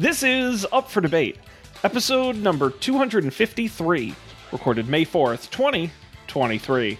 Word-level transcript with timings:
This 0.00 0.22
is 0.22 0.66
Up 0.72 0.90
for 0.90 1.02
Debate, 1.02 1.36
episode 1.84 2.36
number 2.36 2.70
253, 2.70 4.14
recorded 4.50 4.88
May 4.88 5.04
4th, 5.04 5.50
2023. 5.50 6.98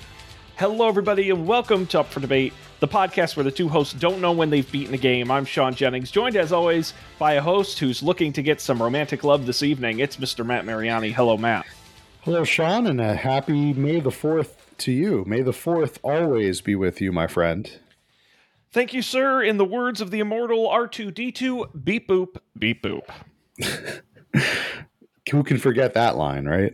Hello, 0.59 0.87
everybody, 0.87 1.31
and 1.31 1.47
welcome 1.47 1.87
to 1.87 2.01
Up 2.01 2.11
for 2.11 2.21
Debate, 2.21 2.53
the 2.81 2.87
podcast 2.87 3.37
where 3.37 3.45
the 3.45 3.51
two 3.51 3.71
hosts 3.71 3.95
don't 3.95 4.21
know 4.21 4.33
when 4.33 4.51
they've 4.51 4.71
beaten 4.71 4.93
a 4.93 4.99
game. 4.99 5.31
I'm 5.31 5.47
Sean 5.47 5.75
Jennings, 5.75 6.11
joined 6.11 6.37
as 6.37 6.53
always 6.53 6.93
by 7.19 7.33
a 7.33 7.41
host 7.41 7.79
who's 7.79 8.03
looking 8.03 8.35
to 8.35 8.43
get 8.43 8.61
some 8.61 8.83
romantic 8.83 9.25
love 9.25 9.47
this 9.47 9.63
evening. 9.63 10.01
It's 10.01 10.19
Mr. 10.19 10.45
Matt 10.45 10.67
Mariani. 10.67 11.11
Hello, 11.11 11.39
Matt. 11.39 11.65
Hello, 12.21 12.45
Sean, 12.45 12.87
and 12.87 13.01
a 13.01 13.15
happy 13.15 13.73
May 13.73 14.01
the 14.01 14.11
4th 14.11 14.57
to 14.77 14.93
you. 14.93 15.25
May 15.27 15.41
the 15.41 15.53
4th 15.53 15.97
always 16.03 16.61
be 16.61 16.75
with 16.75 17.01
you, 17.01 17.13
my 17.13 17.27
friend. 17.27 17.79
Thank 18.73 18.95
you, 18.95 19.03
sir. 19.03 19.43
In 19.43 19.57
the 19.57 19.65
words 19.65 20.01
of 20.01 20.11
the 20.11 20.21
immortal 20.21 20.69
R2D2, 20.69 21.85
beep 21.85 22.09
boop, 22.09 22.37
beep 22.59 22.83
boop. 22.83 23.03
Who 25.31 25.43
can 25.43 25.59
forget 25.59 25.95
that 25.95 26.17
line, 26.17 26.47
right? 26.47 26.73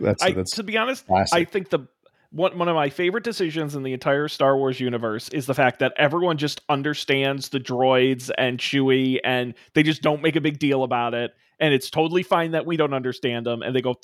That's, 0.00 0.22
I, 0.22 0.32
that's 0.32 0.52
to 0.52 0.62
be 0.62 0.76
honest, 0.76 1.06
classic. 1.06 1.36
I 1.36 1.44
think 1.44 1.70
the 1.70 1.88
one 2.30 2.56
one 2.56 2.68
of 2.68 2.74
my 2.74 2.88
favorite 2.88 3.24
decisions 3.24 3.74
in 3.74 3.82
the 3.82 3.92
entire 3.92 4.28
Star 4.28 4.56
Wars 4.56 4.78
universe 4.78 5.28
is 5.30 5.46
the 5.46 5.54
fact 5.54 5.80
that 5.80 5.92
everyone 5.96 6.38
just 6.38 6.60
understands 6.68 7.48
the 7.48 7.58
droids 7.58 8.30
and 8.38 8.58
Chewie, 8.58 9.18
and 9.24 9.54
they 9.74 9.82
just 9.82 10.02
don't 10.02 10.22
make 10.22 10.36
a 10.36 10.40
big 10.40 10.58
deal 10.58 10.84
about 10.84 11.14
it, 11.14 11.32
and 11.58 11.74
it's 11.74 11.90
totally 11.90 12.22
fine 12.22 12.52
that 12.52 12.64
we 12.66 12.76
don't 12.76 12.94
understand 12.94 13.46
them, 13.46 13.62
and 13.62 13.74
they 13.74 13.80
go, 13.82 13.94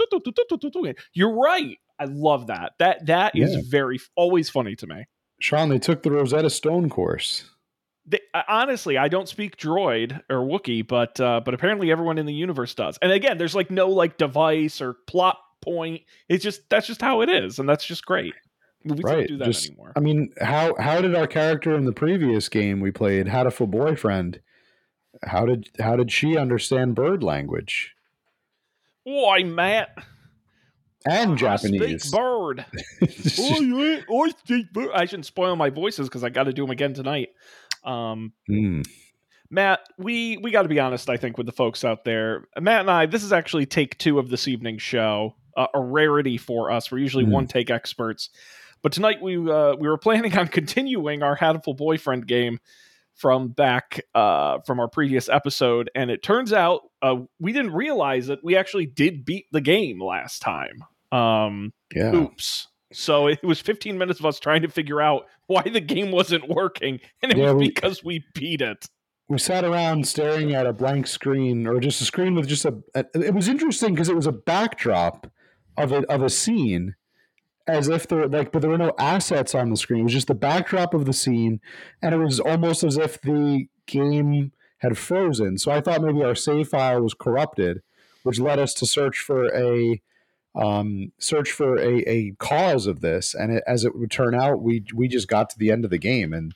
"You're 1.13 1.35
right." 1.35 1.79
I 2.01 2.05
love 2.05 2.47
that. 2.49 2.73
That 2.79 3.07
that 3.07 3.33
is 3.35 3.67
very 3.69 3.99
always 4.17 4.51
funny 4.51 4.77
to 4.77 4.87
me. 4.87 5.07
Sean, 5.41 5.69
they 5.69 5.79
took 5.79 6.03
the 6.03 6.11
Rosetta 6.11 6.51
Stone 6.51 6.91
course. 6.91 7.45
They, 8.07 8.21
honestly, 8.49 8.97
I 8.97 9.09
don't 9.09 9.29
speak 9.29 9.57
droid 9.57 10.23
or 10.31 10.39
Wookiee, 10.39 10.87
but 10.87 11.21
uh, 11.21 11.41
but 11.45 11.55
apparently 11.55 11.93
everyone 11.93 12.19
in 12.19 12.27
the 12.27 12.35
universe 12.35 12.75
does. 12.75 12.99
And 13.03 13.13
again, 13.13 13.39
there's 13.39 13.55
like 13.55 13.71
no 13.71 13.89
like 13.89 14.17
device 14.17 14.81
or 14.81 14.95
plot 15.07 15.39
point. 15.61 16.03
It's 16.29 16.43
just 16.43 16.69
that's 16.71 16.87
just 16.87 17.03
how 17.03 17.21
it 17.21 17.29
is, 17.29 17.59
and 17.59 17.69
that's 17.69 17.85
just 17.85 18.05
great. 18.07 18.35
We 18.85 19.03
right. 19.03 19.17
don't 19.17 19.29
do 19.29 19.37
that 19.39 19.45
just, 19.45 19.67
anymore. 19.67 19.93
I 19.95 20.01
mean, 20.01 20.33
how 20.41 20.75
how 20.79 21.01
did 21.01 21.15
our 21.15 21.27
character 21.27 21.75
in 21.75 21.85
the 21.85 21.93
previous 21.93 22.49
game 22.49 22.81
we 22.81 22.91
played, 22.91 23.27
Hatoful 23.27 23.71
Boyfriend, 23.71 24.41
how 25.25 25.45
did 25.45 25.69
how 25.79 25.97
did 25.97 26.11
she 26.11 26.37
understand 26.37 26.95
bird 26.95 27.23
language? 27.23 27.95
Why, 29.05 29.43
Matt? 29.43 29.97
And 31.07 31.33
I 31.33 31.35
Japanese. 31.35 32.11
bird. 32.13 32.65
I, 32.71 33.05
I 33.05 34.29
speak 34.31 34.73
bird. 34.73 34.91
I 34.95 35.05
shouldn't 35.07 35.27
spoil 35.27 35.57
my 35.57 35.71
voices 35.71 36.09
because 36.09 36.25
I 36.25 36.29
got 36.29 36.45
to 36.45 36.53
do 36.53 36.63
them 36.63 36.71
again 36.71 36.95
tonight. 36.95 37.29
Um, 37.85 38.33
mm. 38.49 38.85
Matt, 39.51 39.81
we 39.97 40.37
we 40.39 40.51
got 40.51 40.63
to 40.63 40.69
be 40.69 40.81
honest. 40.81 41.09
I 41.09 41.17
think 41.17 41.39
with 41.39 41.47
the 41.47 41.53
folks 41.53 41.85
out 41.85 42.05
there, 42.05 42.49
Matt 42.61 42.81
and 42.81 42.91
I, 42.91 43.07
this 43.07 43.25
is 43.25 43.33
actually 43.33 43.67
take 43.67 43.97
two 43.99 44.19
of 44.19 44.29
this 44.29 44.47
evening's 44.47 44.83
show. 44.83 45.37
Uh, 45.57 45.67
a 45.75 45.81
rarity 45.81 46.39
for 46.39 46.71
us. 46.71 46.93
We're 46.93 46.99
usually 46.99 47.25
mm. 47.25 47.33
one 47.33 47.47
take 47.47 47.71
experts, 47.71 48.31
but 48.83 48.93
tonight 48.93 49.23
we 49.23 49.37
uh, 49.37 49.75
we 49.77 49.89
were 49.89 49.99
planning 49.99 50.37
on 50.37 50.49
continuing 50.49 51.23
our 51.23 51.37
Hatoful 51.37 51.77
Boyfriend 51.77 52.27
game 52.27 52.59
from 53.19 53.49
back 53.49 54.01
uh, 54.15 54.61
from 54.65 54.81
our 54.81 54.89
previous 54.89 55.29
episode, 55.29 55.91
and 55.95 56.11
it 56.11 56.23
turns 56.23 56.53
out 56.53 56.83
uh, 57.03 57.17
we 57.41 57.53
didn't 57.53 57.73
realize 57.73 58.29
that 58.29 58.43
we 58.43 58.57
actually 58.57 58.87
did 58.87 59.25
beat 59.25 59.47
the 59.53 59.61
game 59.61 60.01
last 60.03 60.41
time. 60.41 60.85
Um, 61.13 61.73
yeah. 61.95 62.15
Oops. 62.15 62.69
So 62.93 63.27
it 63.27 63.43
was 63.43 63.61
15 63.61 63.99
minutes 63.99 64.21
of 64.21 64.27
us 64.27 64.39
trying 64.39 64.63
to 64.63 64.69
figure 64.69 65.01
out 65.01 65.27
why 65.47 65.63
the 65.63 65.81
game 65.81 66.11
wasn't 66.11 66.49
working, 66.49 67.01
and 67.23 67.33
it 67.33 67.39
yeah, 67.39 67.53
was 67.53 67.61
we, 67.61 67.69
because 67.69 68.05
we 68.05 68.25
beat 68.35 68.63
it. 68.63 68.87
We 69.29 69.39
sat 69.39 69.65
around 69.65 70.07
staring 70.07 70.55
at 70.55 70.67
a 70.67 70.73
blank 70.73 71.07
screen, 71.07 71.67
or 71.67 71.81
just 71.81 72.01
a 72.01 72.05
screen 72.05 72.35
with 72.35 72.49
just 72.49 72.65
a. 72.65 72.79
a 72.95 73.05
it 73.15 73.35
was 73.35 73.49
interesting 73.49 73.95
because 73.95 74.09
it 74.09 74.17
was 74.17 74.27
a 74.27 74.33
backdrop 74.33 75.31
of 75.77 75.93
a 75.93 76.07
of 76.11 76.23
a 76.23 76.31
scene, 76.31 76.95
as 77.69 77.89
if 77.89 78.09
there 78.09 78.27
like, 78.27 78.51
but 78.51 78.63
there 78.63 78.71
were 78.71 78.79
no 78.79 78.95
assets 78.99 79.55
on 79.55 79.71
the 79.71 79.77
screen. 79.77 80.01
It 80.01 80.05
was 80.05 80.13
just 80.15 80.27
the 80.27 80.35
backdrop 80.35 80.95
of 80.95 81.05
the 81.05 81.13
scene, 81.13 81.61
and 82.03 82.15
it 82.15 82.19
was 82.19 82.41
almost 82.41 82.83
as 82.83 82.97
if 82.97 83.21
the 83.21 83.69
game 83.87 84.53
had 84.79 84.97
frozen. 84.97 85.59
So 85.59 85.71
I 85.71 85.81
thought 85.81 86.03
maybe 86.03 86.23
our 86.23 86.35
save 86.35 86.69
file 86.69 87.03
was 87.03 87.15
corrupted, 87.15 87.83
which 88.23 88.41
led 88.41 88.59
us 88.59 88.73
to 88.75 88.87
search 88.87 89.19
for 89.19 89.55
a 89.55 90.01
um, 90.55 91.13
search 91.19 91.53
for 91.53 91.79
a, 91.79 91.99
a 92.09 92.33
cause 92.39 92.87
of 92.87 93.01
this. 93.01 93.35
And 93.35 93.53
it, 93.53 93.63
as 93.67 93.85
it 93.85 93.97
would 93.97 94.11
turn 94.11 94.35
out, 94.35 94.63
we 94.63 94.85
we 94.95 95.07
just 95.07 95.29
got 95.29 95.51
to 95.51 95.59
the 95.59 95.71
end 95.71 95.85
of 95.85 95.91
the 95.91 95.99
game, 95.99 96.33
and 96.33 96.55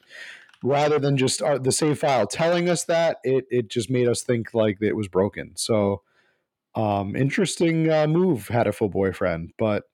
rather 0.62 0.98
than 0.98 1.18
just 1.18 1.42
uh, 1.42 1.58
the 1.58 1.72
save 1.72 1.98
file 1.98 2.26
telling 2.26 2.70
us 2.70 2.84
that, 2.84 3.18
it 3.22 3.44
it 3.50 3.68
just 3.68 3.90
made 3.90 4.08
us 4.08 4.22
think 4.22 4.54
like 4.54 4.78
it 4.80 4.96
was 4.96 5.08
broken. 5.08 5.52
So 5.56 6.02
um, 6.74 7.14
interesting 7.14 7.90
uh, 7.90 8.06
move, 8.06 8.48
Hatoful 8.48 8.90
Boyfriend, 8.90 9.52
but 9.58 9.84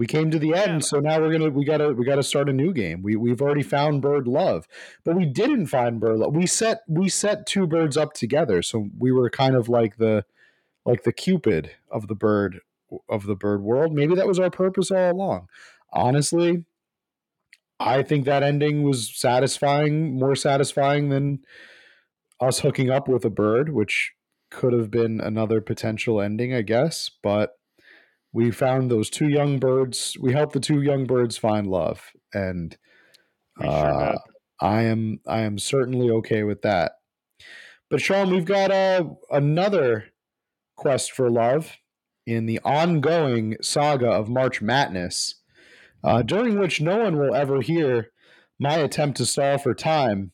we 0.00 0.06
came 0.06 0.30
to 0.30 0.38
the 0.38 0.54
end 0.54 0.82
so 0.82 0.98
now 0.98 1.20
we're 1.20 1.30
gonna 1.30 1.50
we 1.50 1.62
gotta 1.62 1.92
we 1.92 2.06
gotta 2.06 2.22
start 2.22 2.48
a 2.48 2.54
new 2.54 2.72
game. 2.72 3.02
We, 3.02 3.16
we've 3.16 3.42
already 3.42 3.62
found 3.62 4.00
bird 4.00 4.26
love 4.26 4.66
but 5.04 5.14
we 5.14 5.26
didn't 5.26 5.66
find 5.66 6.00
bird 6.00 6.16
love. 6.16 6.34
We 6.34 6.46
set 6.46 6.80
we 6.88 7.10
set 7.10 7.44
two 7.44 7.66
birds 7.66 7.98
up 7.98 8.14
together 8.14 8.62
so 8.62 8.88
we 8.98 9.12
were 9.12 9.28
kind 9.28 9.54
of 9.54 9.68
like 9.68 9.98
the 9.98 10.24
like 10.86 11.02
the 11.02 11.12
cupid 11.12 11.72
of 11.90 12.08
the 12.08 12.14
bird 12.14 12.60
of 13.10 13.26
the 13.26 13.34
bird 13.34 13.60
world. 13.60 13.92
Maybe 13.92 14.14
that 14.14 14.26
was 14.26 14.38
our 14.38 14.48
purpose 14.48 14.90
all 14.90 15.12
along. 15.12 15.48
Honestly 15.92 16.64
i 17.78 18.02
think 18.02 18.24
that 18.24 18.42
ending 18.42 18.82
was 18.82 19.10
satisfying 19.14 20.18
more 20.18 20.36
satisfying 20.36 21.08
than 21.08 21.40
us 22.38 22.60
hooking 22.60 22.90
up 22.90 23.08
with 23.08 23.24
a 23.24 23.30
bird 23.30 23.72
which 23.72 24.12
could 24.50 24.74
have 24.74 24.90
been 24.90 25.18
another 25.18 25.62
potential 25.62 26.20
ending 26.20 26.54
i 26.54 26.60
guess 26.60 27.10
but 27.22 27.59
we 28.32 28.50
found 28.50 28.90
those 28.90 29.10
two 29.10 29.28
young 29.28 29.58
birds. 29.58 30.16
We 30.20 30.32
helped 30.32 30.52
the 30.52 30.60
two 30.60 30.82
young 30.82 31.04
birds 31.04 31.36
find 31.36 31.66
love, 31.66 32.10
and 32.32 32.76
uh, 33.60 34.16
I 34.60 34.82
am 34.82 35.20
I 35.26 35.40
am 35.40 35.58
certainly 35.58 36.10
okay 36.10 36.44
with 36.44 36.62
that. 36.62 36.92
But 37.88 38.00
Sean, 38.00 38.30
we've 38.30 38.44
got 38.44 38.70
uh, 38.70 39.04
another 39.30 40.06
quest 40.76 41.12
for 41.12 41.28
love 41.28 41.76
in 42.26 42.46
the 42.46 42.60
ongoing 42.64 43.56
saga 43.60 44.08
of 44.08 44.28
March 44.28 44.62
Madness, 44.62 45.34
uh, 46.04 46.22
during 46.22 46.58
which 46.58 46.80
no 46.80 46.98
one 46.98 47.18
will 47.18 47.34
ever 47.34 47.60
hear 47.60 48.10
my 48.60 48.76
attempt 48.76 49.16
to 49.16 49.26
stall 49.26 49.58
for 49.58 49.74
time. 49.74 50.32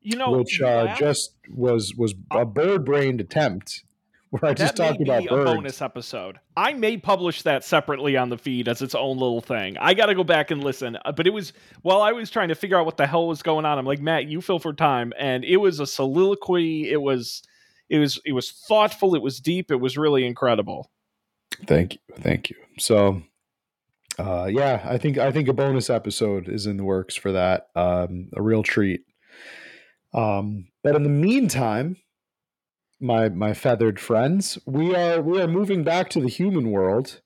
You 0.00 0.16
know, 0.16 0.32
which 0.32 0.60
uh, 0.60 0.96
just 0.96 1.36
was 1.48 1.94
was 1.94 2.14
a 2.30 2.44
bird 2.44 2.84
brained 2.84 3.20
attempt 3.20 3.84
where 4.40 4.50
I 4.50 4.54
just 4.54 4.76
talked 4.76 5.02
about 5.02 5.26
birds. 5.26 5.50
a 5.50 5.54
bonus 5.54 5.82
episode. 5.82 6.40
I 6.56 6.72
may 6.72 6.96
publish 6.96 7.42
that 7.42 7.64
separately 7.64 8.16
on 8.16 8.30
the 8.30 8.38
feed 8.38 8.66
as 8.66 8.80
its 8.80 8.94
own 8.94 9.18
little 9.18 9.42
thing. 9.42 9.76
I 9.76 9.92
got 9.92 10.06
to 10.06 10.14
go 10.14 10.24
back 10.24 10.50
and 10.50 10.64
listen. 10.64 10.96
Uh, 11.04 11.12
but 11.12 11.26
it 11.26 11.34
was 11.34 11.52
while 11.82 12.00
I 12.00 12.12
was 12.12 12.30
trying 12.30 12.48
to 12.48 12.54
figure 12.54 12.78
out 12.78 12.86
what 12.86 12.96
the 12.96 13.06
hell 13.06 13.26
was 13.26 13.42
going 13.42 13.66
on. 13.66 13.78
I'm 13.78 13.84
like, 13.84 14.00
Matt, 14.00 14.28
you 14.28 14.40
fill 14.40 14.58
for 14.58 14.72
time, 14.72 15.12
and 15.18 15.44
it 15.44 15.58
was 15.58 15.80
a 15.80 15.86
soliloquy. 15.86 16.90
It 16.90 17.02
was, 17.02 17.42
it 17.90 17.98
was, 17.98 18.22
it 18.24 18.32
was 18.32 18.50
thoughtful. 18.50 19.14
It 19.14 19.20
was 19.20 19.38
deep. 19.38 19.70
It 19.70 19.76
was 19.76 19.98
really 19.98 20.24
incredible. 20.24 20.90
Thank 21.66 21.94
you, 21.94 22.00
thank 22.14 22.48
you. 22.48 22.56
So, 22.78 23.22
uh, 24.18 24.48
yeah, 24.50 24.80
I 24.82 24.96
think 24.96 25.18
I 25.18 25.30
think 25.30 25.48
a 25.48 25.52
bonus 25.52 25.90
episode 25.90 26.48
is 26.48 26.64
in 26.64 26.78
the 26.78 26.84
works 26.84 27.16
for 27.16 27.32
that. 27.32 27.66
Um, 27.76 28.30
a 28.34 28.40
real 28.40 28.62
treat. 28.62 29.02
Um, 30.14 30.68
but 30.82 30.96
in 30.96 31.02
the 31.02 31.10
meantime, 31.10 31.98
my 33.02 33.28
my 33.28 33.52
feathered 33.52 33.98
friends. 34.00 34.58
We 34.64 34.94
are 34.94 35.20
we 35.20 35.40
are 35.40 35.48
moving 35.48 35.84
back 35.84 36.08
to 36.10 36.20
the 36.20 36.28
human 36.28 36.70
world 36.70 37.20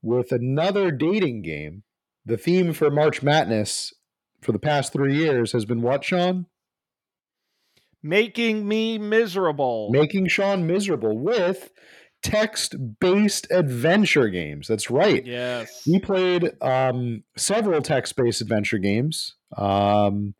with 0.00 0.32
another 0.32 0.90
dating 0.90 1.42
game. 1.42 1.82
The 2.24 2.36
theme 2.36 2.72
for 2.72 2.90
March 2.90 3.22
Madness 3.22 3.92
for 4.40 4.52
the 4.52 4.58
past 4.58 4.92
three 4.92 5.16
years 5.16 5.52
has 5.52 5.64
been 5.64 5.82
what, 5.82 6.04
Sean? 6.04 6.46
Making 8.02 8.66
me 8.66 8.98
miserable. 8.98 9.90
Making 9.92 10.26
Sean 10.26 10.66
miserable 10.66 11.16
with 11.16 11.70
text-based 12.22 13.48
adventure 13.50 14.28
games. 14.28 14.68
That's 14.68 14.90
right. 14.90 15.24
Yes. 15.24 15.82
We 15.86 15.98
played 15.98 16.52
um, 16.60 17.24
several 17.36 17.82
text-based 17.82 18.40
adventure 18.40 18.78
games. 18.78 19.34
Um, 19.56 20.34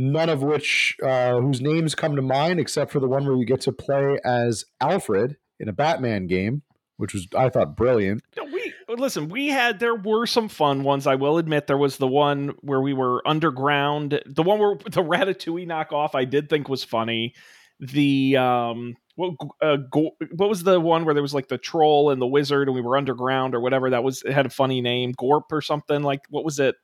none 0.00 0.30
of 0.30 0.42
which 0.42 0.96
uh, 1.02 1.38
whose 1.40 1.60
names 1.60 1.94
come 1.94 2.16
to 2.16 2.22
mind 2.22 2.58
except 2.58 2.90
for 2.90 3.00
the 3.00 3.08
one 3.08 3.26
where 3.26 3.36
you 3.36 3.44
get 3.44 3.60
to 3.62 3.72
play 3.72 4.18
as 4.24 4.64
Alfred 4.80 5.36
in 5.58 5.68
a 5.68 5.74
Batman 5.74 6.26
game, 6.26 6.62
which 6.96 7.12
was 7.12 7.28
I 7.36 7.50
thought 7.50 7.76
brilliant. 7.76 8.22
No, 8.36 8.44
we 8.44 8.72
listen. 8.88 9.28
We 9.28 9.48
had 9.48 9.78
there 9.78 9.94
were 9.94 10.26
some 10.26 10.48
fun 10.48 10.84
ones. 10.84 11.06
I 11.06 11.16
will 11.16 11.36
admit 11.36 11.66
there 11.66 11.76
was 11.76 11.98
the 11.98 12.08
one 12.08 12.54
where 12.62 12.80
we 12.80 12.94
were 12.94 13.26
underground. 13.28 14.22
The 14.24 14.42
one 14.42 14.58
where 14.58 14.74
the 14.84 15.02
Ratatouille 15.02 15.66
knockoff 15.66 16.14
I 16.14 16.24
did 16.24 16.48
think 16.48 16.68
was 16.68 16.82
funny. 16.82 17.34
The 17.78 18.38
um 18.38 18.96
what 19.16 19.34
uh, 19.60 19.76
go, 19.90 20.12
what 20.34 20.48
was 20.48 20.62
the 20.62 20.80
one 20.80 21.04
where 21.04 21.12
there 21.12 21.22
was 21.22 21.34
like 21.34 21.48
the 21.48 21.58
troll 21.58 22.10
and 22.10 22.22
the 22.22 22.26
wizard 22.26 22.68
and 22.68 22.74
we 22.74 22.80
were 22.80 22.96
underground 22.96 23.54
or 23.54 23.60
whatever 23.60 23.90
that 23.90 24.02
was 24.02 24.22
it 24.22 24.32
had 24.32 24.46
a 24.46 24.50
funny 24.50 24.80
name 24.80 25.12
Gorp 25.12 25.52
or 25.52 25.60
something 25.60 26.02
like 26.02 26.20
what 26.30 26.44
was 26.44 26.58
it 26.58 26.76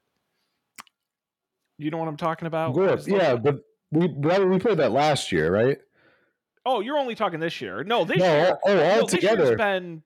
you 1.78 1.90
know 1.90 1.99
what 1.99 2.08
I'm 2.08 2.17
talking 2.17 2.46
about? 2.46 2.75
Gorp, 2.75 3.00
yeah, 3.06 3.37
but 3.37 3.61
we 3.90 4.06
we 4.08 4.58
played 4.58 4.78
that 4.78 4.93
last 4.93 5.32
year, 5.32 5.52
right? 5.52 5.78
Oh, 6.64 6.81
you're 6.81 6.99
only 6.99 7.14
talking 7.14 7.38
this 7.40 7.61
year. 7.61 7.84
No, 7.84 8.05
this 8.05 8.19
No, 8.19 8.25
year. 8.25 8.58
oh, 8.64 8.70
all 8.81 9.00
no, 9.02 9.06
together. 9.06 9.44
year's 9.44 9.56
been 9.56 10.02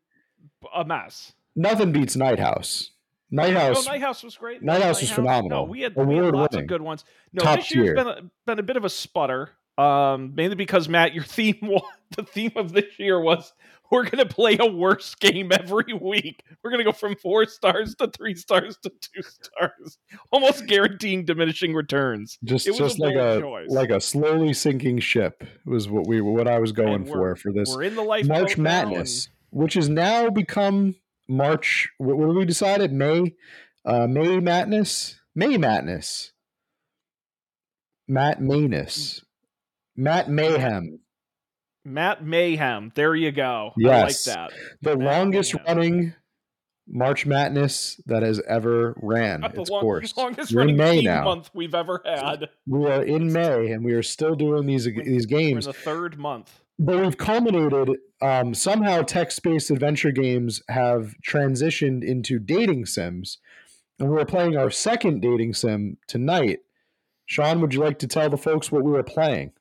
a 0.75 0.84
mess. 0.84 1.32
Nothing 1.56 1.93
beats 1.93 2.17
Night 2.17 2.38
House. 2.38 2.90
Night 3.31 3.55
No, 3.55 3.61
House. 3.61 3.87
Night 3.87 4.00
House 4.02 4.22
was 4.22 4.37
great. 4.37 4.62
Night 4.62 4.81
No, 4.81 4.87
House 4.87 5.00
was 5.00 5.11
phenomenal. 5.11 5.64
No, 5.64 5.70
we 5.70 5.81
had, 5.82 5.94
we 5.96 6.17
had 6.17 6.34
lots 6.34 6.55
of 6.55 6.58
winning. 6.58 6.67
good 6.67 6.82
ones. 6.82 7.05
No, 7.32 7.43
Top 7.43 7.61
this 7.61 7.75
year's 7.75 7.87
tier. 7.87 7.94
been 7.94 8.06
a, 8.08 8.23
been 8.46 8.58
a 8.58 8.62
bit 8.62 8.76
of 8.76 8.84
a 8.84 8.90
sputter. 8.90 9.50
Um, 9.78 10.34
mainly 10.34 10.56
because 10.56 10.88
Matt, 10.88 11.14
your 11.14 11.25
theme 11.25 11.56
was, 11.62 11.82
the 12.16 12.25
theme 12.25 12.52
of 12.56 12.73
this 12.73 12.99
year 12.99 13.19
was 13.20 13.52
we're 13.90 14.04
gonna 14.04 14.26
play 14.26 14.56
a 14.58 14.66
worse 14.66 15.14
game 15.14 15.50
every 15.52 15.92
week. 15.92 16.42
We're 16.62 16.70
gonna 16.70 16.84
go 16.84 16.92
from 16.92 17.16
four 17.16 17.46
stars 17.46 17.94
to 17.96 18.08
three 18.08 18.34
stars 18.34 18.78
to 18.82 18.90
two 19.00 19.22
stars, 19.22 19.98
almost 20.31 20.66
guaranteeing 20.66 21.25
diminishing 21.25 21.75
returns. 21.75 22.38
just 22.44 22.66
just 22.66 22.98
a 22.98 23.02
like 23.02 23.16
a 23.16 23.40
choice. 23.40 23.70
like 23.70 23.90
a 23.90 24.00
slowly 24.00 24.52
sinking 24.52 25.00
ship 25.00 25.44
was 25.64 25.88
what 25.88 26.06
we 26.06 26.20
what 26.20 26.48
I 26.48 26.58
was 26.58 26.72
going 26.72 27.04
for 27.04 27.34
for 27.37 27.52
this 27.52 27.75
We're 27.75 27.84
in 27.84 27.94
the 27.96 28.02
lifeboat 28.02 28.28
March 28.28 28.58
Madness, 28.58 29.28
which 29.50 29.75
has 29.75 29.88
now 29.88 30.31
become 30.31 30.94
March. 31.28 31.88
What, 31.98 32.16
what 32.16 32.34
we 32.34 32.44
decided? 32.44 32.92
May, 32.92 33.34
uh, 33.84 34.06
May 34.06 34.38
Madness, 34.40 35.20
May 35.34 35.56
Madness, 35.56 36.32
Matt 38.06 38.40
Manus, 38.40 39.25
Matt 39.96 40.28
Mayhem, 40.28 40.76
and 40.76 40.98
Matt 41.84 42.24
Mayhem. 42.24 42.92
There 42.94 43.14
you 43.14 43.32
go. 43.32 43.72
Yes. 43.76 44.26
I 44.28 44.30
like 44.32 44.50
that. 44.50 44.58
the 44.82 44.96
Matt 44.96 45.06
longest 45.06 45.54
Mayhem. 45.54 45.66
running 45.76 46.14
March 46.92 47.24
Madness 47.24 48.00
that 48.06 48.22
has 48.22 48.40
ever 48.48 48.94
ran 49.00 49.40
Not 49.40 49.56
its 49.56 49.70
long- 49.70 49.80
course. 49.80 50.14
longest 50.16 50.52
We're 50.52 50.62
in 50.62 50.76
running 50.76 50.76
May 50.76 51.02
now. 51.02 51.24
month 51.24 51.50
we've 51.54 51.74
ever 51.74 52.02
had. 52.04 52.48
We 52.66 52.84
are 52.86 53.02
in 53.02 53.32
May, 53.32 53.70
and 53.70 53.84
we 53.84 53.92
are 53.92 54.02
still 54.02 54.34
doing 54.34 54.66
these 54.66 54.84
these 54.86 54.96
We're 54.96 55.38
in 55.38 55.44
games. 55.52 55.66
the 55.66 55.72
third 55.72 56.18
month. 56.18 56.60
but 56.78 57.00
we've 57.00 57.16
culminated 57.16 57.96
um, 58.22 58.54
somehow 58.54 59.02
text-based 59.02 59.70
adventure 59.70 60.10
games 60.10 60.62
have 60.68 61.14
transitioned 61.26 62.02
into 62.04 62.38
dating 62.38 62.86
sims 62.86 63.38
and 63.98 64.10
we're 64.10 64.24
playing 64.24 64.56
our 64.56 64.70
second 64.70 65.20
dating 65.20 65.54
sim 65.54 65.96
tonight 66.06 66.58
sean 67.26 67.60
would 67.60 67.72
you 67.72 67.80
like 67.80 67.98
to 68.00 68.06
tell 68.06 68.28
the 68.28 68.36
folks 68.36 68.70
what 68.72 68.82
we 68.82 68.90
were 68.90 69.02
playing 69.02 69.52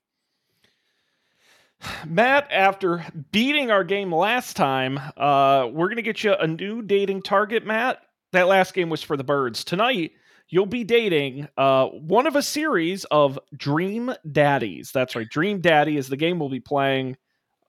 Matt, 2.05 2.47
after 2.51 3.05
beating 3.31 3.71
our 3.71 3.83
game 3.83 4.13
last 4.13 4.55
time, 4.55 4.99
uh, 5.17 5.67
we're 5.71 5.89
gonna 5.89 6.01
get 6.01 6.23
you 6.23 6.33
a 6.33 6.47
new 6.47 6.81
dating 6.81 7.21
target, 7.21 7.65
Matt. 7.65 8.01
That 8.31 8.47
last 8.47 8.73
game 8.73 8.89
was 8.89 9.01
for 9.01 9.17
the 9.17 9.23
birds. 9.23 9.63
Tonight, 9.63 10.11
you'll 10.49 10.65
be 10.65 10.83
dating 10.83 11.47
uh, 11.57 11.87
one 11.87 12.27
of 12.27 12.35
a 12.35 12.41
series 12.41 13.05
of 13.05 13.39
Dream 13.55 14.13
Daddies. 14.31 14.91
That's 14.93 15.15
right, 15.15 15.27
Dream 15.29 15.61
Daddy 15.61 15.97
is 15.97 16.09
the 16.09 16.17
game 16.17 16.39
we'll 16.39 16.49
be 16.49 16.59
playing. 16.59 17.17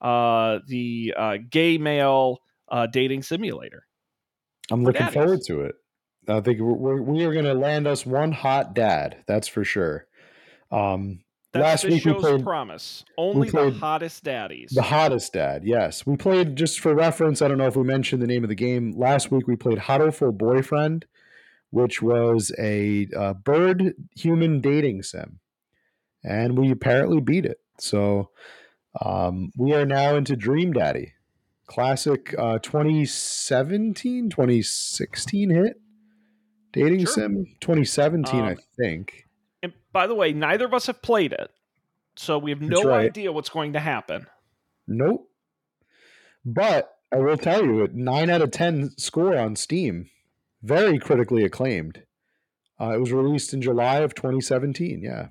Uh, 0.01 0.59
the 0.67 1.13
uh, 1.15 1.37
gay 1.49 1.77
male 1.77 2.39
uh, 2.69 2.87
dating 2.87 3.21
simulator. 3.21 3.85
i'm 4.71 4.83
looking 4.83 5.01
daddies. 5.01 5.13
forward 5.13 5.39
to 5.45 5.61
it 5.61 5.75
i 6.27 6.39
think 6.39 6.59
we're, 6.59 6.73
we're, 6.73 7.01
we 7.01 7.23
are 7.23 7.33
going 7.33 7.45
to 7.45 7.53
land 7.53 7.85
us 7.85 8.05
one 8.05 8.31
hot 8.31 8.73
dad 8.73 9.17
that's 9.27 9.47
for 9.47 9.63
sure 9.63 10.07
um, 10.71 11.19
That's 11.53 11.63
last 11.63 11.81
this 11.83 11.93
week 11.93 12.05
we 12.05 12.13
played 12.21 12.43
promise. 12.43 13.03
Only 13.17 13.49
the 13.49 13.71
hottest 13.71 14.23
daddies. 14.23 14.71
The 14.73 14.83
hottest 14.83 15.33
dad, 15.33 15.63
yes. 15.65 16.05
We 16.05 16.15
played 16.15 16.55
just 16.55 16.79
for 16.79 16.95
reference. 16.95 17.41
I 17.41 17.47
don't 17.49 17.57
know 17.57 17.67
if 17.67 17.75
we 17.75 17.83
mentioned 17.83 18.21
the 18.21 18.27
name 18.27 18.43
of 18.43 18.49
the 18.49 18.55
game 18.55 18.91
last 18.95 19.31
week. 19.31 19.47
We 19.47 19.57
played 19.57 19.79
Hatoful 19.79 20.37
Boyfriend, 20.37 21.05
which 21.71 22.01
was 22.01 22.53
a 22.57 23.07
uh, 23.17 23.33
bird 23.33 23.95
human 24.15 24.61
dating 24.61 25.03
sim, 25.03 25.39
and 26.23 26.57
we 26.57 26.71
apparently 26.71 27.19
beat 27.19 27.45
it. 27.45 27.59
So 27.79 28.29
um, 29.03 29.51
we 29.57 29.73
are 29.73 29.85
now 29.85 30.15
into 30.15 30.37
Dream 30.37 30.71
Daddy, 30.71 31.13
classic 31.67 32.33
uh, 32.39 32.59
2017, 32.59 34.29
2016 34.29 35.49
hit 35.49 35.81
dating 36.71 36.99
Sure. 36.99 37.07
sim. 37.07 37.45
2017, 37.59 38.39
I 38.39 38.51
Um, 38.51 38.57
think. 38.77 39.27
By 39.91 40.07
the 40.07 40.15
way, 40.15 40.33
neither 40.33 40.65
of 40.65 40.73
us 40.73 40.87
have 40.87 41.01
played 41.01 41.33
it, 41.33 41.51
so 42.15 42.37
we 42.37 42.51
have 42.51 42.61
no 42.61 42.83
right. 42.83 43.05
idea 43.05 43.31
what's 43.31 43.49
going 43.49 43.73
to 43.73 43.79
happen. 43.79 44.27
Nope. 44.87 45.29
But 46.45 46.93
I 47.11 47.17
will 47.17 47.37
tell 47.37 47.63
you, 47.65 47.83
a 47.83 47.87
nine 47.89 48.29
out 48.29 48.41
of 48.41 48.51
ten 48.51 48.91
score 48.97 49.37
on 49.37 49.55
Steam, 49.55 50.09
very 50.63 50.97
critically 50.97 51.43
acclaimed. 51.43 52.03
Uh, 52.79 52.95
it 52.95 52.99
was 52.99 53.11
released 53.11 53.53
in 53.53 53.61
July 53.61 53.97
of 53.97 54.15
2017. 54.15 55.01
Yeah. 55.03 55.27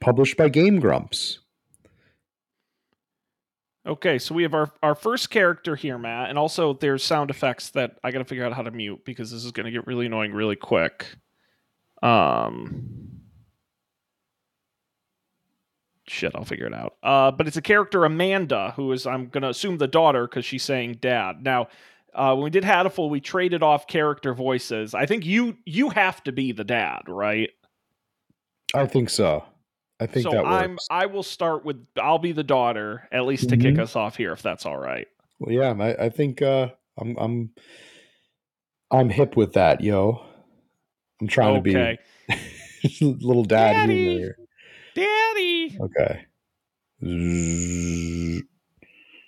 Published 0.00 0.36
by 0.36 0.48
Game 0.48 0.78
Grumps. 0.78 1.40
Okay, 3.86 4.18
so 4.18 4.34
we 4.34 4.42
have 4.42 4.52
our, 4.52 4.70
our 4.82 4.94
first 4.94 5.30
character 5.30 5.74
here, 5.74 5.96
Matt, 5.96 6.28
and 6.28 6.38
also 6.38 6.74
there's 6.74 7.02
sound 7.02 7.30
effects 7.30 7.70
that 7.70 7.98
I 8.04 8.10
got 8.10 8.18
to 8.18 8.24
figure 8.26 8.44
out 8.44 8.52
how 8.52 8.62
to 8.62 8.70
mute 8.70 9.04
because 9.04 9.30
this 9.30 9.44
is 9.44 9.52
to 9.64 9.70
get 9.70 9.86
really 9.86 10.06
annoying 10.06 10.34
really 10.34 10.56
quick. 10.56 11.06
Um, 12.02 13.20
shit, 16.06 16.32
I'll 16.34 16.44
figure 16.44 16.66
it 16.66 16.74
out. 16.74 16.96
Uh, 17.02 17.30
but 17.30 17.46
it's 17.46 17.56
a 17.56 17.62
character 17.62 18.04
Amanda 18.04 18.74
who 18.76 18.92
is 18.92 19.06
I'm 19.06 19.30
to 19.42 19.48
assume 19.48 19.78
the 19.78 19.88
daughter 19.88 20.26
because 20.26 20.44
she's 20.44 20.62
saying 20.62 20.98
dad. 21.00 21.42
Now, 21.42 21.68
uh, 22.14 22.34
when 22.34 22.44
we 22.44 22.50
did 22.50 22.64
Hatoful, 22.64 23.08
we 23.08 23.20
traded 23.20 23.62
off 23.62 23.86
character 23.86 24.34
voices. 24.34 24.94
I 24.94 25.06
think 25.06 25.24
you 25.24 25.56
you 25.64 25.90
have 25.90 26.22
to 26.24 26.32
be 26.32 26.52
the 26.52 26.64
dad, 26.64 27.02
right? 27.06 27.50
I 28.74 28.86
think 28.86 29.08
so. 29.08 29.44
I 30.00 30.06
think 30.06 30.24
so 30.24 30.30
that 30.30 30.46
I'm. 30.46 30.78
I 30.90 31.06
will 31.06 31.22
start 31.22 31.64
with 31.64 31.84
I'll 32.00 32.18
be 32.18 32.32
the 32.32 32.42
daughter 32.42 33.06
at 33.12 33.24
least 33.26 33.50
to 33.50 33.56
kick 33.56 33.74
Mhm. 33.74 33.80
us 33.80 33.94
off 33.96 34.16
here 34.16 34.32
if 34.32 34.42
that's 34.42 34.64
all 34.66 34.78
right. 34.78 35.06
Well, 35.38 35.54
yeah, 35.54 35.72
I, 35.78 36.06
I 36.06 36.08
think 36.08 36.40
uh, 36.42 36.68
I'm 36.98 37.16
I'm 37.18 37.50
I'm 38.90 39.08
hip 39.10 39.36
with 39.36 39.52
that, 39.54 39.80
yo. 39.82 40.22
I'm 41.20 41.28
trying 41.28 41.58
okay. 41.58 41.98
to 42.30 42.36
be 42.98 43.04
little 43.20 43.44
dad 43.44 43.72
Daddy! 43.86 44.08
humor 44.08 44.36
Daddy. 44.94 45.78
Okay. 45.80 46.26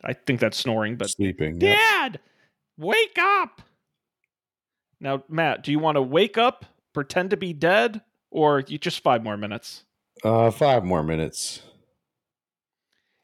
I 0.05 0.13
think 0.15 0.41
that's 0.41 0.57
snoring, 0.59 0.97
but 0.97 1.11
sleeping. 1.11 1.61
yep. 1.61 1.79
Dad, 1.79 2.21
wake 2.77 3.19
up. 3.19 3.63
Now, 5.01 5.23
Matt, 5.29 5.63
do 5.65 5.71
you 5.71 5.79
want 5.79 5.97
to 5.97 6.03
wake 6.03 6.37
up, 6.39 6.65
pretend 6.93 7.31
to 7.31 7.37
be 7.37 7.53
dead, 7.53 8.03
or 8.31 8.61
you 8.61 8.79
just 8.79 9.03
five 9.03 9.23
more 9.23 9.37
minutes? 9.37 9.85
Uh, 10.25 10.51
five 10.51 10.85
more 10.85 11.03
minutes. 11.03 11.63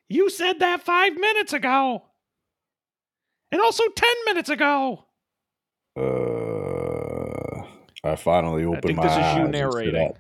You 0.09 0.31
said 0.31 0.59
that 0.61 0.83
five 0.83 1.15
minutes 1.15 1.53
ago. 1.53 2.05
And 3.53 3.61
also 3.61 3.85
ten 3.97 4.15
minutes 4.27 4.49
ago. 4.49 5.05
Uh, 5.97 7.63
I 8.05 8.17
finally 8.17 8.65
opened 8.65 8.97
my 8.97 9.03
this 9.03 9.13
is 9.13 9.19
eyes 9.19 9.39
you 9.39 9.49
narrating. 9.49 10.13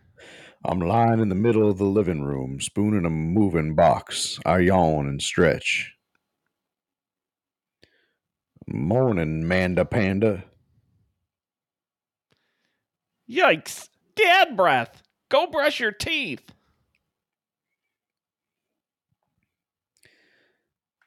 I'm 0.64 0.80
lying 0.80 1.20
in 1.20 1.28
the 1.28 1.34
middle 1.34 1.68
of 1.68 1.78
the 1.78 1.84
living 1.84 2.22
room, 2.22 2.60
spooning 2.60 3.04
a 3.04 3.10
moving 3.10 3.74
box. 3.74 4.38
I 4.44 4.58
yawn 4.58 5.06
and 5.06 5.22
stretch. 5.22 5.94
Morning, 8.66 9.46
Manda 9.46 9.84
Panda. 9.84 10.44
Yikes. 13.30 13.88
Dad 14.14 14.56
breath. 14.56 15.02
Go 15.28 15.46
brush 15.46 15.80
your 15.80 15.92
teeth. 15.92 16.50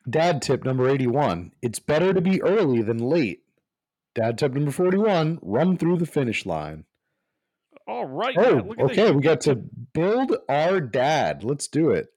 Dad 0.10 0.41
tip 0.41 0.63
number 0.65 0.89
81. 0.89 1.51
It's 1.62 1.79
better 1.79 2.13
to 2.13 2.22
be 2.22 2.41
early 2.41 2.81
than 2.81 2.98
late. 2.98 3.43
Dad 4.15 4.38
tip 4.38 4.53
number 4.53 4.72
41. 4.72 5.39
Run 5.41 5.77
through 5.77 5.98
the 5.98 6.05
finish 6.05 6.46
line. 6.46 6.86
All 7.88 8.05
right. 8.05 8.36
Oh, 8.38 8.62
this. 8.62 8.91
okay. 8.98 9.12
We 9.12 9.22
got 9.22 9.41
to 9.41 9.55
to- 9.55 9.62
build 9.93 10.36
our 10.50 10.79
dad. 10.79 11.43
Let's 11.43 11.67
do 11.67 11.91
it. 11.91 12.08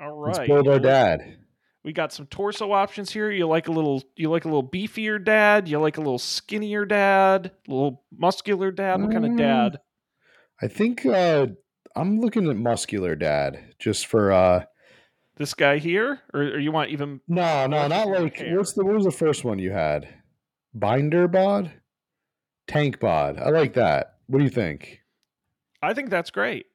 All 0.00 0.12
right. 0.12 0.34
Let's 0.36 0.46
build 0.48 0.68
our 0.68 0.78
dad. 0.78 1.36
We 1.82 1.92
got 1.94 2.12
some 2.12 2.26
torso 2.26 2.72
options 2.72 3.10
here. 3.10 3.30
You 3.30 3.46
like 3.48 3.68
a 3.68 3.72
little 3.72 4.02
you 4.14 4.30
like 4.30 4.44
a 4.44 4.48
little 4.48 4.68
beefier 4.68 5.22
dad, 5.22 5.66
you 5.66 5.78
like 5.78 5.96
a 5.96 6.00
little 6.00 6.18
skinnier 6.18 6.84
dad, 6.84 7.52
a 7.66 7.70
little 7.72 8.02
muscular 8.14 8.70
dad. 8.70 9.00
What 9.00 9.10
kind 9.12 9.24
of 9.24 9.30
Mm. 9.32 9.38
dad? 9.38 9.80
I 10.60 10.68
think 10.68 11.06
uh, 11.06 11.46
I'm 11.96 12.20
looking 12.20 12.50
at 12.50 12.56
muscular 12.56 13.14
dad 13.16 13.74
just 13.78 14.06
for 14.06 14.30
uh 14.30 14.64
This 15.40 15.54
guy 15.54 15.78
here? 15.78 16.20
Or, 16.34 16.42
or 16.42 16.58
you 16.58 16.70
want 16.70 16.90
even 16.90 17.22
no, 17.26 17.66
no, 17.66 17.88
not 17.88 18.08
like 18.08 18.36
hair. 18.36 18.58
what's 18.58 18.74
the 18.74 18.84
what 18.84 18.94
was 18.94 19.06
the 19.06 19.10
first 19.10 19.42
one 19.42 19.58
you 19.58 19.70
had? 19.70 20.06
Binder 20.74 21.26
bod? 21.28 21.72
Tank 22.68 23.00
bod. 23.00 23.38
I 23.38 23.48
like 23.48 23.72
that. 23.72 24.16
What 24.26 24.40
do 24.40 24.44
you 24.44 24.50
think? 24.50 25.00
I 25.82 25.94
think 25.94 26.10
that's 26.10 26.30
great. 26.30 26.66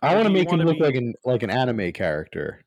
I 0.00 0.14
want 0.14 0.28
to 0.28 0.32
make 0.32 0.48
him 0.48 0.60
look 0.60 0.76
be- 0.76 0.84
like 0.84 0.94
an 0.94 1.14
like 1.24 1.42
an 1.42 1.50
anime 1.50 1.90
character. 1.90 2.64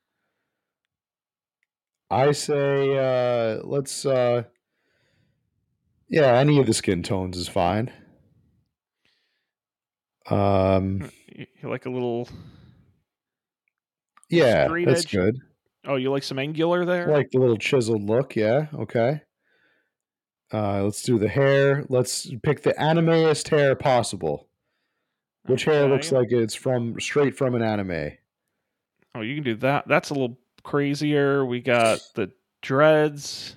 I 2.12 2.34
say 2.34 2.98
uh 2.98 3.62
let's 3.63 4.06
uh 4.06 4.44
yeah, 6.10 6.34
any 6.39 6.60
of 6.60 6.66
the 6.66 6.74
skin 6.74 7.04
tones 7.04 7.38
is 7.38 7.48
fine. 7.48 7.89
Um 10.30 11.10
You 11.34 11.46
you 11.63 11.70
like 11.70 11.86
a 11.86 11.89
little 11.89 12.27
Yeah, 14.30 14.68
that's 14.86 15.02
edge. 15.02 15.12
good. 15.12 15.38
Oh, 15.86 15.96
you 15.96 16.12
like 16.12 16.24
some 16.24 16.40
angular 16.40 16.86
there? 16.86 17.10
I 17.10 17.18
like 17.18 17.32
the 17.32 17.40
little 17.40 17.58
chiseled 17.58 18.04
look. 18.04 18.36
Yeah. 18.36 18.68
Okay. 18.74 19.22
Uh, 20.54 20.84
let's 20.84 21.02
do 21.04 21.18
the 21.18 21.28
hair. 21.28 21.86
Let's 21.90 22.30
pick 22.44 22.64
the 22.64 22.74
animeist 22.74 23.50
hair 23.50 23.76
possible. 23.76 24.48
Which 25.46 25.68
okay. 25.68 25.78
hair 25.78 25.90
looks 25.90 26.12
like 26.12 26.32
it's 26.32 26.56
from 26.56 27.00
straight 27.00 27.38
from 27.38 27.56
an 27.56 27.62
anime? 27.62 28.12
Oh, 29.16 29.22
you 29.22 29.36
can 29.36 29.44
do 29.44 29.56
that. 29.56 29.88
That's 29.88 30.10
a 30.10 30.14
little 30.14 30.38
crazier. 30.64 31.46
We 31.46 31.62
got 31.62 32.00
the 32.16 32.32
dreads. 32.62 33.56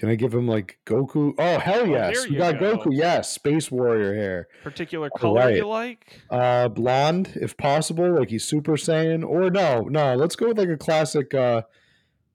Can 0.00 0.08
I 0.08 0.14
give 0.14 0.32
him 0.32 0.48
like 0.48 0.78
Goku? 0.86 1.34
Oh 1.36 1.58
hell 1.58 1.82
oh, 1.82 1.84
yes, 1.84 2.20
oh, 2.20 2.30
we 2.30 2.36
got 2.36 2.58
go. 2.58 2.78
Goku. 2.78 2.86
Yes, 2.90 3.30
Space 3.30 3.70
Warrior 3.70 4.14
hair. 4.14 4.48
Particular 4.62 5.10
color 5.10 5.40
right. 5.40 5.56
you 5.56 5.68
like? 5.68 6.22
Uh, 6.30 6.68
blonde, 6.68 7.36
if 7.38 7.54
possible. 7.58 8.18
Like 8.18 8.30
he's 8.30 8.42
Super 8.42 8.78
Saiyan, 8.78 9.22
or 9.22 9.50
no, 9.50 9.82
no. 9.82 10.14
Let's 10.14 10.36
go 10.36 10.48
with 10.48 10.58
like 10.58 10.70
a 10.70 10.78
classic, 10.78 11.34
uh, 11.34 11.64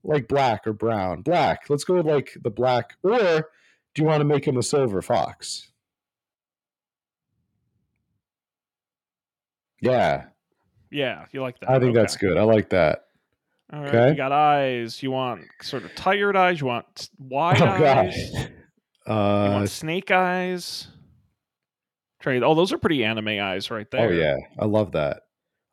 like 0.04 0.28
black 0.28 0.68
or 0.68 0.74
brown. 0.74 1.24
Black. 1.24 1.64
Let's 1.68 1.84
go 1.84 1.96
with 1.96 2.06
like 2.06 2.38
the 2.40 2.52
black. 2.52 2.98
Or 3.02 3.50
do 3.96 4.02
you 4.04 4.06
want 4.06 4.22
to 4.22 4.26
make 4.26 4.46
him 4.46 4.58
a 4.58 4.64
silver 4.64 5.02
fox? 5.02 5.72
Yeah. 9.82 10.26
Yeah, 10.92 11.26
you 11.32 11.42
like 11.42 11.60
that. 11.62 11.72
I 11.72 11.80
think 11.80 11.96
okay. 11.96 12.00
that's 12.00 12.16
good. 12.16 12.38
I 12.38 12.44
like 12.44 12.70
that. 12.70 13.05
All 13.74 13.82
right, 13.82 13.96
okay. 13.96 14.10
you 14.10 14.16
got 14.16 14.32
eyes. 14.32 15.02
You 15.02 15.12
want 15.12 15.42
sort 15.62 15.84
of 15.84 15.96
tired 15.96 16.36
eyes. 16.36 16.62
You 16.62 16.68
want 16.68 17.10
wide 17.18 17.62
oh, 17.62 17.66
eyes. 17.66 18.50
Uh, 19.08 19.46
you 19.46 19.54
want 19.54 19.70
snake 19.70 20.10
eyes. 20.10 20.88
Trade. 22.22 22.42
Oh, 22.42 22.56
those 22.56 22.74
are 22.74 22.80
pretty 22.80 23.04
anime 23.04 23.28
eyes 23.40 23.70
right 23.70 23.86
oh, 23.94 23.98
there. 23.98 24.10
Oh 24.10 24.12
yeah, 24.12 24.36
I 24.60 24.66
love 24.66 24.94
that. 24.94 25.22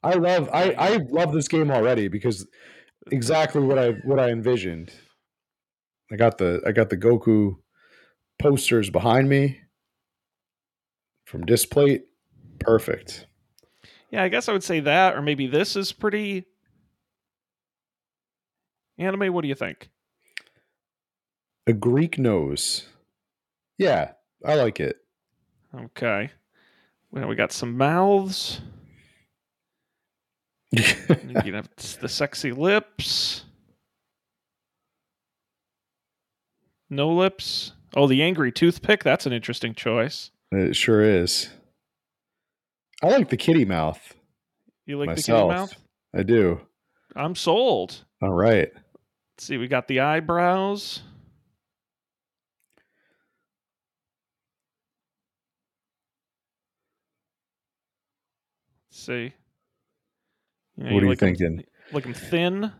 I 0.02 0.12
love. 0.16 0.50
I 0.52 0.72
I 0.72 0.98
love 1.08 1.32
this 1.32 1.48
game 1.48 1.70
already 1.70 2.08
because 2.08 2.46
exactly 3.10 3.62
what 3.62 3.78
I 3.78 3.92
what 4.04 4.20
I 4.20 4.28
envisioned. 4.28 4.92
I 6.12 6.16
got 6.16 6.36
the 6.36 6.60
I 6.66 6.72
got 6.72 6.90
the 6.90 6.98
Goku 6.98 7.56
posters 8.38 8.90
behind 8.90 9.30
me 9.30 9.60
from 11.24 11.46
Displate. 11.46 12.02
Perfect. 12.60 13.26
Yeah, 14.10 14.22
I 14.22 14.28
guess 14.28 14.46
I 14.46 14.52
would 14.52 14.62
say 14.62 14.80
that, 14.80 15.16
or 15.16 15.22
maybe 15.22 15.46
this 15.46 15.74
is 15.74 15.90
pretty 15.90 16.44
anime. 18.98 19.32
What 19.32 19.42
do 19.42 19.48
you 19.48 19.54
think? 19.54 19.90
A 21.66 21.72
Greek 21.72 22.18
nose. 22.18 22.86
Yeah, 23.78 24.12
I 24.44 24.54
like 24.54 24.80
it. 24.80 24.96
Okay. 25.74 26.30
Well, 27.10 27.28
we 27.28 27.36
got 27.36 27.52
some 27.52 27.76
mouths. 27.76 28.60
you 30.72 30.82
have 31.54 31.68
the 32.00 32.08
sexy 32.08 32.52
lips. 32.52 33.44
No 36.88 37.10
lips. 37.10 37.72
Oh, 37.94 38.06
the 38.06 38.22
angry 38.22 38.52
toothpick. 38.52 39.04
That's 39.04 39.26
an 39.26 39.32
interesting 39.32 39.74
choice. 39.74 40.30
It 40.50 40.76
sure 40.76 41.02
is. 41.02 41.50
I 43.02 43.08
like 43.08 43.30
the 43.30 43.36
kitty 43.36 43.64
mouth. 43.64 44.14
You 44.86 44.98
like 44.98 45.08
myself. 45.08 45.48
the 45.48 45.54
kitty 45.54 45.60
mouth? 45.60 45.74
I 46.14 46.22
do. 46.22 46.60
I'm 47.16 47.34
sold. 47.34 48.04
All 48.22 48.32
right. 48.32 48.72
Let's 49.36 49.46
see, 49.46 49.56
we 49.56 49.66
got 49.66 49.88
the 49.88 50.00
eyebrows. 50.00 51.02
Let's 58.90 59.04
see. 59.04 59.32
You 60.76 60.84
know, 60.84 60.94
what 60.94 61.02
you 61.02 61.08
are 61.08 61.10
you 61.10 61.16
thinking? 61.16 61.64
Like 61.92 62.04
them 62.04 62.14
thin. 62.14 62.72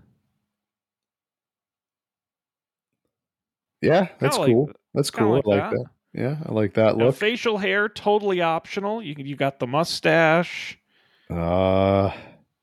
Yeah, 3.80 4.08
that's 4.20 4.36
cool. 4.36 4.70
that's 4.94 5.10
cool. 5.10 5.32
Like 5.32 5.44
I 5.46 5.50
like 5.50 5.70
that. 5.70 5.76
that. 5.78 5.86
Yeah, 6.14 6.36
I 6.46 6.52
like 6.52 6.74
that 6.74 6.96
look. 6.96 7.06
Now, 7.06 7.10
facial 7.12 7.58
hair 7.58 7.88
totally 7.88 8.40
optional. 8.40 9.02
You 9.02 9.14
you 9.18 9.36
got 9.36 9.58
the 9.58 9.66
mustache. 9.66 10.78
Uh 11.30 12.12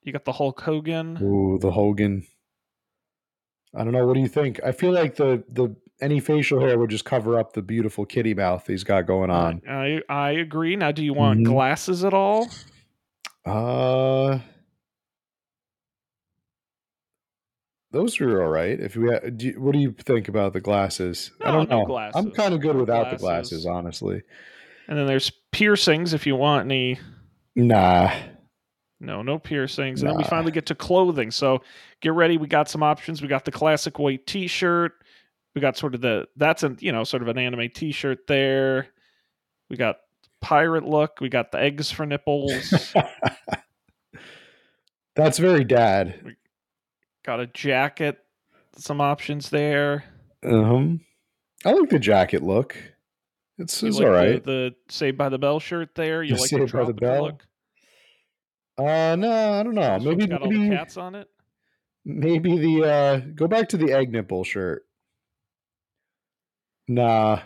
you 0.03 0.13
got 0.13 0.25
the 0.25 0.31
Hulk 0.31 0.61
Hogan. 0.61 1.17
Ooh, 1.21 1.57
the 1.59 1.71
Hogan. 1.71 2.25
I 3.75 3.83
don't 3.83 3.93
know. 3.93 4.05
What 4.05 4.15
do 4.15 4.21
you 4.21 4.27
think? 4.27 4.59
I 4.63 4.71
feel 4.71 4.91
like 4.91 5.15
the 5.15 5.43
the 5.49 5.75
any 6.01 6.19
facial 6.19 6.59
hair 6.59 6.79
would 6.79 6.89
just 6.89 7.05
cover 7.05 7.37
up 7.37 7.53
the 7.53 7.61
beautiful 7.61 8.05
kitty 8.05 8.33
mouth 8.33 8.65
he's 8.65 8.83
got 8.83 9.05
going 9.05 9.29
on. 9.29 9.61
I 9.69 10.01
I 10.09 10.31
agree. 10.31 10.75
Now, 10.75 10.91
do 10.91 11.03
you 11.03 11.13
want 11.13 11.41
mm-hmm. 11.41 11.51
glasses 11.51 12.03
at 12.03 12.13
all? 12.13 12.49
Uh 13.45 14.39
those 17.91 18.21
are 18.21 18.43
all 18.43 18.49
right. 18.49 18.79
If 18.79 18.95
we, 18.95 19.09
do 19.35 19.47
you, 19.47 19.59
what 19.59 19.73
do 19.73 19.79
you 19.79 19.91
think 19.91 20.27
about 20.27 20.53
the 20.53 20.61
glasses? 20.61 21.31
No, 21.39 21.45
I 21.47 21.51
don't 21.51 21.69
know. 21.69 21.85
Glasses. 21.85 22.15
I'm 22.15 22.31
kind 22.31 22.53
of 22.53 22.61
good 22.61 22.75
without 22.75 23.03
glasses. 23.03 23.17
the 23.19 23.25
glasses, 23.25 23.65
honestly. 23.65 24.21
And 24.87 24.97
then 24.97 25.07
there's 25.07 25.31
piercings 25.51 26.13
if 26.13 26.27
you 26.27 26.35
want 26.35 26.65
any. 26.65 26.99
Nah. 27.55 28.11
No, 28.99 29.21
no 29.21 29.39
piercings. 29.39 30.03
Nah. 30.03 30.09
And 30.09 30.17
then 30.17 30.23
we 30.23 30.29
finally 30.29 30.51
get 30.51 30.65
to 30.67 30.75
clothing. 30.75 31.31
So 31.31 31.61
get 32.01 32.13
ready. 32.13 32.37
We 32.37 32.47
got 32.47 32.69
some 32.69 32.83
options. 32.83 33.21
We 33.21 33.27
got 33.27 33.45
the 33.45 33.51
classic 33.51 33.97
white 33.97 34.27
T-shirt. 34.27 34.93
We 35.55 35.61
got 35.61 35.77
sort 35.77 35.95
of 35.95 36.01
the 36.01 36.27
that's 36.35 36.63
a 36.63 36.75
you 36.79 36.91
know 36.91 37.03
sort 37.03 37.23
of 37.23 37.27
an 37.27 37.37
anime 37.37 37.69
T-shirt 37.73 38.27
there. 38.27 38.87
We 39.69 39.77
got 39.77 39.97
pirate 40.41 40.85
look. 40.85 41.19
We 41.21 41.29
got 41.29 41.51
the 41.51 41.59
eggs 41.59 41.91
for 41.91 42.05
nipples. 42.05 42.93
that's 45.15 45.37
very 45.37 45.63
dad. 45.63 46.19
We 46.23 46.35
got 47.23 47.39
a 47.39 47.47
jacket. 47.47 48.19
Some 48.77 49.01
options 49.01 49.49
there. 49.49 50.05
Um, 50.43 51.01
I 51.65 51.71
like 51.71 51.89
the 51.89 51.99
jacket 51.99 52.43
look. 52.43 52.77
It's, 53.57 53.83
it's 53.83 53.97
like 53.97 54.07
all 54.07 54.13
right. 54.13 54.43
The, 54.43 54.51
the 54.51 54.75
Saved 54.87 55.17
by 55.17 55.29
the 55.29 55.37
Bell 55.37 55.59
shirt 55.59 55.95
there. 55.95 56.23
You 56.23 56.35
the 56.35 56.41
like 56.41 56.49
Saved 56.49 56.71
the 56.71 56.77
by 56.77 56.85
the 56.85 56.93
Bell 56.93 57.23
look? 57.23 57.45
Uh, 58.79 59.15
no, 59.17 59.53
I 59.59 59.63
don't 59.63 59.75
know. 59.75 59.99
maybe 59.99 60.25
got 60.25 60.41
maybe, 60.41 60.55
all 60.55 60.69
the 60.69 60.75
cats 60.75 60.95
on 60.95 61.15
it. 61.15 61.27
Maybe 62.05 62.57
the 62.57 62.89
uh, 62.89 63.17
go 63.35 63.47
back 63.47 63.67
to 63.69 63.77
the 63.77 63.91
egg 63.91 64.11
nipple 64.11 64.45
shirt. 64.45 64.85
Nah, 66.87 67.41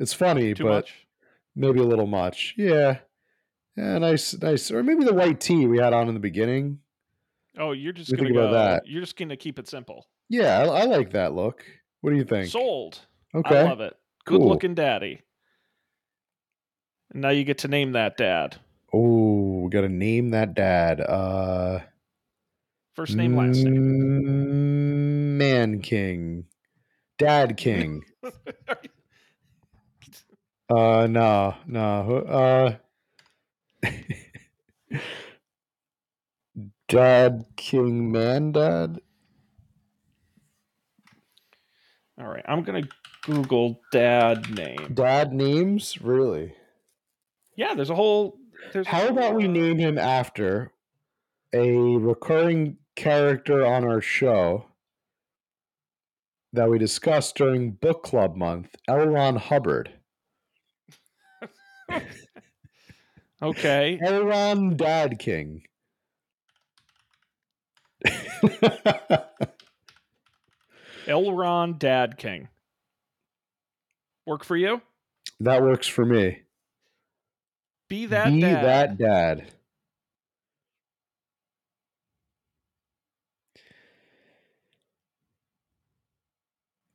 it's 0.00 0.12
funny, 0.12 0.54
Too 0.54 0.64
but 0.64 0.70
much? 0.70 1.06
maybe 1.54 1.78
a 1.78 1.84
little 1.84 2.08
much. 2.08 2.54
Yeah, 2.56 2.98
yeah, 3.76 3.98
nice, 3.98 4.36
nice. 4.40 4.70
Or 4.72 4.82
maybe 4.82 5.04
the 5.04 5.14
white 5.14 5.40
tee 5.40 5.66
we 5.66 5.78
had 5.78 5.92
on 5.92 6.08
in 6.08 6.14
the 6.14 6.20
beginning. 6.20 6.80
Oh, 7.58 7.70
you're 7.72 7.92
just 7.92 8.14
gonna 8.14 8.32
go, 8.32 8.52
that. 8.52 8.86
You're 8.86 9.00
just 9.00 9.16
gonna 9.16 9.36
keep 9.36 9.58
it 9.60 9.68
simple. 9.68 10.08
Yeah, 10.28 10.62
I, 10.62 10.80
I, 10.80 10.84
like 10.84 11.12
that 11.12 11.32
look. 11.32 11.64
What 12.00 12.10
do 12.10 12.16
you 12.16 12.24
think? 12.24 12.48
Sold. 12.48 12.98
Okay, 13.34 13.60
I 13.60 13.62
love 13.62 13.80
it. 13.80 13.94
Good 14.24 14.40
cool. 14.40 14.48
looking 14.48 14.74
daddy. 14.74 15.22
And 17.12 17.22
now 17.22 17.30
you 17.30 17.44
get 17.44 17.58
to 17.58 17.68
name 17.68 17.92
that 17.92 18.16
dad. 18.16 18.56
We 19.66 19.70
got 19.70 19.80
to 19.80 19.88
name 19.88 20.30
that 20.30 20.54
dad. 20.54 21.00
Uh, 21.00 21.80
First 22.94 23.16
name, 23.16 23.34
last 23.34 23.56
name. 23.64 25.36
Man 25.36 25.80
King. 25.80 26.44
Dad 27.18 27.56
King. 27.56 28.04
uh, 30.70 31.08
no, 31.10 31.56
no. 31.66 32.76
Uh, 33.82 33.90
Dad 36.88 37.46
King 37.56 38.12
Man 38.12 38.52
Dad. 38.52 39.00
All 42.20 42.28
right, 42.28 42.44
I'm 42.46 42.62
gonna 42.62 42.84
Google 43.24 43.80
dad 43.90 44.48
name. 44.48 44.92
Dad 44.94 45.32
names, 45.32 46.00
really? 46.00 46.54
Yeah, 47.56 47.74
there's 47.74 47.90
a 47.90 47.96
whole 47.96 48.38
there's 48.72 48.86
How 48.86 49.08
about 49.08 49.34
we 49.34 49.48
name 49.48 49.78
him 49.78 49.98
after 49.98 50.72
a 51.52 51.96
recurring 51.96 52.76
character 52.94 53.64
on 53.64 53.84
our 53.84 54.00
show 54.00 54.66
that 56.52 56.70
we 56.70 56.78
discussed 56.78 57.36
during 57.36 57.72
book 57.72 58.02
club 58.02 58.36
month, 58.36 58.74
L. 58.88 59.06
Ron 59.06 59.36
Hubbard. 59.36 59.92
okay. 63.42 64.00
L. 64.02 64.24
Ron 64.24 64.76
Dad 64.76 65.18
King. 65.18 65.62
Elron 71.06 71.78
Dad 71.78 72.18
King. 72.18 72.48
Work 74.26 74.44
for 74.44 74.56
you? 74.56 74.82
That 75.40 75.62
works 75.62 75.86
for 75.86 76.04
me. 76.04 76.40
Be 77.88 78.06
that 78.06 78.32
Be 78.32 78.40
dad. 78.40 78.64
that 78.64 78.98
dad. 78.98 79.52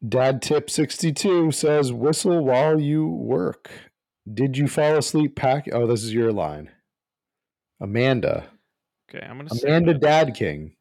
Dad 0.07 0.41
tip 0.41 0.69
62 0.69 1.51
says 1.51 1.93
whistle 1.93 2.43
while 2.43 2.79
you 2.79 3.07
work. 3.07 3.69
Did 4.31 4.57
you 4.57 4.67
fall 4.67 4.97
asleep 4.97 5.35
pack? 5.35 5.69
Oh, 5.71 5.85
this 5.85 6.03
is 6.03 6.13
your 6.13 6.31
line. 6.31 6.71
Amanda. 7.79 8.47
Okay, 9.09 9.25
I'm 9.25 9.37
gonna 9.37 9.49
Amanda 9.63 9.93
Dad 9.93 10.33
King. 10.35 10.73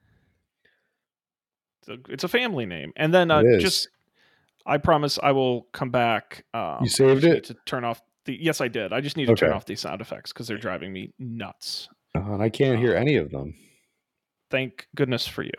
It's 1.80 1.88
a, 1.88 2.12
it's 2.12 2.24
a, 2.24 2.28
family 2.28 2.66
name, 2.66 2.92
and 2.96 3.12
then 3.12 3.30
uh, 3.30 3.42
just 3.58 3.88
I 4.66 4.78
promise 4.78 5.18
I 5.22 5.32
will 5.32 5.62
come 5.72 5.90
back. 5.90 6.44
Um, 6.54 6.78
you 6.82 6.88
saved 6.88 7.24
it 7.24 7.44
to 7.44 7.56
turn 7.64 7.84
off 7.84 8.02
the. 8.24 8.36
Yes, 8.40 8.60
I 8.60 8.68
did. 8.68 8.92
I 8.92 9.00
just 9.00 9.16
need 9.16 9.26
to 9.26 9.32
okay. 9.32 9.46
turn 9.46 9.52
off 9.52 9.66
these 9.66 9.80
sound 9.80 10.00
effects 10.00 10.32
because 10.32 10.46
they're 10.46 10.58
driving 10.58 10.92
me 10.92 11.12
nuts. 11.18 11.88
Uh, 12.14 12.32
and 12.32 12.42
I 12.42 12.48
can't 12.48 12.78
hear 12.78 12.94
any 12.94 13.16
of 13.16 13.30
them. 13.30 13.54
Thank 14.50 14.86
goodness 14.94 15.26
for 15.26 15.42
you. 15.42 15.52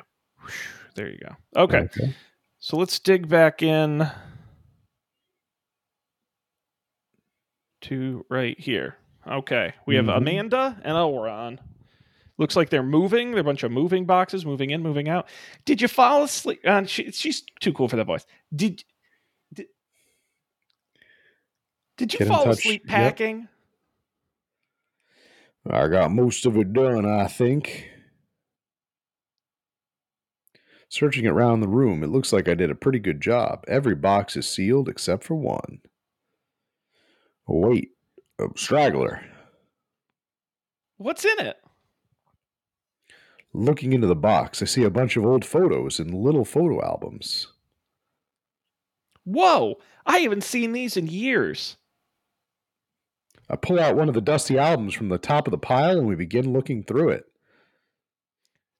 There 0.95 1.09
you 1.09 1.17
go. 1.17 1.61
Okay. 1.61 1.79
okay. 1.79 2.13
So 2.59 2.77
let's 2.77 2.99
dig 2.99 3.27
back 3.27 3.63
in 3.63 4.09
to 7.81 8.25
right 8.29 8.59
here. 8.59 8.97
Okay. 9.27 9.73
We 9.85 9.95
have 9.95 10.05
mm-hmm. 10.05 10.17
Amanda 10.17 10.77
and 10.83 10.95
Elron. 10.95 11.59
Looks 12.37 12.55
like 12.55 12.69
they're 12.69 12.83
moving. 12.83 13.31
They're 13.31 13.41
a 13.41 13.43
bunch 13.43 13.63
of 13.63 13.71
moving 13.71 14.05
boxes, 14.05 14.45
moving 14.45 14.71
in, 14.71 14.81
moving 14.81 15.09
out. 15.09 15.27
Did 15.65 15.81
you 15.81 15.87
fall 15.87 16.23
asleep? 16.23 16.59
Uh, 16.65 16.83
she, 16.85 17.11
she's 17.11 17.43
too 17.59 17.71
cool 17.71 17.87
for 17.87 17.97
that 17.97 18.07
voice. 18.07 18.25
Did, 18.55 18.83
did 22.01 22.13
you 22.13 22.19
Get 22.19 22.29
fall 22.29 22.49
asleep 22.49 22.87
packing? 22.87 23.47
Yep. 25.67 25.73
I 25.75 25.87
got 25.87 26.09
most 26.09 26.47
of 26.47 26.57
it 26.57 26.73
done, 26.73 27.05
I 27.05 27.27
think. 27.27 27.89
Searching 30.89 31.27
around 31.27 31.59
the 31.59 31.67
room, 31.67 32.03
it 32.03 32.07
looks 32.07 32.33
like 32.33 32.49
I 32.49 32.55
did 32.55 32.71
a 32.71 32.75
pretty 32.75 32.97
good 32.97 33.21
job. 33.21 33.63
Every 33.67 33.93
box 33.93 34.35
is 34.35 34.49
sealed 34.49 34.89
except 34.89 35.23
for 35.23 35.35
one. 35.35 35.81
Wait, 37.47 37.91
a 38.39 38.47
straggler. 38.55 39.23
What's 40.97 41.23
in 41.23 41.37
it? 41.39 41.57
Looking 43.53 43.93
into 43.93 44.07
the 44.07 44.15
box, 44.15 44.63
I 44.63 44.65
see 44.65 44.83
a 44.83 44.89
bunch 44.89 45.17
of 45.17 45.25
old 45.25 45.45
photos 45.45 45.99
and 45.99 46.15
little 46.15 46.45
photo 46.45 46.83
albums. 46.83 47.45
Whoa! 49.23 49.77
I 50.07 50.17
haven't 50.19 50.43
seen 50.43 50.71
these 50.73 50.97
in 50.97 51.05
years. 51.05 51.77
I 53.51 53.57
pull 53.57 53.81
out 53.81 53.97
one 53.97 54.07
of 54.07 54.15
the 54.15 54.21
dusty 54.21 54.57
albums 54.57 54.93
from 54.93 55.09
the 55.09 55.17
top 55.17 55.45
of 55.45 55.51
the 55.51 55.57
pile 55.57 55.97
and 55.97 56.07
we 56.07 56.15
begin 56.15 56.53
looking 56.53 56.83
through 56.83 57.09
it. 57.09 57.25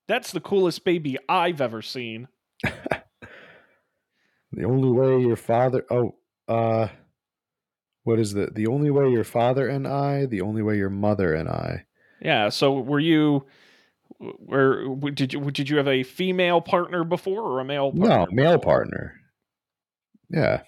That's 0.07 0.31
the 0.31 0.39
coolest 0.39 0.85
baby 0.85 1.17
I've 1.27 1.59
ever 1.59 1.81
seen. 1.81 2.29
the 2.63 3.03
only 4.63 4.89
way 4.89 5.21
your 5.21 5.35
father. 5.35 5.85
Oh, 5.91 6.15
uh. 6.47 6.87
What 8.03 8.19
is 8.19 8.33
the 8.33 8.49
the 8.51 8.65
only 8.65 8.89
way 8.89 9.11
your 9.11 9.23
father 9.23 9.67
and 9.67 9.87
I, 9.87 10.25
the 10.25 10.41
only 10.41 10.63
way 10.63 10.75
your 10.75 10.89
mother 10.89 11.35
and 11.35 11.47
I. 11.47 11.85
Yeah. 12.19 12.49
So 12.49 12.79
were 12.79 12.99
you 12.99 13.45
where 14.17 14.87
did 15.13 15.33
you 15.33 15.51
did 15.51 15.69
you 15.69 15.77
have 15.77 15.87
a 15.87 16.01
female 16.01 16.61
partner 16.61 17.03
before 17.03 17.41
or 17.41 17.59
a 17.59 17.65
male 17.65 17.91
partner? 17.91 18.07
No, 18.07 18.27
male 18.31 18.57
partner. 18.57 19.21
Yeah. 20.29 20.61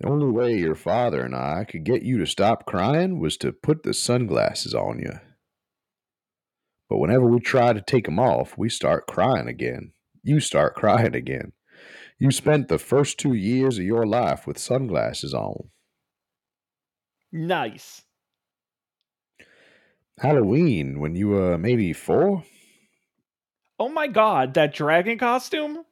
The 0.00 0.08
only 0.08 0.30
way 0.30 0.58
your 0.58 0.74
father 0.74 1.24
and 1.24 1.34
I 1.34 1.64
could 1.64 1.84
get 1.84 2.02
you 2.02 2.18
to 2.18 2.26
stop 2.26 2.66
crying 2.66 3.20
was 3.20 3.36
to 3.38 3.52
put 3.52 3.82
the 3.82 3.94
sunglasses 3.94 4.74
on 4.74 4.98
you. 4.98 5.20
But 6.90 6.98
whenever 6.98 7.26
we 7.26 7.40
try 7.40 7.72
to 7.72 7.80
take 7.80 8.04
them 8.04 8.18
off, 8.18 8.58
we 8.58 8.68
start 8.68 9.06
crying 9.06 9.48
again. 9.48 9.92
You 10.22 10.40
start 10.40 10.74
crying 10.76 11.14
again. 11.14 11.52
You 12.18 12.30
spent 12.30 12.68
the 12.68 12.78
first 12.78 13.18
two 13.18 13.34
years 13.34 13.78
of 13.78 13.84
your 13.84 14.06
life 14.06 14.46
with 14.46 14.58
sunglasses 14.58 15.34
on. 15.34 15.70
Nice. 17.32 18.02
Halloween 20.20 21.00
when 21.00 21.16
you 21.16 21.28
were 21.28 21.58
maybe 21.58 21.92
four? 21.92 22.44
Oh 23.78 23.88
my 23.88 24.06
god, 24.06 24.54
that 24.54 24.72
dragon 24.72 25.18
costume? 25.18 25.84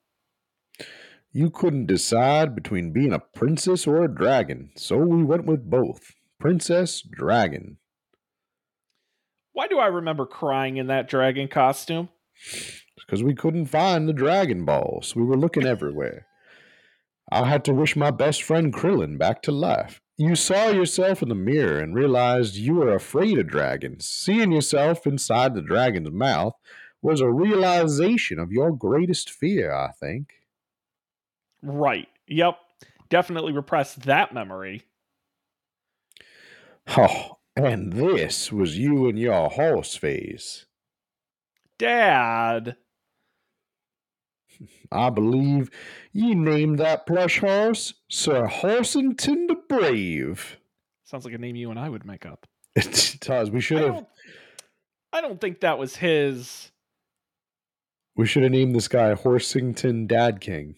You 1.35 1.49
couldn't 1.49 1.87
decide 1.87 2.55
between 2.55 2.93
being 2.93 3.15
a 3.15 3.19
princess 3.19 3.87
or 3.87 4.05
a 4.05 4.15
dragon, 4.15 4.71
so 4.77 4.99
we 4.99 5.25
went 5.25 5.47
with 5.47 5.71
both. 5.71 6.13
Princess, 6.39 7.01
dragon. 7.01 7.79
Why 9.55 9.67
do 9.67 9.79
I 9.79 9.87
remember 9.87 10.27
crying 10.27 10.77
in 10.77 10.89
that 10.89 11.09
dragon 11.09 11.49
costume? 11.49 12.11
Because 12.97 13.23
we 13.23 13.35
couldn't 13.35 13.67
find 13.67 14.07
the 14.07 14.13
Dragon 14.13 14.67
Balls. 14.67 15.17
We 15.17 15.23
were 15.23 15.39
looking 15.39 15.67
everywhere. 15.67 16.27
I 17.31 17.49
had 17.49 17.65
to 17.65 17.73
wish 17.73 17.97
my 17.97 18.11
best 18.11 18.43
friend 18.43 18.71
Krillin 18.71 19.17
back 19.17 19.41
to 19.43 19.53
life. 19.53 20.03
You 20.19 20.37
saw 20.37 20.69
yourself 20.69 21.23
in 21.23 21.31
the 21.31 21.35
mirror 21.35 21.79
and 21.79 21.95
realized 21.95 22.57
you 22.57 22.75
were 22.75 22.95
afraid 22.95 23.39
of 23.39 23.47
dragons. 23.47 24.07
Seeing 24.07 24.53
yourself 24.53 25.07
inside 25.07 25.55
the 25.55 25.63
dragon's 25.63 26.11
mouth 26.11 26.55
was 27.01 27.23
a 27.23 27.31
realization 27.31 28.39
of 28.39 28.53
your 28.53 28.71
greatest 28.71 29.31
fear, 29.31 29.73
I 29.73 29.93
think. 29.93 30.42
Right. 31.63 32.09
Yep. 32.29 32.59
Definitely 33.09 33.53
repressed 33.53 34.03
that 34.03 34.33
memory. 34.35 34.83
Oh, 36.97 37.39
and 37.55 37.93
this 37.93 38.51
was 38.51 38.79
you 38.79 39.09
and 39.09 39.19
your 39.19 39.51
horse 39.51 39.95
phase. 39.95 40.67
Dad. 41.79 42.77
I 44.93 45.11
believe 45.11 45.71
ye 46.13 46.35
named 46.35 46.79
that 46.79 47.07
plush 47.07 47.39
horse 47.39 47.95
Sir 48.09 48.47
Horsington 48.47 49.49
the 49.49 49.57
Brave. 49.69 50.59
Sounds 51.05 51.25
like 51.25 51.35
a 51.35 51.39
name 51.39 51.57
you 51.57 51.71
and 51.71 51.79
I 51.79 51.89
would 51.89 52.07
make 52.07 52.27
up. 52.27 52.47
It 52.77 53.19
does. 53.21 53.51
We 53.51 53.61
should 53.61 53.83
have. 53.83 54.07
I 55.13 55.21
don't 55.21 55.41
think 55.41 55.61
that 55.61 55.79
was 55.79 55.97
his. 55.97 56.71
We 58.17 58.27
should 58.27 58.43
have 58.43 58.53
named 58.53 58.75
this 58.75 58.89
guy 58.89 59.15
Horsington 59.15 60.07
Dad 60.07 60.41
King. 60.41 60.77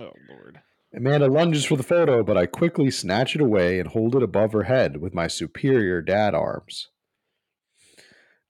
Oh, 0.00 0.12
Lord. 0.28 0.60
Amanda 0.94 1.26
lunges 1.26 1.64
for 1.64 1.76
the 1.76 1.82
photo, 1.82 2.22
but 2.22 2.36
I 2.36 2.46
quickly 2.46 2.90
snatch 2.90 3.34
it 3.34 3.40
away 3.40 3.78
and 3.80 3.88
hold 3.88 4.14
it 4.14 4.22
above 4.22 4.52
her 4.52 4.64
head 4.64 5.00
with 5.00 5.14
my 5.14 5.26
superior 5.26 6.02
dad 6.02 6.34
arms. 6.34 6.88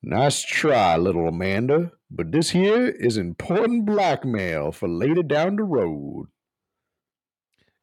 Nice 0.03 0.43
try, 0.43 0.97
little 0.97 1.29
Amanda, 1.29 1.93
but 2.11 2.33
this 2.33 2.51
here 2.51 2.89
is 2.89 3.17
important 3.17 3.87
blackmail 3.87 4.73
for 4.73 4.89
later 4.89 5.23
down 5.23 5.57
the 5.57 5.63
road. 5.63 6.27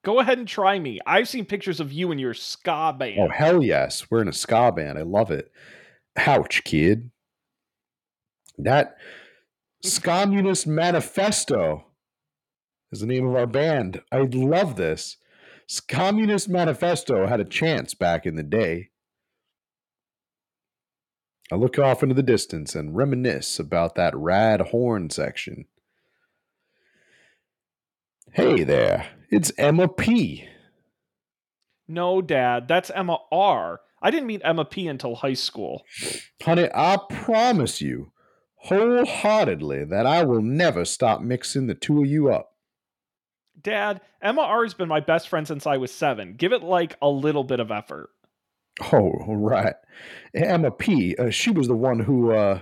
Go 0.04 0.20
ahead 0.20 0.38
and 0.38 0.48
try 0.48 0.80
me. 0.80 1.00
I've 1.06 1.30
seen 1.30 1.46
pictures 1.46 1.80
of 1.80 1.94
you 1.94 2.12
and 2.12 2.20
your 2.20 2.34
ska 2.34 2.94
band. 2.98 3.20
Oh, 3.20 3.30
hell 3.30 3.64
yes. 3.64 4.10
We're 4.10 4.22
in 4.22 4.28
a 4.28 4.34
ska 4.34 4.72
band. 4.72 4.98
I 4.98 5.04
love 5.04 5.32
it. 5.32 5.52
Ouch, 6.18 6.64
kid. 6.64 7.12
That 8.58 8.98
Scommunist 9.86 10.68
Manifesto 10.68 11.86
is 12.92 13.02
the 13.02 13.06
name 13.06 13.28
of 13.28 13.36
our 13.36 13.48
band. 13.48 14.02
I 14.12 14.20
love 14.20 14.76
this. 14.76 15.18
Communist 15.88 16.50
Manifesto 16.50 17.28
had 17.28 17.40
a 17.40 17.46
chance 17.46 17.94
back 17.94 18.26
in 18.26 18.36
the 18.36 18.44
day. 18.44 18.90
I 21.52 21.56
look 21.56 21.80
off 21.80 22.04
into 22.04 22.16
the 22.16 22.24
distance 22.24 22.76
and 22.76 22.96
reminisce 22.96 23.60
about 23.60 23.96
that 23.96 24.16
rad 24.16 24.62
horn 24.62 25.10
section. 25.10 25.66
Hey 28.34 28.64
there, 28.64 29.08
it's 29.32 29.52
Emma 29.58 29.88
P. 29.88 30.48
No, 31.88 32.22
Dad, 32.22 32.68
that's 32.68 32.92
Emma 32.92 33.18
R. 33.32 33.82
I 34.02 34.12
didn't 34.12 34.28
meet 34.28 34.42
Emma 34.44 34.64
P 34.64 34.88
until 34.88 35.16
high 35.16 35.34
school. 35.34 35.84
Honey, 36.42 36.70
I 36.74 37.00
promise 37.10 37.82
you 37.82 38.12
wholeheartedly 38.66 39.86
that 39.86 40.06
I 40.06 40.24
will 40.24 40.42
never 40.42 40.86
stop 40.86 41.22
mixing 41.22 41.68
the 41.68 41.74
two 41.74 42.02
of 42.02 42.08
you 42.08 42.32
up. 42.32 42.49
Dad, 43.62 44.02
Emma 44.22 44.42
R 44.42 44.64
has 44.64 44.74
been 44.74 44.88
my 44.88 45.00
best 45.00 45.30
friend 45.30 45.48
since 45.48 45.68
I 45.68 45.78
was 45.78 45.92
seven. 45.92 46.34
Give 46.34 46.54
it 46.54 46.64
like 46.64 46.98
a 47.02 47.10
little 47.10 47.44
bit 47.44 47.60
of 47.60 47.72
effort. 47.72 48.10
Oh, 48.94 49.12
right. 49.28 49.76
Emma 50.34 50.72
P. 50.72 51.16
Uh, 51.18 51.30
she 51.30 51.52
was 51.52 51.68
the 51.68 51.76
one 51.76 52.00
who 52.00 52.32
uh, 52.32 52.60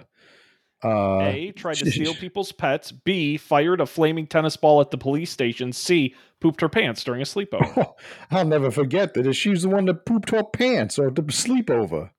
uh, 0.84 1.20
A. 1.22 1.52
Tried 1.52 1.76
to 1.76 1.92
steal 1.92 2.16
people's 2.16 2.52
pets. 2.52 2.92
B. 2.92 3.38
Fired 3.38 3.82
a 3.82 3.86
flaming 3.86 4.28
tennis 4.28 4.58
ball 4.58 4.82
at 4.82 4.92
the 4.92 4.98
police 4.98 5.32
station. 5.32 5.74
C. 5.74 6.16
Pooped 6.40 6.62
her 6.62 6.70
pants 6.70 7.04
during 7.04 7.22
a 7.22 7.26
sleepover. 7.26 7.78
Oh, 7.78 7.96
I'll 8.32 8.46
never 8.46 8.72
forget 8.72 9.14
that. 9.14 9.32
She 9.34 9.50
was 9.50 9.64
the 9.64 9.70
one 9.70 9.86
that 9.86 10.06
pooped 10.06 10.32
her 10.32 10.44
pants 10.44 10.98
or 10.98 11.10
the 11.10 11.24
sleepover. 11.24 12.12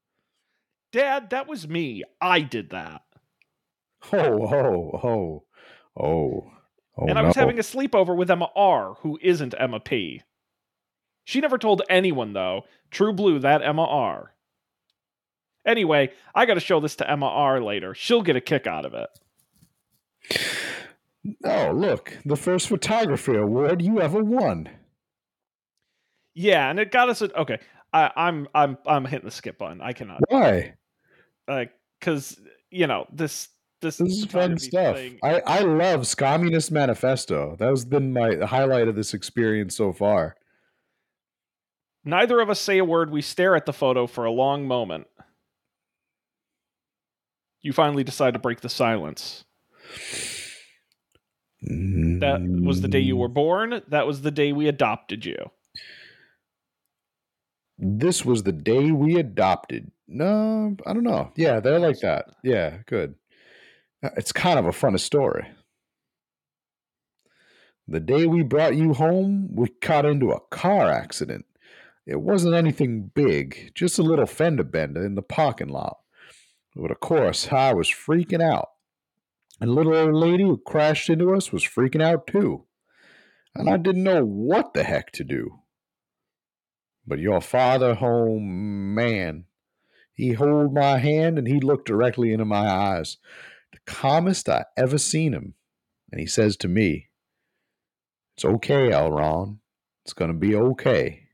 Dad, 0.93 1.31
that 1.31 1.47
was 1.47 1.69
me. 1.69 2.03
I 2.21 2.41
did 2.41 2.71
that. 2.71 3.03
Oh, 4.13 4.47
oh, 4.47 5.01
oh, 5.03 5.45
oh. 6.01 6.53
Oh 6.99 7.07
and 7.07 7.19
I 7.19 7.23
was 7.23 7.37
having 7.37 7.59
a 7.59 7.63
sleepover 7.63 8.17
with 8.17 8.31
Emma 8.31 8.49
R., 8.55 8.95
who 9.01 9.19
isn't 9.23 9.55
Emma 9.59 9.81
P. 9.81 10.23
She 11.25 11.41
never 11.41 11.59
told 11.59 11.83
anyone, 11.91 12.33
though. 12.33 12.63
True 12.91 13.13
Blue, 13.13 13.39
that 13.39 13.63
Emma 13.63 13.85
R. 13.85 14.35
Anyway, 15.67 16.11
I 16.35 16.47
got 16.47 16.55
to 16.55 16.61
show 16.61 16.81
this 16.81 16.97
to 16.97 17.11
Emma 17.11 17.27
R 17.27 17.63
later. 17.63 17.95
She'll 17.95 18.23
get 18.23 18.37
a 18.37 18.41
kick 18.41 18.67
out 18.67 18.87
of 18.87 18.95
it. 18.95 19.09
Oh, 21.45 21.73
look, 21.73 22.17
the 22.25 22.37
first 22.37 22.69
photography 22.69 23.37
award 23.37 23.83
you 23.83 24.01
ever 24.01 24.25
won. 24.25 24.71
Yeah, 26.35 26.71
and 26.71 26.79
it 26.79 26.91
got 26.91 27.11
us. 27.11 27.21
A, 27.21 27.37
okay, 27.41 27.59
I, 27.93 28.11
I'm 28.17 28.49
I'm 28.55 28.79
I'm 28.87 29.05
hitting 29.05 29.27
the 29.27 29.31
skip 29.31 29.59
button. 29.59 29.81
I 29.83 29.93
cannot. 29.93 30.21
Why? 30.29 30.75
Like 31.47 31.73
because 31.99 32.41
you 32.71 32.87
know 32.87 33.07
this 33.13 33.49
this, 33.81 33.99
this 33.99 34.19
is 34.19 34.25
fun 34.27 34.59
stuff. 34.59 34.99
I 35.23 35.41
I 35.41 35.61
love 35.61 36.17
Communist 36.17 36.73
Manifesto. 36.73 37.57
That 37.59 37.69
has 37.69 37.85
been 37.85 38.13
my 38.13 38.37
highlight 38.37 38.89
of 38.89 38.97
this 38.97 39.15
experience 39.15 39.77
so 39.77 39.93
far. 39.93 40.37
Neither 42.05 42.41
of 42.41 42.51
us 42.51 42.61
say 42.61 42.79
a 42.79 42.85
word. 42.85 43.11
We 43.11 43.23
stare 43.23 43.55
at 43.55 43.67
the 43.67 43.73
photo 43.73 44.07
for 44.07 44.25
a 44.25 44.33
long 44.33 44.67
moment. 44.67 45.07
You 47.61 47.73
finally 47.73 48.05
decide 48.05 48.35
to 48.35 48.39
break 48.39 48.61
the 48.61 48.69
silence. 48.69 49.45
That 51.61 52.41
was 52.63 52.81
the 52.81 52.89
day 52.89 53.01
you 53.01 53.17
were 53.17 53.29
mm. 53.29 53.35
born. 53.35 53.83
That 53.89 54.07
was 54.07 54.23
the 54.23 54.31
day 54.31 54.53
we 54.53 54.69
adopted 54.69 55.25
you. 55.25 55.51
This 57.79 58.25
was 58.25 58.43
the 58.43 58.53
day 58.53 58.91
we 58.91 59.17
adopted. 59.17 59.91
No, 60.07 60.77
I 60.87 60.93
don't 60.93 61.05
know. 61.05 61.31
Yeah, 61.37 61.61
they're 61.61 61.79
like 61.79 62.01
that. 62.01 62.27
Yeah, 62.43 62.79
good. 62.87 63.15
Uh, 64.03 64.11
it's 64.17 64.33
kind 64.33 64.59
of 64.59 64.67
a 64.67 64.73
funny 64.73 64.99
story. 64.99 65.49
The 67.87 68.01
day 68.01 68.27
we 68.27 68.43
brought 68.43 68.77
you 68.77 68.93
home, 68.93 69.49
we 69.55 69.69
got 69.81 70.05
into 70.05 70.31
a 70.31 70.41
car 70.51 70.91
accident. 70.91 71.47
It 72.07 72.21
wasn't 72.21 72.55
anything 72.55 73.11
big, 73.15 73.73
just 73.75 73.99
a 73.99 74.03
little 74.03 74.27
fender 74.27 74.65
bender 74.65 75.05
in 75.05 75.15
the 75.15 75.23
parking 75.23 75.69
lot. 75.69 75.99
But 76.77 76.91
of 76.91 77.01
course, 77.01 77.53
I 77.53 77.73
was 77.73 77.89
freaking 77.89 78.43
out. 78.43 78.71
And 79.61 79.75
little 79.75 79.95
old 79.95 80.15
lady 80.15 80.45
who 80.45 80.59
crashed 80.59 81.11
into 81.11 81.35
us 81.35 81.53
was 81.53 81.65
freaking 81.65 82.03
out 82.03 82.27
too. 82.27 82.65
And 83.55 83.69
I 83.69 83.77
didn't 83.77 84.05
know 84.05 84.25
what 84.25 84.75
the 84.75 84.85
heck 84.85 85.11
to 85.13 85.25
do. 85.25 85.61
But 87.07 87.19
your 87.19 87.41
father 87.41 87.95
home, 87.95 88.95
man, 88.95 89.47
he 90.13 90.35
held 90.35 90.75
my 90.75 90.99
hand 90.99 91.39
and 91.39 91.49
he 91.49 91.59
looked 91.59 91.89
directly 91.89 92.33
into 92.33 92.45
my 92.45 92.69
eyes. 92.69 93.17
Calmest 93.89 94.49
I 94.49 94.67
ever 94.77 94.99
seen 94.99 95.33
him. 95.33 95.55
And 96.13 96.21
he 96.21 96.27
says 96.27 96.57
to 96.59 96.69
me, 96.69 97.09
It's 98.37 98.45
okay, 98.45 98.91
Elron. 98.91 99.59
It's 100.05 100.13
gonna 100.13 100.35
be 100.35 100.55
okay. 100.55 101.25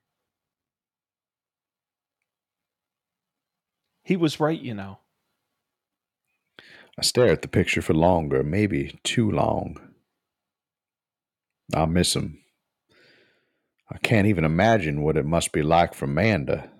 He 4.05 4.17
was 4.17 4.39
right, 4.39 4.61
you 4.61 4.75
know. 4.75 5.01
I 6.97 7.03
stare 7.03 7.33
at 7.33 7.43
the 7.43 7.49
picture 7.49 7.83
for 7.83 7.95
longer, 7.95 8.45
maybe 8.45 8.99
too 9.03 9.31
long. 9.31 9.81
I 11.75 11.87
miss 11.87 12.15
him. 12.15 12.39
I 13.91 13.99
can't 13.99 14.29
even 14.29 14.45
imagine 14.45 15.03
what 15.03 15.17
it 15.17 15.27
must 15.27 15.53
be 15.53 15.63
like 15.63 15.95
for 15.95 16.07
Manda. 16.07 16.71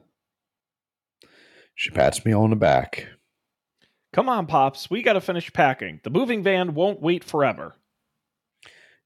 She 1.75 1.91
pats 1.91 2.25
me 2.25 2.33
on 2.33 2.51
the 2.51 2.57
back. 2.57 3.09
Come 4.15 4.29
on, 4.29 4.47
Pops, 4.47 4.89
we 4.89 5.03
gotta 5.03 5.21
finish 5.21 5.53
packing. 5.53 5.99
The 6.05 6.09
moving 6.09 6.45
van 6.45 6.75
won't 6.75 7.03
wait 7.03 7.25
forever. 7.25 7.75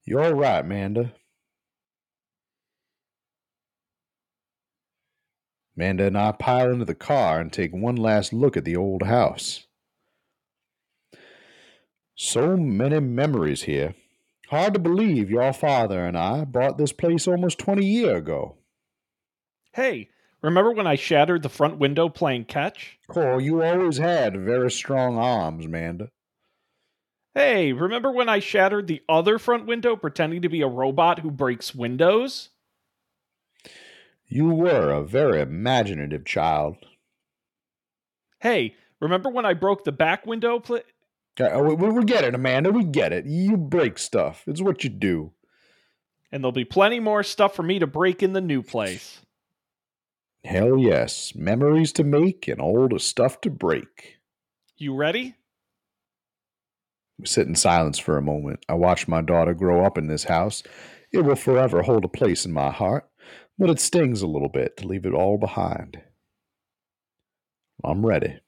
You're 0.05 0.35
right, 0.35 0.63
Manda. 0.63 1.13
Manda 5.75 6.05
and 6.05 6.15
I 6.15 6.31
pile 6.33 6.71
into 6.71 6.85
the 6.85 6.93
car 6.93 7.39
and 7.39 7.51
take 7.51 7.73
one 7.73 7.95
last 7.95 8.33
look 8.33 8.55
at 8.55 8.65
the 8.65 8.75
old 8.75 9.01
house. 9.01 9.65
So 12.13 12.55
many 12.55 12.99
memories 12.99 13.63
here. 13.63 13.95
Hard 14.49 14.75
to 14.75 14.79
believe 14.79 15.31
your 15.31 15.53
father 15.53 16.05
and 16.05 16.15
I 16.15 16.45
bought 16.45 16.77
this 16.77 16.91
place 16.91 17.27
almost 17.27 17.57
20 17.57 17.83
years 17.83 18.19
ago. 18.19 18.57
Hey, 19.73 20.09
remember 20.41 20.71
when 20.71 20.87
I 20.87 20.95
shattered 20.95 21.43
the 21.43 21.49
front 21.49 21.77
window 21.77 22.09
playing 22.09 22.45
catch? 22.45 22.97
Oh, 23.15 23.37
you 23.37 23.63
always 23.63 23.97
had 23.97 24.39
very 24.39 24.71
strong 24.71 25.17
arms, 25.17 25.67
Manda. 25.67 26.09
Hey, 27.35 27.73
remember 27.73 28.11
when 28.11 28.27
I 28.27 28.39
shattered 28.39 28.87
the 28.87 29.01
other 29.07 29.37
front 29.37 29.65
window 29.65 29.95
pretending 29.95 30.41
to 30.41 30.49
be 30.49 30.61
a 30.61 30.67
robot 30.67 31.19
who 31.19 31.31
breaks 31.31 31.75
windows? 31.75 32.49
You 34.27 34.49
were 34.49 34.91
a 34.91 35.03
very 35.03 35.41
imaginative 35.41 36.25
child. 36.25 36.77
Hey, 38.39 38.75
remember 38.99 39.29
when 39.29 39.45
I 39.45 39.53
broke 39.53 39.83
the 39.83 39.91
back 39.91 40.25
window 40.25 40.59
pl- 40.59 40.81
oh, 41.39 41.73
we, 41.73 41.89
we 41.89 42.03
get 42.05 42.23
it, 42.23 42.35
Amanda. 42.35 42.71
We 42.71 42.83
get 42.83 43.13
it. 43.13 43.25
You 43.25 43.57
break 43.57 43.97
stuff. 43.97 44.43
It's 44.47 44.61
what 44.61 44.83
you 44.83 44.89
do. 44.89 45.31
And 46.31 46.43
there'll 46.43 46.51
be 46.51 46.65
plenty 46.65 46.99
more 46.99 47.23
stuff 47.23 47.55
for 47.55 47.63
me 47.63 47.79
to 47.79 47.87
break 47.87 48.21
in 48.21 48.33
the 48.33 48.41
new 48.41 48.61
place. 48.61 49.21
Hell 50.43 50.77
yes. 50.77 51.35
Memories 51.35 51.91
to 51.93 52.03
make 52.03 52.47
and 52.47 52.59
the 52.59 52.99
stuff 52.99 53.41
to 53.41 53.49
break. 53.49 54.17
You 54.77 54.95
ready? 54.95 55.35
We 57.17 57.25
sit 57.25 57.47
in 57.47 57.55
silence 57.55 57.99
for 57.99 58.17
a 58.17 58.21
moment. 58.21 58.65
I 58.69 58.75
watch 58.75 59.07
my 59.07 59.21
daughter 59.21 59.53
grow 59.53 59.85
up 59.85 59.97
in 59.97 60.07
this 60.07 60.23
house. 60.23 60.63
It 61.11 61.19
will 61.19 61.35
forever 61.35 61.81
hold 61.81 62.05
a 62.05 62.09
place 62.09 62.45
in 62.45 62.53
my 62.53 62.71
heart, 62.71 63.09
but 63.57 63.69
it 63.69 63.79
stings 63.79 64.21
a 64.21 64.27
little 64.27 64.47
bit 64.47 64.77
to 64.77 64.87
leave 64.87 65.05
it 65.05 65.13
all 65.13 65.37
behind. 65.37 66.01
I'm 67.83 68.05
ready. 68.05 68.39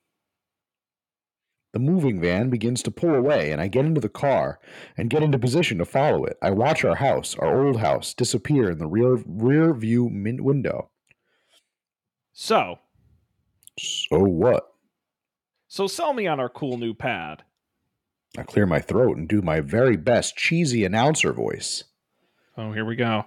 The 1.74 1.80
moving 1.80 2.20
van 2.20 2.50
begins 2.50 2.84
to 2.84 2.92
pull 2.92 3.16
away, 3.16 3.52
and 3.52 3.62
I 3.62 3.68
get 3.68 3.86
into 3.86 4.02
the 4.02 4.10
car 4.10 4.60
and 4.98 5.10
get 5.10 5.24
into 5.24 5.40
position 5.40 5.78
to 5.78 5.86
follow 5.86 6.26
it. 6.26 6.38
I 6.42 6.52
watch 6.52 6.84
our 6.84 6.96
house, 6.96 7.36
our 7.36 7.66
old 7.66 7.78
house, 7.78 8.14
disappear 8.14 8.70
in 8.70 8.78
the 8.78 8.88
rear 8.88 9.18
rear 9.26 9.74
view 9.74 10.10
min- 10.10 10.44
window. 10.44 10.91
So. 12.42 12.80
So 13.78 14.18
what? 14.18 14.74
So 15.68 15.86
sell 15.86 16.12
me 16.12 16.26
on 16.26 16.40
our 16.40 16.50
cool 16.50 16.80
new 16.80 16.96
pad. 16.96 17.44
I 18.36 18.42
clear 18.42 18.66
my 18.66 18.80
throat 18.80 19.16
and 19.16 19.30
do 19.30 19.44
my 19.44 19.60
very 19.60 19.96
best 19.96 20.38
cheesy 20.38 20.84
announcer 20.84 21.34
voice. 21.34 21.84
Oh, 22.58 22.72
here 22.72 22.84
we 22.84 22.96
go. 22.96 23.26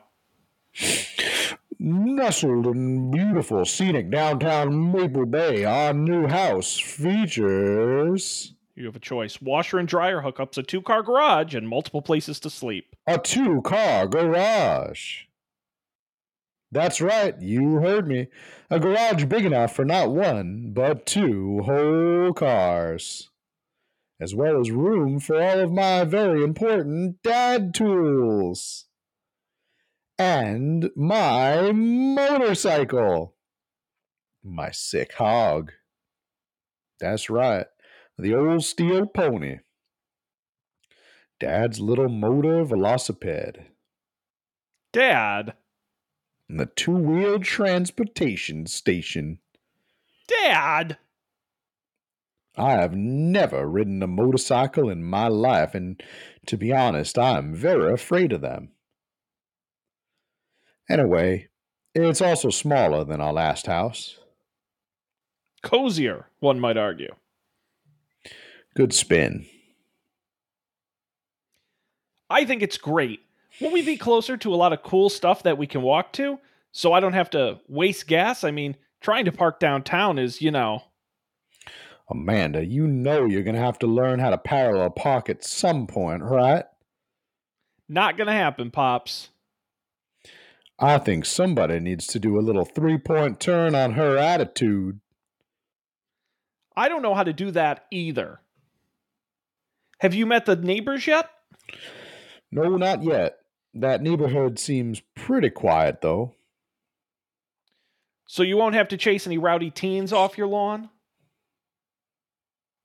Nestled 1.78 2.66
in 2.66 3.12
beautiful, 3.12 3.64
scenic 3.64 4.10
downtown 4.10 4.90
Maple 4.90 5.26
Bay, 5.26 5.64
our 5.64 5.94
new 5.94 6.26
house 6.26 6.80
features. 6.80 8.54
You 8.74 8.86
have 8.86 8.96
a 8.96 8.98
choice 8.98 9.40
washer 9.40 9.78
and 9.78 9.86
dryer 9.86 10.22
hookups, 10.22 10.58
a 10.58 10.64
two 10.64 10.82
car 10.82 11.04
garage, 11.04 11.54
and 11.54 11.68
multiple 11.68 12.02
places 12.02 12.40
to 12.40 12.50
sleep. 12.50 12.96
A 13.06 13.18
two 13.18 13.62
car 13.62 14.08
garage. 14.08 15.26
That's 16.74 17.00
right, 17.00 17.40
you 17.40 17.76
heard 17.76 18.08
me. 18.08 18.26
A 18.68 18.80
garage 18.80 19.26
big 19.26 19.44
enough 19.44 19.76
for 19.76 19.84
not 19.84 20.10
one, 20.10 20.72
but 20.74 21.06
two 21.06 21.60
whole 21.64 22.32
cars. 22.32 23.30
As 24.20 24.34
well 24.34 24.60
as 24.60 24.72
room 24.72 25.20
for 25.20 25.40
all 25.40 25.60
of 25.60 25.70
my 25.70 26.02
very 26.02 26.42
important 26.42 27.22
dad 27.22 27.74
tools 27.74 28.86
and 30.18 30.90
my 30.96 31.70
motorcycle. 31.70 33.36
My 34.42 34.72
sick 34.72 35.12
hog. 35.12 35.70
That's 36.98 37.30
right, 37.30 37.66
the 38.18 38.34
old 38.34 38.64
steel 38.64 39.06
pony. 39.06 39.58
Dad's 41.38 41.78
little 41.78 42.08
motor 42.08 42.64
velocipede. 42.64 43.66
Dad. 44.92 45.54
And 46.48 46.60
the 46.60 46.66
two 46.66 46.92
wheeled 46.92 47.44
transportation 47.44 48.66
station. 48.66 49.38
Dad. 50.28 50.98
I 52.56 52.72
have 52.72 52.94
never 52.94 53.68
ridden 53.68 54.02
a 54.02 54.06
motorcycle 54.06 54.88
in 54.88 55.02
my 55.02 55.26
life, 55.28 55.74
and 55.74 56.00
to 56.46 56.56
be 56.56 56.72
honest, 56.72 57.18
I 57.18 57.36
am 57.38 57.54
very 57.54 57.92
afraid 57.92 58.32
of 58.32 58.42
them. 58.42 58.68
Anyway, 60.88 61.48
it's 61.94 62.20
also 62.20 62.50
smaller 62.50 63.04
than 63.04 63.20
our 63.20 63.32
last 63.32 63.66
house. 63.66 64.18
Cozier, 65.62 66.26
one 66.40 66.60
might 66.60 66.76
argue. 66.76 67.14
Good 68.76 68.92
spin. 68.92 69.46
I 72.28 72.44
think 72.44 72.62
it's 72.62 72.78
great. 72.78 73.23
Won't 73.60 73.74
we 73.74 73.82
be 73.82 73.96
closer 73.96 74.36
to 74.36 74.54
a 74.54 74.56
lot 74.56 74.72
of 74.72 74.82
cool 74.82 75.08
stuff 75.08 75.42
that 75.44 75.58
we 75.58 75.66
can 75.66 75.82
walk 75.82 76.12
to? 76.14 76.38
So 76.72 76.92
I 76.92 77.00
don't 77.00 77.12
have 77.12 77.30
to 77.30 77.60
waste 77.68 78.08
gas? 78.08 78.42
I 78.42 78.50
mean, 78.50 78.76
trying 79.00 79.24
to 79.26 79.32
park 79.32 79.60
downtown 79.60 80.18
is, 80.18 80.42
you 80.42 80.50
know. 80.50 80.82
Amanda, 82.10 82.64
you 82.64 82.86
know 82.86 83.24
you're 83.24 83.44
going 83.44 83.54
to 83.54 83.62
have 83.62 83.78
to 83.78 83.86
learn 83.86 84.18
how 84.18 84.30
to 84.30 84.38
parallel 84.38 84.90
park 84.90 85.30
at 85.30 85.44
some 85.44 85.86
point, 85.86 86.22
right? 86.22 86.64
Not 87.88 88.16
going 88.16 88.26
to 88.26 88.32
happen, 88.32 88.70
Pops. 88.70 89.30
I 90.78 90.98
think 90.98 91.24
somebody 91.24 91.78
needs 91.78 92.06
to 92.08 92.18
do 92.18 92.38
a 92.38 92.42
little 92.42 92.64
three 92.64 92.98
point 92.98 93.38
turn 93.38 93.74
on 93.74 93.92
her 93.92 94.16
attitude. 94.16 95.00
I 96.76 96.88
don't 96.88 97.02
know 97.02 97.14
how 97.14 97.22
to 97.22 97.32
do 97.32 97.52
that 97.52 97.86
either. 97.92 98.40
Have 100.00 100.14
you 100.14 100.26
met 100.26 100.44
the 100.44 100.56
neighbors 100.56 101.06
yet? 101.06 101.30
No, 102.50 102.76
not 102.76 103.02
yet. 103.04 103.38
That 103.74 104.02
neighborhood 104.02 104.58
seems 104.58 105.02
pretty 105.16 105.50
quiet, 105.50 106.00
though. 106.00 106.34
So 108.26 108.42
you 108.42 108.56
won't 108.56 108.74
have 108.76 108.88
to 108.88 108.96
chase 108.96 109.26
any 109.26 109.36
rowdy 109.36 109.70
teens 109.70 110.12
off 110.12 110.38
your 110.38 110.46
lawn? 110.46 110.90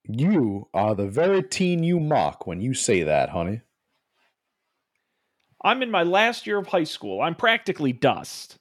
You 0.07 0.67
are 0.73 0.95
the 0.95 1.07
very 1.07 1.43
teen 1.43 1.83
you 1.83 1.99
mock 1.99 2.47
when 2.47 2.59
you 2.61 2.73
say 2.73 3.03
that, 3.03 3.29
honey. 3.29 3.61
I'm 5.63 5.83
in 5.83 5.91
my 5.91 6.03
last 6.03 6.47
year 6.47 6.57
of 6.57 6.67
high 6.67 6.85
school. 6.85 7.21
I'm 7.21 7.35
practically 7.35 7.93
dust. 7.93 8.57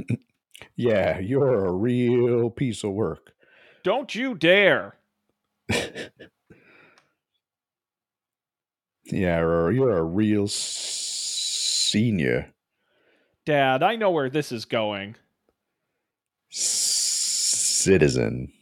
yeah, 0.76 1.18
you're 1.18 1.64
a 1.64 1.72
real 1.72 2.50
piece 2.50 2.84
of 2.84 2.92
work. 2.92 3.32
Don't 3.82 4.14
you 4.14 4.34
dare. 4.34 4.96
yeah, 5.70 6.10
you're 9.10 9.96
a 9.96 10.02
real 10.02 10.46
senior. 11.92 12.52
Dad, 13.44 13.82
I 13.82 13.96
know 13.96 14.10
where 14.10 14.30
this 14.30 14.50
is 14.50 14.64
going. 14.64 15.16
Citizen. 16.48 18.52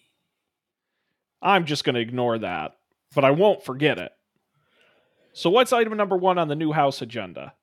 I'm 1.40 1.64
just 1.64 1.85
going 1.85 1.95
to 1.95 2.01
ignore 2.01 2.38
that, 2.38 2.77
but 3.14 3.25
I 3.25 3.31
won't 3.31 3.64
forget 3.64 3.99
it. 3.99 4.12
So, 5.33 5.49
what's 5.49 5.73
item 5.73 5.97
number 5.97 6.16
one 6.16 6.38
on 6.38 6.49
the 6.49 6.57
new 6.57 6.73
house 6.73 7.01
agenda? 7.01 7.55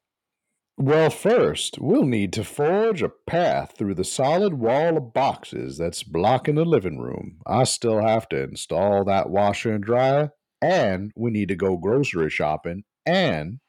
Well, 0.78 1.10
first, 1.10 1.80
we'll 1.80 2.06
need 2.06 2.32
to 2.34 2.44
forge 2.44 3.02
a 3.02 3.10
path 3.10 3.74
through 3.78 3.96
the 3.96 4.04
solid 4.04 4.54
wall 4.54 4.96
of 4.96 5.12
boxes 5.12 5.78
that's 5.78 6.04
blocking 6.04 6.56
the 6.56 6.66
living 6.66 7.00
room. 7.00 7.40
I 7.46 7.64
still 7.64 8.02
have 8.02 8.30
to 8.30 8.44
install 8.44 9.04
that 9.06 9.30
washer 9.30 9.74
and 9.74 9.84
dryer, 9.84 10.32
and 10.62 11.12
we 11.16 11.32
need 11.32 11.50
to 11.50 11.56
go 11.56 11.78
grocery 11.78 12.30
shopping, 12.30 12.84
and. 13.06 13.60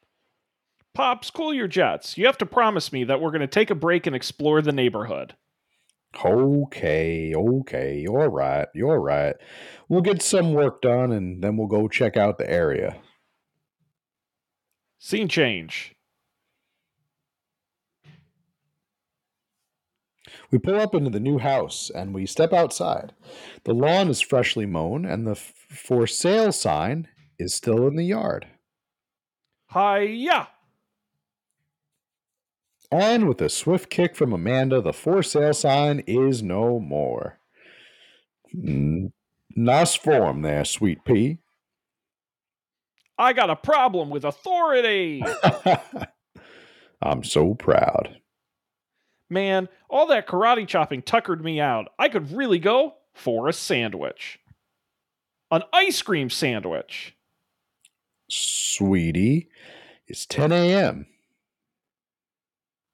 Pops, 0.99 1.31
cool 1.31 1.53
your 1.53 1.69
jets. 1.69 2.17
You 2.17 2.25
have 2.25 2.37
to 2.39 2.45
promise 2.45 2.91
me 2.91 3.05
that 3.05 3.21
we're 3.21 3.31
going 3.31 3.39
to 3.39 3.47
take 3.47 3.69
a 3.69 3.73
break 3.73 4.05
and 4.05 4.13
explore 4.13 4.61
the 4.61 4.73
neighborhood. 4.73 5.33
Okay, 6.25 7.33
okay, 7.33 7.99
you're 7.99 8.29
right, 8.29 8.67
you're 8.75 8.99
right. 8.99 9.37
We'll 9.87 10.01
get 10.01 10.21
some 10.21 10.51
work 10.51 10.81
done 10.81 11.13
and 11.13 11.41
then 11.41 11.55
we'll 11.55 11.69
go 11.69 11.87
check 11.87 12.17
out 12.17 12.37
the 12.37 12.51
area. 12.51 12.97
Scene 14.97 15.29
change. 15.29 15.95
We 20.51 20.59
pull 20.59 20.81
up 20.81 20.93
into 20.93 21.11
the 21.11 21.21
new 21.21 21.37
house 21.37 21.89
and 21.95 22.13
we 22.13 22.25
step 22.25 22.51
outside. 22.51 23.13
The 23.63 23.73
lawn 23.73 24.09
is 24.09 24.19
freshly 24.19 24.65
mown 24.65 25.05
and 25.05 25.25
the 25.25 25.31
f- 25.31 25.53
for 25.69 26.05
sale 26.07 26.51
sign 26.51 27.07
is 27.37 27.55
still 27.55 27.87
in 27.87 27.95
the 27.95 28.03
yard. 28.03 28.47
Hiya! 29.71 30.49
And 32.91 33.27
with 33.27 33.41
a 33.41 33.49
swift 33.49 33.89
kick 33.89 34.15
from 34.15 34.33
Amanda, 34.33 34.81
the 34.81 34.93
for 34.93 35.21
sale 35.21 35.53
sign 35.53 35.99
is 36.07 36.41
no 36.41 36.79
more. 36.79 37.39
Nice 39.55 39.95
form 39.95 40.41
there, 40.41 40.65
sweet 40.65 41.05
pea. 41.05 41.37
I 43.17 43.33
got 43.33 43.49
a 43.49 43.55
problem 43.55 44.09
with 44.09 44.23
authority. 44.23 45.23
I'm 47.01 47.23
so 47.23 47.53
proud. 47.53 48.17
Man, 49.29 49.69
all 49.89 50.07
that 50.07 50.27
karate 50.27 50.67
chopping 50.67 51.01
tuckered 51.01 51.43
me 51.43 51.59
out. 51.59 51.89
I 51.99 52.09
could 52.09 52.31
really 52.31 52.59
go 52.59 52.95
for 53.13 53.47
a 53.47 53.53
sandwich. 53.53 54.39
An 55.51 55.63
ice 55.71 56.01
cream 56.01 56.29
sandwich. 56.29 57.15
Sweetie, 58.29 59.49
it's 60.07 60.25
10 60.25 60.51
a.m. 60.51 61.05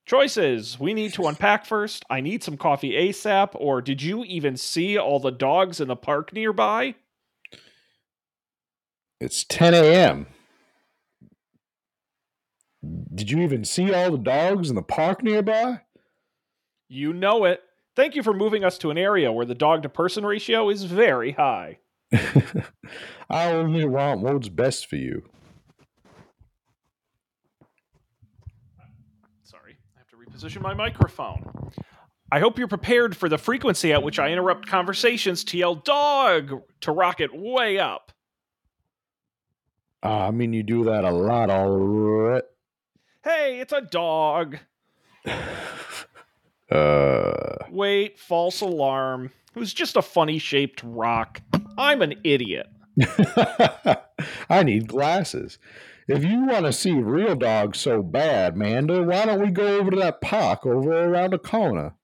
Choices. 0.06 0.80
We 0.80 0.94
need 0.94 1.14
to 1.14 1.26
unpack 1.26 1.66
first. 1.66 2.06
I 2.10 2.22
need 2.22 2.44
some 2.44 2.58
coffee 2.58 2.92
ASAP. 2.92 3.50
Or 3.56 3.82
did 3.82 4.04
you 4.04 4.24
even 4.24 4.56
see 4.56 4.98
all 4.98 5.20
the 5.20 5.32
dogs 5.32 5.82
in 5.82 5.88
the 5.88 5.96
park 5.96 6.32
nearby? 6.32 6.96
It's 9.20 9.44
10 9.44 9.74
a.m. 9.74 10.28
Did 13.14 13.32
you 13.32 13.40
even 13.40 13.66
see 13.66 13.92
all 13.92 14.12
the 14.12 14.18
dogs 14.18 14.70
in 14.70 14.76
the 14.76 14.84
park 14.84 15.24
nearby? 15.24 15.82
You 16.88 17.12
know 17.12 17.46
it. 17.46 17.62
Thank 17.96 18.16
you 18.16 18.22
for 18.22 18.34
moving 18.34 18.64
us 18.64 18.78
to 18.80 18.92
an 18.92 18.98
area 18.98 19.32
where 19.32 19.46
the 19.46 19.56
dog 19.56 19.84
to 19.84 19.90
person 19.90 20.26
ratio 20.26 20.70
is 20.70 20.84
very 20.84 21.32
high. 21.32 21.80
I 23.30 23.52
only 23.54 23.86
want 23.86 24.22
what's 24.22 24.50
best 24.50 24.88
for 24.88 24.98
you. 24.98 25.24
Position 30.36 30.62
my 30.62 30.74
microphone. 30.74 31.72
I 32.30 32.40
hope 32.42 32.60
you're 32.60 32.68
prepared 32.68 33.16
for 33.16 33.30
the 33.30 33.38
frequency 33.38 33.94
at 33.94 34.04
which 34.04 34.20
I 34.20 34.32
interrupt 34.32 34.68
conversations 34.68 35.46
to 35.46 35.58
yell 35.58 35.76
dog 35.76 36.62
to 36.82 36.92
rocket 36.92 37.34
way 37.34 37.80
up. 37.80 38.12
Uh, 40.04 40.28
I 40.28 40.32
mean, 40.32 40.52
you 40.52 40.62
do 40.62 40.84
that 40.84 41.06
a 41.06 41.12
lot 41.12 41.50
all 41.50 41.78
right. 41.78 42.44
Hey, 43.24 43.62
it's 43.62 43.72
a 43.72 43.80
dog. 43.80 44.58
uh. 46.70 47.56
Wait, 47.72 48.20
false 48.20 48.60
alarm. 48.60 49.32
It 49.56 49.60
was 49.60 49.74
just 49.74 49.96
a 49.96 50.02
funny 50.02 50.38
shaped 50.38 50.82
rock. 50.84 51.42
I'm 51.78 52.02
an 52.02 52.16
idiot. 52.26 52.68
I 54.50 54.64
need 54.64 54.90
glasses. 54.90 55.60
If 56.08 56.24
you 56.24 56.46
want 56.46 56.66
to 56.66 56.74
see 56.74 56.92
real 56.94 57.36
dogs 57.36 57.80
so 57.80 58.04
bad, 58.04 58.56
Manda, 58.56 59.02
why 59.02 59.26
don't 59.26 59.42
we 59.42 59.50
go 59.50 59.80
over 59.80 59.90
to 59.92 59.98
that 59.98 60.22
park 60.22 60.66
over 60.66 60.92
around 60.92 61.32
the 61.34 61.40
corner? 61.40 61.96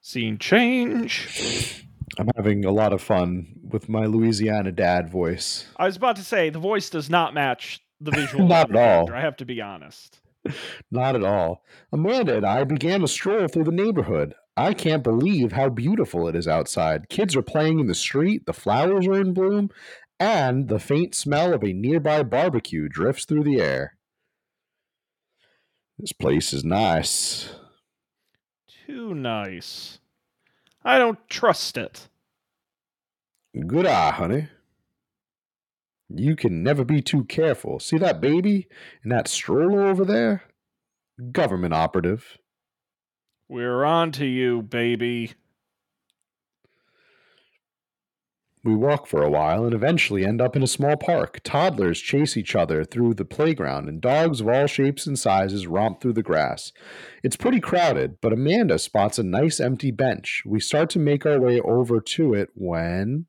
Scene 0.00 0.38
change. 0.38 1.86
I'm 2.18 2.28
having 2.36 2.64
a 2.64 2.72
lot 2.72 2.92
of 2.92 3.00
fun 3.00 3.54
with 3.62 3.88
my 3.88 4.06
Louisiana 4.06 4.72
dad 4.72 5.08
voice. 5.08 5.66
I 5.76 5.86
was 5.86 5.96
about 5.96 6.16
to 6.16 6.24
say 6.24 6.50
the 6.50 6.58
voice 6.58 6.90
does 6.90 7.08
not 7.08 7.32
match 7.32 7.80
the 8.00 8.10
visual. 8.14 8.46
not 8.48 8.70
at 8.70 8.76
all. 8.76 9.12
I 9.12 9.20
have 9.20 9.36
to 9.36 9.44
be 9.44 9.60
honest. 9.60 10.18
Not 10.90 11.14
at 11.14 11.22
all. 11.22 11.62
Amanda 11.92 12.36
and 12.36 12.44
I 12.44 12.64
began 12.64 13.00
to 13.02 13.06
stroll 13.06 13.46
through 13.46 13.62
the 13.62 13.70
neighborhood. 13.70 14.34
I 14.56 14.74
can't 14.74 15.04
believe 15.04 15.52
how 15.52 15.68
beautiful 15.68 16.26
it 16.26 16.34
is 16.34 16.48
outside. 16.48 17.08
Kids 17.08 17.36
are 17.36 17.42
playing 17.42 17.78
in 17.78 17.86
the 17.86 17.94
street, 17.94 18.44
the 18.44 18.52
flowers 18.52 19.06
are 19.06 19.20
in 19.20 19.34
bloom, 19.34 19.70
and 20.22 20.68
the 20.68 20.78
faint 20.78 21.16
smell 21.16 21.52
of 21.52 21.64
a 21.64 21.72
nearby 21.72 22.22
barbecue 22.22 22.88
drifts 22.88 23.24
through 23.24 23.42
the 23.42 23.60
air. 23.60 23.96
This 25.98 26.12
place 26.12 26.52
is 26.52 26.64
nice. 26.64 27.50
Too 28.86 29.16
nice. 29.16 29.98
I 30.84 30.98
don't 30.98 31.18
trust 31.28 31.76
it. 31.76 32.08
Good 33.66 33.84
eye, 33.84 34.12
honey. 34.12 34.46
You 36.08 36.36
can 36.36 36.62
never 36.62 36.84
be 36.84 37.02
too 37.02 37.24
careful. 37.24 37.80
See 37.80 37.98
that 37.98 38.20
baby 38.20 38.68
and 39.02 39.10
that 39.10 39.26
stroller 39.26 39.88
over 39.88 40.04
there? 40.04 40.44
Government 41.32 41.74
operative. 41.74 42.38
We're 43.48 43.84
on 43.84 44.12
to 44.12 44.26
you, 44.26 44.62
baby. 44.62 45.32
We 48.64 48.76
walk 48.76 49.08
for 49.08 49.24
a 49.24 49.30
while 49.30 49.64
and 49.64 49.74
eventually 49.74 50.24
end 50.24 50.40
up 50.40 50.54
in 50.54 50.62
a 50.62 50.68
small 50.68 50.96
park. 50.96 51.40
Toddlers 51.42 52.00
chase 52.00 52.36
each 52.36 52.54
other 52.54 52.84
through 52.84 53.14
the 53.14 53.24
playground, 53.24 53.88
and 53.88 54.00
dogs 54.00 54.40
of 54.40 54.48
all 54.48 54.68
shapes 54.68 55.04
and 55.04 55.18
sizes 55.18 55.66
romp 55.66 56.00
through 56.00 56.12
the 56.12 56.22
grass. 56.22 56.72
It's 57.24 57.34
pretty 57.34 57.58
crowded, 57.58 58.20
but 58.20 58.32
Amanda 58.32 58.78
spots 58.78 59.18
a 59.18 59.24
nice 59.24 59.58
empty 59.58 59.90
bench. 59.90 60.42
We 60.46 60.60
start 60.60 60.90
to 60.90 61.00
make 61.00 61.26
our 61.26 61.40
way 61.40 61.60
over 61.60 62.00
to 62.00 62.34
it 62.34 62.50
when. 62.54 63.26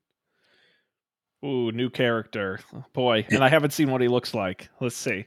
Ooh, 1.44 1.72
new 1.72 1.90
character. 1.90 2.60
Boy, 2.92 3.26
and 3.28 3.42
I 3.42 3.48
haven't 3.48 3.72
seen 3.72 3.90
what 3.90 4.00
he 4.00 4.08
looks 4.08 4.34
like. 4.34 4.68
Let's 4.80 4.96
see. 4.96 5.26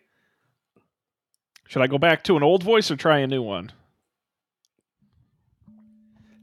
Should 1.67 1.81
I 1.81 1.87
go 1.87 1.97
back 1.97 2.23
to 2.23 2.37
an 2.37 2.43
old 2.43 2.63
voice 2.63 2.89
or 2.89 2.95
try 2.95 3.19
a 3.19 3.27
new 3.27 3.41
one? 3.41 3.73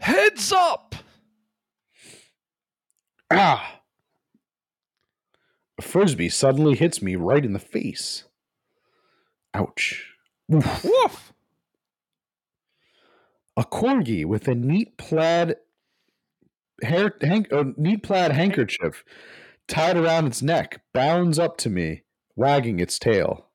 Heads 0.01 0.53
up! 0.53 0.95
Ah! 3.37 3.81
A 5.79 5.83
frisbee 5.83 6.29
suddenly 6.29 6.77
hits 6.77 7.03
me 7.03 7.17
right 7.17 7.45
in 7.45 7.53
the 7.53 7.59
face. 7.59 8.25
Ouch. 9.53 10.15
Oof. 10.53 10.85
Woof. 10.85 11.33
A 13.57 13.65
corgi 13.65 14.25
with 14.25 14.49
a 14.49 14.55
neat 14.55 14.97
plaid 14.97 15.57
hair, 16.83 17.15
hank, 17.21 17.51
a 17.53 17.73
neat 17.77 18.03
plaid 18.03 18.33
handkerchief 18.33 19.05
tied 19.69 19.97
around 19.97 20.27
its 20.27 20.43
neck 20.43 20.83
bounds 20.93 21.39
up 21.39 21.57
to 21.59 21.71
me, 21.71 22.03
wagging 22.37 22.81
its 22.81 22.99
tail. 22.99 23.47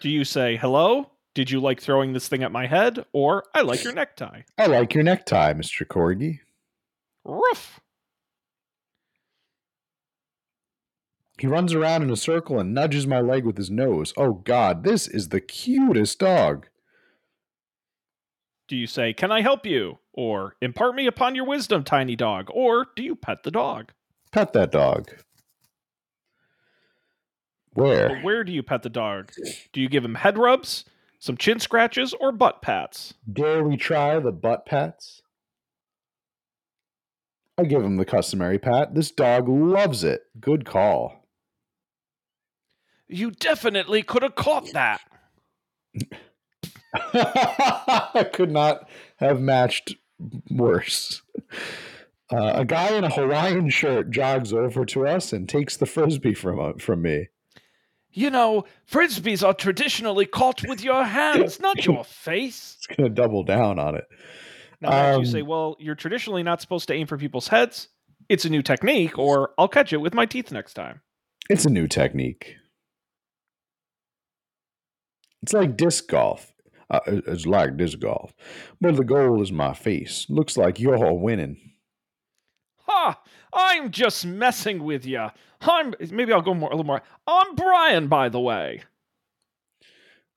Do 0.00 0.08
you 0.08 0.24
say 0.24 0.56
hello? 0.56 1.10
Did 1.34 1.50
you 1.50 1.60
like 1.60 1.80
throwing 1.80 2.12
this 2.12 2.28
thing 2.28 2.42
at 2.42 2.52
my 2.52 2.66
head? 2.66 3.04
Or 3.12 3.44
I 3.54 3.62
like 3.62 3.84
your 3.84 3.92
necktie? 3.92 4.42
I 4.56 4.66
like 4.66 4.94
your 4.94 5.02
necktie, 5.02 5.52
Mr. 5.52 5.86
Corgi. 5.86 6.40
Ruff. 7.24 7.80
He 11.38 11.46
runs 11.46 11.74
around 11.74 12.02
in 12.02 12.10
a 12.10 12.16
circle 12.16 12.58
and 12.58 12.72
nudges 12.72 13.06
my 13.06 13.20
leg 13.20 13.44
with 13.44 13.58
his 13.58 13.70
nose. 13.70 14.14
Oh 14.16 14.32
God, 14.34 14.84
this 14.84 15.06
is 15.06 15.28
the 15.28 15.40
cutest 15.40 16.18
dog. 16.18 16.68
Do 18.68 18.76
you 18.76 18.86
say, 18.86 19.12
Can 19.12 19.30
I 19.30 19.42
help 19.42 19.66
you? 19.66 19.98
Or 20.12 20.56
impart 20.62 20.94
me 20.94 21.06
upon 21.06 21.34
your 21.34 21.44
wisdom, 21.44 21.84
tiny 21.84 22.16
dog? 22.16 22.48
Or 22.50 22.86
do 22.96 23.02
you 23.02 23.14
pet 23.14 23.42
the 23.42 23.50
dog? 23.50 23.92
Pet 24.32 24.54
that 24.54 24.72
dog. 24.72 25.10
Where? 27.74 28.08
But 28.08 28.24
where 28.24 28.42
do 28.42 28.52
you 28.52 28.62
pet 28.62 28.82
the 28.82 28.88
dog? 28.88 29.30
Do 29.74 29.82
you 29.82 29.90
give 29.90 30.04
him 30.04 30.14
head 30.14 30.38
rubs, 30.38 30.86
some 31.18 31.36
chin 31.36 31.60
scratches, 31.60 32.14
or 32.18 32.32
butt 32.32 32.62
pats? 32.62 33.12
Dare 33.30 33.62
we 33.62 33.76
try 33.76 34.18
the 34.18 34.32
butt 34.32 34.64
pats? 34.64 35.20
I 37.58 37.64
give 37.64 37.82
him 37.82 37.98
the 37.98 38.06
customary 38.06 38.58
pat. 38.58 38.94
This 38.94 39.10
dog 39.10 39.48
loves 39.48 40.02
it. 40.02 40.22
Good 40.40 40.64
call. 40.64 41.25
You 43.08 43.30
definitely 43.30 44.02
could 44.02 44.22
have 44.22 44.34
caught 44.34 44.72
that. 44.72 45.00
I 47.14 48.28
could 48.32 48.50
not 48.50 48.88
have 49.16 49.40
matched 49.40 49.94
worse. 50.50 51.22
Uh, 52.32 52.52
a 52.56 52.64
guy 52.64 52.96
in 52.96 53.04
a 53.04 53.10
Hawaiian 53.10 53.70
shirt 53.70 54.10
jogs 54.10 54.52
over 54.52 54.84
to 54.86 55.06
us 55.06 55.32
and 55.32 55.48
takes 55.48 55.76
the 55.76 55.86
frisbee 55.86 56.34
from 56.34 56.58
uh, 56.58 56.72
from 56.78 57.02
me. 57.02 57.28
You 58.10 58.30
know, 58.30 58.64
frisbees 58.90 59.46
are 59.46 59.54
traditionally 59.54 60.26
caught 60.26 60.66
with 60.66 60.82
your 60.82 61.04
hands, 61.04 61.60
not 61.60 61.84
your 61.84 62.02
face. 62.02 62.78
It's 62.88 62.96
to 62.96 63.08
double 63.10 63.44
down 63.44 63.78
on 63.78 63.94
it. 63.94 64.06
Now, 64.80 65.14
um, 65.14 65.20
you 65.20 65.26
say, 65.26 65.42
well, 65.42 65.76
you're 65.78 65.94
traditionally 65.94 66.42
not 66.42 66.60
supposed 66.60 66.88
to 66.88 66.94
aim 66.94 67.06
for 67.06 67.18
people's 67.18 67.48
heads. 67.48 67.88
It's 68.28 68.44
a 68.44 68.50
new 68.50 68.62
technique, 68.62 69.18
or 69.18 69.50
I'll 69.58 69.68
catch 69.68 69.92
it 69.92 69.98
with 69.98 70.14
my 70.14 70.26
teeth 70.26 70.50
next 70.50 70.74
time. 70.74 71.02
It's 71.48 71.64
a 71.64 71.70
new 71.70 71.86
technique. 71.86 72.56
It's 75.42 75.52
like 75.52 75.76
disc 75.76 76.08
golf. 76.08 76.52
Uh, 76.88 77.00
it's 77.06 77.46
like 77.46 77.76
disc 77.76 77.98
golf. 77.98 78.32
But 78.80 78.96
the 78.96 79.04
goal 79.04 79.42
is 79.42 79.52
my 79.52 79.74
face. 79.74 80.26
Looks 80.28 80.56
like 80.56 80.78
you're 80.80 81.12
winning. 81.12 81.72
Ha! 82.86 83.20
I'm 83.52 83.90
just 83.90 84.24
messing 84.24 84.84
with 84.84 85.04
you. 85.06 85.28
I'm 85.62 85.94
maybe 86.10 86.32
I'll 86.32 86.42
go 86.42 86.54
more 86.54 86.70
a 86.70 86.76
little 86.76 86.86
more. 86.86 87.02
I'm 87.26 87.54
Brian, 87.54 88.08
by 88.08 88.28
the 88.28 88.40
way. 88.40 88.82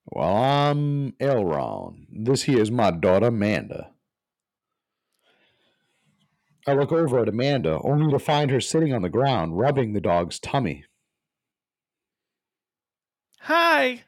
Well, 0.06 0.34
I'm 0.34 1.12
Elron. 1.12 2.06
This 2.10 2.42
here 2.42 2.60
is 2.60 2.70
my 2.70 2.90
daughter 2.90 3.26
Amanda. 3.26 3.90
I 6.66 6.74
look 6.74 6.92
over 6.92 7.20
at 7.20 7.28
Amanda, 7.28 7.80
only 7.82 8.12
to 8.12 8.18
find 8.18 8.50
her 8.50 8.60
sitting 8.60 8.92
on 8.92 9.02
the 9.02 9.08
ground, 9.08 9.58
rubbing 9.58 9.92
the 9.92 10.00
dog's 10.00 10.38
tummy. 10.38 10.84
Hi. 13.40 14.04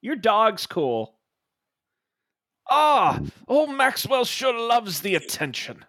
Your 0.00 0.16
dog's 0.16 0.66
cool. 0.66 1.16
Ah, 2.68 3.20
oh, 3.48 3.66
Maxwell 3.66 4.24
sure 4.24 4.56
loves 4.56 5.00
the 5.00 5.14
attention. 5.14 5.84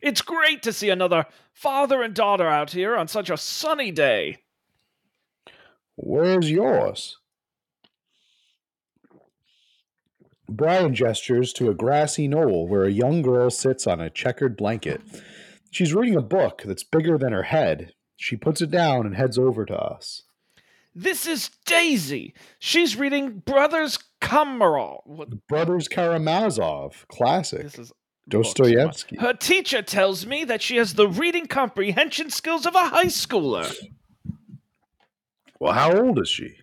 It's 0.00 0.22
great 0.22 0.62
to 0.62 0.72
see 0.72 0.90
another 0.90 1.26
father 1.52 2.02
and 2.02 2.14
daughter 2.14 2.46
out 2.46 2.70
here 2.70 2.96
on 2.96 3.08
such 3.08 3.30
a 3.30 3.36
sunny 3.36 3.90
day. 3.90 4.38
Where's 5.96 6.50
yours? 6.50 7.18
Brian 10.48 10.94
gestures 10.94 11.52
to 11.54 11.70
a 11.70 11.74
grassy 11.74 12.28
knoll 12.28 12.68
where 12.68 12.84
a 12.84 12.92
young 12.92 13.22
girl 13.22 13.50
sits 13.50 13.86
on 13.86 14.00
a 14.00 14.10
checkered 14.10 14.56
blanket. 14.56 15.00
She's 15.70 15.94
reading 15.94 16.16
a 16.16 16.22
book 16.22 16.62
that's 16.64 16.84
bigger 16.84 17.16
than 17.16 17.32
her 17.32 17.44
head. 17.44 17.94
She 18.16 18.36
puts 18.36 18.60
it 18.60 18.70
down 18.70 19.06
and 19.06 19.16
heads 19.16 19.38
over 19.38 19.64
to 19.64 19.76
us. 19.76 20.23
This 20.94 21.26
is 21.26 21.50
Daisy. 21.66 22.34
She's 22.60 22.96
reading 22.96 23.38
Brothers 23.40 23.98
Kamarov. 24.20 25.40
Brothers 25.48 25.88
Karamazov, 25.88 27.06
classic. 27.08 27.62
This 27.62 27.78
is 27.78 27.92
Dostoevsky. 28.28 29.16
Her 29.16 29.34
teacher 29.34 29.82
tells 29.82 30.24
me 30.24 30.44
that 30.44 30.62
she 30.62 30.76
has 30.76 30.94
the 30.94 31.08
reading 31.08 31.46
comprehension 31.46 32.30
skills 32.30 32.64
of 32.64 32.74
a 32.74 32.88
high 32.88 33.06
schooler. 33.06 33.72
Well, 35.58 35.72
how 35.72 35.96
old 35.96 36.20
is 36.20 36.28
she? 36.28 36.56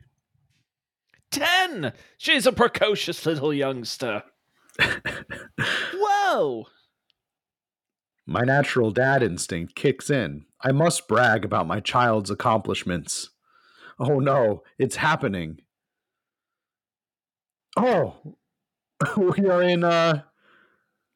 Ten. 1.30 1.94
She's 2.18 2.46
a 2.46 2.52
precocious 2.52 3.26
little 3.26 3.54
youngster. 3.54 4.24
Whoa. 5.94 6.68
My 8.26 8.42
natural 8.42 8.92
dad 8.92 9.24
instinct 9.24 9.76
kicks 9.76 10.10
in. 10.10 10.46
I 10.62 10.72
must 10.72 11.08
brag 11.08 11.44
about 11.44 11.68
my 11.68 11.80
child's 11.80 12.30
accomplishments. 12.30 13.31
Oh 14.00 14.20
no, 14.20 14.64
it's 14.78 14.96
happening. 14.96 15.60
Oh, 17.78 18.16
we 19.18 19.48
are 19.48 19.64
in 19.64 19.84
uh 19.84 20.22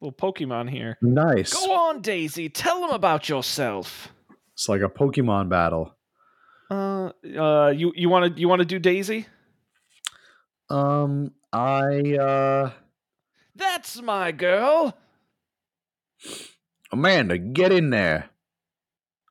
little 0.00 0.12
Pokemon 0.12 0.70
here. 0.70 0.98
Nice. 1.02 1.52
Go 1.52 1.72
on, 1.72 2.00
Daisy. 2.00 2.48
Tell 2.48 2.80
them 2.80 2.90
about 2.90 3.28
yourself. 3.28 4.08
It's 4.54 4.68
like 4.68 4.80
a 4.80 4.88
Pokemon 4.88 5.48
battle. 5.48 5.94
Uh, 6.70 7.12
uh, 7.38 7.72
you 7.74 7.92
you 7.94 8.08
want 8.08 8.34
to 8.34 8.40
you 8.40 8.48
want 8.48 8.60
to 8.60 8.66
do 8.66 8.78
Daisy? 8.78 9.26
Um, 10.68 11.32
I 11.52 12.16
uh. 12.16 12.70
That's 13.54 14.02
my 14.02 14.32
girl. 14.32 14.96
Amanda, 16.92 17.38
get 17.38 17.72
in 17.72 17.90
there. 17.90 18.30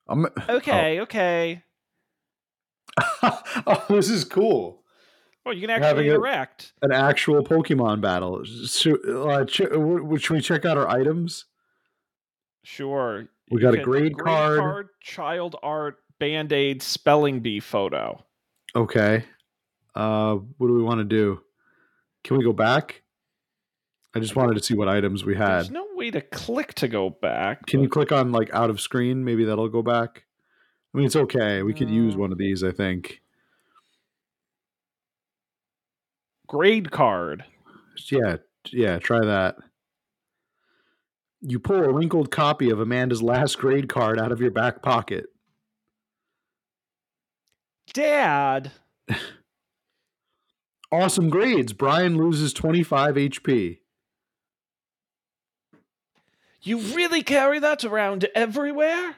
I'm, 0.08 0.28
okay, 0.50 1.00
oh. 1.00 1.04
okay. 1.04 1.64
oh, 3.24 3.86
this 3.90 4.10
is 4.10 4.24
cool. 4.24 4.84
Well, 5.46 5.54
you 5.54 5.62
can 5.62 5.70
actually 5.70 6.10
interact. 6.10 6.74
A, 6.82 6.86
an 6.86 6.92
actual 6.92 7.44
Pokemon 7.44 8.02
battle. 8.02 8.44
Should, 8.44 9.00
uh, 9.08 9.46
ch- 9.46 9.58
should 10.22 10.34
we 10.34 10.42
check 10.42 10.66
out 10.66 10.78
our 10.78 10.90
items? 10.90 11.46
Sure. 12.64 13.28
We 13.52 13.62
got 13.62 13.76
a 13.76 13.84
grade, 13.84 14.14
grade 14.14 14.18
card. 14.18 14.60
card, 14.60 14.90
child 15.02 15.56
art, 15.62 16.00
band 16.20 16.52
aid, 16.52 16.82
spelling 16.82 17.42
bee 17.42 17.60
photo. 17.60 18.24
Okay. 18.76 19.24
Uh, 19.94 20.36
what 20.58 20.68
do 20.68 20.74
we 20.74 20.82
want 20.82 21.00
to 21.00 21.06
do? 21.06 21.42
Can 22.24 22.38
we 22.38 22.44
go 22.44 22.54
back? 22.54 23.04
I 24.16 24.20
just 24.20 24.36
wanted 24.36 24.56
to 24.56 24.64
see 24.64 24.74
what 24.74 24.88
items 24.88 25.26
we 25.26 25.36
had. 25.36 25.58
There's 25.58 25.72
no 25.72 25.88
way 25.94 26.10
to 26.12 26.22
click 26.22 26.74
to 26.76 26.88
go 26.88 27.10
back. 27.10 27.66
Can 27.68 27.80
but... 27.80 27.84
you 27.84 27.90
click 27.90 28.12
on 28.12 28.32
like 28.32 28.54
out 28.54 28.70
of 28.70 28.82
screen? 28.82 29.24
Maybe 29.24 29.46
that'll 29.46 29.70
go 29.70 29.82
back. 29.82 30.25
I 30.96 30.98
mean, 30.98 31.08
it's 31.08 31.18
okay. 31.18 31.62
We 31.62 31.74
could 31.74 31.90
use 31.90 32.16
mm. 32.16 32.20
one 32.20 32.32
of 32.32 32.38
these, 32.38 32.64
I 32.64 32.72
think. 32.72 33.22
Grade 36.48 36.90
card. 36.90 37.44
Yeah, 38.10 38.38
yeah, 38.72 39.00
try 39.00 39.26
that. 39.26 39.58
You 41.42 41.60
pull 41.60 41.84
a 41.84 41.92
wrinkled 41.92 42.32
copy 42.32 42.70
of 42.70 42.80
Amanda's 42.80 43.22
last 43.22 43.58
grade 43.58 43.90
card 43.90 44.18
out 44.18 44.32
of 44.32 44.40
your 44.40 44.52
back 44.52 44.82
pocket. 44.82 45.26
Dad. 47.92 48.72
awesome 50.94 51.30
grades. 51.30 51.74
Brian 51.74 52.18
loses 52.18 52.54
25 52.54 53.16
HP. 53.16 53.80
You 56.62 56.78
really 56.78 57.22
carry 57.22 57.60
that 57.60 57.84
around 57.84 58.30
everywhere? 58.34 59.18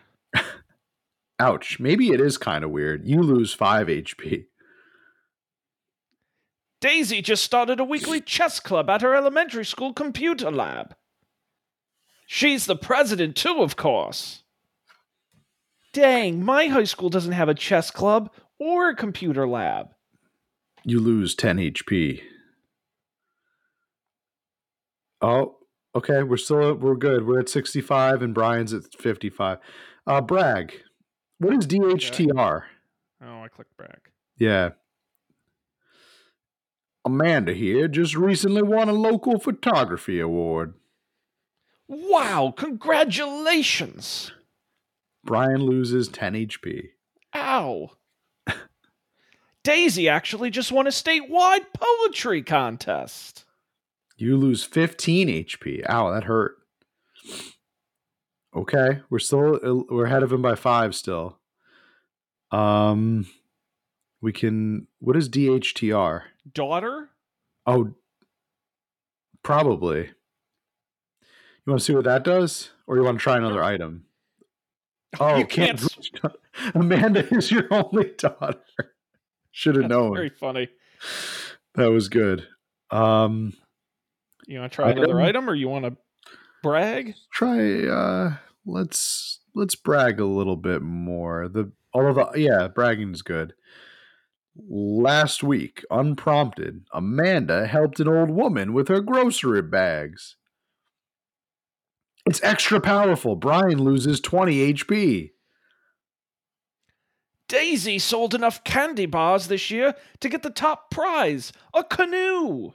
Ouch. 1.39 1.79
Maybe 1.79 2.09
it 2.09 2.21
is 2.21 2.37
kind 2.37 2.63
of 2.63 2.71
weird. 2.71 3.07
You 3.07 3.21
lose 3.21 3.53
5 3.53 3.87
HP. 3.87 4.45
Daisy 6.79 7.21
just 7.21 7.43
started 7.43 7.79
a 7.79 7.83
weekly 7.83 8.21
chess 8.21 8.59
club 8.59 8.89
at 8.89 9.01
her 9.01 9.15
elementary 9.15 9.65
school 9.65 9.93
computer 9.93 10.51
lab. 10.51 10.95
She's 12.27 12.65
the 12.65 12.75
president, 12.75 13.35
too, 13.35 13.61
of 13.61 13.75
course. 13.75 14.43
Dang, 15.93 16.43
my 16.43 16.67
high 16.67 16.83
school 16.83 17.09
doesn't 17.09 17.31
have 17.31 17.49
a 17.49 17.55
chess 17.55 17.89
club 17.89 18.29
or 18.59 18.89
a 18.89 18.95
computer 18.95 19.47
lab. 19.47 19.87
You 20.83 20.99
lose 20.99 21.35
10 21.35 21.57
HP. 21.57 22.21
Oh, 25.21 25.57
okay. 25.95 26.21
We're 26.23 26.37
still 26.37 26.75
we're 26.75 26.95
good. 26.95 27.25
We're 27.25 27.39
at 27.39 27.49
65 27.49 28.21
and 28.21 28.33
Brian's 28.33 28.73
at 28.73 28.83
55. 28.99 29.57
Uh 30.05 30.21
brag. 30.21 30.73
What 31.39 31.53
is 31.53 31.67
DHTR? 31.67 32.63
Oh, 33.23 33.41
I 33.43 33.47
clicked 33.47 33.77
back. 33.77 34.11
Yeah. 34.37 34.69
Amanda 37.05 37.53
here 37.53 37.87
just 37.87 38.15
recently 38.15 38.61
won 38.61 38.89
a 38.89 38.93
local 38.93 39.39
photography 39.39 40.19
award. 40.19 40.73
Wow, 41.87 42.53
congratulations. 42.55 44.31
Brian 45.23 45.61
loses 45.61 46.07
10 46.09 46.33
HP. 46.33 46.89
Ow. 47.35 47.91
Daisy 49.63 50.07
actually 50.07 50.49
just 50.49 50.71
won 50.71 50.87
a 50.87 50.91
statewide 50.91 51.65
poetry 51.73 52.41
contest. 52.41 53.45
You 54.15 54.37
lose 54.37 54.63
15 54.63 55.27
HP. 55.27 55.83
Ow, 55.89 56.11
that 56.13 56.23
hurt. 56.23 56.57
Okay, 58.57 59.01
we're 59.09 59.19
still 59.19 59.85
we're 59.89 60.05
ahead 60.05 60.23
of 60.23 60.31
him 60.33 60.41
by 60.41 60.55
5 60.55 60.95
still. 60.95 61.37
Um 62.51 63.27
we 64.21 64.31
can 64.33 64.87
what 64.99 65.15
is 65.15 65.29
DHTR? 65.29 66.23
Daughter? 66.53 67.09
Oh 67.65 67.93
Probably. 69.43 69.99
You 71.65 71.71
want 71.71 71.79
to 71.79 71.85
see 71.85 71.93
what 71.95 72.05
that 72.05 72.23
does, 72.23 72.71
or 72.87 72.97
you 72.97 73.03
want 73.03 73.19
to 73.19 73.23
try 73.23 73.37
another 73.37 73.63
item? 73.63 74.03
Oh, 75.21 75.37
you 75.37 75.45
can't. 75.57 75.81
can't. 76.21 76.35
Amanda 76.75 77.25
is 77.33 77.49
your 77.49 77.65
only 77.71 78.11
daughter. 78.17 78.59
Should 79.51 79.77
have 79.77 79.87
known. 79.89 80.13
Very 80.13 80.29
funny. 80.29 80.67
That 81.75 81.91
was 81.91 82.09
good. 82.09 82.45
Um, 82.91 83.53
you 84.47 84.59
want 84.59 84.69
to 84.71 84.75
try 84.75 84.89
item? 84.89 85.03
another 85.03 85.21
item, 85.21 85.49
or 85.49 85.55
you 85.55 85.69
want 85.69 85.85
to 85.85 85.95
brag? 86.61 87.15
Try. 87.31 87.85
uh 87.87 88.35
Let's 88.67 89.39
let's 89.55 89.75
brag 89.75 90.19
a 90.19 90.25
little 90.25 90.57
bit 90.57 90.81
more. 90.81 91.47
The 91.47 91.71
all 91.93 92.07
of 92.07 92.15
the 92.15 92.39
yeah, 92.39 92.67
bragging 92.67 93.13
is 93.13 93.21
good. 93.21 93.53
Last 94.69 95.41
week, 95.43 95.85
unprompted, 95.89 96.85
Amanda 96.91 97.67
helped 97.67 97.99
an 97.99 98.07
old 98.07 98.29
woman 98.29 98.73
with 98.73 98.87
her 98.89 99.01
grocery 99.01 99.61
bags. 99.61 100.35
It's 102.25 102.43
extra 102.43 102.81
powerful. 102.81 103.35
Brian 103.35 103.81
loses 103.81 104.19
20 104.19 104.73
HP. 104.73 105.31
Daisy 107.47 107.99
sold 107.99 108.35
enough 108.35 108.63
candy 108.65 109.05
bars 109.05 109.47
this 109.47 109.71
year 109.71 109.95
to 110.19 110.27
get 110.27 110.43
the 110.43 110.49
top 110.49 110.91
prize 110.91 111.53
a 111.73 111.83
canoe. 111.83 112.73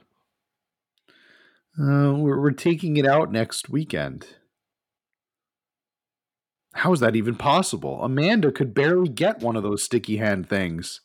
Uh, 1.79 2.13
we're, 2.15 2.39
we're 2.39 2.51
taking 2.51 2.97
it 2.97 3.05
out 3.05 3.31
next 3.31 3.69
weekend. 3.69 4.27
How 6.73 6.91
is 6.91 6.99
that 6.99 7.15
even 7.15 7.35
possible? 7.35 8.03
Amanda 8.03 8.51
could 8.51 8.73
barely 8.73 9.09
get 9.09 9.39
one 9.39 9.55
of 9.55 9.63
those 9.63 9.83
sticky 9.83 10.17
hand 10.17 10.49
things. 10.49 11.01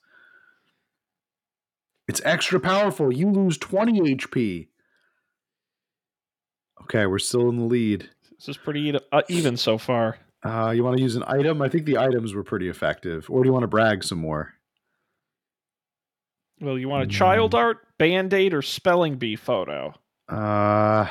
It's 2.08 2.22
extra 2.24 2.58
powerful. 2.58 3.12
You 3.12 3.30
lose 3.30 3.58
20 3.58 4.00
HP. 4.16 4.68
Okay, 6.82 7.04
we're 7.04 7.18
still 7.18 7.50
in 7.50 7.58
the 7.58 7.64
lead. 7.64 8.08
This 8.38 8.48
is 8.48 8.56
pretty 8.56 8.96
uh, 9.12 9.22
even 9.28 9.58
so 9.58 9.76
far. 9.76 10.16
Uh, 10.42 10.72
you 10.74 10.84
want 10.84 10.96
to 10.96 11.02
use 11.02 11.16
an 11.16 11.24
item? 11.26 11.60
I 11.60 11.68
think 11.68 11.84
the 11.84 11.98
items 11.98 12.32
were 12.32 12.44
pretty 12.44 12.68
effective. 12.68 13.26
Or 13.28 13.42
do 13.42 13.48
you 13.48 13.52
want 13.52 13.64
to 13.64 13.68
brag 13.68 14.04
some 14.04 14.18
more? 14.18 14.54
Well, 16.60 16.78
you 16.78 16.88
want 16.88 17.04
a 17.04 17.06
child 17.06 17.52
mm. 17.52 17.58
art, 17.58 17.98
band 17.98 18.32
aid, 18.32 18.54
or 18.54 18.62
spelling 18.62 19.16
bee 19.16 19.36
photo? 19.36 19.94
Uh, 20.28 21.08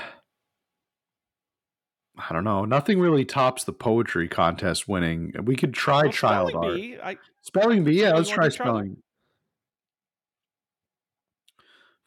I 2.17 2.33
don't 2.33 2.43
know. 2.43 2.65
Nothing 2.65 2.99
really 2.99 3.25
tops 3.25 3.63
the 3.63 3.73
poetry 3.73 4.27
contest 4.27 4.87
winning. 4.87 5.33
We 5.43 5.55
could 5.55 5.73
try 5.73 6.03
well, 6.03 6.11
child 6.11 6.49
spelling 6.49 6.65
art. 6.65 6.75
Bee, 6.75 6.97
I, 7.01 7.17
spelling 7.41 7.83
bee, 7.83 8.01
yeah, 8.01 8.13
let's 8.13 8.29
try 8.29 8.49
spelling. 8.49 8.97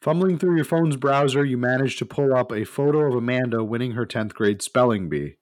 Fumbling 0.01 0.39
through 0.39 0.55
your 0.55 0.65
phone's 0.65 0.97
browser, 0.97 1.45
you 1.45 1.57
manage 1.57 1.97
to 1.97 2.05
pull 2.05 2.33
up 2.33 2.51
a 2.51 2.65
photo 2.65 3.01
of 3.01 3.13
Amanda 3.13 3.63
winning 3.63 3.91
her 3.91 4.05
10th 4.05 4.33
grade 4.33 4.61
spelling 4.61 5.09
bee. 5.09 5.35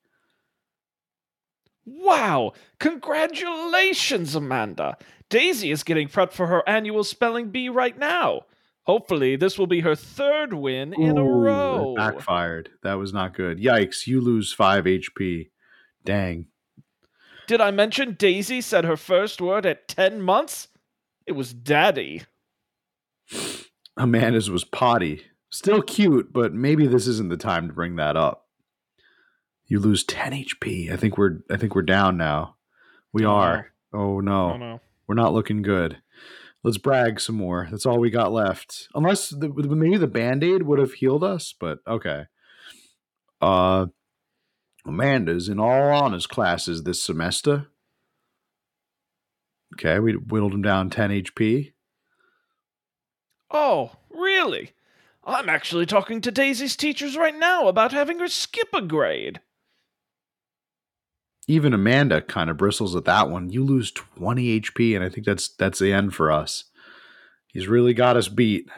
Wow! 1.85 2.51
Congratulations, 2.79 4.35
Amanda! 4.35 4.97
Daisy 5.29 5.71
is 5.71 5.83
getting 5.83 6.09
prepped 6.09 6.33
for 6.33 6.47
her 6.47 6.67
annual 6.67 7.03
spelling 7.03 7.49
bee 7.49 7.69
right 7.69 7.97
now. 7.97 8.41
Hopefully, 8.83 9.35
this 9.35 9.59
will 9.59 9.67
be 9.67 9.81
her 9.81 9.95
third 9.95 10.53
win 10.53 10.93
Ooh, 10.97 11.05
in 11.05 11.17
a 11.17 11.23
row. 11.23 11.93
Backfired. 11.95 12.69
That 12.83 12.95
was 12.95 13.13
not 13.13 13.35
good. 13.35 13.59
Yikes, 13.59 14.07
you 14.07 14.19
lose 14.21 14.51
5 14.53 14.85
HP. 14.85 15.49
Dang. 16.03 16.47
Did 17.47 17.61
I 17.61 17.71
mention 17.71 18.15
Daisy 18.17 18.61
said 18.61 18.85
her 18.85 18.97
first 18.97 19.41
word 19.41 19.65
at 19.65 19.87
10 19.87 20.21
months? 20.21 20.67
It 21.25 21.33
was 21.33 21.53
daddy. 21.53 22.23
Amanda's 23.97 24.49
was 24.49 24.63
potty. 24.63 25.23
Still 25.51 25.81
cute, 25.81 26.31
but 26.31 26.53
maybe 26.53 26.87
this 26.87 27.07
isn't 27.07 27.29
the 27.29 27.37
time 27.37 27.67
to 27.67 27.73
bring 27.73 27.95
that 27.95 28.15
up. 28.15 28.47
You 29.65 29.79
lose 29.79 30.03
10 30.03 30.31
HP. 30.31 30.91
I 30.91 30.95
think 30.95 31.17
we're 31.17 31.39
I 31.49 31.57
think 31.57 31.75
we're 31.75 31.81
down 31.83 32.17
now. 32.17 32.55
We 33.13 33.25
oh, 33.25 33.31
are. 33.31 33.71
No. 33.93 33.99
Oh 33.99 34.19
no. 34.19 34.51
Oh, 34.53 34.57
no. 34.57 34.81
We're 35.07 35.15
not 35.15 35.33
looking 35.33 35.61
good. 35.61 35.97
Let's 36.63 36.77
brag 36.77 37.19
some 37.21 37.35
more. 37.35 37.67
That's 37.71 37.85
all 37.85 37.99
we 37.99 38.09
got 38.09 38.33
left. 38.33 38.89
Unless 38.93 39.29
the, 39.29 39.49
maybe 39.49 39.97
the 39.97 40.07
band-aid 40.07 40.63
would 40.63 40.79
have 40.79 40.93
healed 40.93 41.23
us, 41.23 41.53
but 41.57 41.79
okay. 41.87 42.25
Uh 43.41 43.87
Amanda's 44.85 45.47
in 45.49 45.59
all 45.59 45.89
honors 45.91 46.27
classes 46.27 46.83
this 46.83 47.01
semester. 47.01 47.67
Okay, 49.75 49.99
we 49.99 50.13
whittled 50.13 50.53
him 50.53 50.61
down 50.61 50.89
10 50.89 51.09
HP. 51.11 51.73
Oh, 53.51 53.91
really? 54.09 54.71
I'm 55.23 55.49
actually 55.49 55.85
talking 55.85 56.21
to 56.21 56.31
Daisy's 56.31 56.75
teachers 56.75 57.15
right 57.15 57.37
now 57.37 57.67
about 57.67 57.91
having 57.91 58.19
her 58.19 58.27
skip 58.27 58.69
a 58.73 58.81
grade. 58.81 59.41
Even 61.49 61.73
Amanda 61.73 62.21
kind 62.21 62.51
of 62.51 62.57
bristles 62.57 62.95
at 62.95 63.05
that 63.05 63.27
one. 63.27 63.49
You 63.49 63.63
lose 63.63 63.91
20 63.91 64.61
HP, 64.61 64.95
and 64.95 65.03
I 65.03 65.09
think 65.09 65.25
that's 65.25 65.47
that's 65.47 65.79
the 65.79 65.91
end 65.91 66.13
for 66.13 66.31
us. 66.31 66.65
He's 67.47 67.67
really 67.67 67.95
got 67.95 68.15
us 68.15 68.27
beat. 68.27 68.69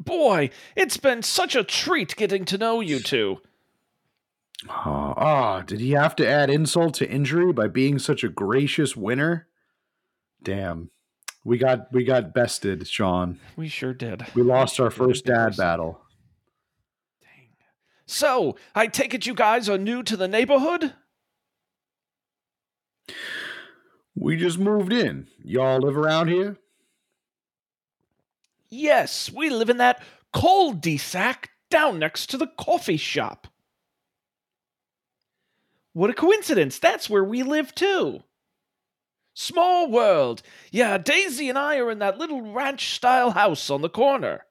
Boy, 0.00 0.50
it's 0.74 0.96
been 0.96 1.22
such 1.22 1.54
a 1.54 1.62
treat 1.62 2.16
getting 2.16 2.44
to 2.46 2.58
know 2.58 2.80
you 2.80 2.98
two. 2.98 3.40
Oh, 4.68 5.14
oh, 5.16 5.62
did 5.64 5.78
he 5.78 5.92
have 5.92 6.16
to 6.16 6.26
add 6.26 6.50
insult 6.50 6.94
to 6.94 7.08
injury 7.08 7.52
by 7.52 7.68
being 7.68 8.00
such 8.00 8.24
a 8.24 8.28
gracious 8.28 8.96
winner? 8.96 9.46
Damn. 10.42 10.90
We 11.44 11.56
got 11.56 11.92
we 11.92 12.02
got 12.02 12.34
bested, 12.34 12.88
Sean. 12.88 13.38
We 13.54 13.68
sure 13.68 13.94
did. 13.94 14.26
We 14.34 14.42
lost 14.42 14.80
our 14.80 14.90
first 14.90 15.24
dad 15.24 15.56
battle. 15.56 16.00
Dang. 17.20 17.50
So, 18.06 18.56
I 18.74 18.88
take 18.88 19.14
it 19.14 19.24
you 19.24 19.34
guys 19.34 19.68
are 19.68 19.78
new 19.78 20.02
to 20.02 20.16
the 20.16 20.26
neighborhood? 20.26 20.94
We 24.14 24.36
just 24.36 24.58
moved 24.58 24.92
in. 24.92 25.28
Y'all 25.42 25.80
live 25.80 25.96
around 25.96 26.28
here? 26.28 26.56
Yes, 28.68 29.30
we 29.32 29.50
live 29.50 29.70
in 29.70 29.78
that 29.78 30.02
cul-de-sac 30.32 31.50
down 31.70 31.98
next 31.98 32.28
to 32.30 32.36
the 32.36 32.46
coffee 32.58 32.96
shop. 32.96 33.46
What 35.94 36.10
a 36.10 36.14
coincidence! 36.14 36.78
That's 36.78 37.10
where 37.10 37.24
we 37.24 37.42
live 37.42 37.74
too. 37.74 38.22
Small 39.34 39.90
world. 39.90 40.42
Yeah, 40.70 40.98
Daisy 40.98 41.48
and 41.48 41.58
I 41.58 41.78
are 41.78 41.90
in 41.90 41.98
that 41.98 42.18
little 42.18 42.52
ranch 42.52 42.94
style 42.94 43.32
house 43.32 43.70
on 43.70 43.82
the 43.82 43.88
corner. 43.88 44.46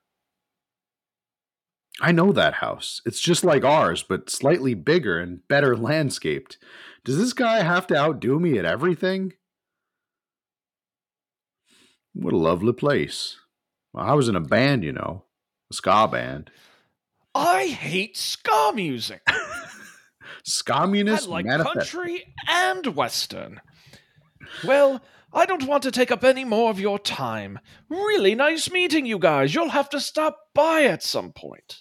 I 2.00 2.12
know 2.12 2.32
that 2.32 2.56
house. 2.56 3.02
It's 3.06 3.22
just 3.22 3.44
like 3.44 3.64
ours, 3.64 4.02
but 4.02 4.30
slightly 4.30 4.74
bigger 4.74 5.20
and 5.20 5.48
better 5.48 5.76
landscaped. 5.76 6.58
Does 7.04 7.18
this 7.18 7.34
guy 7.34 7.62
have 7.62 7.86
to 7.88 7.98
outdo 7.98 8.40
me 8.40 8.58
at 8.58 8.66
everything? 8.66 9.34
What 12.14 12.34
a 12.34 12.38
lovely 12.38 12.74
place. 12.74 13.38
Well, 13.94 14.06
I 14.06 14.14
was 14.14 14.28
in 14.28 14.36
a 14.36 14.42
band, 14.42 14.84
you 14.84 14.92
know, 14.92 15.24
a 15.70 15.74
ska 15.74 16.08
band. 16.08 16.52
I 17.34 17.68
hate 17.68 18.18
ska 18.18 18.72
music. 18.76 19.22
Ska, 20.44 20.74
communist 20.74 21.28
I 21.28 21.32
like 21.32 21.46
country 21.46 22.34
and 22.48 22.88
western. 22.88 23.62
Well, 24.64 25.02
I 25.34 25.46
don't 25.46 25.68
want 25.68 25.84
to 25.84 25.92
take 25.92 26.12
up 26.12 26.24
any 26.24 26.44
more 26.44 26.70
of 26.70 26.80
your 26.80 27.00
time. 27.00 27.60
Really 27.90 28.36
nice 28.36 28.70
meeting 28.70 29.06
you 29.06 29.18
guys. 29.18 29.56
You'll 29.56 29.70
have 29.70 29.90
to 29.92 30.00
stop 30.00 30.38
by 30.54 30.84
at 30.84 31.04
some 31.04 31.32
point. 31.32 31.80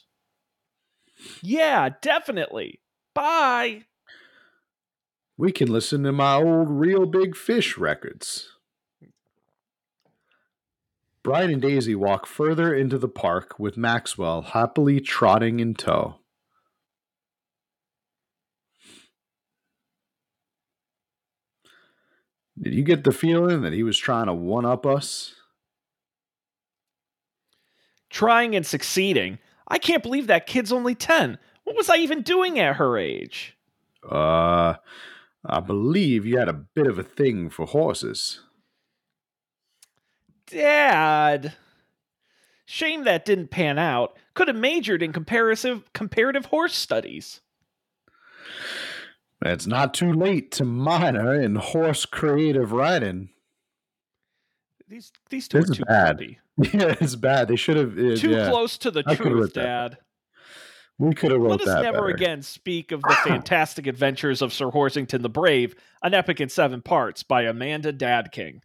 Yeah, 1.43 1.91
definitely. 2.01 2.81
Bye. 3.15 3.85
We 5.37 5.53
can 5.53 5.73
listen 5.73 6.05
to 6.05 6.13
my 6.13 6.35
old 6.35 6.71
Reel 6.71 7.07
Big 7.07 7.35
Fish 7.35 7.77
records. 7.77 8.47
Brian 11.23 11.51
and 11.51 11.61
Daisy 11.61 11.95
walk 11.95 12.27
further 12.27 12.75
into 12.75 12.97
the 12.97 13.09
park 13.09 13.59
with 13.59 13.77
Maxwell 13.77 14.41
happily 14.41 15.01
trotting 15.01 15.61
in 15.61 15.75
tow. 15.75 16.17
Did 22.61 22.75
you 22.75 22.83
get 22.83 23.05
the 23.05 23.13
feeling 23.13 23.63
that 23.63 23.73
he 23.73 23.83
was 23.83 23.99
trying 23.99 24.27
to 24.27 24.35
one 24.35 24.65
up 24.65 24.85
us? 24.85 25.35
Trying 28.11 28.57
and 28.57 28.67
succeeding. 28.67 29.39
I 29.69 29.79
can't 29.79 30.03
believe 30.03 30.27
that 30.27 30.47
kid's 30.47 30.73
only 30.73 30.95
10. 30.95 31.39
What 31.65 31.77
was 31.77 31.89
I 31.89 31.97
even 31.97 32.23
doing 32.23 32.59
at 32.59 32.77
her 32.77 32.99
age? 32.99 33.57
Uh, 34.09 34.75
I 35.45 35.61
believe 35.61 36.27
you 36.27 36.39
had 36.39 36.49
a 36.49 36.53
bit 36.75 36.87
of 36.87 36.99
a 36.99 37.03
thing 37.03 37.49
for 37.51 37.67
horses. 37.67 38.41
Dad. 40.51 41.55
Shame 42.67 43.05
that 43.05 43.25
didn't 43.25 43.49
pan 43.49 43.79
out. 43.79 44.17
Could 44.35 44.49
have 44.49 44.57
majored 44.57 45.03
in 45.03 45.13
comparative 45.13 45.93
comparative 45.93 46.47
horse 46.47 46.75
studies. 46.75 47.41
It's 49.43 49.67
not 49.67 49.95
too 49.95 50.13
late 50.13 50.53
to 50.53 50.65
minor 50.65 51.35
in 51.41 51.57
horse 51.57 52.05
creative 52.05 52.73
riding. 52.73 53.31
These 54.89 55.13
these 55.31 55.49
two 55.49 55.61
this 55.61 55.71
are 55.71 55.75
too 55.75 55.85
bad. 55.85 56.21
Yeah, 56.75 56.95
it's 57.01 57.15
bad. 57.15 57.49
They 57.49 57.57
should 57.57 57.79
have 57.79 57.95
too 57.95 58.33
yeah. 58.33 58.51
close 58.51 58.77
to 58.79 58.91
the 58.91 59.03
I 59.07 59.15
truth, 59.15 59.55
Dad. 59.55 59.97
We 60.99 61.15
could 61.15 61.31
have 61.31 61.41
wrote 61.41 61.53
Let 61.53 61.61
us 61.63 61.67
that 61.69 61.83
never 61.83 62.03
better. 62.03 62.15
again 62.15 62.43
speak 62.43 62.93
of 62.93 63.01
the 63.01 63.17
fantastic 63.25 63.87
adventures 63.87 64.43
of 64.43 64.53
Sir 64.53 64.67
Horsington 64.67 65.23
the 65.23 65.31
Brave, 65.31 65.75
an 66.03 66.13
epic 66.13 66.39
in 66.39 66.51
seven 66.51 66.83
parts 66.83 67.23
by 67.23 67.45
Amanda 67.45 67.95
Dadking. 67.95 68.61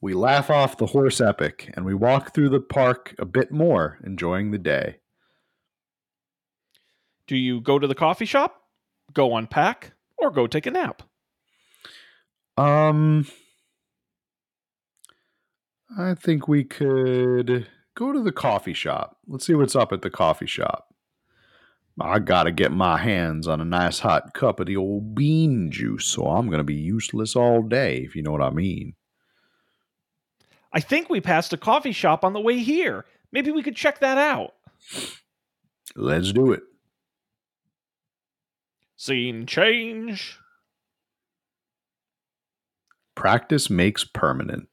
We 0.00 0.14
laugh 0.14 0.48
off 0.48 0.78
the 0.78 0.86
horse 0.86 1.20
epic 1.20 1.70
and 1.74 1.84
we 1.84 1.94
walk 1.94 2.34
through 2.34 2.48
the 2.50 2.60
park 2.60 3.14
a 3.18 3.26
bit 3.26 3.52
more, 3.52 3.98
enjoying 4.04 4.50
the 4.50 4.58
day. 4.58 4.96
Do 7.26 7.36
you 7.36 7.60
go 7.60 7.78
to 7.78 7.86
the 7.86 7.94
coffee 7.94 8.24
shop, 8.24 8.62
go 9.12 9.36
unpack, 9.36 9.92
or 10.18 10.30
go 10.30 10.46
take 10.46 10.66
a 10.66 10.70
nap? 10.70 11.02
Um, 12.56 13.26
I 15.96 16.14
think 16.14 16.48
we 16.48 16.64
could 16.64 17.66
go 17.94 18.12
to 18.12 18.22
the 18.22 18.32
coffee 18.32 18.74
shop. 18.74 19.18
Let's 19.26 19.46
see 19.46 19.54
what's 19.54 19.76
up 19.76 19.92
at 19.92 20.02
the 20.02 20.10
coffee 20.10 20.46
shop. 20.46 20.86
I 22.00 22.18
gotta 22.18 22.50
get 22.50 22.72
my 22.72 22.96
hands 22.96 23.46
on 23.46 23.60
a 23.60 23.64
nice 23.64 23.98
hot 23.98 24.32
cup 24.32 24.58
of 24.58 24.66
the 24.66 24.76
old 24.76 25.14
bean 25.14 25.70
juice, 25.70 26.06
so 26.06 26.26
I'm 26.26 26.48
gonna 26.48 26.64
be 26.64 26.74
useless 26.74 27.36
all 27.36 27.62
day, 27.62 27.98
if 27.98 28.16
you 28.16 28.22
know 28.22 28.32
what 28.32 28.42
I 28.42 28.50
mean. 28.50 28.94
I 30.72 30.80
think 30.80 31.08
we 31.08 31.20
passed 31.20 31.52
a 31.52 31.56
coffee 31.56 31.92
shop 31.92 32.24
on 32.24 32.32
the 32.32 32.40
way 32.40 32.58
here. 32.58 33.04
Maybe 33.32 33.50
we 33.50 33.62
could 33.62 33.76
check 33.76 34.00
that 34.00 34.18
out. 34.18 34.54
Let's 35.96 36.32
do 36.32 36.52
it. 36.52 36.62
Scene 38.96 39.46
change. 39.46 40.38
Practice 43.14 43.68
makes 43.68 44.04
permanent. 44.04 44.68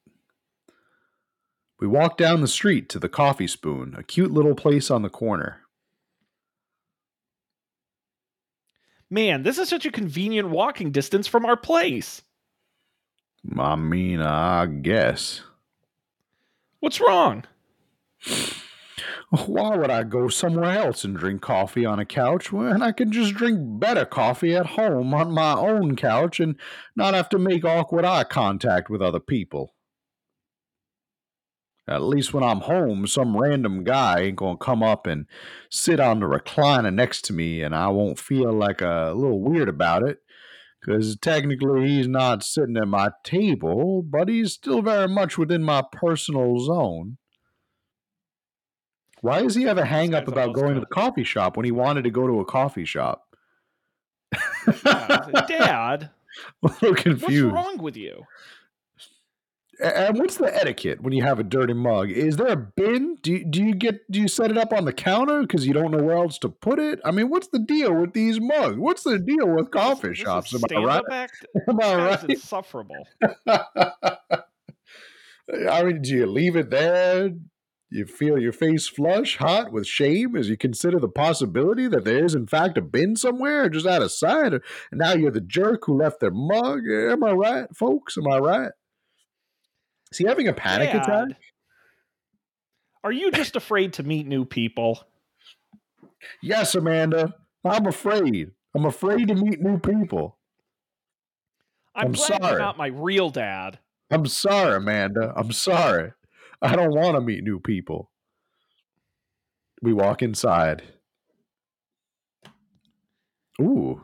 We 1.79 1.87
walk 1.87 2.17
down 2.17 2.41
the 2.41 2.47
street 2.47 2.89
to 2.89 2.99
the 2.99 3.09
Coffee 3.09 3.47
Spoon, 3.47 3.95
a 3.97 4.03
cute 4.03 4.31
little 4.31 4.55
place 4.55 4.89
on 4.89 5.01
the 5.01 5.09
corner. 5.09 5.61
Man, 9.09 9.43
this 9.43 9.57
is 9.57 9.69
such 9.69 9.85
a 9.85 9.91
convenient 9.91 10.49
walking 10.49 10.91
distance 10.91 11.27
from 11.27 11.45
our 11.45 11.55
place. 11.55 12.21
I 13.57 13.75
mean, 13.75 14.21
I 14.21 14.65
guess. 14.65 15.41
What's 16.79 17.01
wrong? 17.01 17.43
Why 19.29 19.75
would 19.75 19.89
I 19.89 20.03
go 20.03 20.29
somewhere 20.29 20.77
else 20.77 21.03
and 21.03 21.17
drink 21.17 21.41
coffee 21.41 21.85
on 21.85 21.99
a 21.99 22.05
couch 22.05 22.51
when 22.51 22.81
I 22.81 22.91
can 22.91 23.11
just 23.11 23.33
drink 23.33 23.59
better 23.79 24.05
coffee 24.05 24.55
at 24.55 24.67
home 24.67 25.13
on 25.13 25.33
my 25.33 25.53
own 25.53 25.95
couch 25.95 26.39
and 26.39 26.55
not 26.95 27.13
have 27.13 27.27
to 27.29 27.39
make 27.39 27.65
awkward 27.65 28.05
eye 28.05 28.23
contact 28.23 28.89
with 28.89 29.01
other 29.01 29.19
people? 29.19 29.73
At 31.89 32.03
least 32.03 32.33
when 32.33 32.43
I'm 32.43 32.61
home, 32.61 33.07
some 33.07 33.35
random 33.37 33.83
guy 33.83 34.19
ain't 34.19 34.35
gonna 34.35 34.57
come 34.57 34.83
up 34.83 35.07
and 35.07 35.25
sit 35.69 35.99
on 35.99 36.19
the 36.19 36.25
recliner 36.25 36.93
next 36.93 37.23
to 37.25 37.33
me, 37.33 37.61
and 37.61 37.73
I 37.73 37.87
won't 37.87 38.19
feel 38.19 38.51
like 38.51 38.81
a 38.81 39.13
little 39.15 39.41
weird 39.41 39.69
about 39.69 40.03
it. 40.03 40.19
Because 40.81 41.17
technically, 41.17 41.87
he's 41.87 42.07
not 42.07 42.43
sitting 42.43 42.77
at 42.77 42.87
my 42.87 43.09
table, 43.23 44.03
but 44.03 44.29
he's 44.29 44.53
still 44.53 44.81
very 44.81 45.07
much 45.07 45.37
within 45.37 45.63
my 45.63 45.83
personal 45.91 46.59
zone. 46.59 47.17
Why 49.21 49.41
does 49.41 49.55
he 49.55 49.63
have 49.63 49.77
a 49.77 49.85
hang 49.85 50.13
up 50.13 50.27
about 50.27 50.53
going 50.53 50.75
to 50.75 50.79
the 50.79 50.85
coffee 50.85 51.23
shop 51.23 51.57
when 51.57 51.65
he 51.65 51.71
wanted 51.71 52.03
to 52.03 52.11
go 52.11 52.27
to 52.27 52.39
a 52.39 52.45
coffee 52.45 52.85
shop? 52.85 53.23
Dad, 54.83 56.11
I'm 56.63 56.69
a 56.69 56.73
little 56.81 57.13
what's 57.15 57.35
wrong 57.39 57.77
with 57.77 57.97
you? 57.97 58.23
And 59.79 60.17
what's 60.17 60.37
the 60.37 60.55
etiquette 60.55 61.01
when 61.01 61.13
you 61.13 61.23
have 61.23 61.39
a 61.39 61.43
dirty 61.43 61.73
mug? 61.73 62.09
Is 62.09 62.37
there 62.37 62.47
a 62.47 62.55
bin? 62.55 63.15
Do 63.21 63.31
you, 63.31 63.45
do 63.45 63.63
you 63.63 63.75
get 63.75 64.09
do 64.11 64.19
you 64.19 64.27
set 64.27 64.49
it 64.49 64.57
up 64.57 64.73
on 64.73 64.85
the 64.85 64.93
counter 64.93 65.41
because 65.41 65.67
you 65.67 65.73
don't 65.73 65.91
know 65.91 66.03
where 66.03 66.17
else 66.17 66.39
to 66.39 66.49
put 66.49 66.79
it? 66.79 66.99
I 67.05 67.11
mean, 67.11 67.29
what's 67.29 67.49
the 67.49 67.59
deal 67.59 67.93
with 67.93 68.13
these 68.13 68.39
mugs? 68.41 68.77
What's 68.77 69.03
the 69.03 69.19
deal 69.19 69.47
with 69.47 69.69
coffee 69.69 70.09
This 70.09 70.17
is 70.17 70.23
shops? 70.23 70.55
Am 70.55 70.61
I 70.75 70.83
right? 70.83 71.03
act? 71.11 71.45
Am 71.67 71.79
I 71.79 71.95
right? 71.95 72.23
insufferable. 72.29 73.07
I 75.69 75.83
mean, 75.83 76.01
do 76.01 76.09
you 76.15 76.25
leave 76.25 76.55
it 76.55 76.71
there? 76.71 77.31
You 77.89 78.05
feel 78.05 78.37
your 78.37 78.51
face 78.51 78.87
flush, 78.87 79.37
hot 79.37 79.71
with 79.71 79.87
shame 79.87 80.35
as 80.35 80.49
you 80.49 80.57
consider 80.57 80.99
the 80.99 81.07
possibility 81.07 81.87
that 81.87 82.03
there 82.03 82.25
is, 82.25 82.35
in 82.35 82.45
fact, 82.45 82.77
a 82.77 82.81
bin 82.81 83.15
somewhere 83.15 83.69
just 83.69 83.85
out 83.85 84.01
of 84.01 84.11
sight. 84.11 84.51
And 84.51 84.61
now 84.91 85.13
you're 85.13 85.31
the 85.31 85.39
jerk 85.39 85.85
who 85.85 85.97
left 85.97 86.19
their 86.19 86.31
mug. 86.31 86.81
Am 86.91 87.23
I 87.23 87.31
right, 87.31 87.73
folks? 87.73 88.17
Am 88.17 88.27
I 88.29 88.39
right? 88.39 88.71
Is 90.11 90.17
he 90.17 90.25
having 90.25 90.47
a 90.47 90.53
panic 90.53 90.91
Dad, 90.91 91.01
attack? 91.01 91.37
Are 93.03 93.11
you 93.11 93.31
just 93.31 93.55
afraid 93.55 93.93
to 93.93 94.03
meet 94.03 94.27
new 94.27 94.45
people? 94.45 95.03
Yes, 96.41 96.75
Amanda. 96.75 97.33
I'm 97.63 97.85
afraid. 97.85 98.51
I'm 98.75 98.85
afraid 98.85 99.27
to 99.29 99.35
meet 99.35 99.61
new 99.61 99.79
people. 99.79 100.37
I'm, 101.95 102.07
I'm 102.07 102.11
glad 102.13 102.27
sorry. 102.27 102.51
you're 102.51 102.59
not 102.59 102.77
my 102.77 102.87
real 102.87 103.29
dad. 103.29 103.79
I'm 104.11 104.25
sorry, 104.25 104.75
Amanda. 104.75 105.33
I'm 105.35 105.51
sorry. 105.51 106.13
I 106.61 106.75
don't 106.75 106.95
want 106.95 107.15
to 107.15 107.21
meet 107.21 107.43
new 107.43 107.59
people. 107.59 108.11
We 109.81 109.93
walk 109.93 110.21
inside. 110.21 110.83
Ooh. 113.61 114.01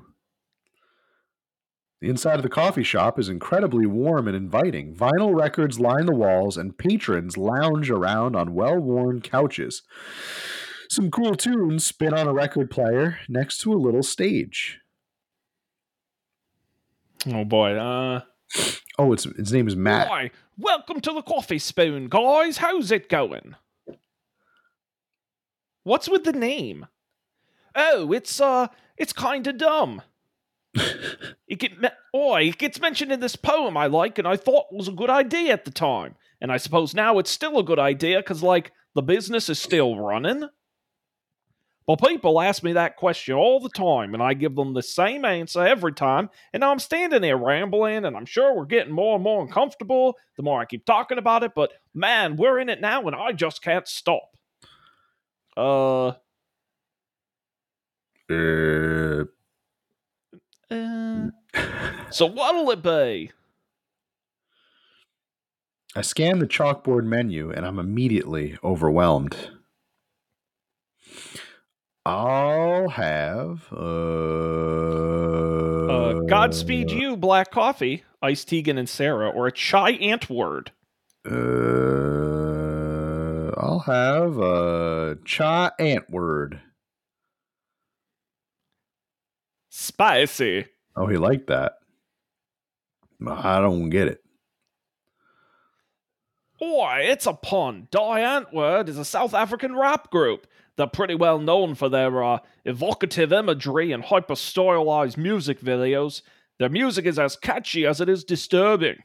The 2.03 2.09
inside 2.09 2.35
of 2.35 2.43
the 2.43 2.49
coffee 2.49 2.83
shop 2.83 3.17
is 3.17 3.29
incredibly 3.29 3.85
warm 3.85 4.27
and 4.27 4.35
inviting. 4.35 4.93
Vinyl 4.93 5.33
records 5.33 5.79
line 5.79 6.05
the 6.05 6.13
walls, 6.13 6.57
and 6.57 6.77
patrons 6.77 7.37
lounge 7.37 7.89
around 7.89 8.35
on 8.35 8.53
well 8.53 8.77
worn 8.77 9.21
couches. 9.21 9.83
Some 10.89 11.09
cool 11.09 11.35
tunes 11.35 11.85
spin 11.85 12.13
on 12.13 12.27
a 12.27 12.33
record 12.33 12.69
player 12.69 13.19
next 13.29 13.59
to 13.59 13.71
a 13.71 13.79
little 13.79 14.03
stage. 14.03 14.81
Oh 17.25 17.45
boy. 17.45 17.77
Uh 17.77 18.23
Oh, 18.99 19.13
it's 19.13 19.23
his 19.23 19.53
name 19.53 19.69
is 19.69 19.77
Matt. 19.77 20.09
Hi, 20.09 20.31
Welcome 20.57 20.99
to 20.99 21.13
the 21.13 21.21
coffee 21.21 21.57
spoon, 21.57 22.09
guys. 22.09 22.57
How's 22.57 22.91
it 22.91 23.07
going? 23.07 23.55
What's 25.83 26.09
with 26.09 26.25
the 26.25 26.33
name? 26.33 26.85
Oh, 27.73 28.11
it's 28.11 28.41
uh 28.41 28.67
it's 28.97 29.13
kinda 29.13 29.53
dumb. 29.53 30.01
It 30.75 31.59
get 31.59 31.79
me- 31.79 31.89
it 32.13 32.57
gets 32.57 32.79
mentioned 32.79 33.11
in 33.11 33.19
this 33.19 33.35
poem 33.35 33.77
I 33.77 33.85
like 33.87 34.17
and 34.17 34.27
I 34.27 34.37
thought 34.37 34.73
was 34.73 34.87
a 34.87 34.93
good 34.93 35.09
idea 35.09 35.53
at 35.53 35.65
the 35.65 35.71
time. 35.71 36.15
And 36.41 36.51
I 36.51 36.57
suppose 36.57 36.93
now 36.93 37.19
it's 37.19 37.29
still 37.31 37.59
a 37.59 37.63
good 37.63 37.79
idea 37.79 38.19
because, 38.19 38.43
like, 38.43 38.71
the 38.95 39.01
business 39.01 39.49
is 39.49 39.59
still 39.59 39.97
running. 39.97 40.49
But 41.85 42.01
people 42.01 42.39
ask 42.41 42.63
me 42.63 42.73
that 42.73 42.95
question 42.95 43.35
all 43.35 43.59
the 43.59 43.69
time, 43.69 44.13
and 44.13 44.23
I 44.23 44.33
give 44.33 44.55
them 44.55 44.73
the 44.73 44.81
same 44.81 45.25
answer 45.25 45.65
every 45.65 45.93
time. 45.93 46.29
And 46.53 46.63
I'm 46.63 46.79
standing 46.79 47.21
there 47.21 47.37
rambling, 47.37 48.05
and 48.05 48.15
I'm 48.15 48.25
sure 48.25 48.55
we're 48.55 48.65
getting 48.65 48.93
more 48.93 49.15
and 49.15 49.23
more 49.23 49.41
uncomfortable 49.41 50.17
the 50.37 50.43
more 50.43 50.61
I 50.61 50.65
keep 50.65 50.85
talking 50.85 51.17
about 51.17 51.43
it. 51.43 51.51
But 51.55 51.73
man, 51.93 52.35
we're 52.37 52.59
in 52.59 52.69
it 52.69 52.81
now, 52.81 53.05
and 53.05 53.15
I 53.15 53.31
just 53.33 53.61
can't 53.61 53.87
stop. 53.87 54.29
Uh, 55.57 56.13
Uh, 58.29 59.25
uh 60.73 61.29
so 62.09 62.25
what'll 62.25 62.69
it 62.71 62.81
be? 62.81 63.31
I 65.95 66.01
scan 66.01 66.39
the 66.39 66.47
chalkboard 66.47 67.05
menu 67.05 67.51
and 67.51 67.65
I'm 67.65 67.77
immediately 67.77 68.57
overwhelmed. 68.63 69.37
I'll 72.05 72.89
have 72.89 73.67
uh, 73.71 74.93
Uh, 75.89 76.13
Godspeed 76.27 76.91
you, 76.91 77.15
black 77.15 77.51
coffee, 77.51 78.03
Ice 78.21 78.43
Tegan 78.43 78.77
and 78.77 78.89
Sarah, 78.89 79.29
or 79.29 79.47
a 79.47 79.51
chai 79.51 79.93
Antwoord. 79.93 80.69
Uh, 81.25 81.31
I'll 83.57 83.79
have 83.85 84.37
a 84.37 85.17
cha 85.23 85.71
Antwoord. 85.79 86.59
Spicy. 89.83 90.65
Oh, 90.95 91.07
he 91.07 91.17
liked 91.17 91.47
that. 91.47 91.73
I 93.27 93.59
don't 93.59 93.89
get 93.89 94.07
it. 94.07 94.23
Oi, 96.61 96.99
it's 97.01 97.25
a 97.25 97.33
pun. 97.33 97.89
Die 97.91 98.19
Antwoord 98.19 98.87
is 98.87 98.97
a 98.97 99.03
South 99.03 99.33
African 99.33 99.75
rap 99.75 100.09
group. 100.09 100.47
They're 100.77 100.87
pretty 100.87 101.15
well 101.15 101.37
known 101.37 101.75
for 101.75 101.89
their 101.89 102.23
uh, 102.23 102.39
evocative 102.63 103.33
imagery 103.33 103.91
and 103.91 104.03
hyper 104.03 104.35
stylized 104.35 105.17
music 105.17 105.59
videos. 105.59 106.21
Their 106.59 106.69
music 106.69 107.05
is 107.05 107.19
as 107.19 107.35
catchy 107.35 107.85
as 107.85 107.99
it 107.99 108.07
is 108.07 108.23
disturbing. 108.23 108.97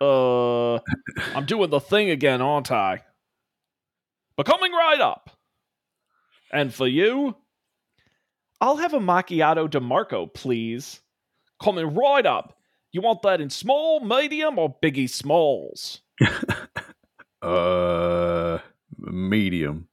Uh, 0.00 0.74
I'm 1.34 1.46
doing 1.46 1.70
the 1.70 1.80
thing 1.80 2.10
again, 2.10 2.40
aren't 2.40 2.70
I? 2.70 3.02
But 4.36 4.46
coming 4.46 4.72
right 4.72 5.00
up. 5.00 5.30
And 6.52 6.72
for 6.72 6.86
you, 6.86 7.36
I'll 8.64 8.76
have 8.76 8.94
a 8.94 8.98
macchiato 8.98 9.68
DeMarco, 9.68 10.32
please. 10.32 11.02
Coming 11.62 11.94
right 11.94 12.24
up. 12.24 12.56
You 12.92 13.02
want 13.02 13.20
that 13.20 13.42
in 13.42 13.50
small, 13.50 14.00
medium, 14.00 14.58
or 14.58 14.74
biggie 14.82 15.10
smalls? 15.10 16.00
Uh, 17.42 18.58
medium. 18.96 19.86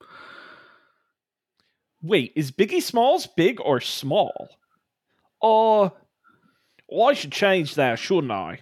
Wait, 2.02 2.32
is 2.38 2.50
Biggie 2.50 2.82
Smalls 2.82 3.28
big 3.28 3.60
or 3.60 3.82
small? 3.82 4.48
Uh, 5.42 5.90
well, 6.88 7.10
I 7.10 7.14
should 7.14 7.34
change 7.34 7.76
that, 7.76 8.00
shouldn't 8.00 8.32
I? 8.32 8.60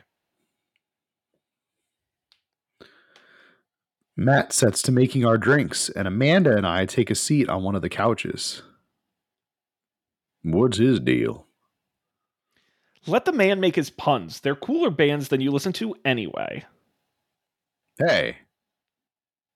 Matt 4.18 4.54
sets 4.54 4.82
to 4.82 4.92
making 4.92 5.24
our 5.24 5.38
drinks, 5.38 5.90
and 5.90 6.08
Amanda 6.08 6.58
and 6.58 6.66
I 6.66 6.88
take 6.88 7.12
a 7.12 7.16
seat 7.16 7.48
on 7.48 7.62
one 7.62 7.76
of 7.76 7.84
the 7.84 7.90
couches. 7.90 8.64
What's 10.44 10.78
his 10.78 11.00
deal? 11.00 11.48
Let 13.08 13.26
the 13.26 13.32
man 13.32 13.60
make 13.60 13.76
his 13.76 13.90
puns. 13.90 14.40
They're 14.40 14.56
cooler 14.56 14.90
bands 14.90 15.30
than 15.30 15.42
you 15.42 15.52
listen 15.52 15.74
to 15.74 15.96
anyway. 16.06 16.66
Hey, 17.98 18.38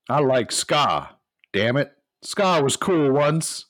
I 0.09 0.19
like 0.19 0.51
ska. 0.51 1.11
Damn 1.53 1.77
it. 1.77 1.93
Ska 2.21 2.61
was 2.61 2.75
cool 2.75 3.11
once. 3.11 3.65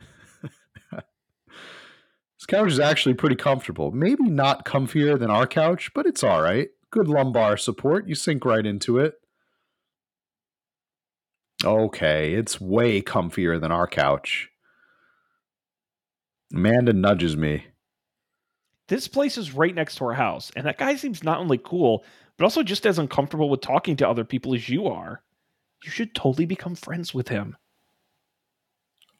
this 0.92 2.46
couch 2.46 2.70
is 2.70 2.80
actually 2.80 3.14
pretty 3.14 3.36
comfortable. 3.36 3.90
Maybe 3.90 4.24
not 4.24 4.64
comfier 4.64 5.18
than 5.18 5.30
our 5.30 5.46
couch, 5.46 5.90
but 5.94 6.06
it's 6.06 6.22
all 6.22 6.42
right. 6.42 6.68
Good 6.90 7.08
lumbar 7.08 7.56
support. 7.56 8.06
You 8.06 8.14
sink 8.14 8.44
right 8.44 8.66
into 8.66 8.98
it. 8.98 9.14
Okay, 11.64 12.34
it's 12.34 12.60
way 12.60 13.00
comfier 13.00 13.60
than 13.60 13.72
our 13.72 13.86
couch. 13.86 14.51
Amanda 16.52 16.92
nudges 16.92 17.36
me. 17.36 17.64
This 18.88 19.08
place 19.08 19.38
is 19.38 19.54
right 19.54 19.74
next 19.74 19.96
to 19.96 20.04
our 20.04 20.12
house, 20.12 20.50
and 20.54 20.66
that 20.66 20.78
guy 20.78 20.96
seems 20.96 21.24
not 21.24 21.38
only 21.38 21.58
cool, 21.58 22.04
but 22.36 22.44
also 22.44 22.62
just 22.62 22.84
as 22.84 22.98
uncomfortable 22.98 23.48
with 23.48 23.60
talking 23.60 23.96
to 23.96 24.08
other 24.08 24.24
people 24.24 24.54
as 24.54 24.68
you 24.68 24.86
are. 24.86 25.22
You 25.84 25.90
should 25.90 26.14
totally 26.14 26.46
become 26.46 26.74
friends 26.74 27.14
with 27.14 27.28
him. 27.28 27.56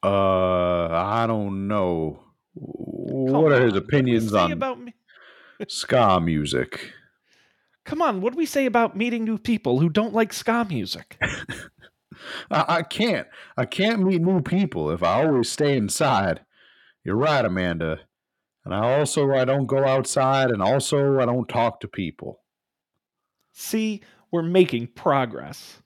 Uh, 0.03 0.89
I 0.89 1.27
don't 1.27 1.69
know. 1.69 2.21
Come 2.55 3.33
what 3.33 3.53
are 3.53 3.65
his 3.65 3.75
opinions 3.75 4.35
on 4.35 4.53
about 4.53 4.81
me? 4.81 4.95
ska 5.69 6.21
music? 6.21 6.93
Come 7.85 8.03
on, 8.03 8.21
what 8.21 8.33
do 8.33 8.37
we 8.37 8.47
say 8.47 8.67
about 8.67 8.97
meeting 8.97 9.25
new 9.25 9.39
people 9.39 9.81
who 9.81 9.89
don't 9.89 10.13
like 10.13 10.33
ska 10.33 10.67
music? 10.69 11.19
I, 12.51 12.65
I 12.69 12.83
can't. 12.83 13.27
I 13.57 13.65
can't 13.65 14.03
meet 14.03 14.21
new 14.21 14.41
people 14.41 14.91
if 14.91 15.03
I 15.03 15.25
always 15.25 15.49
stay 15.49 15.77
inside. 15.77 16.41
You're 17.05 17.17
right, 17.17 17.45
Amanda. 17.45 18.01
And 18.65 18.75
I 18.75 18.99
also 18.99 19.33
I 19.33 19.45
don't 19.45 19.67
go 19.67 19.85
outside 19.87 20.51
and 20.51 20.63
also 20.63 21.21
I 21.21 21.27
don't 21.27 21.49
talk 21.49 21.81
to 21.81 21.89
people. 21.89 22.41
See, 23.53 24.03
we're 24.31 24.43
making 24.43 24.89
progress. 24.89 25.83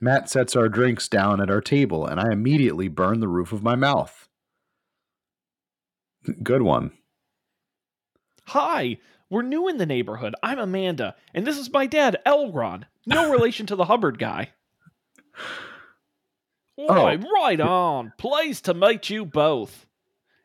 Matt 0.00 0.30
sets 0.30 0.56
our 0.56 0.68
drinks 0.68 1.08
down 1.08 1.40
at 1.40 1.50
our 1.50 1.60
table 1.60 2.06
and 2.06 2.20
I 2.20 2.32
immediately 2.32 2.88
burn 2.88 3.20
the 3.20 3.28
roof 3.28 3.52
of 3.52 3.62
my 3.62 3.74
mouth. 3.74 4.28
Good 6.42 6.62
one. 6.62 6.92
Hi, 8.46 8.98
we're 9.28 9.42
new 9.42 9.68
in 9.68 9.76
the 9.76 9.86
neighborhood. 9.86 10.34
I'm 10.42 10.58
Amanda, 10.58 11.14
and 11.34 11.46
this 11.46 11.58
is 11.58 11.70
my 11.70 11.86
dad, 11.86 12.18
Elron. 12.24 12.84
No 13.06 13.30
relation 13.32 13.66
to 13.66 13.76
the 13.76 13.84
Hubbard 13.84 14.18
guy. 14.18 14.50
Why, 16.78 17.18
oh. 17.20 17.30
right 17.34 17.58
on. 17.58 18.12
Pleased 18.18 18.66
to 18.66 18.74
meet 18.74 19.10
you 19.10 19.24
both. 19.24 19.88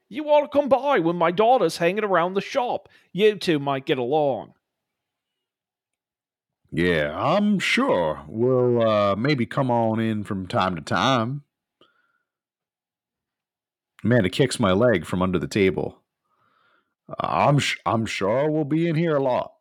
You 0.09 0.25
ought 0.25 0.41
to 0.41 0.47
come 0.47 0.67
by 0.67 0.97
when 0.97 1.15
my 1.15 1.29
daughter's 1.29 1.77
hanging 1.77 2.03
around 2.03 2.33
the 2.33 2.41
shop. 2.41 2.89
You 3.11 3.35
two 3.35 3.59
might 3.59 3.85
get 3.85 3.99
along. 3.99 4.53
Yeah, 6.71 7.15
I'm 7.15 7.59
sure. 7.59 8.23
We'll 8.27 8.81
uh, 8.81 9.15
maybe 9.15 9.45
come 9.45 9.69
on 9.69 9.99
in 9.99 10.23
from 10.23 10.47
time 10.47 10.75
to 10.75 10.81
time. 10.81 11.43
Amanda 14.03 14.29
kicks 14.29 14.59
my 14.59 14.71
leg 14.71 15.05
from 15.05 15.21
under 15.21 15.37
the 15.37 15.47
table. 15.47 15.99
I'm 17.19 17.59
sh- 17.59 17.77
I'm 17.85 18.07
sure 18.07 18.49
we'll 18.49 18.63
be 18.63 18.87
in 18.87 18.95
here 18.95 19.15
a 19.15 19.21
lot. 19.21 19.53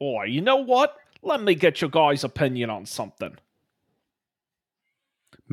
Boy, 0.00 0.24
you 0.24 0.40
know 0.40 0.56
what? 0.56 0.96
Let 1.20 1.42
me 1.42 1.54
get 1.54 1.82
your 1.82 1.90
guys' 1.90 2.24
opinion 2.24 2.70
on 2.70 2.86
something. 2.86 3.36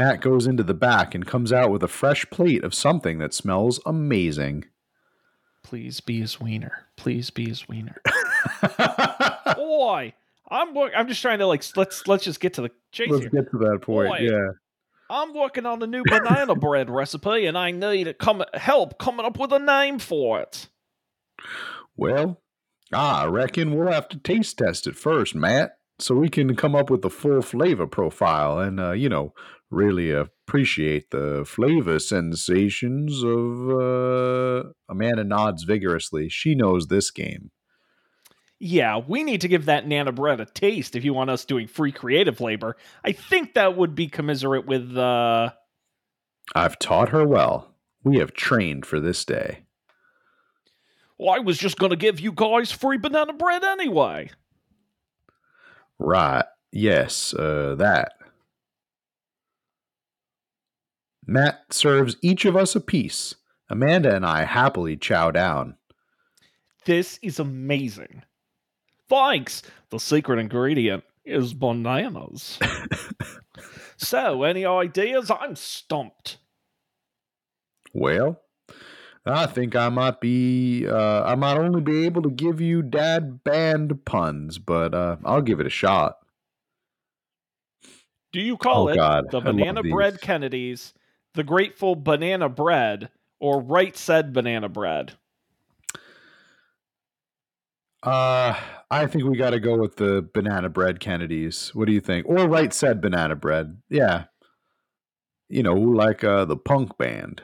Matt 0.02 0.20
goes 0.20 0.48
into 0.48 0.64
the 0.64 0.74
back 0.74 1.14
and 1.14 1.28
comes 1.28 1.54
out 1.54 1.70
with 1.70 1.84
a 1.84 1.88
fresh 1.88 2.28
plate 2.32 2.64
of 2.64 2.74
something 2.74 3.20
that 3.20 3.36
smells 3.36 3.80
amazing. 3.86 4.66
Please 5.62 6.00
be 6.00 6.22
his 6.22 6.42
wiener. 6.42 6.88
Please 6.98 7.30
be 7.30 7.48
his 7.48 7.68
wiener. 7.68 8.02
Boy, 9.56 10.14
I'm 10.50 10.76
I'm 10.76 11.08
just 11.08 11.22
trying 11.22 11.38
to 11.38 11.46
like 11.46 11.64
let's 11.78 12.08
let's 12.08 12.24
just 12.24 12.40
get 12.40 12.56
to 12.56 12.64
the 12.64 12.72
chase. 12.92 13.10
Let's 13.12 13.26
here. 13.26 13.30
get 13.30 13.52
to 13.52 13.60
that 13.60 13.82
point. 13.84 14.10
Boy, 14.10 14.18
yeah. 14.22 14.50
I'm 15.08 15.36
working 15.36 15.68
on 15.68 15.84
a 15.84 15.88
new 15.88 16.02
banana 16.04 16.56
bread 16.60 16.90
recipe, 16.90 17.46
and 17.46 17.56
I 17.56 17.70
need 17.70 18.18
come 18.18 18.44
help 18.56 18.98
coming 18.98 19.24
up 19.24 19.38
with 19.38 19.54
a 19.54 19.60
name 19.60 20.00
for 20.00 20.42
it. 20.42 20.68
Well, 21.96 22.42
I 22.92 23.26
reckon 23.28 23.76
we'll 23.76 23.92
have 23.92 24.10
to 24.10 24.18
taste 24.18 24.58
test 24.58 24.88
it 24.88 24.96
first, 24.96 25.36
Matt, 25.36 25.78
so 26.00 26.16
we 26.16 26.30
can 26.30 26.56
come 26.56 26.76
up 26.76 26.90
with 26.90 27.04
the 27.04 27.12
full 27.12 27.44
flavor 27.44 27.86
profile 27.86 28.58
and 28.58 28.80
uh, 28.80 28.94
you 28.94 29.08
know 29.08 29.36
really 29.72 30.12
appreciate 30.12 31.10
the 31.10 31.44
flavor 31.46 31.98
sensations 31.98 33.24
of. 33.24 33.70
Uh... 33.70 34.70
Amanda 34.90 35.24
nods 35.24 35.64
vigorously. 35.64 36.30
She 36.30 36.54
knows 36.54 36.88
this 36.88 37.10
game. 37.10 37.50
Yeah, 38.60 39.00
we 39.08 39.24
need 39.24 39.42
to 39.42 39.48
give 39.48 39.66
that 39.66 39.88
Nana 39.88 40.12
bread 40.12 40.40
a 40.40 40.46
taste 40.46 40.96
if 40.96 41.04
you 41.04 41.16
want 41.16 41.32
us 41.32 41.46
doing 41.46 41.68
free 41.68 41.92
creative 41.92 42.40
labor. 42.40 42.78
I 43.04 43.12
think 43.12 43.56
that 43.56 43.76
would 43.76 43.96
be 43.96 44.08
commiserate 44.08 44.68
with. 44.68 44.96
Uh... 44.96 45.52
I've 46.54 46.78
taught 46.78 47.10
her 47.10 47.26
well. 47.26 47.74
We 48.04 48.18
have 48.18 48.34
trained 48.34 48.86
for 48.86 49.00
this 49.00 49.26
day. 49.26 49.66
Well, 51.18 51.34
I 51.34 51.40
was 51.40 51.58
just 51.58 51.78
going 51.78 51.92
to 51.92 51.96
give 51.96 52.20
you 52.20 52.32
guys 52.32 52.72
free 52.72 52.98
banana 52.98 53.34
bread 53.34 53.64
anyway. 53.64 54.30
Right. 55.98 56.46
Yes, 56.72 57.34
uh, 57.34 57.76
that. 57.78 58.14
Matt 61.32 61.72
serves 61.74 62.18
each 62.22 62.44
of 62.44 62.58
us 62.58 62.76
a 62.76 62.82
piece. 62.82 63.36
Amanda 63.70 64.14
and 64.14 64.26
I 64.26 64.44
happily 64.44 64.98
chow 64.98 65.32
down. 65.32 65.78
This 66.84 67.20
is 67.22 67.40
amazing. 67.40 68.24
Thanks. 69.08 69.64
The 69.92 70.00
secret 70.00 70.40
ingredient 70.40 71.06
is 71.24 71.54
bananas. 71.54 72.60
so, 73.98 74.44
any 74.44 74.66
ideas? 74.66 75.32
I'm 75.32 75.56
stumped. 75.56 76.38
Well, 77.94 78.42
I 79.26 79.46
think 79.46 79.74
I 79.74 79.88
might 79.88 80.20
be, 80.20 80.86
uh, 80.86 81.24
I 81.24 81.36
might 81.36 81.58
only 81.58 81.80
be 81.80 82.06
able 82.06 82.24
to 82.24 82.30
give 82.30 82.60
you 82.60 82.82
dad 82.82 83.42
band 83.46 84.04
puns, 84.04 84.58
but 84.58 84.94
uh, 84.94 85.16
I'll 85.24 85.42
give 85.42 85.62
it 85.62 85.66
a 85.66 85.70
shot. 85.70 86.18
Do 88.34 88.42
you 88.42 88.58
call 88.58 88.84
oh, 88.84 88.88
it 88.90 88.96
God. 88.98 89.32
the 89.32 89.40
Banana 89.40 89.82
Bread 89.82 90.20
Kennedys 90.20 90.94
the 91.34 91.44
grateful 91.44 91.96
banana 91.96 92.50
bread 92.50 93.10
or 93.40 93.62
right 93.62 93.96
said 93.96 94.34
banana 94.34 94.70
bread? 94.70 95.14
Uh, 98.04 98.56
I 98.90 99.06
think 99.06 99.26
we 99.26 99.38
got 99.38 99.52
to 99.52 99.60
go 99.60 99.78
with 99.78 99.98
the 99.98 100.28
banana 100.34 100.70
bread 100.70 101.00
Kennedys. 101.00 101.74
What 101.76 101.86
do 101.86 101.94
you 101.94 102.02
think? 102.02 102.28
Or 102.28 102.48
right 102.48 102.74
said 102.74 103.00
banana 103.00 103.36
bread. 103.36 103.78
Yeah. 103.90 104.26
You 105.50 105.64
know, 105.64 105.74
like 105.74 106.24
uh 106.24 106.46
the 106.46 106.58
punk 106.58 106.98
band. 106.98 107.44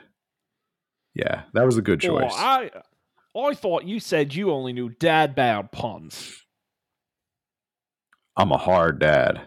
Yeah, 1.14 1.42
that 1.52 1.66
was 1.66 1.76
a 1.76 1.82
good 1.82 2.00
choice. 2.00 2.32
Oh, 2.32 2.36
I 2.36 2.70
I 3.36 3.54
thought 3.54 3.84
you 3.84 4.00
said 4.00 4.34
you 4.34 4.50
only 4.50 4.72
knew 4.72 4.88
dad 4.88 5.34
bound 5.34 5.72
puns. 5.72 6.44
I'm 8.36 8.52
a 8.52 8.56
hard 8.56 8.98
dad. 8.98 9.42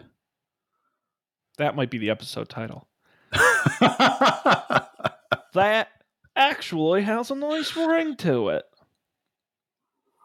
That 1.58 1.74
might 1.74 1.90
be 1.90 1.98
the 1.98 2.10
episode 2.10 2.48
title. 2.48 2.88
that 5.54 5.88
actually 6.36 7.02
has 7.02 7.30
a 7.30 7.34
nice 7.34 7.74
ring 7.76 8.16
to 8.16 8.50
it. 8.50 8.64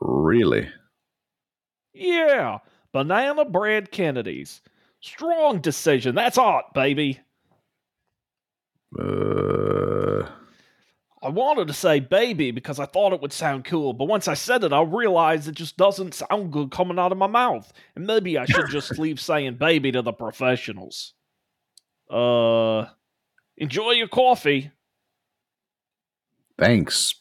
Really? 0.01 0.69
Yeah, 1.93 2.59
banana 2.91 3.45
bread 3.45 3.91
Kennedys. 3.91 4.61
Strong 4.99 5.61
decision. 5.61 6.15
That's 6.15 6.37
art, 6.37 6.73
baby. 6.73 7.19
Uh. 8.97 10.27
I 11.21 11.29
wanted 11.29 11.67
to 11.67 11.73
say 11.73 11.99
baby 11.99 12.51
because 12.51 12.79
I 12.79 12.85
thought 12.85 13.11
it 13.11 13.21
would 13.21 13.33
sound 13.33 13.65
cool, 13.65 13.93
but 13.93 14.07
once 14.07 14.27
I 14.27 14.35
said 14.35 14.63
it, 14.63 14.71
I 14.71 14.81
realized 14.81 15.47
it 15.47 15.55
just 15.55 15.75
doesn't 15.75 16.13
sound 16.13 16.53
good 16.53 16.69
coming 16.69 16.99
out 16.99 17.11
of 17.11 17.17
my 17.17 17.27
mouth. 17.27 17.73
And 17.95 18.05
maybe 18.05 18.37
I 18.37 18.45
should 18.45 18.69
just 18.69 18.91
leave 18.99 19.19
saying 19.19 19.55
baby 19.55 19.91
to 19.91 20.03
the 20.03 20.13
professionals. 20.13 21.13
Uh, 22.09 22.85
enjoy 23.57 23.91
your 23.91 24.07
coffee. 24.07 24.71
Thanks, 26.57 27.15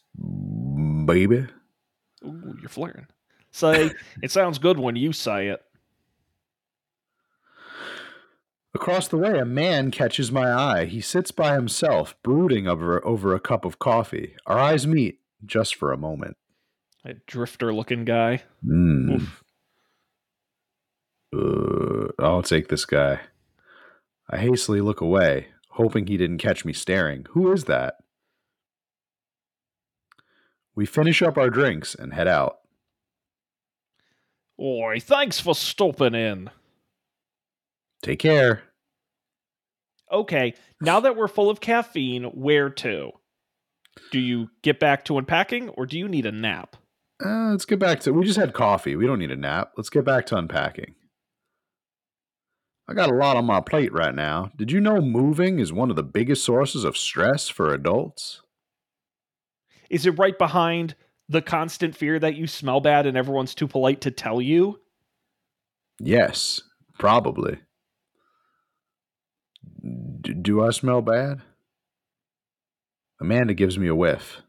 baby. 1.05 1.47
Ooh, 2.25 2.57
you're 2.61 2.69
flaring. 2.69 3.07
Say, 3.51 3.91
it 4.23 4.31
sounds 4.31 4.59
good 4.59 4.79
when 4.79 4.97
you 4.97 5.13
say 5.13 5.49
it. 5.49 5.63
Across 8.75 9.09
the 9.09 9.17
way, 9.17 9.39
a 9.39 9.47
man 9.47 9.91
catches 9.91 10.31
my 10.31 10.53
eye. 10.53 10.85
He 10.85 11.01
sits 11.01 11.31
by 11.31 11.55
himself, 11.55 12.15
brooding 12.23 12.69
over, 12.69 13.05
over 13.07 13.35
a 13.35 13.41
cup 13.41 13.65
of 13.65 13.79
coffee. 13.79 14.37
Our 14.45 14.59
eyes 14.59 14.87
meet 14.87 15.21
just 15.45 15.75
for 15.75 15.93
a 15.93 15.97
moment. 15.97 16.37
A 17.03 17.15
drifter 17.27 17.73
looking 17.73 18.05
guy. 18.05 18.43
Mm. 18.67 19.27
Uh, 21.35 22.09
I'll 22.19 22.43
take 22.43 22.69
this 22.69 22.85
guy. 22.85 23.21
I 24.29 24.39
hastily 24.39 24.81
look 24.81 25.01
away, 25.01 25.49
hoping 25.71 26.07
he 26.07 26.17
didn't 26.17 26.39
catch 26.39 26.65
me 26.65 26.73
staring. 26.73 27.27
Who 27.31 27.53
is 27.53 27.65
that? 27.65 27.97
We 30.75 30.85
finish 30.85 31.23
up 31.23 31.39
our 31.39 31.49
drinks 31.49 31.95
and 31.95 32.13
head 32.13 32.29
out. 32.29 32.59
Oi, 34.61 34.99
thanks 35.01 35.39
for 35.39 35.55
stopping 35.55 36.15
in. 36.15 36.51
Take 38.03 38.19
care. 38.19 38.63
Okay, 40.11 40.55
now 40.81 41.01
that 41.01 41.17
we're 41.17 41.29
full 41.29 41.51
of 41.51 41.61
caffeine, 41.61 42.25
where 42.25 42.71
to? 42.71 43.13
Do 44.13 44.19
you 44.21 44.51
get 44.63 44.79
back 44.79 45.05
to 45.07 45.19
unpacking 45.19 45.71
or 45.71 45.87
do 45.87 45.99
you 45.99 46.09
need 46.09 46.27
a 46.27 46.33
nap? 46.33 46.77
Uh, 47.25 47.51
let's 47.51 47.65
get 47.65 47.79
back 47.79 48.01
to. 48.01 48.13
We 48.13 48.27
just 48.27 48.39
had 48.39 48.53
coffee. 48.53 48.95
We 48.95 49.07
don't 49.07 49.19
need 49.19 49.31
a 49.31 49.37
nap. 49.37 49.73
Let's 49.77 49.89
get 49.89 50.05
back 50.05 50.27
to 50.27 50.37
unpacking. 50.37 50.95
I 52.89 52.95
got 52.95 53.11
a 53.11 53.15
lot 53.15 53.37
on 53.37 53.45
my 53.45 53.61
plate 53.61 53.93
right 53.93 54.15
now. 54.15 54.53
Did 54.57 54.71
you 54.71 54.81
know 54.81 55.01
moving 55.01 55.59
is 55.59 55.73
one 55.73 55.91
of 55.91 55.97
the 55.97 56.05
biggest 56.05 56.45
sources 56.45 56.85
of 56.85 56.97
stress 56.97 57.49
for 57.49 57.73
adults? 57.73 58.43
Is 59.91 60.07
it 60.07 60.19
right 60.19 60.39
behind 60.39 60.95
the 61.29 61.43
constant 61.43 61.97
fear 61.97 62.19
that 62.19 62.37
you 62.37 62.47
smell 62.47 62.81
bad 62.81 63.07
and 63.07 63.17
everyone's 63.17 63.55
too 63.55 63.67
polite 63.67 64.01
to 64.03 64.11
tell 64.11 64.41
you? 64.41 64.81
Yes, 65.99 66.61
probably. 66.99 67.59
D- 70.21 70.35
do 70.35 70.65
I 70.65 70.71
smell 70.71 71.03
bad? 71.03 71.43
Amanda 73.21 73.55
gives 73.55 73.79
me 73.79 73.89
a 73.89 73.95
whiff. 73.95 74.43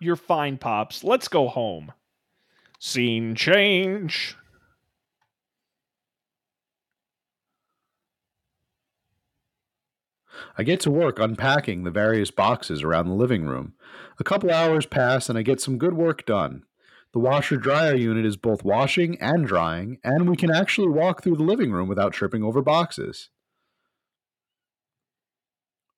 You're 0.00 0.16
fine, 0.16 0.58
Pops. 0.58 1.02
Let's 1.02 1.28
go 1.28 1.48
home. 1.48 1.92
Scene 2.78 3.34
change. 3.34 4.36
I 10.56 10.62
get 10.62 10.80
to 10.80 10.90
work 10.90 11.18
unpacking 11.18 11.84
the 11.84 11.90
various 11.90 12.30
boxes 12.30 12.82
around 12.82 13.08
the 13.08 13.14
living 13.14 13.44
room. 13.44 13.74
A 14.18 14.24
couple 14.24 14.50
hours 14.50 14.86
pass 14.86 15.28
and 15.28 15.38
I 15.38 15.42
get 15.42 15.60
some 15.60 15.78
good 15.78 15.94
work 15.94 16.26
done. 16.26 16.64
The 17.12 17.18
washer 17.20 17.56
dryer 17.56 17.94
unit 17.94 18.26
is 18.26 18.36
both 18.36 18.64
washing 18.64 19.18
and 19.20 19.46
drying, 19.46 19.98
and 20.04 20.28
we 20.28 20.36
can 20.36 20.50
actually 20.50 20.88
walk 20.88 21.22
through 21.22 21.36
the 21.36 21.42
living 21.42 21.72
room 21.72 21.88
without 21.88 22.12
tripping 22.12 22.42
over 22.42 22.60
boxes. 22.60 23.30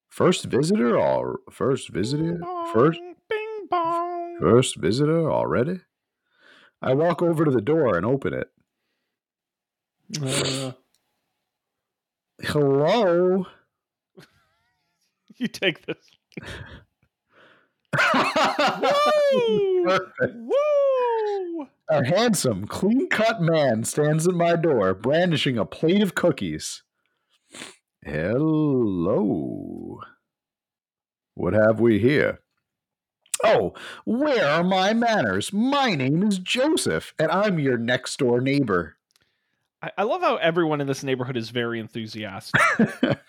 First 0.09 0.45
visitor 0.45 0.97
or 0.97 1.41
first 1.51 1.89
visitor? 1.89 2.41
First 2.73 3.01
Bing 3.29 3.67
bong. 3.69 4.37
first 4.41 4.77
visitor 4.77 5.31
already? 5.31 5.81
I 6.81 6.95
walk 6.95 7.23
over 7.23 7.45
to 7.45 7.51
the 7.51 7.61
door 7.61 7.97
and 7.97 8.07
open 8.07 8.33
it. 8.33 8.49
Uh, 10.21 10.73
Hello. 12.43 13.47
You 15.41 15.49
take 15.49 15.85
this. 15.87 16.11
Woo! 19.33 19.85
Perfect. 19.85 20.37
Woo! 20.37 21.67
A 21.89 22.05
handsome, 22.05 22.67
clean 22.67 23.09
cut 23.09 23.41
man 23.41 23.83
stands 23.85 24.29
at 24.29 24.35
my 24.35 24.55
door, 24.55 24.95
brandishing 24.95 25.59
a 25.59 25.65
plate 25.65 26.03
of 26.03 26.15
cookies. 26.15 26.85
Hello. 28.05 30.01
What 31.35 31.55
have 31.55 31.81
we 31.81 31.99
here? 31.99 32.41
Oh, 33.43 33.73
where 34.05 34.47
are 34.47 34.63
my 34.63 34.93
manners? 34.93 35.53
My 35.53 35.95
name 35.95 36.23
is 36.23 36.39
Joseph, 36.39 37.15
and 37.19 37.31
I'm 37.31 37.59
your 37.59 37.79
next 37.79 38.19
door 38.19 38.41
neighbor. 38.41 38.97
I, 39.83 39.91
I 39.99 40.03
love 40.03 40.21
how 40.21 40.37
everyone 40.37 40.81
in 40.81 40.87
this 40.87 41.03
neighborhood 41.03 41.37
is 41.37 41.51
very 41.51 41.81
enthusiastic. 41.81 42.61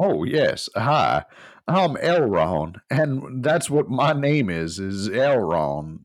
oh, 0.00 0.24
yes. 0.24 0.68
Hi. 0.74 1.24
I'm 1.68 1.94
Elron, 1.96 2.80
and 2.90 3.44
that's 3.44 3.70
what 3.70 3.88
my 3.88 4.12
name 4.12 4.50
is, 4.50 4.80
is 4.80 5.08
Elron. 5.08 6.00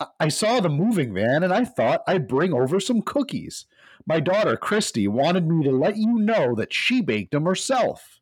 I- 0.00 0.06
I 0.20 0.28
saw 0.28 0.60
the 0.60 0.68
moving 0.68 1.12
van 1.14 1.42
and 1.44 1.52
I 1.52 1.64
thought 1.64 2.02
I'd 2.06 2.28
bring 2.28 2.52
over 2.52 2.78
some 2.80 3.00
cookies. 3.02 3.66
My 4.06 4.20
daughter 4.20 4.56
Christy 4.56 5.08
wanted 5.08 5.48
me 5.48 5.64
to 5.64 5.70
let 5.70 5.96
you 5.96 6.18
know 6.18 6.54
that 6.56 6.72
she 6.72 7.00
baked 7.00 7.30
them 7.32 7.44
herself. 7.44 8.20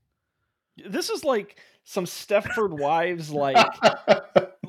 this 0.86 1.10
is 1.10 1.24
like 1.24 1.58
some 1.84 2.04
Stepford 2.04 2.78
Wives 2.78 3.30
like 3.30 3.56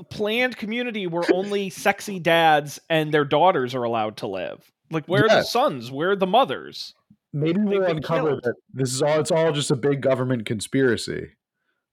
planned 0.09 0.57
community 0.57 1.07
where 1.07 1.23
only 1.33 1.69
sexy 1.69 2.19
dads 2.19 2.79
and 2.89 3.13
their 3.13 3.25
daughters 3.25 3.75
are 3.75 3.83
allowed 3.83 4.17
to 4.17 4.27
live. 4.27 4.71
Like 4.91 5.05
where 5.05 5.25
are 5.25 5.29
the 5.29 5.43
sons? 5.43 5.91
Where 5.91 6.11
are 6.11 6.15
the 6.15 6.27
mothers? 6.27 6.93
Maybe 7.33 7.59
we'll 7.59 7.83
uncover 7.83 8.29
killed. 8.29 8.43
that 8.43 8.55
this 8.71 8.93
is 8.93 9.01
all 9.01 9.19
it's 9.19 9.31
all 9.31 9.51
just 9.51 9.71
a 9.71 9.75
big 9.75 10.01
government 10.01 10.45
conspiracy. 10.45 11.31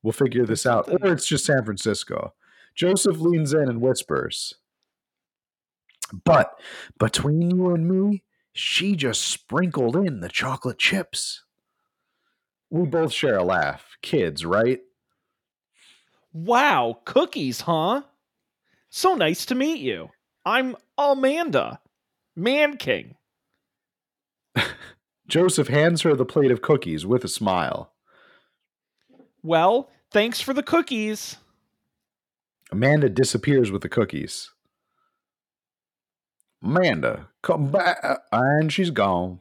We'll 0.03 0.13
figure 0.13 0.45
this 0.47 0.67
out. 0.67 0.89
Or 0.89 1.13
it's 1.13 1.27
just 1.27 1.47
San 1.47 1.65
Francisco. 1.65 2.35
Joseph 2.75 3.19
leans 3.19 3.53
in 3.53 3.69
and 3.69 3.81
whispers. 3.81 4.55
But 6.25 6.59
between 6.99 7.51
you 7.51 7.75
and 7.75 7.89
me, 7.89 8.23
she 8.53 8.97
just 8.97 9.23
sprinkled 9.23 9.97
in 9.97 10.21
the 10.21 10.29
chocolate 10.29 10.79
chips. 10.79 11.45
We 12.71 12.87
both 12.87 13.13
share 13.13 13.37
a 13.37 13.45
laugh. 13.45 13.97
Kids, 14.03 14.45
right? 14.45 14.81
Wow, 16.33 17.01
cookies, 17.05 17.63
huh? 17.63 18.03
So 18.89 19.15
nice 19.15 19.47
to 19.47 19.55
meet 19.55 19.81
you. 19.81 20.11
I'm 20.45 20.77
Amanda, 20.97 21.81
Man 22.37 22.77
King. 22.77 23.17
Joseph 25.31 25.69
hands 25.69 26.03
her 26.03 26.15
the 26.17 26.25
plate 26.25 26.51
of 26.51 26.61
cookies 26.61 27.07
with 27.07 27.23
a 27.25 27.29
smile. 27.29 27.93
Well, 29.43 29.89
thanks 30.11 30.41
for 30.41 30.53
the 30.53 30.63
cookies. 30.63 31.37
Amanda 32.73 33.09
disappears 33.09 33.71
with 33.71 33.83
the 33.83 33.89
cookies. 33.89 34.51
Amanda, 36.63 37.29
come 37.43 37.71
back. 37.71 38.05
And 38.33 38.73
she's 38.73 38.91
gone. 38.91 39.41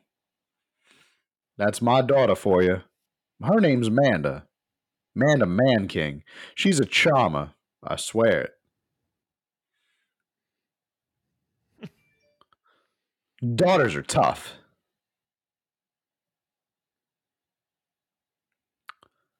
That's 1.58 1.82
my 1.82 2.02
daughter 2.02 2.36
for 2.36 2.62
you. 2.62 2.82
Her 3.44 3.60
name's 3.60 3.88
Amanda. 3.88 4.46
Amanda 5.16 5.48
Man 5.48 5.88
King. 5.88 6.24
She's 6.54 6.80
a 6.80 6.86
charmer. 6.86 7.52
I 7.84 7.96
swear 7.96 8.52
it. 11.82 11.90
Daughters 13.56 13.96
are 13.96 14.04
tough. 14.04 14.59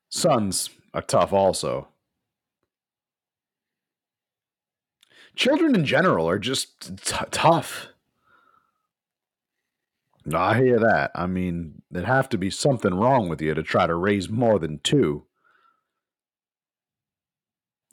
Sons 0.10 0.72
are 0.94 1.02
tough 1.02 1.32
also. 1.32 1.88
Children 5.36 5.76
in 5.76 5.86
general 5.86 6.28
are 6.28 6.40
just 6.40 7.06
t- 7.06 7.26
tough. 7.32 7.88
I 10.34 10.58
hear 10.58 10.80
that. 10.80 11.12
I 11.16 11.28
mean, 11.28 11.82
there'd 11.90 12.06
have 12.06 12.30
to 12.30 12.38
be 12.38 12.50
something 12.50 12.94
wrong 12.94 13.30
with 13.30 13.42
you 13.42 13.54
to 13.54 13.64
try 13.64 13.88
to 13.88 13.96
raise 13.96 14.30
more 14.30 14.60
than 14.60 14.80
two. 14.80 15.26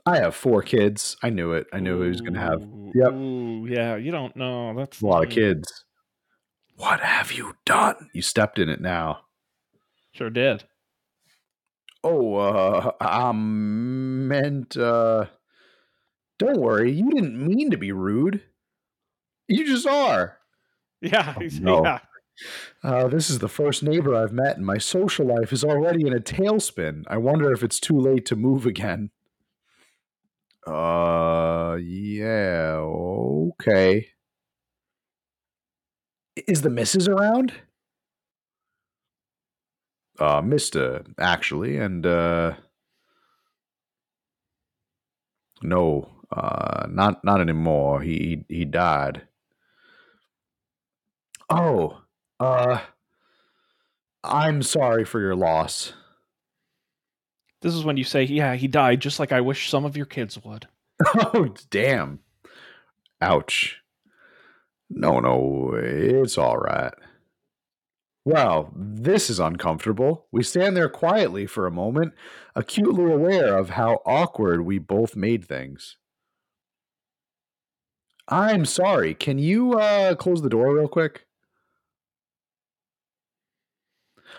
I 0.04 0.18
have 0.18 0.34
four 0.34 0.62
kids. 0.62 1.16
I 1.22 1.30
knew 1.30 1.52
it. 1.52 1.66
I 1.72 1.80
knew 1.80 2.00
he 2.02 2.08
was 2.08 2.20
going 2.20 2.34
to 2.34 2.40
have 2.40 2.60
Yep. 2.94 3.12
Ooh, 3.12 3.66
yeah, 3.68 3.96
you 3.96 4.10
don't 4.10 4.36
know. 4.36 4.74
That's 4.74 5.00
a 5.00 5.06
lot 5.06 5.24
of 5.24 5.28
mm, 5.28 5.34
kids. 5.34 5.84
What 6.76 7.00
have 7.00 7.32
you 7.32 7.56
done? 7.64 8.10
You 8.12 8.22
stepped 8.22 8.58
in 8.58 8.68
it 8.68 8.80
now. 8.80 9.22
Sure 10.12 10.30
did. 10.30 10.64
Oh, 12.08 12.34
uh, 12.36 12.92
I 13.00 13.32
meant, 13.32 14.76
uh, 14.76 15.26
don't 16.38 16.60
worry. 16.60 16.92
You 16.92 17.10
didn't 17.10 17.44
mean 17.44 17.70
to 17.72 17.76
be 17.76 17.90
rude. 17.90 18.42
You 19.48 19.66
just 19.66 19.86
are. 19.88 20.38
Yeah, 21.00 21.34
Oh, 21.36 21.42
no. 21.60 21.82
yeah. 21.84 21.98
Uh, 22.84 23.08
this 23.08 23.28
is 23.30 23.38
the 23.40 23.48
first 23.48 23.82
neighbor 23.82 24.14
I've 24.14 24.32
met, 24.32 24.56
and 24.56 24.64
my 24.66 24.78
social 24.78 25.26
life 25.26 25.52
is 25.52 25.64
already 25.64 26.06
in 26.06 26.12
a 26.12 26.20
tailspin. 26.20 27.02
I 27.08 27.16
wonder 27.16 27.52
if 27.52 27.62
it's 27.64 27.80
too 27.80 27.98
late 27.98 28.24
to 28.26 28.36
move 28.36 28.66
again. 28.66 29.10
Uh, 30.66 31.76
yeah, 31.80 32.76
okay. 32.78 34.08
Is 36.46 36.62
the 36.62 36.70
missus 36.70 37.08
around? 37.08 37.52
Uh, 40.18 40.40
Mister, 40.42 41.04
actually, 41.18 41.76
and 41.76 42.06
uh, 42.06 42.54
no, 45.62 46.08
uh, 46.30 46.86
not 46.88 47.22
not 47.24 47.40
anymore. 47.40 48.00
He 48.00 48.44
he, 48.48 48.56
he 48.58 48.64
died. 48.64 49.22
Oh, 51.48 52.00
uh, 52.40 52.80
I'm 54.24 54.62
sorry 54.62 55.04
for 55.04 55.20
your 55.20 55.36
loss. 55.36 55.92
This 57.62 57.74
is 57.74 57.84
when 57.84 57.96
you 57.96 58.04
say, 58.04 58.24
Yeah, 58.24 58.54
he 58.54 58.68
died 58.68 59.00
just 59.00 59.18
like 59.18 59.32
I 59.32 59.40
wish 59.40 59.70
some 59.70 59.84
of 59.84 59.96
your 59.96 60.06
kids 60.06 60.38
would. 60.44 60.66
oh, 61.06 61.54
damn. 61.70 62.20
Ouch. 63.20 63.78
No, 64.88 65.20
no, 65.20 65.72
it's 65.74 66.38
all 66.38 66.58
right. 66.58 66.92
Well, 68.26 68.72
this 68.74 69.30
is 69.30 69.38
uncomfortable. 69.38 70.26
We 70.32 70.42
stand 70.42 70.76
there 70.76 70.88
quietly 70.88 71.46
for 71.46 71.64
a 71.64 71.70
moment, 71.70 72.12
acutely 72.56 73.12
aware 73.12 73.56
of 73.56 73.70
how 73.70 74.02
awkward 74.04 74.62
we 74.62 74.80
both 74.80 75.14
made 75.14 75.44
things. 75.44 75.96
I'm 78.26 78.64
sorry. 78.64 79.14
Can 79.14 79.38
you 79.38 79.74
uh, 79.74 80.16
close 80.16 80.42
the 80.42 80.48
door 80.48 80.74
real 80.74 80.88
quick? 80.88 81.26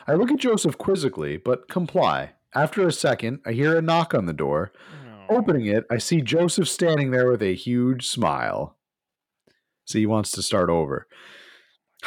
I 0.06 0.16
look 0.16 0.32
at 0.32 0.40
Joseph 0.40 0.78
quizzically, 0.78 1.38
but 1.38 1.70
comply. 1.70 2.34
After 2.54 2.86
a 2.86 2.92
second, 2.92 3.40
I 3.46 3.54
hear 3.54 3.78
a 3.78 3.82
knock 3.82 4.14
on 4.14 4.26
the 4.26 4.34
door. 4.34 4.74
Oh. 5.30 5.38
Opening 5.38 5.66
it, 5.66 5.86
I 5.90 5.98
see 5.98 6.22
Joseph 6.22 6.68
standing 6.68 7.12
there 7.12 7.32
with 7.32 7.42
a 7.42 7.56
huge 7.56 8.06
smile. 8.06 8.76
See, 9.86 10.00
he 10.00 10.06
wants 10.06 10.32
to 10.32 10.44
start 10.44 10.70
over. 10.70 11.08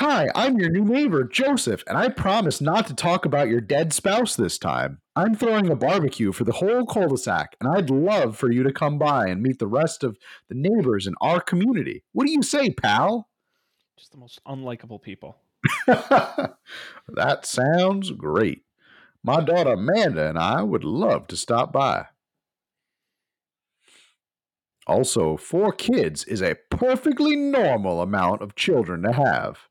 Hi, 0.01 0.29
I'm 0.35 0.59
your 0.59 0.71
new 0.71 0.87
neighbor, 0.87 1.25
Joseph, 1.25 1.85
and 1.87 1.99
I 1.99 2.09
promise 2.09 2.63
not 2.63 2.87
to 2.87 2.95
talk 2.95 3.27
about 3.27 3.49
your 3.49 3.61
dead 3.61 3.93
spouse 3.93 4.35
this 4.35 4.57
time. 4.57 5.03
I'm 5.15 5.35
throwing 5.35 5.69
a 5.69 5.77
barbecue 5.77 6.33
for 6.33 6.45
the 6.45 6.55
whole 6.55 6.87
cul 6.87 7.09
de 7.09 7.19
sac, 7.19 7.55
and 7.61 7.69
I'd 7.69 7.91
love 7.91 8.35
for 8.35 8.51
you 8.51 8.63
to 8.63 8.73
come 8.73 8.97
by 8.97 9.27
and 9.27 9.43
meet 9.43 9.59
the 9.59 9.67
rest 9.67 10.03
of 10.03 10.17
the 10.49 10.55
neighbors 10.55 11.07
in 11.07 11.13
our 11.21 11.39
community. 11.39 12.03
What 12.13 12.25
do 12.25 12.33
you 12.33 12.43
say, 12.43 12.71
pal? 12.71 13.29
Just 13.99 14.13
the 14.13 14.17
most 14.17 14.41
unlikable 14.49 15.03
people. 15.03 15.37
that 15.87 16.57
sounds 17.43 18.11
great. 18.13 18.63
My 19.23 19.43
daughter 19.43 19.75
Amanda 19.75 20.31
and 20.31 20.39
I 20.39 20.63
would 20.63 20.83
love 20.83 21.27
to 21.27 21.37
stop 21.37 21.75
by. 21.75 22.07
Also, 24.87 25.37
four 25.37 25.73
kids 25.73 26.25
is 26.25 26.41
a 26.41 26.57
perfectly 26.71 27.37
normal 27.37 28.01
amount 28.01 28.41
of 28.41 28.57
children 28.57 29.03
to 29.03 29.13
have. 29.13 29.69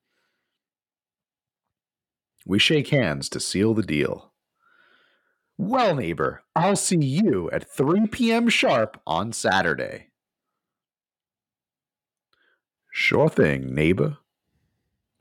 We 2.45 2.59
shake 2.59 2.89
hands 2.89 3.29
to 3.29 3.39
seal 3.39 3.73
the 3.73 3.83
deal. 3.83 4.33
Well, 5.57 5.95
neighbor, 5.95 6.43
I'll 6.55 6.77
see 6.77 7.03
you 7.03 7.49
at 7.51 7.69
3 7.69 8.07
p.m. 8.07 8.47
sharp 8.47 8.99
on 9.05 9.33
Saturday. 9.33 10.07
Sure 12.91 13.29
thing, 13.29 13.73
neighbor. 13.73 14.17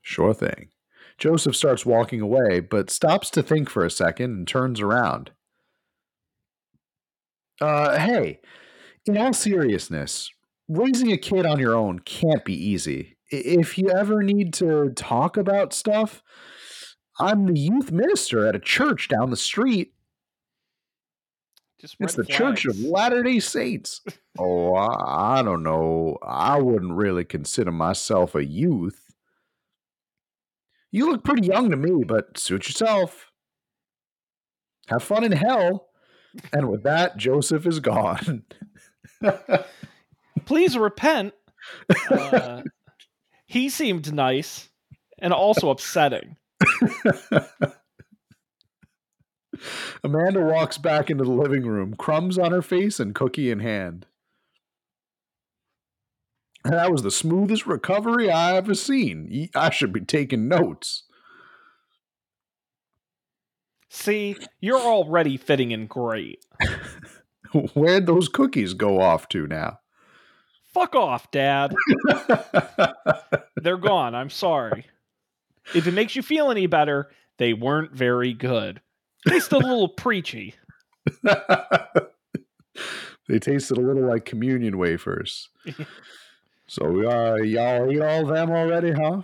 Sure 0.01 0.33
thing. 0.33 0.69
Joseph 1.17 1.55
starts 1.55 1.85
walking 1.85 2.21
away, 2.21 2.61
but 2.61 2.89
stops 2.89 3.29
to 3.31 3.43
think 3.43 3.69
for 3.69 3.85
a 3.85 3.91
second 3.91 4.31
and 4.31 4.47
turns 4.47 4.79
around. 4.79 5.31
Uh, 7.59 7.99
hey, 7.99 8.39
in 9.05 9.17
all 9.17 9.33
seriousness, 9.33 10.31
raising 10.69 11.11
a 11.11 11.17
kid 11.17 11.45
on 11.45 11.59
your 11.59 11.75
own 11.75 11.99
can't 11.99 12.45
be 12.45 12.53
easy. 12.53 13.17
If 13.29 13.77
you 13.77 13.89
ever 13.89 14.23
need 14.23 14.53
to 14.55 14.91
talk 14.95 15.35
about 15.35 15.73
stuff, 15.73 16.23
I'm 17.19 17.45
the 17.45 17.59
youth 17.59 17.91
minister 17.91 18.47
at 18.47 18.55
a 18.55 18.59
church 18.59 19.07
down 19.09 19.29
the 19.29 19.37
street. 19.37 19.93
Just 21.79 21.95
it's 21.99 22.15
the 22.15 22.23
flags. 22.23 22.37
Church 22.37 22.65
of 22.65 22.79
Latter 22.79 23.23
day 23.23 23.39
Saints. 23.39 24.01
oh, 24.39 24.73
I, 24.75 25.39
I 25.39 25.43
don't 25.43 25.63
know. 25.63 26.17
I 26.21 26.59
wouldn't 26.59 26.93
really 26.93 27.23
consider 27.23 27.71
myself 27.71 28.35
a 28.35 28.45
youth. 28.45 29.13
You 30.91 31.11
look 31.11 31.23
pretty 31.23 31.47
young 31.47 31.69
to 31.69 31.77
me, 31.77 32.03
but 32.03 32.37
suit 32.37 32.67
yourself. 32.67 33.31
Have 34.87 35.03
fun 35.03 35.23
in 35.23 35.31
hell. 35.31 35.87
And 36.51 36.69
with 36.69 36.83
that, 36.83 37.17
Joseph 37.17 37.65
is 37.65 37.79
gone. 37.79 38.43
Please 40.45 40.77
repent. 40.77 41.33
Uh, 42.09 42.63
he 43.45 43.67
seemed 43.67 44.13
nice 44.13 44.69
and 45.19 45.33
also 45.33 45.69
upsetting. 45.69 46.37
Amanda 50.03 50.41
walks 50.41 50.77
back 50.77 51.09
into 51.09 51.23
the 51.23 51.31
living 51.31 51.65
room, 51.65 51.95
crumbs 51.95 52.37
on 52.37 52.51
her 52.51 52.61
face 52.61 52.99
and 52.99 53.15
cookie 53.15 53.51
in 53.51 53.59
hand. 53.59 54.05
That 56.63 56.91
was 56.91 57.03
the 57.03 57.11
smoothest 57.11 57.65
recovery 57.65 58.29
I 58.29 58.55
ever 58.57 58.75
seen. 58.75 59.49
I 59.55 59.69
should 59.69 59.93
be 59.93 60.01
taking 60.01 60.47
notes. 60.47 61.03
See, 63.89 64.35
you're 64.59 64.79
already 64.79 65.37
fitting 65.37 65.71
in 65.71 65.87
great. 65.87 66.45
Where'd 67.73 68.05
those 68.05 68.29
cookies 68.29 68.73
go 68.73 69.01
off 69.01 69.27
to 69.29 69.47
now? 69.47 69.79
Fuck 70.73 70.95
off, 70.95 71.31
Dad. 71.31 71.73
They're 73.55 73.77
gone. 73.77 74.13
I'm 74.13 74.29
sorry. 74.29 74.85
If 75.73 75.87
it 75.87 75.93
makes 75.93 76.15
you 76.15 76.21
feel 76.21 76.51
any 76.51 76.67
better, 76.67 77.09
they 77.37 77.53
weren't 77.53 77.93
very 77.93 78.33
good. 78.33 78.81
Tasted 79.27 79.55
a 79.55 79.59
little 79.59 79.89
preachy. 79.97 80.55
they 83.27 83.39
tasted 83.39 83.77
a 83.77 83.81
little 83.81 84.05
like 84.07 84.25
communion 84.25 84.77
wafers. 84.77 85.49
so 86.67 86.85
uh, 87.09 87.35
y'all 87.35 87.91
eat 87.91 88.01
all 88.01 88.25
them 88.25 88.51
already, 88.51 88.91
huh? 88.91 89.21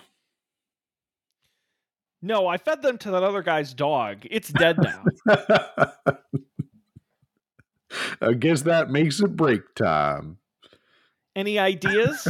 No, 2.21 2.47
I 2.47 2.57
fed 2.57 2.81
them 2.81 2.97
to 2.99 3.11
that 3.11 3.21
other 3.23 3.43
guy's 3.43 3.73
dog. 3.73 4.25
It's 4.31 4.49
dead 4.49 4.77
now. 4.81 5.03
I 8.19 8.33
guess 8.33 8.63
that 8.63 8.89
makes 8.89 9.19
it 9.19 9.35
break 9.35 9.75
time. 9.75 10.39
Any 11.35 11.59
ideas? 11.59 12.27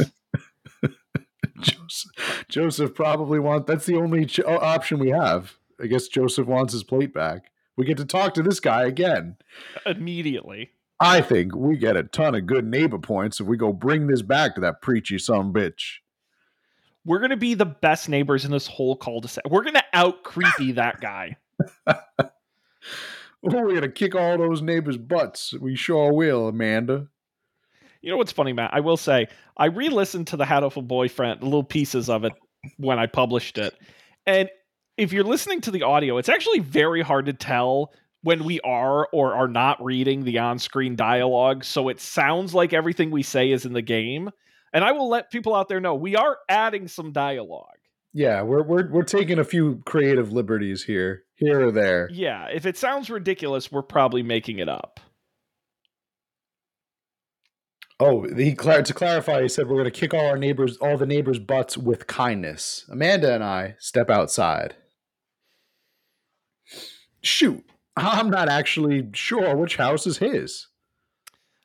Joseph, 1.60 2.44
Joseph 2.48 2.94
probably 2.94 3.38
wants. 3.38 3.66
That's 3.66 3.86
the 3.86 3.96
only 3.96 4.26
ch- 4.26 4.40
option 4.40 4.98
we 4.98 5.10
have. 5.10 5.54
I 5.80 5.86
guess 5.86 6.08
Joseph 6.08 6.46
wants 6.46 6.72
his 6.72 6.84
plate 6.84 7.12
back. 7.12 7.50
We 7.76 7.84
get 7.84 7.98
to 7.98 8.04
talk 8.04 8.34
to 8.34 8.42
this 8.42 8.60
guy 8.60 8.84
again 8.84 9.36
immediately. 9.84 10.70
I 10.98 11.20
think 11.20 11.54
we 11.54 11.76
get 11.76 11.96
a 11.96 12.04
ton 12.04 12.34
of 12.34 12.46
good 12.46 12.64
neighbor 12.66 12.98
points 12.98 13.38
if 13.40 13.46
we 13.46 13.58
go 13.58 13.72
bring 13.72 14.06
this 14.06 14.22
back 14.22 14.54
to 14.54 14.60
that 14.62 14.80
preachy 14.80 15.18
some 15.18 15.52
bitch. 15.52 15.96
We're 17.04 17.20
gonna 17.20 17.36
be 17.36 17.54
the 17.54 17.66
best 17.66 18.08
neighbors 18.08 18.44
in 18.44 18.50
this 18.50 18.66
whole 18.66 18.96
cul-de-sac. 18.96 19.44
We're 19.48 19.62
gonna 19.62 19.84
out 19.92 20.24
creepy 20.24 20.72
that 20.72 21.00
guy. 21.00 21.36
oh, 21.86 21.94
we're 23.42 23.74
gonna 23.74 23.90
kick 23.90 24.14
all 24.14 24.38
those 24.38 24.62
neighbors' 24.62 24.96
butts. 24.96 25.52
We 25.52 25.76
sure 25.76 26.12
will, 26.12 26.48
Amanda. 26.48 27.08
You 28.02 28.10
know 28.10 28.16
what's 28.16 28.32
funny, 28.32 28.52
Matt? 28.52 28.70
I 28.72 28.80
will 28.80 28.96
say 28.96 29.28
I 29.56 29.66
re-listened 29.66 30.28
to 30.28 30.36
the 30.36 30.44
Hatoful 30.44 30.86
Boyfriend, 30.86 31.42
little 31.42 31.64
pieces 31.64 32.08
of 32.08 32.24
it 32.24 32.32
when 32.76 32.98
I 32.98 33.06
published 33.06 33.58
it, 33.58 33.74
and 34.26 34.48
if 34.96 35.12
you're 35.12 35.24
listening 35.24 35.60
to 35.62 35.70
the 35.70 35.82
audio, 35.82 36.16
it's 36.18 36.28
actually 36.28 36.60
very 36.60 37.02
hard 37.02 37.26
to 37.26 37.32
tell 37.32 37.92
when 38.22 38.44
we 38.44 38.60
are 38.60 39.06
or 39.12 39.34
are 39.34 39.46
not 39.46 39.84
reading 39.84 40.24
the 40.24 40.38
on-screen 40.38 40.96
dialogue. 40.96 41.62
So 41.64 41.88
it 41.88 42.00
sounds 42.00 42.54
like 42.54 42.72
everything 42.72 43.10
we 43.10 43.22
say 43.22 43.52
is 43.52 43.66
in 43.66 43.72
the 43.72 43.82
game, 43.82 44.30
and 44.72 44.84
I 44.84 44.92
will 44.92 45.08
let 45.08 45.30
people 45.30 45.54
out 45.54 45.68
there 45.68 45.80
know 45.80 45.94
we 45.94 46.16
are 46.16 46.38
adding 46.48 46.88
some 46.88 47.12
dialogue. 47.12 47.68
Yeah, 48.12 48.42
we're 48.42 48.62
we're 48.62 48.90
we're 48.90 49.02
taking 49.02 49.38
a 49.38 49.44
few 49.44 49.82
creative 49.84 50.32
liberties 50.32 50.82
here, 50.82 51.24
here 51.34 51.68
or 51.68 51.70
there. 51.70 52.08
Yeah, 52.10 52.46
if 52.46 52.64
it 52.64 52.78
sounds 52.78 53.10
ridiculous, 53.10 53.70
we're 53.70 53.82
probably 53.82 54.22
making 54.22 54.58
it 54.58 54.68
up. 54.68 54.98
Oh, 57.98 58.26
he 58.28 58.54
to 58.54 58.94
clarify, 58.94 59.42
he 59.42 59.48
said 59.48 59.68
we're 59.68 59.76
going 59.76 59.84
to 59.84 59.90
kick 59.90 60.12
all 60.12 60.26
our 60.26 60.36
neighbors, 60.36 60.76
all 60.78 60.98
the 60.98 61.06
neighbors' 61.06 61.38
butts 61.38 61.78
with 61.78 62.06
kindness. 62.06 62.84
Amanda 62.90 63.34
and 63.34 63.42
I 63.42 63.76
step 63.78 64.10
outside. 64.10 64.76
Shoot, 67.22 67.64
I'm 67.96 68.28
not 68.28 68.50
actually 68.50 69.08
sure 69.14 69.56
which 69.56 69.76
house 69.76 70.06
is 70.06 70.18
his. 70.18 70.66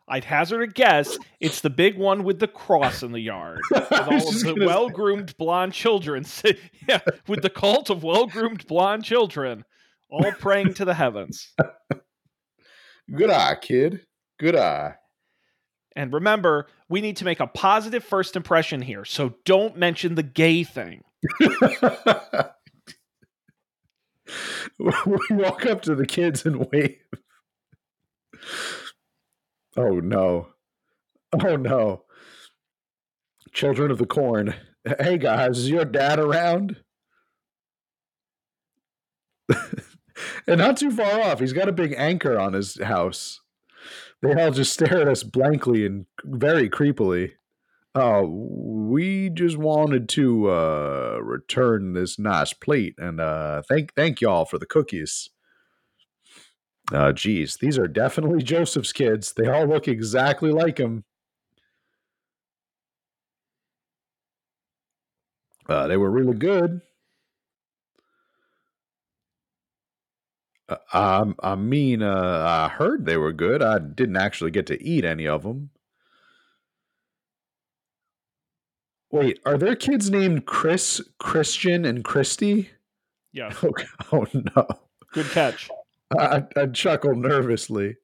I'd 0.07 0.25
hazard 0.25 0.61
a 0.61 0.67
guess 0.67 1.17
it's 1.39 1.61
the 1.61 1.69
big 1.69 1.97
one 1.97 2.23
with 2.23 2.39
the 2.39 2.47
cross 2.47 3.03
in 3.03 3.11
the 3.11 3.19
yard, 3.21 3.61
with 3.71 3.91
all 3.91 4.27
of 4.27 4.41
the 4.41 4.55
well-groomed 4.65 5.37
blonde 5.37 5.73
children. 5.73 6.25
yeah, 6.87 6.99
with 7.27 7.41
the 7.41 7.49
cult 7.49 7.89
of 7.89 8.03
well-groomed 8.03 8.67
blonde 8.67 9.05
children, 9.05 9.63
all 10.09 10.31
praying 10.33 10.73
to 10.75 10.85
the 10.85 10.93
heavens. 10.93 11.53
Good 13.15 13.29
eye, 13.29 13.55
kid. 13.61 14.01
Good 14.37 14.55
eye. 14.55 14.95
And 15.95 16.13
remember, 16.13 16.67
we 16.89 17.01
need 17.01 17.17
to 17.17 17.25
make 17.25 17.39
a 17.39 17.47
positive 17.47 18.03
first 18.03 18.35
impression 18.35 18.81
here, 18.81 19.05
so 19.05 19.35
don't 19.45 19.77
mention 19.77 20.15
the 20.15 20.23
gay 20.23 20.63
thing. 20.63 21.03
we 24.79 24.93
walk 25.31 25.65
up 25.65 25.81
to 25.83 25.95
the 25.95 26.05
kids 26.07 26.45
and 26.45 26.69
wave. 26.71 26.97
Oh 29.77 29.99
no. 29.99 30.47
Oh 31.33 31.55
no. 31.55 32.03
Children 33.53 33.91
of 33.91 33.97
the 33.97 34.05
corn. 34.05 34.55
Hey 34.99 35.17
guys, 35.17 35.59
is 35.59 35.69
your 35.69 35.85
dad 35.85 36.19
around? 36.19 36.77
and 40.47 40.57
not 40.57 40.77
too 40.77 40.91
far 40.91 41.21
off, 41.21 41.39
he's 41.39 41.53
got 41.53 41.69
a 41.69 41.73
big 41.73 41.93
anchor 41.97 42.39
on 42.39 42.53
his 42.53 42.81
house. 42.81 43.40
They 44.21 44.33
all 44.33 44.51
just 44.51 44.73
stare 44.73 45.01
at 45.01 45.07
us 45.07 45.23
blankly 45.23 45.85
and 45.85 46.05
very 46.23 46.69
creepily. 46.69 47.33
Uh, 47.93 48.23
we 48.25 49.29
just 49.29 49.57
wanted 49.57 50.07
to 50.09 50.49
uh, 50.49 51.19
return 51.21 51.91
this 51.91 52.17
nice 52.17 52.53
plate 52.53 52.95
and 52.97 53.19
uh, 53.19 53.61
thank 53.67 53.93
thank 53.95 54.21
y'all 54.21 54.45
for 54.45 54.57
the 54.57 54.65
cookies. 54.65 55.29
Uh, 56.93 57.11
geez, 57.11 57.57
these 57.57 57.77
are 57.77 57.87
definitely 57.87 58.43
Joseph's 58.43 58.93
kids. 58.93 59.33
They 59.33 59.47
all 59.47 59.65
look 59.65 59.87
exactly 59.87 60.51
like 60.51 60.77
him. 60.77 61.03
Uh, 65.67 65.87
they 65.87 65.97
were 65.97 66.11
really 66.11 66.37
good. 66.37 66.81
I, 70.93 71.23
I 71.41 71.55
mean, 71.55 72.01
uh, 72.01 72.67
I 72.69 72.69
heard 72.69 73.05
they 73.05 73.17
were 73.17 73.33
good. 73.33 73.61
I 73.61 73.79
didn't 73.79 74.17
actually 74.17 74.51
get 74.51 74.67
to 74.67 74.83
eat 74.83 75.05
any 75.05 75.27
of 75.27 75.43
them. 75.43 75.69
Wait, 79.11 79.39
are 79.45 79.57
there 79.57 79.75
kids 79.75 80.09
named 80.09 80.45
Chris, 80.45 81.01
Christian, 81.19 81.85
and 81.85 82.03
Christy? 82.03 82.69
Yeah. 83.33 83.53
Oh, 83.63 83.71
oh 84.13 84.25
no. 84.33 84.67
Good 85.13 85.27
catch. 85.27 85.69
I, 86.17 86.43
I 86.55 86.65
chuckle 86.67 87.15
nervously. 87.15 87.97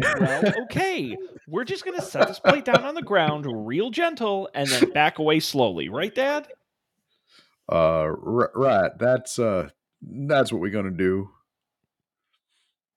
Well, 0.00 0.52
okay. 0.62 1.16
We're 1.48 1.64
just 1.64 1.84
going 1.84 1.98
to 1.98 2.04
set 2.04 2.28
this 2.28 2.38
plate 2.38 2.64
down 2.64 2.84
on 2.84 2.94
the 2.94 3.02
ground 3.02 3.46
real 3.66 3.90
gentle 3.90 4.48
and 4.54 4.68
then 4.68 4.90
back 4.90 5.18
away 5.18 5.40
slowly, 5.40 5.88
right, 5.88 6.14
Dad? 6.14 6.48
Uh, 7.70 7.76
r- 7.76 8.52
right. 8.54 8.90
That's 8.98 9.38
uh, 9.38 9.70
that's 10.02 10.52
what 10.52 10.60
we're 10.60 10.70
gonna 10.70 10.90
do. 10.90 11.30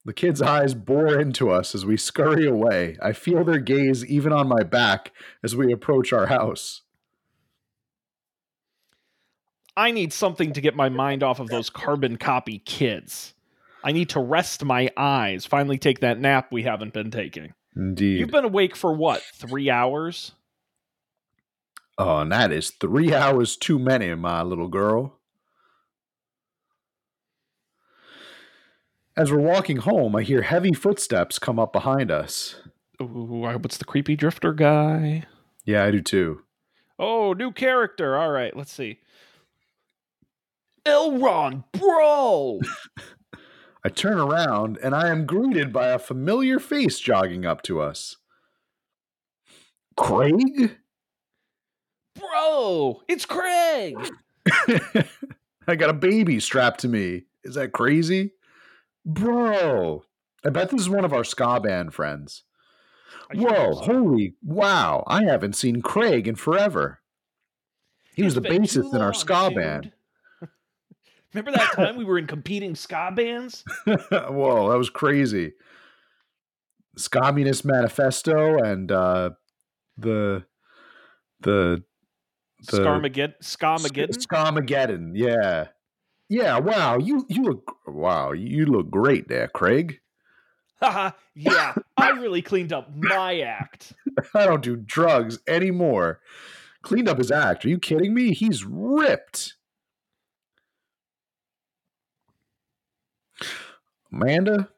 The 0.06 0.14
kids' 0.14 0.41
eyes 0.41 0.76
bore 0.76 1.20
into 1.20 1.49
us 1.49 1.74
as 1.74 1.84
we 1.84 1.97
scurry 1.97 2.45
away. 2.45 2.95
I 3.01 3.12
feel 3.12 3.43
their 3.43 3.60
gaze 3.60 4.06
even 4.06 4.32
on 4.32 4.47
my 4.47 4.62
back 4.62 5.12
as 5.43 5.56
we 5.56 5.74
approach 5.74 6.14
our 6.14 6.28
house. 6.28 6.84
I 9.76 9.91
need 9.91 10.14
something 10.14 10.53
to 10.53 10.62
get 10.62 10.76
my 10.76 10.89
mind 10.89 11.24
off 11.24 11.39
of 11.39 11.47
those 11.47 11.72
carbon 11.72 12.18
copy 12.18 12.60
kids. 12.60 13.34
I 13.84 13.91
need 13.91 14.10
to 14.10 14.20
rest 14.20 14.64
my 14.64 14.89
eyes, 14.95 15.45
finally 15.45 15.78
take 15.78 15.99
that 15.99 16.20
nap 16.20 16.51
we 16.51 16.64
haven't 16.64 16.93
been 16.93 17.12
taking. 17.12 17.53
Indeed. 17.76 18.20
You've 18.20 18.32
been 18.32 18.45
awake 18.45 18.76
for 18.76 18.93
what, 18.93 19.22
three 19.34 19.70
hours? 19.70 20.32
Oh, 21.97 22.20
and 22.20 22.32
that 22.32 22.51
is 22.51 22.70
three 22.70 23.14
hours 23.14 23.58
too 23.58 23.80
many, 23.80 24.14
my 24.16 24.43
little 24.43 24.68
girl. 24.68 25.20
As 29.18 29.32
we're 29.32 29.39
walking 29.39 29.78
home, 29.78 30.13
I 30.13 30.24
hear 30.24 30.41
heavy 30.41 30.74
footsteps 30.74 31.39
come 31.39 31.57
up 31.57 31.72
behind 31.72 32.11
us. 32.11 32.55
Ooh, 33.01 33.47
what's 33.61 33.78
the 33.78 33.86
creepy 33.86 34.18
drifter 34.18 34.51
guy? 34.51 35.24
Yeah, 35.63 35.86
I 35.86 35.91
do 35.91 36.01
too. 36.01 36.41
Oh, 36.99 37.32
new 37.32 37.53
character. 37.53 38.18
All 38.18 38.30
right, 38.30 38.55
let's 38.55 38.74
see. 38.74 38.99
Elron, 40.86 41.63
bro! 41.72 42.59
I 43.86 43.89
turn 43.89 44.20
around 44.20 44.78
and 44.84 44.93
I 44.93 45.09
am 45.09 45.26
greeted 45.26 45.72
by 45.72 45.88
a 45.88 45.99
familiar 45.99 46.59
face 46.59 46.99
jogging 46.99 47.45
up 47.45 47.61
to 47.63 47.80
us. 47.80 48.18
Craig? 49.95 50.78
Bro, 52.16 53.01
it's 53.07 53.26
Craig! 53.26 53.95
I 55.68 55.76
got 55.76 55.89
a 55.89 55.93
baby 55.93 56.39
strapped 56.39 56.82
to 56.82 56.89
me. 56.89 57.24
Is 57.43 57.55
that 57.55 57.72
crazy? 57.72 58.32
Bro, 59.06 60.03
I 60.43 60.49
bet 60.49 60.72
this 60.72 60.82
is 60.82 60.89
one 60.89 61.06
of 61.06 61.14
our 61.14 61.24
ska 61.24 61.60
band 61.60 61.93
friends. 61.93 62.43
Whoa, 63.34 63.74
holy 63.74 64.36
wow, 64.43 65.03
I 65.08 65.24
haven't 65.24 65.56
seen 65.56 65.82
Craig 65.82 66.28
in 66.28 66.36
forever. 66.36 67.01
He 68.16 68.24
it's 68.24 68.36
was 68.36 68.43
the 68.43 68.49
bassist 68.49 68.93
in 68.93 69.01
our 69.01 69.14
ska 69.14 69.49
dude. 69.49 69.58
band. 69.58 69.91
Remember 71.34 71.51
that 71.51 71.72
time 71.76 71.97
we 71.97 72.06
were 72.06 72.18
in 72.18 72.28
competing 72.28 72.76
ska 72.76 73.12
bands? 73.16 73.64
Whoa, 73.86 74.70
that 74.70 74.78
was 74.78 74.89
crazy. 74.89 75.53
Communist 77.12 77.66
Manifesto 77.66 78.58
and 78.58 78.91
uh, 78.91 79.32
the 79.97 80.45
the 81.41 81.84
the 82.68 82.78
Scarmageddon. 82.78 83.34
Skamageddon. 83.41 84.26
Skamageddon. 84.26 85.12
Yeah, 85.14 85.68
yeah. 86.30 86.59
Wow, 86.59 86.97
you 86.97 87.26
you 87.30 87.43
look 87.43 87.78
wow. 87.88 88.32
You 88.32 88.65
look 88.65 88.89
great 88.89 89.28
there, 89.28 89.47
Craig. 89.47 89.99
Yeah, 91.38 91.73
I 91.97 92.11
really 92.11 92.41
cleaned 92.41 92.71
up 92.71 92.89
my 92.95 93.41
act. 93.41 93.91
I 94.34 94.45
don't 94.45 94.63
do 94.63 94.78
drugs 94.78 95.39
anymore. 95.47 96.21
Cleaned 96.82 97.09
up 97.09 97.17
his 97.17 97.30
act. 97.30 97.65
Are 97.65 97.69
you 97.69 97.78
kidding 97.78 98.13
me? 98.13 98.34
He's 98.34 98.63
ripped. 98.63 99.55
Amanda, 104.13 104.69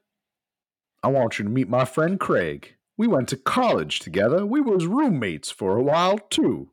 I 1.04 1.10
want 1.10 1.38
you 1.38 1.46
to 1.46 1.52
meet 1.52 1.70
my 1.70 1.86
friend 1.86 2.20
Craig. 2.20 2.76
We 2.98 3.06
went 3.06 3.30
to 3.30 3.38
college 3.38 4.00
together. 4.00 4.44
We 4.46 4.62
was 4.62 4.88
roommates 4.88 5.52
for 5.52 5.78
a 5.78 5.84
while 5.84 6.18
too. 6.18 6.72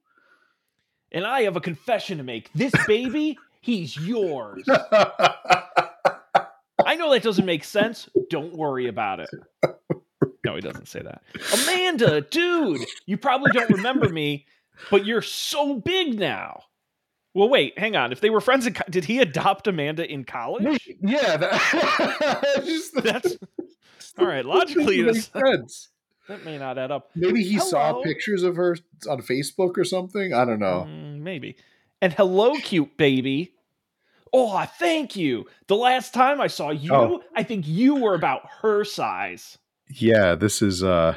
And 1.12 1.26
I 1.26 1.42
have 1.42 1.56
a 1.56 1.60
confession 1.60 2.16
to 2.18 2.24
make. 2.24 2.50
This 2.54 2.72
baby, 2.86 3.38
he's 3.64 3.96
yours. 3.96 4.62
I 6.86 6.96
know 6.96 7.12
that 7.12 7.22
doesn't 7.22 7.46
make 7.46 7.64
sense. 7.64 8.08
Don't 8.28 8.54
worry 8.54 8.88
about 8.88 9.20
it. 9.20 9.30
No, 10.44 10.54
he 10.54 10.60
doesn't 10.60 10.88
say 10.88 11.00
that. 11.00 11.22
Amanda, 11.54 12.20
dude, 12.20 12.82
you 13.06 13.16
probably 13.16 13.50
don't 13.52 13.70
remember 13.70 14.08
me, 14.10 14.46
but 14.90 15.06
you're 15.06 15.22
so 15.22 15.76
big 15.76 16.18
now. 16.18 16.64
Well, 17.32 17.48
wait, 17.48 17.78
hang 17.78 17.96
on. 17.96 18.12
If 18.12 18.20
they 18.20 18.30
were 18.30 18.42
friends, 18.42 18.66
in 18.66 18.74
co- 18.74 18.84
did 18.88 19.06
he 19.06 19.20
adopt 19.20 19.66
Amanda 19.66 20.08
in 20.08 20.24
college? 20.24 20.88
Yeah, 21.00 21.36
that, 21.38 22.60
just, 22.64 22.94
that's 23.02 23.36
all 24.18 24.26
right. 24.26 24.44
Logically, 24.44 25.00
it 25.00 25.06
makes 25.06 25.30
sense. 25.32 25.88
That 26.28 26.44
may 26.44 26.58
not 26.58 26.78
add 26.78 26.90
up. 26.90 27.10
Maybe 27.16 27.42
he 27.42 27.54
hello? 27.54 27.68
saw 27.68 28.02
pictures 28.02 28.44
of 28.44 28.56
her 28.56 28.76
on 29.08 29.20
Facebook 29.22 29.76
or 29.76 29.84
something. 29.84 30.32
I 30.32 30.44
don't 30.44 30.60
know. 30.60 30.86
Mm, 30.88 31.20
maybe. 31.20 31.56
And 32.04 32.12
hello, 32.12 32.52
cute 32.56 32.98
baby. 32.98 33.54
Oh, 34.30 34.62
thank 34.78 35.16
you. 35.16 35.46
The 35.68 35.76
last 35.76 36.12
time 36.12 36.38
I 36.38 36.48
saw 36.48 36.68
you, 36.68 36.92
oh. 36.94 37.22
I 37.34 37.42
think 37.44 37.66
you 37.66 37.94
were 37.94 38.12
about 38.12 38.42
her 38.60 38.84
size. 38.84 39.56
Yeah, 39.88 40.34
this 40.34 40.60
is 40.60 40.82
uh 40.84 41.16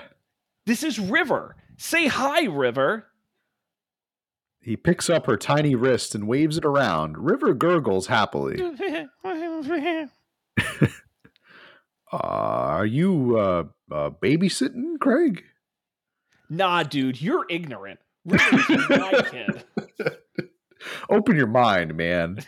This 0.66 0.84
is 0.84 0.98
River. 0.98 1.58
Say 1.76 2.08
hi, 2.08 2.46
River. 2.46 3.08
He 4.62 4.78
picks 4.78 5.10
up 5.10 5.26
her 5.26 5.36
tiny 5.36 5.76
wrist 5.76 6.16
and 6.16 6.26
waves 6.26 6.58
it 6.58 6.64
around. 6.64 7.18
River 7.18 7.54
gurgles 7.54 8.08
happily. 8.08 8.58
uh, 9.26 10.88
are 12.14 12.86
you 12.86 13.38
uh, 13.38 13.64
uh, 13.92 14.12
babysitting, 14.12 15.02
Craig? 15.02 15.44
Nah, 16.50 16.84
dude, 16.84 17.22
you're 17.22 17.46
ignorant. 17.50 18.00
River's 18.24 18.90
my 18.90 19.26
kid. 19.30 19.66
Open 21.10 21.36
your 21.36 21.48
mind, 21.48 21.96
man. 21.96 22.40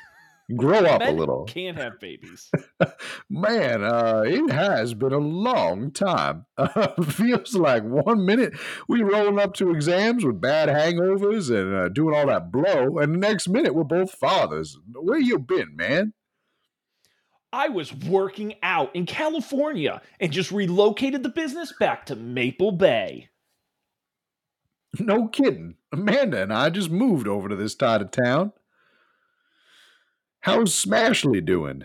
Grow 0.56 0.80
up 0.80 1.02
a 1.04 1.12
little. 1.12 1.46
Can't 1.46 1.78
have 1.78 2.00
babies. 2.00 2.50
Man, 3.30 3.84
uh, 3.84 4.24
it 4.26 4.52
has 4.52 4.96
been 4.96 5.14
a 5.14 5.20
long 5.20 5.92
time. 5.92 6.48
Uh, 6.58 7.04
feels 7.04 7.54
like 7.54 7.84
one 7.84 8.26
minute 8.26 8.54
we 8.88 9.04
rolling 9.04 9.38
up 9.38 9.54
to 9.56 9.70
exams 9.70 10.26
with 10.26 10.42
bad 10.42 10.68
hangovers 10.68 11.56
and 11.56 11.76
uh, 11.76 11.90
doing 11.90 12.16
all 12.16 12.26
that 12.26 12.52
blow, 12.52 12.98
and 12.98 13.14
the 13.14 13.20
next 13.20 13.48
minute 13.48 13.76
we're 13.76 13.84
both 13.84 14.12
fathers. 14.12 14.76
Where 14.96 15.20
you 15.20 15.38
been, 15.38 15.76
man? 15.76 16.14
I 17.54 17.70
was 17.70 17.94
working 17.94 18.56
out 18.64 18.96
in 18.96 19.06
California 19.06 20.02
and 20.20 20.32
just 20.32 20.52
relocated 20.52 21.22
the 21.22 21.30
business 21.30 21.74
back 21.80 22.08
to 22.08 22.16
Maple 22.16 22.72
Bay. 22.72 23.30
No 25.00 25.28
kidding. 25.28 25.76
Amanda 25.92 26.42
and 26.42 26.54
I 26.54 26.70
just 26.70 26.90
moved 26.90 27.28
over 27.28 27.48
to 27.48 27.56
this 27.56 27.74
side 27.74 28.02
of 28.02 28.12
town. 28.12 28.54
How's 30.42 30.74
Smashley 30.74 31.44
doing? 31.44 31.84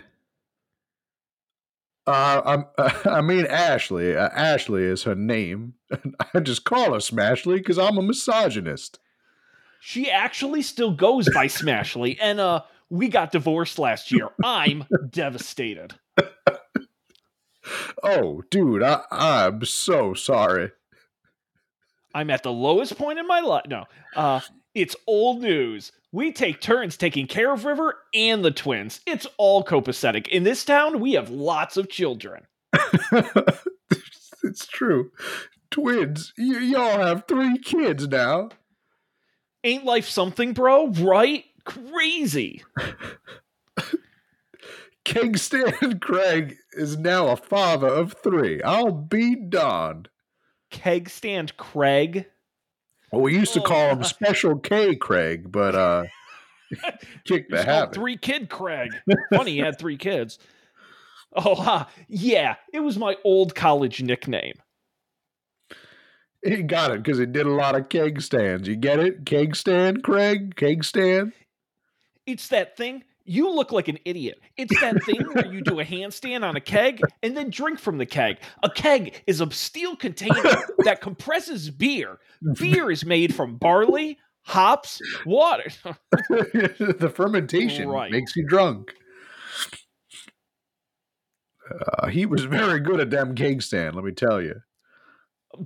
Uh, 2.06 2.42
I'm, 2.44 2.64
uh, 2.78 2.92
I 3.10 3.20
mean 3.20 3.46
Ashley. 3.46 4.16
Uh, 4.16 4.28
Ashley 4.28 4.84
is 4.84 5.04
her 5.04 5.14
name. 5.14 5.74
I 6.34 6.40
just 6.40 6.64
call 6.64 6.92
her 6.92 6.98
Smashley 7.00 7.56
because 7.56 7.78
I'm 7.78 7.98
a 7.98 8.02
misogynist. 8.02 8.98
She 9.80 10.10
actually 10.10 10.62
still 10.62 10.94
goes 10.94 11.28
by 11.34 11.46
Smashley, 11.46 12.16
and 12.20 12.40
uh, 12.40 12.62
we 12.88 13.08
got 13.08 13.32
divorced 13.32 13.78
last 13.78 14.10
year. 14.10 14.28
I'm 14.42 14.86
devastated. 15.10 15.94
oh, 18.02 18.42
dude, 18.50 18.82
I, 18.82 19.02
I'm 19.10 19.62
so 19.66 20.14
sorry. 20.14 20.70
I'm 22.14 22.30
at 22.30 22.42
the 22.42 22.52
lowest 22.52 22.96
point 22.96 23.18
in 23.18 23.26
my 23.26 23.40
life. 23.40 23.64
No, 23.68 23.84
uh, 24.16 24.40
It's 24.74 24.96
old 25.06 25.42
news. 25.42 25.92
We 26.12 26.30
take 26.32 26.60
turns 26.60 26.96
taking 26.96 27.26
care 27.26 27.52
of 27.52 27.64
River 27.64 27.96
and 28.14 28.44
the 28.44 28.52
twins. 28.52 29.00
It's 29.06 29.26
all 29.36 29.64
copacetic. 29.64 30.28
In 30.28 30.44
this 30.44 30.64
town, 30.64 31.00
we 31.00 31.14
have 31.14 31.28
lots 31.30 31.76
of 31.76 31.88
children. 31.90 32.46
it's 34.44 34.66
true. 34.68 35.10
Twins. 35.70 36.32
Y- 36.38 36.58
y'all 36.60 36.98
have 37.00 37.24
three 37.26 37.58
kids 37.58 38.06
now. 38.06 38.50
Ain't 39.64 39.84
life 39.84 40.08
something, 40.08 40.52
bro? 40.52 40.88
Right? 40.88 41.44
Crazy. 41.64 42.62
King 45.04 45.36
Stan 45.36 45.98
Craig 46.00 46.56
is 46.72 46.96
now 46.96 47.28
a 47.28 47.36
father 47.36 47.88
of 47.88 48.14
three. 48.22 48.62
I'll 48.62 48.92
be 48.92 49.34
darned. 49.36 50.08
Keg 50.74 51.08
stand 51.08 51.56
Craig. 51.56 52.26
Well, 53.12 53.22
we 53.22 53.32
used 53.32 53.54
to 53.54 53.60
oh, 53.60 53.64
call 53.64 53.90
him 53.90 54.02
Special 54.02 54.58
K 54.58 54.96
Craig, 54.96 55.52
but 55.52 55.76
uh 55.76 56.04
kick 57.24 57.48
the 57.48 57.62
habit. 57.62 57.94
Three 57.94 58.16
kid 58.16 58.50
Craig. 58.50 58.90
Funny, 59.32 59.52
he 59.52 59.58
had 59.58 59.78
three 59.78 59.96
kids. 59.96 60.40
Oh, 61.36 61.54
huh. 61.54 61.86
yeah, 62.08 62.56
it 62.72 62.80
was 62.80 62.98
my 62.98 63.16
old 63.24 63.54
college 63.54 64.02
nickname. 64.02 64.54
He 66.44 66.62
got 66.62 66.90
it 66.90 67.02
because 67.02 67.18
he 67.18 67.26
did 67.26 67.46
a 67.46 67.50
lot 67.50 67.76
of 67.76 67.88
keg 67.88 68.20
stands. 68.20 68.66
You 68.68 68.74
get 68.74 68.98
it? 68.98 69.24
Keg 69.26 69.54
stand, 69.54 70.02
Craig? 70.02 70.56
Keg 70.56 70.82
stand? 70.82 71.32
It's 72.26 72.48
that 72.48 72.76
thing. 72.76 73.04
You 73.26 73.50
look 73.50 73.72
like 73.72 73.88
an 73.88 73.98
idiot. 74.04 74.38
It's 74.58 74.78
that 74.80 75.02
thing 75.04 75.22
where 75.32 75.46
you 75.46 75.62
do 75.62 75.80
a 75.80 75.84
handstand 75.84 76.44
on 76.44 76.56
a 76.56 76.60
keg 76.60 77.00
and 77.22 77.34
then 77.34 77.48
drink 77.48 77.78
from 77.78 77.96
the 77.96 78.04
keg. 78.04 78.36
A 78.62 78.68
keg 78.68 79.22
is 79.26 79.40
a 79.40 79.50
steel 79.50 79.96
container 79.96 80.42
that 80.84 81.00
compresses 81.00 81.70
beer. 81.70 82.18
Beer 82.58 82.90
is 82.90 83.06
made 83.06 83.34
from 83.34 83.56
barley, 83.56 84.18
hops, 84.42 85.00
water. 85.24 85.64
the 86.28 87.12
fermentation 87.14 87.88
right. 87.88 88.12
makes 88.12 88.36
you 88.36 88.46
drunk. 88.46 88.92
Uh, 91.70 92.08
he 92.08 92.26
was 92.26 92.44
very 92.44 92.78
good 92.78 93.00
at 93.00 93.08
damn 93.08 93.34
keg 93.34 93.62
stand, 93.62 93.94
let 93.94 94.04
me 94.04 94.12
tell 94.12 94.42
you. 94.42 94.60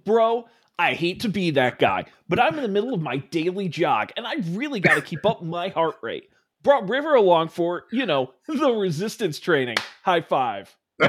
Bro, 0.04 0.46
I 0.78 0.94
hate 0.94 1.20
to 1.20 1.28
be 1.28 1.50
that 1.52 1.80
guy, 1.80 2.04
but 2.28 2.38
I'm 2.38 2.54
in 2.54 2.62
the 2.62 2.68
middle 2.68 2.94
of 2.94 3.02
my 3.02 3.16
daily 3.16 3.68
jog 3.68 4.12
and 4.16 4.28
I 4.28 4.36
really 4.50 4.78
got 4.78 4.94
to 4.94 5.02
keep 5.02 5.26
up 5.26 5.42
my 5.42 5.70
heart 5.70 5.96
rate. 6.02 6.30
Brought 6.68 6.86
River 6.86 7.14
along 7.14 7.48
for, 7.48 7.86
you 7.90 8.04
know, 8.04 8.34
the 8.46 8.70
resistance 8.72 9.38
training. 9.40 9.76
High 10.02 10.20
five. 10.20 10.76
No? 11.00 11.08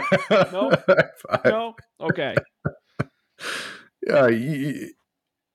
High 0.88 1.10
five. 1.28 1.42
No? 1.44 1.76
Okay. 2.00 2.34
Yeah, 4.08 4.30
you, 4.30 4.92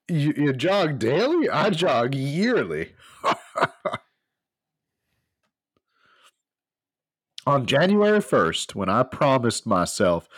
you, 0.09 0.35
you 0.37 0.53
jog 0.53 0.99
daily? 0.99 1.49
I 1.49 1.71
jog 1.71 2.15
yearly. 2.15 2.93
On 7.47 7.65
January 7.65 8.21
1st, 8.21 8.75
when 8.75 8.91
I 8.91 9.05
promised 9.05 9.67
myself 9.67 10.29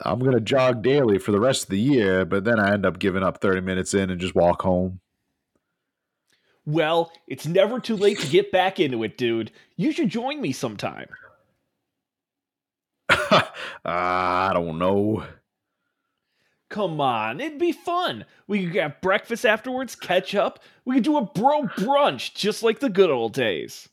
I'm 0.00 0.18
going 0.18 0.34
to 0.34 0.40
jog 0.40 0.82
daily 0.82 1.18
for 1.18 1.30
the 1.30 1.38
rest 1.38 1.62
of 1.62 1.68
the 1.68 1.78
year, 1.78 2.24
but 2.24 2.42
then 2.42 2.58
I 2.58 2.72
end 2.72 2.84
up 2.84 2.98
giving 2.98 3.22
up 3.22 3.40
30 3.40 3.60
minutes 3.60 3.94
in 3.94 4.10
and 4.10 4.20
just 4.20 4.34
walk 4.34 4.62
home. 4.62 4.98
Well, 6.66 7.12
it's 7.28 7.46
never 7.46 7.78
too 7.78 7.96
late 7.96 8.18
to 8.20 8.26
get 8.28 8.50
back 8.50 8.80
into 8.80 9.02
it, 9.04 9.18
dude. 9.18 9.50
You 9.76 9.92
should 9.92 10.08
join 10.08 10.40
me 10.40 10.52
sometime. 10.52 11.08
I 13.84 14.50
don't 14.54 14.78
know. 14.78 15.24
Come 16.70 17.00
on, 17.00 17.40
it'd 17.40 17.58
be 17.58 17.72
fun. 17.72 18.24
We 18.48 18.66
could 18.66 18.76
have 18.76 19.00
breakfast 19.00 19.44
afterwards, 19.44 19.94
catch 19.94 20.34
up. 20.34 20.58
We 20.84 20.96
could 20.96 21.04
do 21.04 21.18
a 21.18 21.24
bro 21.24 21.64
brunch 21.64 22.34
just 22.34 22.62
like 22.62 22.80
the 22.80 22.88
good 22.88 23.10
old 23.10 23.34
days. 23.34 23.88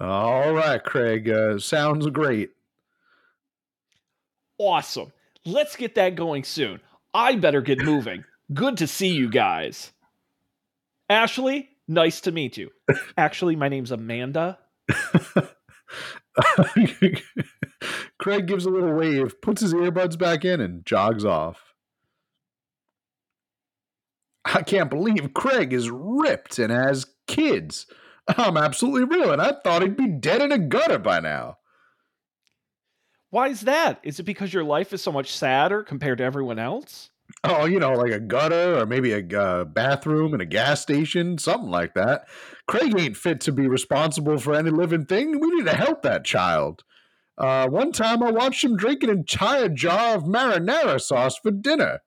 All 0.00 0.52
right, 0.52 0.82
Craig. 0.82 1.28
Uh, 1.28 1.58
sounds 1.58 2.06
great. 2.08 2.50
Awesome. 4.58 5.12
Let's 5.44 5.76
get 5.76 5.94
that 5.94 6.16
going 6.16 6.44
soon. 6.44 6.80
I 7.14 7.36
better 7.36 7.60
get 7.60 7.78
moving. 7.82 8.24
Good 8.52 8.76
to 8.78 8.86
see 8.86 9.08
you 9.08 9.30
guys. 9.30 9.92
Ashley, 11.08 11.70
nice 11.86 12.20
to 12.22 12.32
meet 12.32 12.56
you. 12.56 12.70
Actually, 13.16 13.56
my 13.56 13.68
name's 13.68 13.90
Amanda. 13.90 14.58
Craig 18.18 18.46
gives 18.46 18.66
a 18.66 18.70
little 18.70 18.94
wave, 18.94 19.40
puts 19.40 19.62
his 19.62 19.74
earbuds 19.74 20.18
back 20.18 20.44
in, 20.44 20.60
and 20.60 20.84
jogs 20.84 21.24
off. 21.24 21.74
I 24.44 24.62
can't 24.62 24.90
believe 24.90 25.34
Craig 25.34 25.72
is 25.72 25.90
ripped 25.90 26.58
and 26.58 26.72
has 26.72 27.06
kids. 27.26 27.86
I'm 28.26 28.56
absolutely 28.56 29.04
reeling. 29.04 29.40
I 29.40 29.52
thought 29.62 29.82
he'd 29.82 29.96
be 29.96 30.08
dead 30.08 30.42
in 30.42 30.52
a 30.52 30.58
gutter 30.58 30.98
by 30.98 31.20
now. 31.20 31.58
Why 33.30 33.48
is 33.48 33.62
that? 33.62 34.00
Is 34.02 34.18
it 34.20 34.24
because 34.24 34.52
your 34.52 34.64
life 34.64 34.92
is 34.92 35.02
so 35.02 35.12
much 35.12 35.36
sadder 35.36 35.82
compared 35.82 36.18
to 36.18 36.24
everyone 36.24 36.58
else? 36.58 37.10
Oh, 37.44 37.66
you 37.66 37.78
know, 37.78 37.92
like 37.92 38.12
a 38.12 38.20
gutter 38.20 38.78
or 38.78 38.86
maybe 38.86 39.12
a 39.12 39.40
uh, 39.40 39.64
bathroom 39.64 40.34
in 40.34 40.40
a 40.40 40.46
gas 40.46 40.80
station, 40.80 41.38
something 41.38 41.70
like 41.70 41.94
that. 41.94 42.26
Craig 42.66 42.98
ain't 42.98 43.16
fit 43.16 43.40
to 43.42 43.52
be 43.52 43.68
responsible 43.68 44.38
for 44.38 44.54
any 44.54 44.70
living 44.70 45.06
thing. 45.06 45.38
We 45.38 45.50
need 45.50 45.66
to 45.66 45.76
help 45.76 46.02
that 46.02 46.24
child. 46.24 46.84
Uh, 47.36 47.68
one 47.68 47.92
time 47.92 48.22
I 48.22 48.32
watched 48.32 48.64
him 48.64 48.76
drink 48.76 49.02
an 49.04 49.10
entire 49.10 49.68
jar 49.68 50.16
of 50.16 50.24
marinara 50.24 51.00
sauce 51.00 51.38
for 51.38 51.52
dinner. 51.52 52.00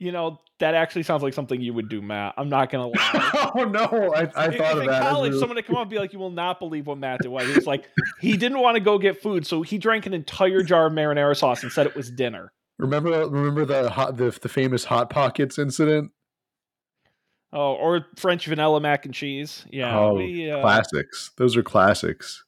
You 0.00 0.10
know, 0.10 0.40
that 0.58 0.74
actually 0.74 1.02
sounds 1.02 1.22
like 1.22 1.34
something 1.34 1.60
you 1.60 1.72
would 1.74 1.88
do, 1.88 2.02
Matt. 2.02 2.34
I'm 2.36 2.48
not 2.48 2.70
gonna 2.70 2.86
lie. 2.96 3.50
oh 3.54 3.64
no, 3.64 4.12
I, 4.14 4.22
I 4.22 4.56
thought 4.56 4.76
of 4.76 4.80
in 4.80 4.86
that. 4.86 5.02
In 5.02 5.08
college, 5.08 5.34
someone 5.34 5.56
to 5.56 5.62
come 5.62 5.76
up 5.76 5.82
and 5.82 5.90
be 5.90 5.98
like, 5.98 6.12
"You 6.12 6.18
will 6.18 6.30
not 6.30 6.58
believe 6.58 6.86
what 6.86 6.98
Matt 6.98 7.20
did." 7.20 7.28
Why 7.28 7.44
he 7.44 7.52
was 7.52 7.66
like, 7.66 7.86
he 8.20 8.36
didn't 8.36 8.60
want 8.60 8.76
to 8.76 8.80
go 8.80 8.98
get 8.98 9.22
food, 9.22 9.46
so 9.46 9.62
he 9.62 9.78
drank 9.78 10.06
an 10.06 10.14
entire 10.14 10.62
jar 10.62 10.86
of 10.86 10.94
marinara 10.94 11.36
sauce 11.36 11.62
and 11.62 11.70
said 11.70 11.86
it 11.86 11.94
was 11.94 12.10
dinner. 12.10 12.52
Remember, 12.80 13.28
remember 13.28 13.64
the 13.64 13.90
hot, 13.90 14.16
the, 14.16 14.30
the 14.30 14.48
famous 14.48 14.84
hot 14.84 15.10
pockets 15.10 15.58
incident. 15.58 16.12
Oh, 17.52 17.74
or 17.74 18.06
French 18.16 18.46
vanilla 18.46 18.80
mac 18.80 19.04
and 19.04 19.14
cheese. 19.14 19.66
Yeah. 19.70 19.98
Oh, 19.98 20.14
we, 20.14 20.50
uh... 20.50 20.60
classics. 20.60 21.32
Those 21.36 21.56
are 21.56 21.62
classics 21.62 22.44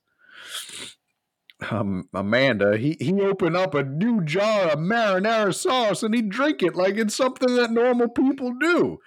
um, 1.71 2.09
Amanda, 2.13 2.77
he 2.77 2.97
he 3.01 3.21
opened 3.21 3.57
up 3.57 3.75
a 3.75 3.83
new 3.83 4.23
jar 4.25 4.71
of 4.71 4.79
marinara 4.79 5.55
sauce 5.55 6.03
and 6.03 6.15
he 6.15 6.23
drink 6.23 6.63
it 6.63 6.75
like 6.75 6.97
it's 6.97 7.15
something 7.15 7.55
that 7.55 7.71
normal 7.71 8.09
people 8.09 8.53
do. 8.59 8.99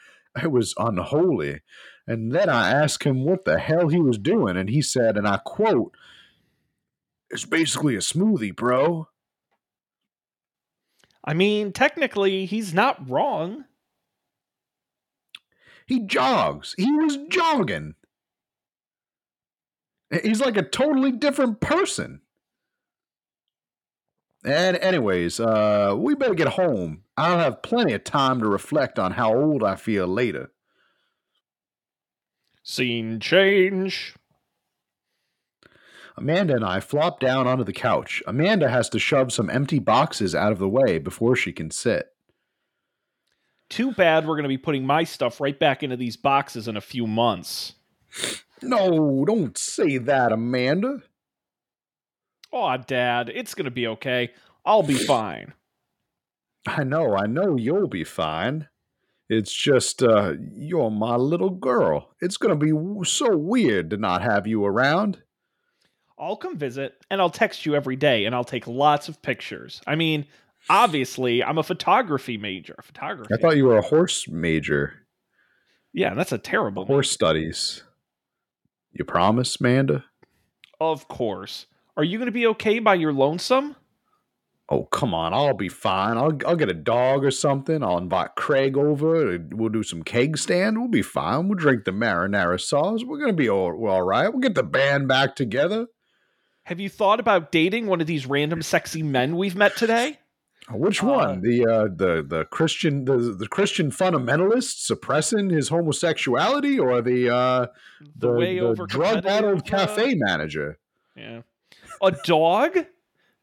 It 0.41 0.51
was 0.51 0.73
unholy. 0.77 1.61
And 2.07 2.33
then 2.33 2.49
I 2.49 2.69
asked 2.69 3.03
him 3.03 3.25
what 3.25 3.45
the 3.45 3.57
hell 3.57 3.87
he 3.87 3.99
was 3.99 4.19
doing, 4.19 4.57
and 4.57 4.69
he 4.69 4.81
said, 4.81 5.17
and 5.17 5.27
I 5.27 5.37
quote, 5.37 5.95
"It's 7.31 7.45
basically 7.45 7.95
a 7.95 7.99
smoothie, 7.99 8.55
bro." 8.55 9.07
I 11.25 11.33
mean, 11.33 11.73
technically, 11.73 12.45
he's 12.45 12.73
not 12.73 13.09
wrong. 13.09 13.65
He 15.87 15.99
jogs. 16.01 16.75
He 16.77 16.91
was 16.91 17.17
jogging. 17.29 17.95
He's 20.23 20.39
like 20.39 20.55
a 20.55 20.63
totally 20.63 21.11
different 21.11 21.59
person. 21.59 22.21
And 24.45 24.77
anyways, 24.77 25.39
uh, 25.39 25.95
we 25.97 26.13
better 26.13 26.35
get 26.35 26.49
home. 26.49 27.03
I'll 27.17 27.39
have 27.39 27.63
plenty 27.63 27.93
of 27.93 28.03
time 28.03 28.39
to 28.39 28.47
reflect 28.47 28.99
on 28.99 29.13
how 29.13 29.35
old 29.35 29.63
I 29.63 29.75
feel 29.75 30.07
later. 30.07 30.51
Scene 32.61 33.19
change. 33.19 34.15
Amanda 36.17 36.55
and 36.55 36.65
I 36.65 36.79
flop 36.79 37.19
down 37.19 37.47
onto 37.47 37.63
the 37.63 37.73
couch. 37.73 38.23
Amanda 38.25 38.69
has 38.69 38.89
to 38.89 38.99
shove 38.99 39.33
some 39.33 39.49
empty 39.49 39.79
boxes 39.79 40.33
out 40.33 40.51
of 40.51 40.59
the 40.59 40.69
way 40.69 40.97
before 40.97 41.35
she 41.35 41.51
can 41.51 41.71
sit. 41.71 42.07
Too 43.69 43.91
bad 43.91 44.25
we're 44.25 44.35
going 44.35 44.43
to 44.43 44.49
be 44.49 44.57
putting 44.57 44.85
my 44.85 45.03
stuff 45.03 45.41
right 45.41 45.57
back 45.59 45.83
into 45.83 45.97
these 45.97 46.17
boxes 46.17 46.67
in 46.67 46.77
a 46.77 46.81
few 46.81 47.07
months. 47.07 47.73
No, 48.61 49.25
don't 49.25 49.57
say 49.57 49.97
that, 49.97 50.31
Amanda. 50.31 51.01
Aw, 52.51 52.77
Dad, 52.77 53.29
it's 53.33 53.53
going 53.53 53.65
to 53.65 53.71
be 53.71 53.87
okay. 53.87 54.31
I'll 54.65 54.83
be 54.83 54.93
fine. 54.93 55.53
I 56.65 56.83
know, 56.83 57.15
I 57.15 57.25
know 57.25 57.57
you'll 57.57 57.87
be 57.87 58.03
fine. 58.03 58.69
It's 59.27 59.53
just, 59.53 60.01
uh, 60.01 60.33
you're 60.55 60.91
my 60.91 61.15
little 61.15 61.49
girl. 61.49 62.11
It's 62.21 62.37
going 62.37 62.57
to 62.57 62.65
be 62.65 63.05
so 63.05 63.35
weird 63.35 63.89
to 63.89 63.97
not 63.97 64.21
have 64.21 64.47
you 64.47 64.63
around. 64.63 65.23
I'll 66.17 66.37
come 66.37 66.57
visit 66.57 66.95
and 67.09 67.19
I'll 67.19 67.29
text 67.29 67.65
you 67.65 67.75
every 67.75 67.95
day 67.95 68.25
and 68.25 68.33
I'll 68.33 68.43
take 68.43 68.67
lots 68.67 69.09
of 69.09 69.21
pictures. 69.21 69.81
I 69.85 69.95
mean, 69.95 70.25
obviously, 70.69 71.43
I'm 71.43 71.57
a 71.57 71.63
photography 71.63 72.37
major. 72.37 72.75
Photography. 72.81 73.33
I 73.33 73.37
thought 73.37 73.57
you 73.57 73.65
were 73.65 73.77
a 73.77 73.81
horse 73.81 74.27
major. 74.27 74.93
Yeah, 75.93 76.13
that's 76.13 76.31
a 76.31 76.37
terrible 76.37 76.85
horse 76.85 77.07
major. 77.07 77.13
studies. 77.13 77.83
You 78.93 79.03
promise, 79.03 79.59
Manda? 79.59 80.05
Of 80.79 81.07
course. 81.07 81.65
Are 81.97 82.03
you 82.03 82.17
going 82.17 82.27
to 82.27 82.31
be 82.31 82.47
okay 82.47 82.79
by 82.79 82.95
your 82.95 83.13
lonesome? 83.13 83.75
Oh, 84.67 84.85
come 84.85 85.13
on. 85.13 85.33
I'll 85.33 85.53
be 85.53 85.69
fine. 85.69 86.17
I'll, 86.17 86.37
I'll 86.45 86.55
get 86.55 86.69
a 86.69 86.73
dog 86.73 87.23
or 87.23 87.31
something. 87.31 87.83
I'll 87.83 87.99
invite 87.99 88.35
Craig 88.35 88.77
over. 88.77 89.37
We'll 89.51 89.69
do 89.69 89.83
some 89.83 90.01
keg 90.01 90.37
stand. 90.37 90.79
We'll 90.79 90.87
be 90.87 91.03
fine. 91.03 91.47
We'll 91.47 91.57
drink 91.57 91.83
the 91.83 91.91
marinara 91.91 92.59
sauce. 92.59 93.03
We're 93.03 93.19
going 93.19 93.29
to 93.29 93.35
be 93.35 93.49
all, 93.49 93.87
all 93.87 94.01
right. 94.01 94.29
We'll 94.29 94.41
get 94.41 94.55
the 94.55 94.63
band 94.63 95.07
back 95.07 95.35
together. 95.35 95.87
Have 96.65 96.79
you 96.79 96.89
thought 96.89 97.19
about 97.19 97.51
dating 97.51 97.85
one 97.85 98.01
of 98.01 98.07
these 98.07 98.25
random 98.25 98.63
sexy 98.63 99.03
men 99.03 99.37
we've 99.37 99.55
met 99.55 99.77
today? 99.77 100.19
Which 100.71 101.03
uh, 101.03 101.07
one? 101.07 101.41
the 101.41 101.63
uh, 101.63 101.83
the 101.95 102.25
the 102.27 102.45
Christian 102.45 103.05
the, 103.05 103.17
the 103.17 103.47
Christian 103.47 103.91
fundamentalist 103.91 104.83
suppressing 104.83 105.51
his 105.51 105.69
homosexuality, 105.69 106.79
or 106.79 107.03
the 107.03 107.29
uh, 107.29 107.67
the, 108.15 108.33
the, 108.33 108.73
the 108.75 108.85
drug 108.87 109.27
addled 109.27 109.67
cafe 109.67 110.13
uh, 110.13 110.15
manager? 110.17 110.79
Yeah, 111.15 111.41
a 112.01 112.11
dog. 112.11 112.87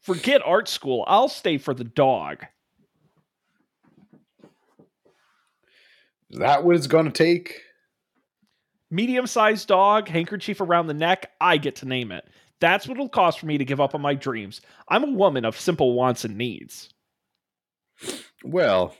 Forget 0.01 0.41
art 0.45 0.67
school. 0.67 1.05
I'll 1.07 1.29
stay 1.29 1.57
for 1.57 1.73
the 1.73 1.85
dog. 1.85 2.45
Is 6.29 6.39
that 6.39 6.65
what 6.65 6.75
it's 6.75 6.87
going 6.87 7.05
to 7.05 7.11
take? 7.11 7.61
Medium 8.91 9.27
sized 9.27 9.69
dog, 9.69 10.09
handkerchief 10.09 10.59
around 10.59 10.87
the 10.87 10.93
neck. 10.93 11.31
I 11.39 11.55
get 11.55 11.77
to 11.77 11.87
name 11.87 12.11
it. 12.11 12.27
That's 12.63 12.87
what 12.87 12.95
it'll 12.95 13.09
cost 13.09 13.39
for 13.39 13.45
me 13.45 13.57
to 13.57 13.65
give 13.65 13.81
up 13.81 13.93
on 13.93 13.99
my 13.99 14.13
dreams. 14.13 14.61
I'm 14.87 15.03
a 15.03 15.11
woman 15.11 15.43
of 15.43 15.59
simple 15.59 15.95
wants 15.95 16.23
and 16.23 16.37
needs. 16.37 16.93
Well, 18.41 18.95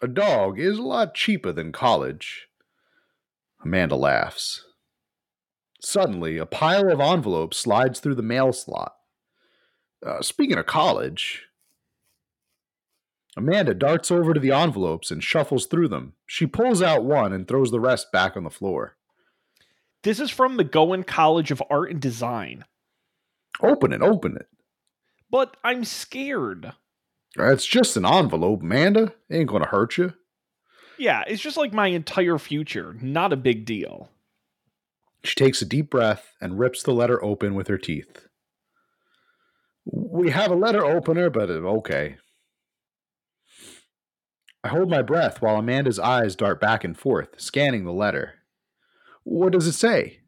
a 0.00 0.06
dog 0.06 0.60
is 0.60 0.78
a 0.78 0.84
lot 0.84 1.16
cheaper 1.16 1.50
than 1.50 1.72
college. 1.72 2.46
Amanda 3.64 3.96
laughs. 3.96 4.64
Suddenly, 5.80 6.38
a 6.38 6.46
pile 6.46 6.92
of 6.92 7.00
envelopes 7.00 7.56
slides 7.56 7.98
through 7.98 8.14
the 8.14 8.22
mail 8.22 8.52
slot. 8.52 8.94
Uh, 10.06 10.22
speaking 10.22 10.56
of 10.56 10.66
college, 10.66 11.42
Amanda 13.36 13.74
darts 13.74 14.12
over 14.12 14.32
to 14.32 14.38
the 14.38 14.52
envelopes 14.52 15.10
and 15.10 15.24
shuffles 15.24 15.66
through 15.66 15.88
them. 15.88 16.12
She 16.24 16.46
pulls 16.46 16.82
out 16.82 17.02
one 17.02 17.32
and 17.32 17.48
throws 17.48 17.72
the 17.72 17.80
rest 17.80 18.12
back 18.12 18.36
on 18.36 18.44
the 18.44 18.48
floor. 18.48 18.96
This 20.04 20.20
is 20.20 20.30
from 20.30 20.56
McGowan 20.56 21.04
College 21.04 21.50
of 21.50 21.60
Art 21.68 21.90
and 21.90 22.00
Design. 22.00 22.64
Open 23.62 23.92
it, 23.92 24.02
open 24.02 24.36
it. 24.36 24.46
But 25.30 25.56
I'm 25.62 25.84
scared. 25.84 26.72
It's 27.36 27.66
just 27.66 27.96
an 27.96 28.06
envelope, 28.06 28.62
Amanda. 28.62 29.12
It 29.28 29.36
ain't 29.36 29.48
gonna 29.48 29.66
hurt 29.66 29.98
you. 29.98 30.14
Yeah, 30.98 31.22
it's 31.26 31.42
just 31.42 31.56
like 31.56 31.72
my 31.72 31.88
entire 31.88 32.38
future. 32.38 32.96
Not 33.00 33.32
a 33.32 33.36
big 33.36 33.64
deal. 33.64 34.10
She 35.22 35.34
takes 35.34 35.62
a 35.62 35.66
deep 35.66 35.90
breath 35.90 36.34
and 36.40 36.58
rips 36.58 36.82
the 36.82 36.92
letter 36.92 37.22
open 37.22 37.54
with 37.54 37.68
her 37.68 37.78
teeth. 37.78 38.26
We 39.84 40.30
have 40.30 40.50
a 40.50 40.56
letter 40.56 40.84
opener, 40.84 41.30
but 41.30 41.50
uh, 41.50 41.54
okay. 41.78 42.16
I 44.64 44.68
hold 44.68 44.90
my 44.90 45.02
breath 45.02 45.40
while 45.40 45.56
Amanda's 45.56 45.98
eyes 45.98 46.34
dart 46.36 46.60
back 46.60 46.84
and 46.84 46.96
forth, 46.98 47.40
scanning 47.40 47.84
the 47.84 47.92
letter. 47.92 48.34
What 49.24 49.52
does 49.52 49.66
it 49.66 49.72
say? 49.72 50.20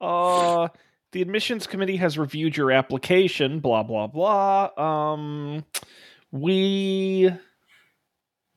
Uh, 0.00 0.68
the 1.16 1.22
admissions 1.22 1.66
committee 1.66 1.96
has 1.96 2.18
reviewed 2.18 2.58
your 2.58 2.70
application, 2.70 3.58
blah, 3.58 3.82
blah, 3.82 4.06
blah. 4.06 4.68
Um, 4.76 5.64
we. 6.30 7.30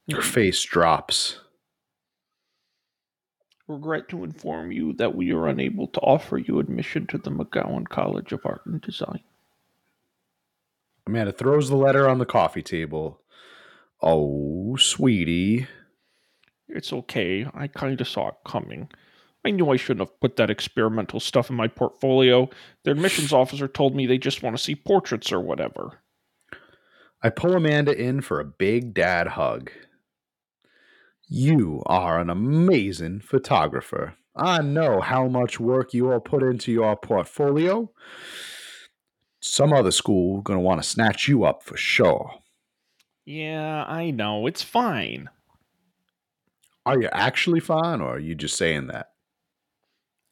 Your 0.08 0.22
face 0.22 0.62
drops. 0.64 1.40
Regret 3.70 4.10
to 4.10 4.26
inform 4.26 4.74
you 4.74 4.92
that 4.92 5.16
we 5.16 5.32
are 5.32 5.48
unable 5.48 5.88
to 5.88 6.02
offer 6.02 6.38
you 6.38 6.60
admission 6.60 7.08
to 7.08 7.18
the 7.18 7.32
McGowan 7.32 7.88
College 7.88 8.34
of 8.34 8.46
Art 8.46 8.66
and 8.66 8.82
Design. 8.82 9.22
Amanda 11.08 11.32
throws 11.32 11.70
the 11.70 11.78
letter 11.78 12.10
on 12.10 12.20
the 12.20 12.26
coffee 12.26 12.62
table. 12.62 13.22
Oh, 14.02 14.76
sweetie. 14.76 15.66
It's 16.68 16.92
okay. 16.92 17.48
I 17.54 17.68
kind 17.68 18.02
of 18.02 18.08
saw 18.10 18.28
it 18.28 18.36
coming. 18.46 18.90
I 19.46 19.52
knew 19.52 19.70
I 19.70 19.78
shouldn't 19.78 20.08
have 20.08 20.20
put 20.20 20.36
that 20.36 20.50
experimental 20.50 21.20
stuff 21.20 21.50
in 21.50 21.56
my 21.56 21.68
portfolio. 21.68 22.50
The 22.84 22.92
admissions 22.92 23.32
officer 23.32 23.68
told 23.68 23.96
me 23.96 24.06
they 24.06 24.18
just 24.18 24.44
want 24.44 24.58
to 24.58 24.62
see 24.62 24.76
portraits 24.76 25.32
or 25.32 25.40
whatever. 25.40 26.00
I 27.24 27.30
pull 27.30 27.56
Amanda 27.56 27.98
in 27.98 28.22
for 28.22 28.40
a 28.40 28.46
big 28.46 28.94
dad 28.94 29.28
hug. 29.28 29.72
You 31.28 31.84
are 31.86 32.20
an 32.20 32.30
amazing 32.30 33.22
photographer. 33.22 34.16
I 34.36 34.62
know 34.62 35.00
how 35.02 35.28
much 35.28 35.60
work 35.60 35.94
you 35.94 36.12
all 36.12 36.20
put 36.20 36.44
into 36.44 36.72
your 36.72 36.96
portfolio 36.96 37.92
some 39.42 39.74
other 39.74 39.92
school 39.92 40.42
going 40.42 40.58
to 40.58 40.64
want 40.64 40.82
to 40.82 40.88
snatch 40.88 41.28
you 41.28 41.44
up 41.44 41.64
for 41.64 41.78
sure. 41.78 42.34
Yeah, 43.26 43.86
I 43.88 44.12
know. 44.12 44.48
It's 44.48 44.64
fine. 44.64 45.30
Are 46.86 47.00
you 47.00 47.10
actually 47.12 47.60
fine, 47.60 48.02
or 48.02 48.16
are 48.16 48.20
you 48.20 48.36
just 48.36 48.58
saying 48.58 48.88
that? 48.88 49.12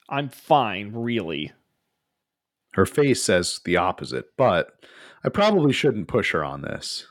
I'm 0.10 0.30
fine, 0.30 0.92
really. 0.94 1.52
Her 2.74 2.86
face 2.86 3.24
says 3.24 3.60
the 3.66 3.78
opposite, 3.78 4.26
but 4.38 4.80
I 5.24 5.30
probably 5.30 5.74
shouldn't 5.74 6.08
push 6.08 6.32
her 6.32 6.44
on 6.44 6.62
this. 6.62 7.08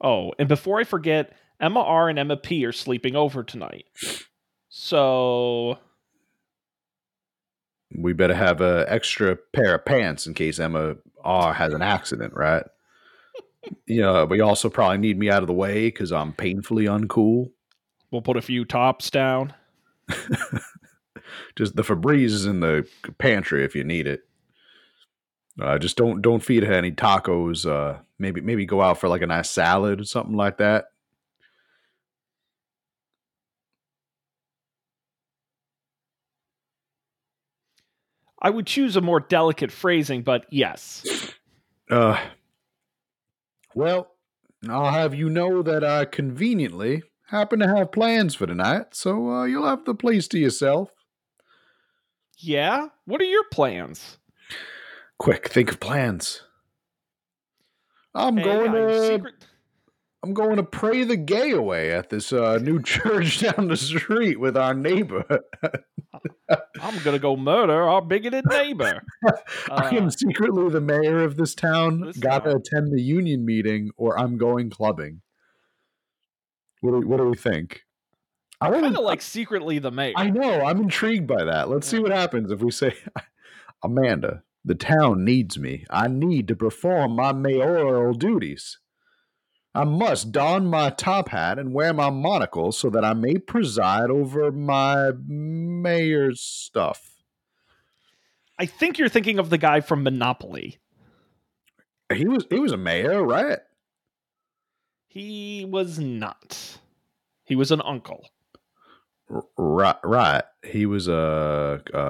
Oh, 0.00 0.32
and 0.38 0.48
before 0.48 0.78
I 0.78 0.84
forget, 0.84 1.32
Emma 1.60 1.80
R 1.80 2.08
and 2.08 2.18
Emma 2.18 2.36
P 2.36 2.64
are 2.66 2.72
sleeping 2.72 3.16
over 3.16 3.42
tonight. 3.42 3.86
So 4.68 5.78
we 7.96 8.12
better 8.12 8.34
have 8.34 8.60
an 8.60 8.84
extra 8.88 9.36
pair 9.36 9.76
of 9.76 9.84
pants 9.84 10.26
in 10.26 10.34
case 10.34 10.58
Emma 10.58 10.96
R 11.24 11.54
has 11.54 11.72
an 11.72 11.82
accident, 11.82 12.34
right? 12.34 12.64
you 13.86 14.02
know, 14.02 14.30
you 14.32 14.44
also 14.44 14.68
probably 14.68 14.98
need 14.98 15.18
me 15.18 15.30
out 15.30 15.42
of 15.42 15.46
the 15.46 15.54
way 15.54 15.86
because 15.86 16.12
I'm 16.12 16.32
painfully 16.32 16.84
uncool. 16.84 17.50
We'll 18.10 18.22
put 18.22 18.36
a 18.36 18.42
few 18.42 18.64
tops 18.64 19.10
down. 19.10 19.54
just 21.54 21.76
the 21.76 21.82
Febreze 21.82 22.26
is 22.26 22.46
in 22.46 22.60
the 22.60 22.86
pantry 23.18 23.64
if 23.64 23.74
you 23.74 23.84
need 23.84 24.06
it. 24.06 24.22
Uh, 25.60 25.78
just 25.78 25.96
don't 25.96 26.20
don't 26.20 26.42
feed 26.42 26.64
her 26.64 26.72
any 26.72 26.92
tacos. 26.92 27.68
Uh, 27.68 27.98
maybe 28.18 28.40
maybe 28.40 28.66
go 28.66 28.82
out 28.82 28.98
for 28.98 29.08
like 29.08 29.22
a 29.22 29.26
nice 29.26 29.50
salad 29.50 30.00
or 30.00 30.04
something 30.04 30.36
like 30.36 30.58
that. 30.58 30.86
I 38.40 38.50
would 38.50 38.66
choose 38.66 38.96
a 38.96 39.00
more 39.00 39.20
delicate 39.20 39.72
phrasing, 39.72 40.22
but 40.22 40.44
yes. 40.50 41.32
Uh, 41.90 42.20
well, 43.74 44.12
I'll 44.68 44.92
have 44.92 45.14
you 45.14 45.30
know 45.30 45.62
that 45.62 45.82
I 45.82 46.04
conveniently 46.04 47.02
happen 47.28 47.58
to 47.60 47.68
have 47.68 47.92
plans 47.92 48.34
for 48.34 48.46
tonight, 48.46 48.88
so 48.92 49.30
uh, 49.30 49.44
you'll 49.44 49.66
have 49.66 49.84
the 49.84 49.94
place 49.94 50.28
to 50.28 50.38
yourself. 50.38 50.90
Yeah? 52.36 52.88
What 53.04 53.20
are 53.20 53.24
your 53.24 53.44
plans? 53.50 54.18
Quick, 55.18 55.48
think 55.48 55.70
of 55.70 55.80
plans. 55.80 56.42
I'm 58.14 58.36
going 58.36 58.72
to. 58.72 59.06
Secret- 59.06 59.46
I'm 60.22 60.34
going 60.34 60.56
to 60.56 60.64
pray 60.64 61.04
the 61.04 61.16
gay 61.16 61.52
away 61.52 61.92
at 61.92 62.10
this 62.10 62.32
uh, 62.32 62.58
new 62.58 62.82
church 62.82 63.40
down 63.40 63.68
the 63.68 63.76
street 63.76 64.40
with 64.40 64.56
our 64.56 64.74
neighbor. 64.74 65.24
I'm 66.80 66.98
gonna 67.04 67.18
go 67.18 67.36
murder 67.36 67.82
our 67.82 68.02
bigoted 68.02 68.44
neighbor. 68.46 69.02
I 69.70 69.94
am 69.96 70.06
uh, 70.06 70.10
secretly 70.10 70.68
the 70.70 70.80
mayor 70.80 71.22
of 71.22 71.36
this 71.36 71.54
town. 71.54 72.12
Got 72.18 72.44
to 72.44 72.56
attend 72.56 72.92
the 72.92 73.00
union 73.00 73.44
meeting, 73.44 73.90
or 73.96 74.18
I'm 74.18 74.36
going 74.36 74.70
clubbing. 74.70 75.22
What 76.80 77.00
do, 77.00 77.06
what 77.06 77.18
do 77.18 77.28
we 77.28 77.36
think? 77.36 77.85
I 78.60 78.70
kind 78.70 78.96
of 78.96 79.04
like 79.04 79.20
secretly 79.20 79.78
the 79.78 79.90
mayor. 79.90 80.14
I 80.16 80.30
know. 80.30 80.64
I'm 80.64 80.80
intrigued 80.80 81.26
by 81.26 81.44
that. 81.44 81.68
Let's 81.68 81.86
see 81.86 81.98
what 81.98 82.10
happens 82.10 82.50
if 82.50 82.60
we 82.60 82.70
say, 82.70 82.94
Amanda, 83.82 84.42
the 84.64 84.74
town 84.74 85.24
needs 85.24 85.58
me. 85.58 85.84
I 85.90 86.08
need 86.08 86.48
to 86.48 86.56
perform 86.56 87.16
my 87.16 87.32
mayoral 87.32 88.14
duties. 88.14 88.78
I 89.74 89.84
must 89.84 90.32
don 90.32 90.66
my 90.66 90.88
top 90.88 91.28
hat 91.28 91.58
and 91.58 91.74
wear 91.74 91.92
my 91.92 92.08
monocle 92.08 92.72
so 92.72 92.88
that 92.88 93.04
I 93.04 93.12
may 93.12 93.36
preside 93.36 94.08
over 94.08 94.50
my 94.50 95.10
mayor's 95.26 96.40
stuff. 96.40 97.16
I 98.58 98.64
think 98.64 98.96
you're 98.96 99.10
thinking 99.10 99.38
of 99.38 99.50
the 99.50 99.58
guy 99.58 99.80
from 99.80 100.02
Monopoly. 100.02 100.78
He 102.10 102.26
was 102.26 102.46
he 102.48 102.58
was 102.58 102.72
a 102.72 102.78
mayor, 102.78 103.22
right? 103.22 103.58
He 105.08 105.66
was 105.68 105.98
not. 105.98 106.78
He 107.44 107.54
was 107.54 107.70
an 107.70 107.82
uncle. 107.84 108.30
Right, 109.28 109.96
right. 110.04 110.44
He 110.64 110.86
was 110.86 111.08
a, 111.08 111.82
a, 111.92 112.00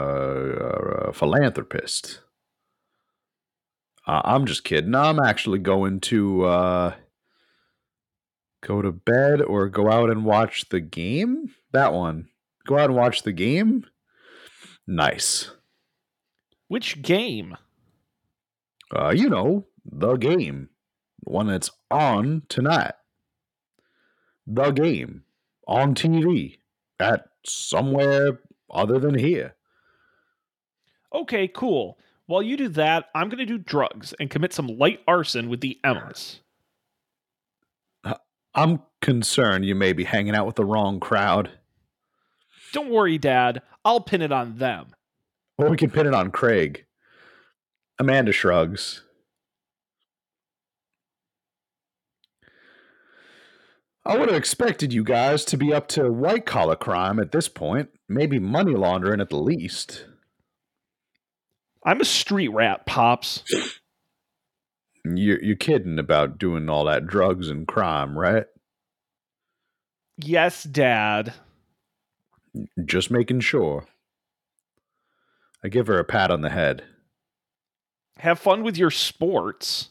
a 1.09 1.13
philanthropist. 1.13 2.21
Uh, 4.07 4.23
I'm 4.25 4.47
just 4.47 4.65
kidding. 4.65 4.95
I'm 4.95 5.19
actually 5.19 5.59
going 5.59 6.01
to 6.01 6.45
uh, 6.45 6.95
go 8.65 8.83
to 8.83 8.93
bed 8.93 9.43
or 9.43 9.69
go 9.69 9.91
out 9.91 10.11
and 10.11 10.25
watch 10.25 10.69
the 10.69 10.81
game? 10.81 11.55
That 11.73 11.93
one. 11.93 12.29
Go 12.67 12.79
out 12.79 12.87
and 12.87 12.97
watch 12.97 13.23
the 13.23 13.33
game? 13.33 13.85
Nice. 14.87 15.51
Which 16.69 17.03
game? 17.03 17.57
Uh, 18.95 19.13
you 19.15 19.29
know, 19.29 19.67
the 19.85 20.17
game. 20.17 20.69
The 21.25 21.33
one 21.33 21.49
that's 21.49 21.71
on 21.91 22.43
tonight. 22.49 22.95
The 24.47 24.71
game 24.71 25.25
on 25.67 25.95
TV 25.95 26.59
at 27.01 27.29
somewhere 27.45 28.41
other 28.71 28.99
than 28.99 29.19
here. 29.19 29.55
Okay, 31.13 31.49
cool. 31.49 31.99
While 32.27 32.43
you 32.43 32.57
do 32.57 32.69
that, 32.71 33.07
I'm 33.15 33.29
going 33.29 33.39
to 33.39 33.47
do 33.47 33.59
drugs 33.59 34.13
and 34.19 34.31
commit 34.31 34.53
some 34.53 34.67
light 34.67 35.01
arson 35.07 35.49
with 35.49 35.61
the 35.61 35.79
Emmas. 35.85 36.41
Uh, 38.05 38.15
I'm 38.55 38.83
concerned 39.01 39.65
you 39.65 39.75
may 39.75 39.93
be 39.93 40.05
hanging 40.05 40.35
out 40.35 40.47
with 40.47 40.57
the 40.57 40.65
wrong 40.65 40.99
crowd. 40.99 41.51
Don't 42.73 42.91
worry, 42.91 43.17
Dad. 43.19 43.63
I'll 43.85 44.01
pin 44.01 44.23
it 44.23 44.33
on 44.33 44.59
them. 44.59 44.89
Or 45.57 45.71
we 45.71 45.77
can 45.77 45.91
pin 45.91 46.07
it 46.07 46.15
on 46.15 46.31
Craig. 46.31 46.85
Amanda 47.99 48.33
shrugs. 48.33 49.03
I 54.07 54.17
would 54.17 54.29
have 54.29 54.39
expected 54.39 54.93
you 54.93 55.03
guys 55.03 55.45
to 55.47 55.57
be 55.57 55.73
up 55.73 55.89
to 55.89 56.13
white 56.13 56.47
collar 56.47 56.77
crime 56.77 57.19
at 57.19 57.33
this 57.33 57.49
point, 57.49 57.91
maybe 58.09 58.39
money 58.39 58.75
laundering 58.75 59.21
at 59.21 59.31
the 59.31 59.37
least. 59.37 60.07
I'm 61.85 62.01
a 62.01 62.05
street 62.05 62.49
rat, 62.49 62.87
Pops. 62.87 63.43
You're, 65.05 65.43
you're 65.43 65.57
kidding 65.57 65.99
about 65.99 66.39
doing 66.39 66.69
all 66.69 66.85
that 66.85 67.07
drugs 67.07 67.49
and 67.49 67.67
crime, 67.67 68.17
right? 68.17 68.47
Yes, 70.19 70.63
Dad. 70.63 71.35
Just 72.85 73.11
making 73.11 73.41
sure. 73.41 73.87
I 75.65 75.69
give 75.69 75.89
her 75.89 75.99
a 75.99 76.05
pat 76.05 76.31
on 76.31 76.43
the 76.43 76.51
head. 76.51 76.85
Have 78.19 78.39
fun 78.39 78.63
with 78.63 78.77
your 78.77 78.91
sports. 78.91 79.91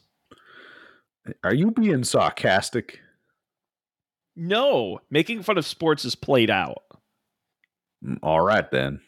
Are 1.43 1.53
you 1.53 1.71
being 1.71 2.03
sarcastic? 2.03 3.01
No, 4.35 4.99
making 5.09 5.43
fun 5.43 5.57
of 5.57 5.65
sports 5.65 6.03
is 6.05 6.15
played 6.15 6.49
out. 6.49 6.83
Mm, 8.03 8.19
all 8.21 8.41
right 8.41 8.69
then. 8.69 9.01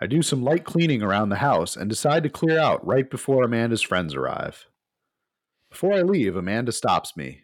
I 0.00 0.06
do 0.06 0.22
some 0.22 0.42
light 0.42 0.64
cleaning 0.64 1.02
around 1.02 1.28
the 1.28 1.36
house 1.36 1.76
and 1.76 1.88
decide 1.88 2.22
to 2.22 2.30
clear 2.30 2.58
out 2.58 2.86
right 2.86 3.08
before 3.10 3.44
Amanda's 3.44 3.82
friends 3.82 4.14
arrive. 4.14 4.66
Before 5.70 5.92
I 5.92 6.02
leave, 6.02 6.36
Amanda 6.36 6.72
stops 6.72 7.16
me. 7.16 7.42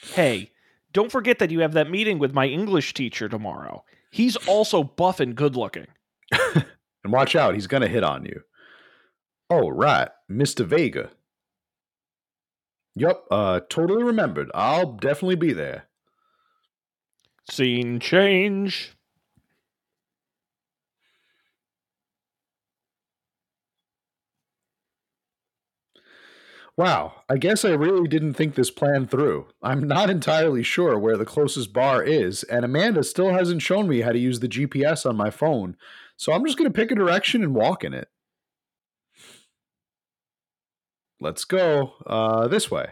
Hey, 0.00 0.52
don't 0.92 1.10
forget 1.10 1.38
that 1.40 1.50
you 1.50 1.60
have 1.60 1.72
that 1.72 1.90
meeting 1.90 2.18
with 2.18 2.34
my 2.34 2.46
English 2.46 2.94
teacher 2.94 3.28
tomorrow. 3.28 3.84
He's 4.10 4.36
also 4.46 4.84
buff 4.84 5.18
and 5.18 5.34
good 5.34 5.56
looking. 5.56 5.88
and 6.32 6.64
watch 7.12 7.34
out, 7.34 7.54
he's 7.54 7.66
going 7.66 7.82
to 7.82 7.88
hit 7.88 8.04
on 8.04 8.24
you. 8.24 8.40
Oh, 9.50 9.68
right, 9.68 10.08
Mr. 10.30 10.64
Vega. 10.64 11.10
Yup, 12.96 13.26
uh, 13.30 13.60
totally 13.68 14.02
remembered. 14.02 14.50
I'll 14.54 14.92
definitely 14.92 15.36
be 15.36 15.52
there. 15.52 15.86
Scene 17.50 18.00
change. 18.00 18.94
Wow, 26.76 27.22
I 27.28 27.36
guess 27.36 27.64
I 27.64 27.70
really 27.70 28.08
didn't 28.08 28.34
think 28.34 28.54
this 28.54 28.70
plan 28.70 29.06
through. 29.06 29.46
I'm 29.62 29.86
not 29.86 30.10
entirely 30.10 30.62
sure 30.64 30.98
where 30.98 31.16
the 31.16 31.24
closest 31.24 31.72
bar 31.72 32.02
is, 32.02 32.42
and 32.44 32.64
Amanda 32.64 33.04
still 33.04 33.30
hasn't 33.32 33.62
shown 33.62 33.88
me 33.88 34.00
how 34.00 34.10
to 34.12 34.18
use 34.18 34.40
the 34.40 34.48
GPS 34.48 35.06
on 35.06 35.16
my 35.16 35.30
phone, 35.30 35.76
so 36.16 36.32
I'm 36.32 36.44
just 36.44 36.58
going 36.58 36.70
to 36.70 36.76
pick 36.76 36.90
a 36.90 36.96
direction 36.96 37.42
and 37.44 37.54
walk 37.54 37.84
in 37.84 37.94
it. 37.94 38.08
Let's 41.24 41.46
go 41.46 41.94
uh, 42.06 42.48
this 42.48 42.70
way. 42.70 42.90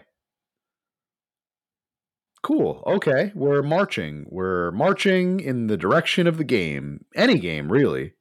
Cool. 2.42 2.82
Okay, 2.86 3.30
we're 3.34 3.62
marching. 3.62 4.24
We're 4.30 4.70
marching 4.70 5.38
in 5.38 5.66
the 5.66 5.76
direction 5.76 6.26
of 6.26 6.38
the 6.38 6.44
game. 6.44 7.04
Any 7.14 7.38
game, 7.38 7.70
really. 7.70 8.14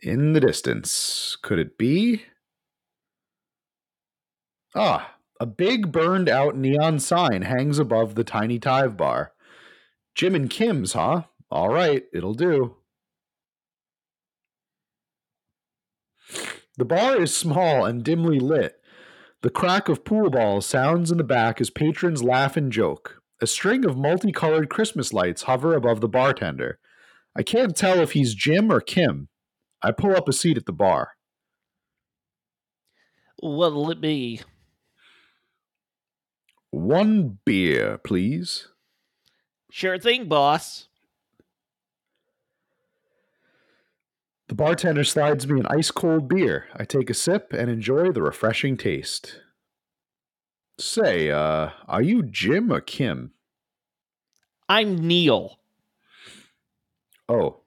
In 0.00 0.32
the 0.32 0.40
distance. 0.40 1.38
Could 1.42 1.60
it 1.60 1.78
be? 1.78 2.24
Ah, 4.74 5.14
a 5.38 5.46
big 5.46 5.92
burned 5.92 6.28
out 6.28 6.56
neon 6.56 6.98
sign 6.98 7.42
hangs 7.42 7.78
above 7.78 8.16
the 8.16 8.24
tiny 8.24 8.58
dive 8.58 8.96
bar. 8.96 9.32
Jim 10.16 10.34
and 10.34 10.50
Kim's, 10.50 10.94
huh? 10.94 11.22
All 11.52 11.68
right, 11.68 12.02
it'll 12.12 12.34
do. 12.34 12.78
The 16.78 16.84
bar 16.84 17.20
is 17.20 17.36
small 17.36 17.84
and 17.84 18.02
dimly 18.02 18.40
lit. 18.40 18.80
The 19.42 19.50
crack 19.50 19.88
of 19.88 20.04
pool 20.04 20.30
balls 20.30 20.66
sounds 20.66 21.10
in 21.10 21.18
the 21.18 21.24
back 21.24 21.60
as 21.60 21.68
patrons 21.68 22.22
laugh 22.22 22.56
and 22.56 22.72
joke. 22.72 23.20
A 23.40 23.46
string 23.46 23.84
of 23.84 23.98
multicolored 23.98 24.70
Christmas 24.70 25.12
lights 25.12 25.42
hover 25.42 25.74
above 25.74 26.00
the 26.00 26.08
bartender. 26.08 26.78
I 27.36 27.42
can't 27.42 27.76
tell 27.76 27.98
if 27.98 28.12
he's 28.12 28.34
Jim 28.34 28.70
or 28.70 28.80
Kim. 28.80 29.28
I 29.82 29.90
pull 29.90 30.14
up 30.14 30.28
a 30.28 30.32
seat 30.32 30.56
at 30.56 30.66
the 30.66 30.72
bar. 30.72 31.10
What'll 33.40 33.90
it 33.90 34.00
be? 34.00 34.40
One 36.70 37.38
beer, 37.44 37.98
please. 37.98 38.68
Sure 39.70 39.98
thing, 39.98 40.28
boss. 40.28 40.88
The 44.48 44.54
bartender 44.54 45.04
slides 45.04 45.46
me 45.46 45.60
an 45.60 45.66
ice 45.70 45.90
cold 45.90 46.28
beer. 46.28 46.66
I 46.76 46.84
take 46.84 47.08
a 47.10 47.14
sip 47.14 47.52
and 47.52 47.70
enjoy 47.70 48.12
the 48.12 48.22
refreshing 48.22 48.76
taste. 48.76 49.40
Say, 50.78 51.30
uh, 51.30 51.70
are 51.86 52.02
you 52.02 52.22
Jim 52.22 52.72
or 52.72 52.80
Kim? 52.80 53.32
I'm 54.68 54.96
Neil. 55.06 55.58
Oh. 57.28 57.60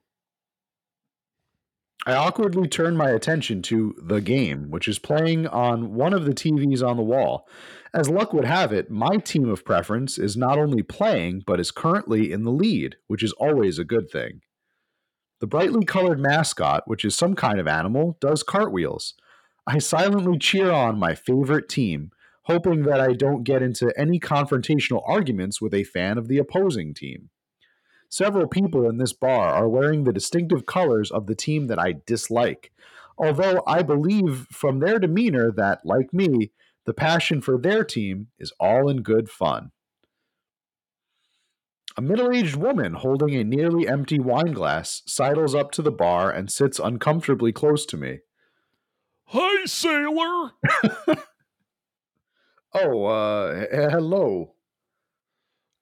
I 2.06 2.14
awkwardly 2.14 2.68
turn 2.68 2.96
my 2.96 3.10
attention 3.10 3.62
to 3.62 3.94
the 4.00 4.20
game, 4.20 4.70
which 4.70 4.86
is 4.86 4.98
playing 4.98 5.48
on 5.48 5.94
one 5.94 6.12
of 6.12 6.24
the 6.24 6.34
TVs 6.34 6.86
on 6.86 6.96
the 6.96 7.02
wall. 7.02 7.48
As 7.92 8.08
luck 8.08 8.32
would 8.32 8.44
have 8.44 8.72
it, 8.72 8.90
my 8.90 9.16
team 9.16 9.48
of 9.48 9.64
preference 9.64 10.18
is 10.18 10.36
not 10.36 10.58
only 10.58 10.82
playing, 10.82 11.42
but 11.46 11.58
is 11.58 11.70
currently 11.70 12.30
in 12.30 12.44
the 12.44 12.52
lead, 12.52 12.96
which 13.08 13.24
is 13.24 13.32
always 13.32 13.78
a 13.78 13.84
good 13.84 14.08
thing. 14.10 14.40
The 15.40 15.46
brightly 15.46 15.84
colored 15.84 16.18
mascot, 16.18 16.84
which 16.86 17.04
is 17.04 17.14
some 17.14 17.34
kind 17.34 17.60
of 17.60 17.68
animal, 17.68 18.16
does 18.20 18.42
cartwheels. 18.42 19.14
I 19.66 19.78
silently 19.78 20.38
cheer 20.38 20.70
on 20.70 20.98
my 20.98 21.14
favorite 21.14 21.68
team, 21.68 22.10
hoping 22.44 22.84
that 22.84 23.00
I 23.00 23.12
don't 23.12 23.42
get 23.42 23.62
into 23.62 23.92
any 23.98 24.18
confrontational 24.18 25.02
arguments 25.06 25.60
with 25.60 25.74
a 25.74 25.84
fan 25.84 26.16
of 26.16 26.28
the 26.28 26.38
opposing 26.38 26.94
team. 26.94 27.30
Several 28.08 28.46
people 28.46 28.88
in 28.88 28.98
this 28.98 29.12
bar 29.12 29.48
are 29.48 29.68
wearing 29.68 30.04
the 30.04 30.12
distinctive 30.12 30.64
colors 30.64 31.10
of 31.10 31.26
the 31.26 31.34
team 31.34 31.66
that 31.66 31.78
I 31.78 31.96
dislike, 32.06 32.72
although 33.18 33.62
I 33.66 33.82
believe 33.82 34.46
from 34.52 34.78
their 34.78 34.98
demeanor 34.98 35.50
that, 35.52 35.84
like 35.84 36.14
me, 36.14 36.52
the 36.84 36.94
passion 36.94 37.42
for 37.42 37.58
their 37.58 37.84
team 37.84 38.28
is 38.38 38.52
all 38.60 38.88
in 38.88 39.02
good 39.02 39.28
fun. 39.28 39.72
A 41.98 42.02
middle 42.02 42.30
aged 42.30 42.56
woman 42.56 42.92
holding 42.92 43.34
a 43.34 43.42
nearly 43.42 43.88
empty 43.88 44.18
wine 44.18 44.52
glass 44.52 45.02
sidles 45.06 45.54
up 45.54 45.70
to 45.72 45.82
the 45.82 45.90
bar 45.90 46.30
and 46.30 46.50
sits 46.50 46.78
uncomfortably 46.78 47.52
close 47.52 47.86
to 47.86 47.96
me. 47.96 48.18
Hi, 49.28 49.64
sailor! 49.64 50.52
oh, 52.74 53.04
uh, 53.06 53.64
hello. 53.70 54.52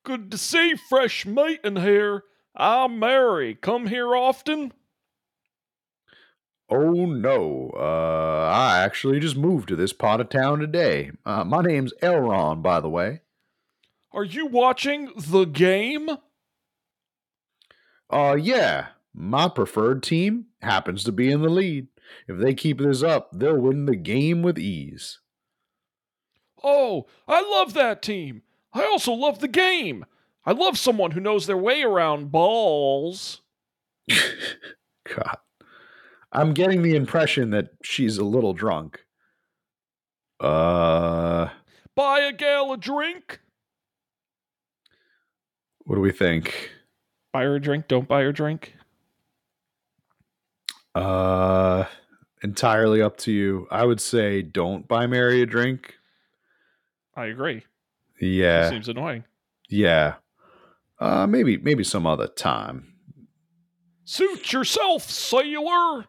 Good 0.05 0.31
to 0.31 0.37
see 0.37 0.75
fresh 0.75 1.25
meat 1.25 1.59
in 1.65 1.75
here. 1.75 2.23
I'm 2.55 2.97
Mary. 2.97 3.53
Come 3.53 3.87
here 3.87 4.15
often? 4.15 4.71
Oh 6.69 7.05
no, 7.05 7.71
uh, 7.75 8.49
I 8.51 8.79
actually 8.79 9.19
just 9.19 9.35
moved 9.35 9.67
to 9.67 9.75
this 9.75 9.93
part 9.93 10.21
of 10.21 10.29
town 10.29 10.59
today. 10.59 11.11
Uh, 11.25 11.43
my 11.43 11.61
name's 11.61 11.93
Elron, 12.01 12.63
by 12.63 12.79
the 12.79 12.89
way. 12.89 13.21
Are 14.15 14.23
you 14.23 14.45
watching 14.45 15.11
the 15.17 15.43
game? 15.43 16.09
Uh, 18.09 18.37
yeah. 18.39 18.87
My 19.13 19.49
preferred 19.49 20.03
team 20.03 20.45
happens 20.61 21.03
to 21.03 21.11
be 21.11 21.29
in 21.29 21.41
the 21.41 21.49
lead. 21.49 21.87
If 22.25 22.37
they 22.37 22.53
keep 22.53 22.79
this 22.79 23.03
up, 23.03 23.29
they'll 23.33 23.59
win 23.59 23.87
the 23.87 23.97
game 23.97 24.41
with 24.41 24.57
ease. 24.57 25.19
Oh, 26.63 27.07
I 27.27 27.41
love 27.41 27.73
that 27.73 28.01
team. 28.01 28.43
I 28.73 28.85
also 28.85 29.11
love 29.11 29.39
the 29.39 29.49
game. 29.49 30.05
I 30.45 30.53
love 30.53 30.77
someone 30.77 31.11
who 31.11 31.19
knows 31.19 31.45
their 31.45 31.57
way 31.57 31.83
around 31.83 32.31
balls. 32.31 33.41
God. 34.09 35.37
I'm 36.31 36.53
getting 36.53 36.83
the 36.83 36.95
impression 36.95 37.49
that 37.49 37.71
she's 37.83 38.17
a 38.17 38.23
little 38.23 38.53
drunk. 38.53 39.01
Uh. 40.39 41.49
Buy 41.95 42.19
a 42.19 42.31
gal 42.31 42.71
a 42.71 42.77
drink? 42.77 43.41
What 45.85 45.95
do 45.95 46.01
we 46.01 46.11
think? 46.11 46.71
Buy 47.31 47.43
her 47.43 47.55
a 47.55 47.61
drink, 47.61 47.87
don't 47.87 48.07
buy 48.07 48.21
her 48.21 48.29
a 48.29 48.33
drink? 48.33 48.75
Uh. 50.93 51.85
Entirely 52.43 53.01
up 53.01 53.17
to 53.17 53.31
you. 53.31 53.67
I 53.71 53.85
would 53.85 53.99
say 53.99 54.43
don't 54.43 54.87
buy 54.87 55.07
Mary 55.07 55.41
a 55.41 55.47
drink. 55.47 55.95
I 57.15 57.25
agree. 57.25 57.63
Yeah. 58.21 58.67
It 58.67 58.69
seems 58.69 58.87
annoying. 58.87 59.23
Yeah. 59.67 60.15
Uh, 60.99 61.25
maybe 61.25 61.57
maybe 61.57 61.83
some 61.83 62.05
other 62.05 62.27
time. 62.27 62.93
Suit 64.03 64.53
yourself, 64.53 65.09
sailor. 65.09 66.05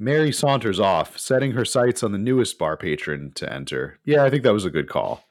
Mary 0.00 0.32
saunters 0.32 0.80
off, 0.80 1.16
setting 1.16 1.52
her 1.52 1.64
sights 1.64 2.02
on 2.02 2.10
the 2.10 2.18
newest 2.18 2.58
bar 2.58 2.76
patron 2.76 3.30
to 3.36 3.52
enter. 3.52 4.00
Yeah, 4.04 4.24
I 4.24 4.30
think 4.30 4.42
that 4.42 4.52
was 4.52 4.64
a 4.64 4.70
good 4.70 4.88
call. 4.88 5.22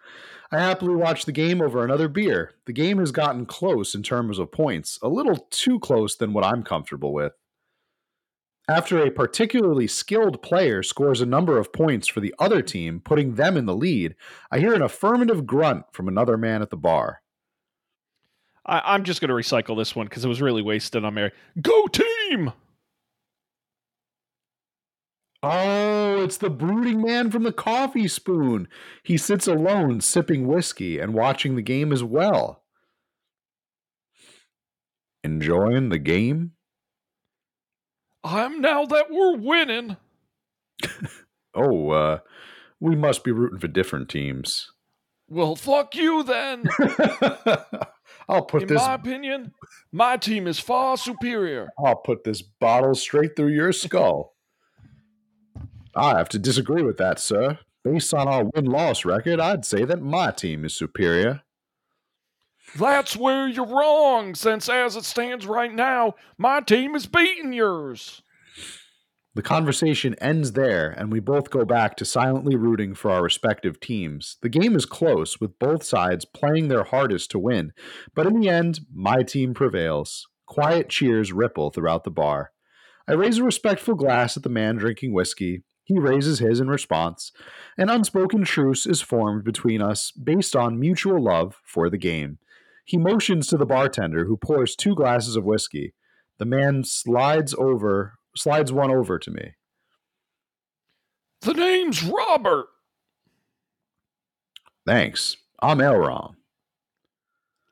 I 0.51 0.59
happily 0.59 0.95
watch 0.95 1.25
the 1.25 1.31
game 1.31 1.61
over 1.61 1.83
another 1.83 2.09
beer. 2.09 2.55
The 2.65 2.73
game 2.73 2.97
has 2.97 3.11
gotten 3.11 3.45
close 3.45 3.95
in 3.95 4.03
terms 4.03 4.37
of 4.37 4.51
points, 4.51 4.99
a 5.01 5.07
little 5.07 5.47
too 5.49 5.79
close 5.79 6.15
than 6.15 6.33
what 6.33 6.43
I'm 6.43 6.63
comfortable 6.63 7.13
with. 7.13 7.31
After 8.67 9.01
a 9.01 9.11
particularly 9.11 9.87
skilled 9.87 10.41
player 10.41 10.83
scores 10.83 11.21
a 11.21 11.25
number 11.25 11.57
of 11.57 11.73
points 11.73 12.07
for 12.07 12.19
the 12.19 12.35
other 12.37 12.61
team, 12.61 12.99
putting 12.99 13.35
them 13.35 13.55
in 13.55 13.65
the 13.65 13.75
lead, 13.75 14.15
I 14.51 14.59
hear 14.59 14.73
an 14.73 14.81
affirmative 14.81 15.45
grunt 15.45 15.85
from 15.93 16.07
another 16.07 16.37
man 16.37 16.61
at 16.61 16.69
the 16.69 16.77
bar. 16.77 17.21
I, 18.65 18.95
am 18.95 19.03
just 19.03 19.21
going 19.21 19.29
to 19.29 19.35
recycle 19.35 19.77
this 19.77 19.95
one 19.95 20.05
because 20.05 20.23
it 20.23 20.29
was 20.29 20.41
really 20.41 20.61
wasted 20.61 21.03
on 21.03 21.15
Mary. 21.15 21.31
Go 21.61 21.87
team! 21.87 22.51
Oh, 25.43 26.23
it's 26.23 26.37
the 26.37 26.51
brooding 26.51 27.01
man 27.01 27.31
from 27.31 27.43
the 27.43 27.51
coffee 27.51 28.07
spoon. 28.07 28.67
He 29.01 29.17
sits 29.17 29.47
alone, 29.47 30.01
sipping 30.01 30.47
whiskey 30.47 30.99
and 30.99 31.15
watching 31.15 31.55
the 31.55 31.63
game 31.63 31.91
as 31.91 32.03
well. 32.03 32.63
Enjoying 35.23 35.89
the 35.89 35.97
game? 35.97 36.51
I'm 38.23 38.61
now 38.61 38.85
that 38.85 39.07
we're 39.09 39.37
winning. 39.37 39.97
oh, 41.55 41.89
uh, 41.89 42.19
we 42.79 42.95
must 42.95 43.23
be 43.23 43.31
rooting 43.31 43.59
for 43.59 43.67
different 43.67 44.09
teams. 44.09 44.71
Well, 45.27 45.55
fuck 45.55 45.95
you 45.95 46.21
then. 46.23 46.65
I'll 48.29 48.45
put 48.45 48.63
In 48.63 48.67
this. 48.67 48.81
In 48.81 48.87
my 48.87 48.93
opinion, 48.93 49.53
my 49.91 50.17
team 50.17 50.45
is 50.45 50.59
far 50.59 50.97
superior. 50.97 51.69
I'll 51.83 51.95
put 51.95 52.23
this 52.23 52.41
bottle 52.41 52.93
straight 52.93 53.35
through 53.35 53.53
your 53.53 53.71
skull. 53.71 54.35
I 55.95 56.17
have 56.17 56.29
to 56.29 56.39
disagree 56.39 56.83
with 56.83 56.97
that, 56.97 57.19
sir. 57.19 57.59
Based 57.83 58.13
on 58.13 58.27
our 58.27 58.45
win 58.45 58.65
loss 58.65 59.05
record, 59.05 59.39
I'd 59.39 59.65
say 59.65 59.85
that 59.85 60.01
my 60.01 60.31
team 60.31 60.63
is 60.65 60.75
superior. 60.75 61.41
That's 62.77 63.17
where 63.17 63.47
you're 63.47 63.65
wrong, 63.65 64.35
since 64.35 64.69
as 64.69 64.95
it 64.95 65.03
stands 65.03 65.45
right 65.45 65.73
now, 65.73 66.15
my 66.37 66.61
team 66.61 66.95
is 66.95 67.07
beating 67.07 67.51
yours. 67.51 68.21
The 69.33 69.41
conversation 69.41 70.15
ends 70.15 70.53
there, 70.53 70.89
and 70.89 71.11
we 71.11 71.19
both 71.19 71.49
go 71.49 71.65
back 71.65 71.95
to 71.97 72.05
silently 72.05 72.55
rooting 72.55 72.93
for 72.93 73.11
our 73.11 73.23
respective 73.23 73.79
teams. 73.79 74.37
The 74.41 74.49
game 74.49 74.75
is 74.75 74.85
close, 74.85 75.39
with 75.39 75.57
both 75.57 75.83
sides 75.83 76.25
playing 76.25 76.67
their 76.67 76.83
hardest 76.83 77.31
to 77.31 77.39
win, 77.39 77.71
but 78.13 78.27
in 78.27 78.39
the 78.39 78.49
end, 78.49 78.81
my 78.93 79.23
team 79.23 79.53
prevails. 79.53 80.27
Quiet 80.45 80.89
cheers 80.89 81.31
ripple 81.31 81.69
throughout 81.71 82.03
the 82.03 82.11
bar. 82.11 82.51
I 83.07 83.13
raise 83.13 83.37
a 83.37 83.43
respectful 83.43 83.95
glass 83.95 84.35
at 84.37 84.43
the 84.43 84.49
man 84.49 84.75
drinking 84.75 85.13
whiskey. 85.13 85.63
He 85.91 85.99
raises 85.99 86.39
his 86.39 86.61
in 86.61 86.69
response. 86.69 87.33
An 87.77 87.89
unspoken 87.89 88.45
truce 88.45 88.85
is 88.85 89.01
formed 89.01 89.43
between 89.43 89.81
us 89.81 90.11
based 90.11 90.55
on 90.55 90.79
mutual 90.79 91.21
love 91.21 91.59
for 91.65 91.89
the 91.89 91.97
game. 91.97 92.37
He 92.85 92.95
motions 92.95 93.47
to 93.47 93.57
the 93.57 93.65
bartender, 93.65 94.23
who 94.23 94.37
pours 94.37 94.73
two 94.73 94.95
glasses 94.95 95.35
of 95.35 95.43
whiskey. 95.43 95.93
The 96.39 96.45
man 96.45 96.85
slides 96.85 97.53
over, 97.55 98.13
slides 98.37 98.71
one 98.71 98.89
over 98.89 99.19
to 99.19 99.31
me. 99.31 99.55
The 101.41 101.55
name's 101.55 102.01
Robert. 102.03 102.67
Thanks. 104.85 105.35
I'm 105.61 105.79
Elron. 105.79 106.35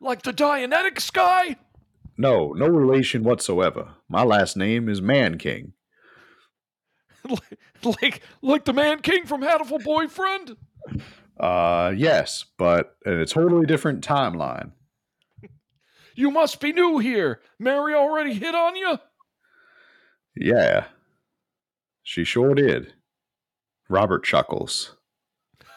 Like 0.02 0.24
the 0.24 0.34
Dianetics 0.34 1.14
guy? 1.14 1.56
No, 2.18 2.52
no 2.52 2.68
relation 2.68 3.24
whatsoever. 3.24 3.94
My 4.10 4.24
last 4.24 4.58
name 4.58 4.90
is 4.90 5.02
Man 5.02 5.38
King. 5.38 5.72
like, 8.02 8.22
like 8.42 8.66
the 8.66 8.74
Man 8.74 9.00
King 9.02 9.26
from 9.26 9.42
Hatoful 9.42 9.84
Boyfriend? 9.84 10.58
Uh, 11.40 11.94
yes, 11.96 12.46
but 12.58 12.96
in 13.06 13.14
a 13.14 13.26
totally 13.26 13.66
different 13.66 14.06
timeline. 14.06 14.72
You 16.16 16.32
must 16.32 16.60
be 16.60 16.74
new 16.74 16.98
here. 16.98 17.40
Mary 17.60 17.94
already 17.94 18.34
hit 18.34 18.54
on 18.54 18.76
you? 18.76 19.00
Yeah. 20.36 20.86
She 22.04 22.26
sure 22.26 22.54
did. 22.56 22.94
Robert 23.90 24.26
chuckles. 24.26 24.98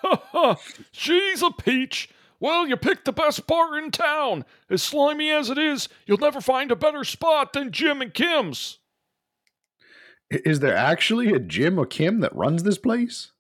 She's 0.93 1.43
a 1.43 1.51
peach! 1.51 2.09
Well, 2.41 2.67
you 2.67 2.77
picked 2.77 3.05
the 3.05 3.13
best 3.13 3.47
bar 3.47 3.79
in 3.79 3.93
town. 3.93 4.45
As 4.69 4.83
slimy 4.83 5.31
as 5.31 5.49
it 5.49 5.59
is, 5.59 5.89
you'll 6.07 6.19
never 6.19 6.41
find 6.41 6.73
a 6.73 6.77
better 6.77 7.05
spot 7.05 7.53
than 7.53 7.71
Jim 7.71 8.03
and 8.03 8.13
Kim's. 8.13 8.79
Is 10.33 10.61
there 10.61 10.77
actually 10.77 11.33
a 11.33 11.39
Jim 11.39 11.79
or 11.79 11.87
Kim 11.87 12.21
that 12.21 12.35
runs 12.35 12.63
this 12.63 12.79
place? 12.79 13.33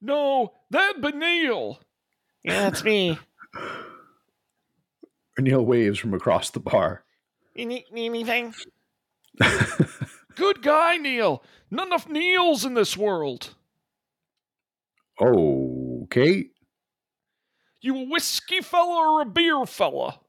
No, 0.00 0.52
that 0.70 0.94
Benil. 1.00 1.78
Yeah, 2.44 2.62
that's 2.62 2.84
me. 2.84 3.18
Neil 5.38 5.64
waves 5.64 5.98
from 5.98 6.14
across 6.14 6.50
the 6.50 6.60
bar. 6.60 7.04
You 7.54 7.66
need, 7.66 7.84
need 7.92 8.06
anything? 8.06 8.54
Good 10.36 10.62
guy, 10.62 10.96
Neil. 10.96 11.42
Not 11.70 11.88
enough 11.88 12.08
Neils 12.08 12.64
in 12.64 12.74
this 12.74 12.96
world. 12.96 13.54
Okay. 15.20 16.50
You 17.80 17.96
a 17.96 18.04
whiskey 18.04 18.60
fella 18.60 19.16
or 19.16 19.22
a 19.22 19.26
beer 19.26 19.66
fella? 19.66 20.20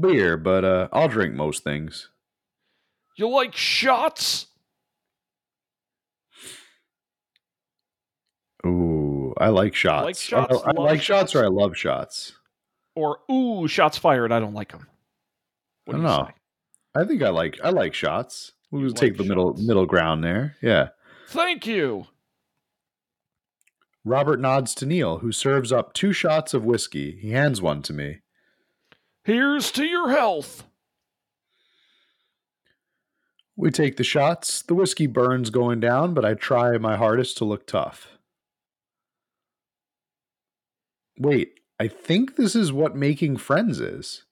Beer, 0.00 0.36
but 0.36 0.64
uh, 0.64 0.88
I'll 0.92 1.08
drink 1.08 1.34
most 1.34 1.64
things. 1.64 2.08
You 3.18 3.28
like 3.28 3.54
shots? 3.56 4.46
Ooh, 8.64 9.34
I 9.36 9.48
like 9.48 9.74
shots. 9.74 10.04
Like 10.04 10.16
shots, 10.16 10.62
I, 10.64 10.70
I 10.70 10.72
like 10.80 11.02
shots, 11.02 11.32
shots? 11.32 11.34
or 11.34 11.44
I 11.44 11.48
love 11.48 11.76
shots. 11.76 12.34
Or 12.94 13.18
ooh, 13.28 13.66
shots 13.66 13.98
fired. 13.98 14.30
I 14.30 14.38
don't 14.38 14.54
like 14.54 14.70
them. 14.70 14.86
I 15.88 15.92
don't 15.92 16.02
know. 16.04 16.28
I 16.94 17.04
think 17.04 17.22
I 17.22 17.30
like 17.30 17.58
I 17.62 17.70
like 17.70 17.92
shots. 17.92 18.52
We'll 18.70 18.82
you 18.82 18.90
take 18.92 19.12
like 19.12 19.18
the 19.18 19.24
middle 19.24 19.54
middle 19.54 19.86
ground 19.86 20.22
there. 20.22 20.54
Yeah. 20.62 20.90
Thank 21.28 21.66
you. 21.66 22.06
Robert 24.04 24.38
nods 24.38 24.76
to 24.76 24.86
Neil, 24.86 25.18
who 25.18 25.32
serves 25.32 25.72
up 25.72 25.92
two 25.92 26.12
shots 26.12 26.54
of 26.54 26.64
whiskey. 26.64 27.18
He 27.20 27.32
hands 27.32 27.60
one 27.60 27.82
to 27.82 27.92
me. 27.92 28.20
Here's 29.24 29.72
to 29.72 29.84
your 29.84 30.10
health. 30.10 30.67
We 33.58 33.72
take 33.72 33.96
the 33.96 34.04
shots. 34.04 34.62
The 34.62 34.76
whiskey 34.76 35.08
burns 35.08 35.50
going 35.50 35.80
down, 35.80 36.14
but 36.14 36.24
I 36.24 36.34
try 36.34 36.78
my 36.78 36.96
hardest 36.96 37.36
to 37.38 37.44
look 37.44 37.66
tough. 37.66 38.06
Wait, 41.18 41.54
I 41.80 41.88
think 41.88 42.36
this 42.36 42.54
is 42.54 42.72
what 42.72 42.94
making 42.94 43.38
friends 43.38 43.80
is. 43.80 44.24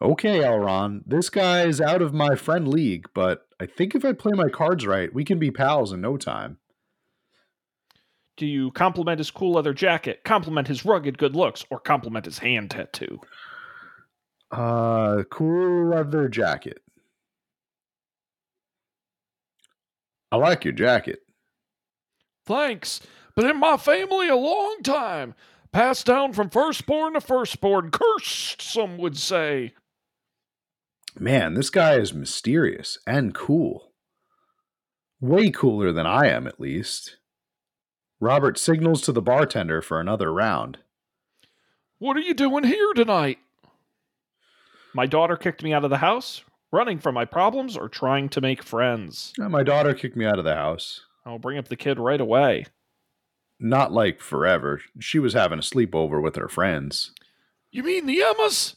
Okay, 0.00 0.38
Elron, 0.38 1.02
this 1.06 1.28
guy 1.28 1.66
is 1.66 1.82
out 1.82 2.00
of 2.00 2.14
my 2.14 2.34
friend 2.34 2.66
league, 2.66 3.06
but 3.14 3.46
I 3.60 3.66
think 3.66 3.94
if 3.94 4.06
I 4.06 4.14
play 4.14 4.32
my 4.32 4.48
cards 4.48 4.86
right, 4.86 5.12
we 5.12 5.22
can 5.22 5.38
be 5.38 5.50
pals 5.50 5.92
in 5.92 6.00
no 6.00 6.16
time. 6.16 6.56
Do 8.38 8.46
you 8.46 8.70
compliment 8.70 9.18
his 9.18 9.30
cool 9.30 9.52
leather 9.52 9.74
jacket, 9.74 10.24
compliment 10.24 10.68
his 10.68 10.86
rugged 10.86 11.18
good 11.18 11.36
looks, 11.36 11.66
or 11.68 11.78
compliment 11.78 12.24
his 12.24 12.38
hand 12.38 12.70
tattoo? 12.70 13.20
Uh, 14.50 15.24
cool 15.30 15.90
leather 15.90 16.30
jacket. 16.30 16.80
I 20.30 20.36
like 20.36 20.64
your 20.64 20.72
jacket. 20.72 21.20
Thanks. 22.44 23.00
Been 23.34 23.46
in 23.46 23.58
my 23.58 23.76
family 23.76 24.28
a 24.28 24.36
long 24.36 24.78
time. 24.82 25.34
Passed 25.70 26.06
down 26.06 26.32
from 26.32 26.50
firstborn 26.50 27.14
to 27.14 27.20
firstborn. 27.20 27.90
Cursed, 27.90 28.62
some 28.62 28.98
would 28.98 29.16
say. 29.16 29.74
Man, 31.18 31.54
this 31.54 31.70
guy 31.70 31.94
is 31.94 32.14
mysterious 32.14 32.98
and 33.06 33.34
cool. 33.34 33.92
Way 35.20 35.50
cooler 35.50 35.92
than 35.92 36.06
I 36.06 36.28
am, 36.28 36.46
at 36.46 36.60
least. 36.60 37.16
Robert 38.20 38.58
signals 38.58 39.02
to 39.02 39.12
the 39.12 39.22
bartender 39.22 39.82
for 39.82 40.00
another 40.00 40.32
round. 40.32 40.78
What 41.98 42.16
are 42.16 42.20
you 42.20 42.34
doing 42.34 42.64
here 42.64 42.92
tonight? 42.94 43.38
My 44.94 45.06
daughter 45.06 45.36
kicked 45.36 45.62
me 45.62 45.72
out 45.72 45.84
of 45.84 45.90
the 45.90 45.98
house, 45.98 46.42
running 46.72 46.98
from 46.98 47.14
my 47.14 47.24
problems 47.24 47.76
or 47.76 47.88
trying 47.88 48.28
to 48.30 48.40
make 48.40 48.62
friends. 48.62 49.32
Yeah, 49.38 49.48
my 49.48 49.62
daughter 49.62 49.94
kicked 49.94 50.16
me 50.16 50.24
out 50.24 50.38
of 50.38 50.44
the 50.44 50.54
house. 50.54 51.02
I'll 51.24 51.38
bring 51.38 51.58
up 51.58 51.68
the 51.68 51.76
kid 51.76 51.98
right 51.98 52.20
away. 52.20 52.66
Not 53.60 53.92
like 53.92 54.20
forever. 54.20 54.80
She 55.00 55.18
was 55.18 55.34
having 55.34 55.58
a 55.58 55.62
sleepover 55.62 56.22
with 56.22 56.36
her 56.36 56.48
friends. 56.48 57.12
You 57.70 57.82
mean 57.82 58.06
the 58.06 58.22
Emmas? 58.22 58.76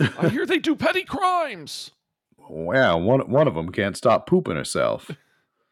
I 0.00 0.28
hear 0.28 0.44
they 0.44 0.58
do 0.58 0.74
petty 0.76 1.04
crimes. 1.04 1.90
Well, 2.48 3.00
one 3.00 3.30
one 3.30 3.46
of 3.46 3.54
them 3.54 3.70
can't 3.70 3.96
stop 3.96 4.26
pooping 4.26 4.56
herself. 4.56 5.12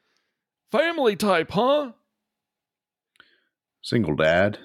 Family 0.70 1.16
type, 1.16 1.50
huh? 1.50 1.92
Single 3.82 4.14
dad. 4.14 4.58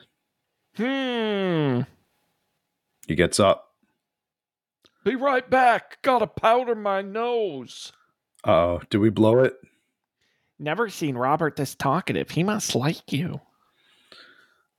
Hmm. 0.78 1.82
He 3.08 3.16
gets 3.16 3.40
up. 3.40 3.65
Be 5.06 5.16
right 5.16 5.48
back. 5.48 6.02
Gotta 6.02 6.26
powder 6.26 6.74
my 6.76 7.04
nose. 7.04 7.94
oh, 8.44 8.82
did 8.90 8.98
we 8.98 9.10
blow 9.12 9.40
it? 9.40 9.56
Never 10.58 10.90
seen 10.90 11.16
Robert 11.16 11.56
this 11.56 11.76
talkative. 11.76 12.32
He 12.32 12.44
must 12.44 12.74
like 12.76 13.14
you. 13.14 13.40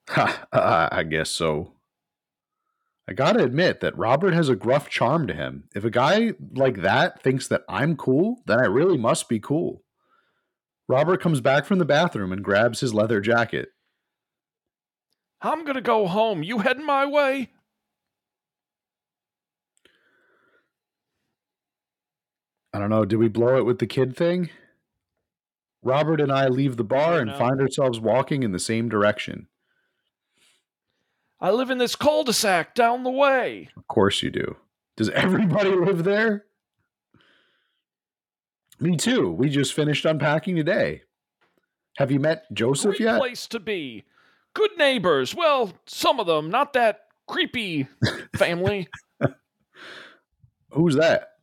Ha, 0.09 0.47
uh, 0.53 0.89
I 0.91 1.05
guess 1.05 1.31
so. 1.31 1.75
I 3.09 3.13
gotta 3.13 3.45
admit 3.45 3.81
that 3.81 3.97
Robert 3.97 4.35
has 4.35 4.49
a 4.49 4.57
gruff 4.57 4.89
charm 4.89 5.29
to 5.29 5.35
him. 5.35 5.69
If 5.77 5.85
a 5.85 5.91
guy 5.91 6.33
like 6.55 6.83
that 6.83 7.23
thinks 7.23 7.47
that 7.49 7.63
I'm 7.69 7.97
cool, 7.97 8.43
then 8.47 8.59
I 8.59 8.67
really 8.67 8.99
must 8.99 9.29
be 9.29 9.39
cool. 9.39 9.85
Robert 10.89 11.21
comes 11.23 11.41
back 11.41 11.67
from 11.67 11.79
the 11.79 11.85
bathroom 11.85 12.33
and 12.33 12.43
grabs 12.43 12.81
his 12.81 12.95
leather 12.95 13.21
jacket. 13.21 13.69
I'm 15.41 15.65
gonna 15.65 15.81
go 15.81 16.09
home. 16.09 16.43
You 16.43 16.59
heading 16.59 16.87
my 16.87 17.07
way? 17.07 17.51
I 22.77 22.79
don't 22.79 22.91
know, 22.91 23.07
did 23.07 23.17
we 23.17 23.29
blow 23.29 23.57
it 23.57 23.65
with 23.65 23.79
the 23.79 23.87
kid 23.87 24.15
thing? 24.15 24.51
Robert 25.83 26.21
and 26.21 26.31
I 26.31 26.49
leave 26.49 26.77
the 26.77 26.85
bar 26.85 27.21
and 27.21 27.31
know. 27.31 27.39
find 27.39 27.59
ourselves 27.59 27.99
walking 27.99 28.43
in 28.43 28.53
the 28.53 28.59
same 28.59 28.91
direction. 28.91 29.47
I 31.41 31.53
live 31.53 31.71
in 31.71 31.79
this 31.79 31.97
cul-de-sac 31.97 32.75
down 32.75 33.03
the 33.03 33.11
way. 33.11 33.71
Of 33.79 33.89
course 33.89 34.23
you 34.23 34.31
do. 34.31 34.57
Does 34.95 35.09
everybody 35.09 35.71
live 35.75 36.05
there? 36.05 36.45
Me 38.79 38.99
too. 38.99 39.33
We 39.33 39.49
just 39.49 39.73
finished 39.73 40.05
unpacking 40.05 40.57
today. 40.57 41.01
Have 41.97 42.11
you 42.11 42.21
met 42.21 42.45
Joseph 42.53 42.99
Great 42.99 43.07
yet? 43.07 43.19
place 43.19 43.47
to 43.47 43.59
be. 43.59 44.05
Good 44.53 44.77
neighbors. 44.77 45.35
Well, 45.35 45.73
some 45.87 46.21
of 46.21 46.27
them, 46.27 46.51
not 46.51 46.75
that 46.75 47.05
creepy 47.27 47.89
family. 48.37 48.89
Who's 50.73 50.97
that? 50.97 51.36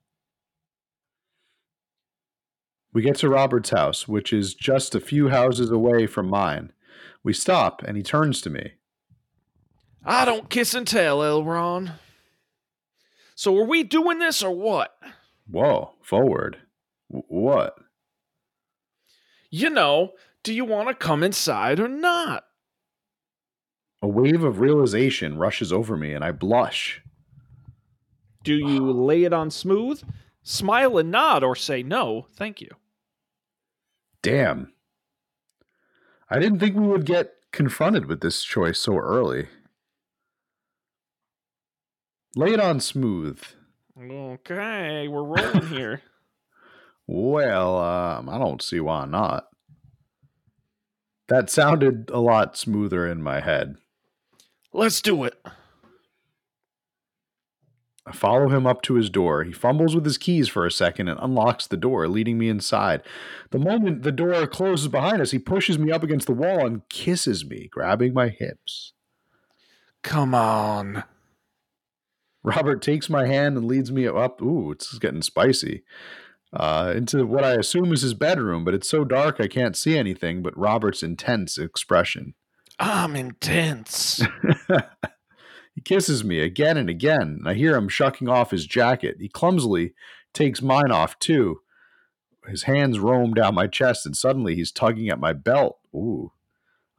We 2.93 3.01
get 3.01 3.15
to 3.17 3.29
Robert's 3.29 3.71
house, 3.71 4.07
which 4.07 4.31
is 4.31 4.53
just 4.53 4.93
a 4.93 4.99
few 4.99 5.29
houses 5.29 5.71
away 5.71 6.05
from 6.05 6.29
mine. 6.29 6.71
We 7.23 7.33
stop, 7.33 7.81
and 7.83 7.97
he 7.97 8.03
turns 8.03 8.39
to 8.41 8.49
me. 8.49 8.73
I 10.05 10.25
don't 10.25 10.49
kiss 10.49 10.73
and 10.73 10.85
tell, 10.85 11.19
Elron. 11.19 11.93
So 13.35 13.57
are 13.57 13.65
we 13.65 13.83
doing 13.83 14.19
this 14.19 14.43
or 14.43 14.51
what? 14.51 14.95
Whoa, 15.49 15.93
forward. 16.01 16.57
W- 17.09 17.25
what? 17.27 17.75
You 19.49 19.69
know, 19.69 20.11
do 20.43 20.53
you 20.53 20.65
want 20.65 20.89
to 20.89 20.93
come 20.93 21.23
inside 21.23 21.79
or 21.79 21.87
not? 21.87 22.45
A 24.01 24.07
wave 24.07 24.43
of 24.43 24.59
realization 24.59 25.37
rushes 25.37 25.71
over 25.71 25.95
me, 25.95 26.13
and 26.13 26.23
I 26.23 26.31
blush. 26.31 27.01
Do 28.43 28.53
you 28.53 28.91
lay 28.91 29.23
it 29.23 29.31
on 29.31 29.49
smooth, 29.49 30.03
smile 30.43 30.97
and 30.97 31.09
nod, 31.09 31.43
or 31.43 31.55
say 31.55 31.81
no, 31.81 32.27
thank 32.35 32.59
you? 32.59 32.69
Damn. 34.23 34.73
I 36.29 36.39
didn't 36.39 36.59
think 36.59 36.75
we 36.75 36.87
would 36.87 37.05
get 37.05 37.33
confronted 37.51 38.07
with 38.07 38.21
this 38.21 38.43
choice 38.43 38.79
so 38.79 38.97
early. 38.97 39.49
Lay 42.35 42.53
it 42.53 42.59
on 42.59 42.79
smooth. 42.79 43.39
Okay, 44.01 45.07
we're 45.07 45.23
rolling 45.23 45.67
here. 45.67 46.01
Well, 47.05 47.79
um, 47.79 48.29
I 48.29 48.37
don't 48.37 48.61
see 48.61 48.79
why 48.79 49.03
not. 49.03 49.49
That 51.27 51.49
sounded 51.49 52.09
a 52.09 52.21
lot 52.21 52.57
smoother 52.57 53.05
in 53.05 53.21
my 53.21 53.41
head. 53.41 53.75
Let's 54.71 55.01
do 55.01 55.25
it. 55.25 55.35
I 58.05 58.11
follow 58.11 58.49
him 58.49 58.67
up 58.67 58.81
to 58.83 58.95
his 58.95 59.09
door. 59.09 59.43
He 59.43 59.53
fumbles 59.53 59.95
with 59.95 60.03
his 60.03 60.17
keys 60.17 60.49
for 60.49 60.65
a 60.65 60.71
second 60.71 61.07
and 61.07 61.19
unlocks 61.21 61.67
the 61.67 61.77
door, 61.77 62.07
leading 62.07 62.37
me 62.37 62.49
inside. 62.49 63.01
The 63.51 63.59
moment 63.59 64.03
the 64.03 64.11
door 64.11 64.45
closes 64.45 64.89
behind 64.89 65.21
us, 65.21 65.31
he 65.31 65.39
pushes 65.39 65.79
me 65.79 65.91
up 65.91 66.03
against 66.03 66.27
the 66.27 66.33
wall 66.33 66.65
and 66.65 66.87
kisses 66.89 67.45
me, 67.45 67.69
grabbing 67.71 68.13
my 68.13 68.27
hips. 68.27 68.91
Come 70.01 70.35
on. 70.35 71.05
Robert 72.43 72.81
takes 72.81 73.09
my 73.09 73.25
hand 73.25 73.55
and 73.55 73.65
leads 73.65 73.89
me 73.89 74.05
up. 74.05 74.41
Ooh, 74.41 74.71
it's 74.71 74.99
getting 74.99 75.21
spicy. 75.21 75.83
Uh, 76.51 76.93
into 76.95 77.25
what 77.25 77.45
I 77.45 77.53
assume 77.53 77.93
is 77.93 78.01
his 78.01 78.13
bedroom, 78.13 78.65
but 78.65 78.73
it's 78.73 78.89
so 78.89 79.05
dark 79.05 79.37
I 79.39 79.47
can't 79.47 79.77
see 79.77 79.97
anything 79.97 80.43
but 80.43 80.57
Robert's 80.57 81.01
intense 81.01 81.57
expression. 81.57 82.35
I'm 82.79 83.15
intense. 83.15 84.21
he 85.73 85.81
kisses 85.81 86.23
me 86.23 86.39
again 86.39 86.77
and 86.77 86.89
again, 86.89 87.37
and 87.39 87.47
I 87.47 87.53
hear 87.53 87.75
him 87.75 87.89
shucking 87.89 88.29
off 88.29 88.51
his 88.51 88.65
jacket. 88.65 89.17
He 89.19 89.29
clumsily 89.29 89.93
takes 90.33 90.61
mine 90.61 90.91
off 90.91 91.17
too. 91.19 91.61
His 92.47 92.63
hands 92.63 92.99
roam 92.99 93.33
down 93.33 93.55
my 93.55 93.67
chest, 93.67 94.05
and 94.05 94.15
suddenly 94.15 94.55
he's 94.55 94.71
tugging 94.71 95.09
at 95.09 95.19
my 95.19 95.33
belt. 95.33 95.79
Ooh. 95.95 96.31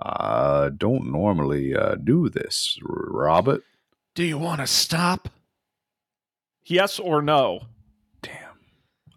Uh, 0.01 0.71
don't 0.77 1.11
normally 1.11 1.75
uh, 1.75 1.95
do 1.95 2.29
this, 2.29 2.79
Robert. 2.83 3.63
Do 4.15 4.25
you 4.25 4.39
want 4.39 4.61
to 4.61 4.67
stop? 4.67 5.29
Yes 6.65 6.99
or 6.99 7.21
no? 7.21 7.63
Damn. 8.23 8.59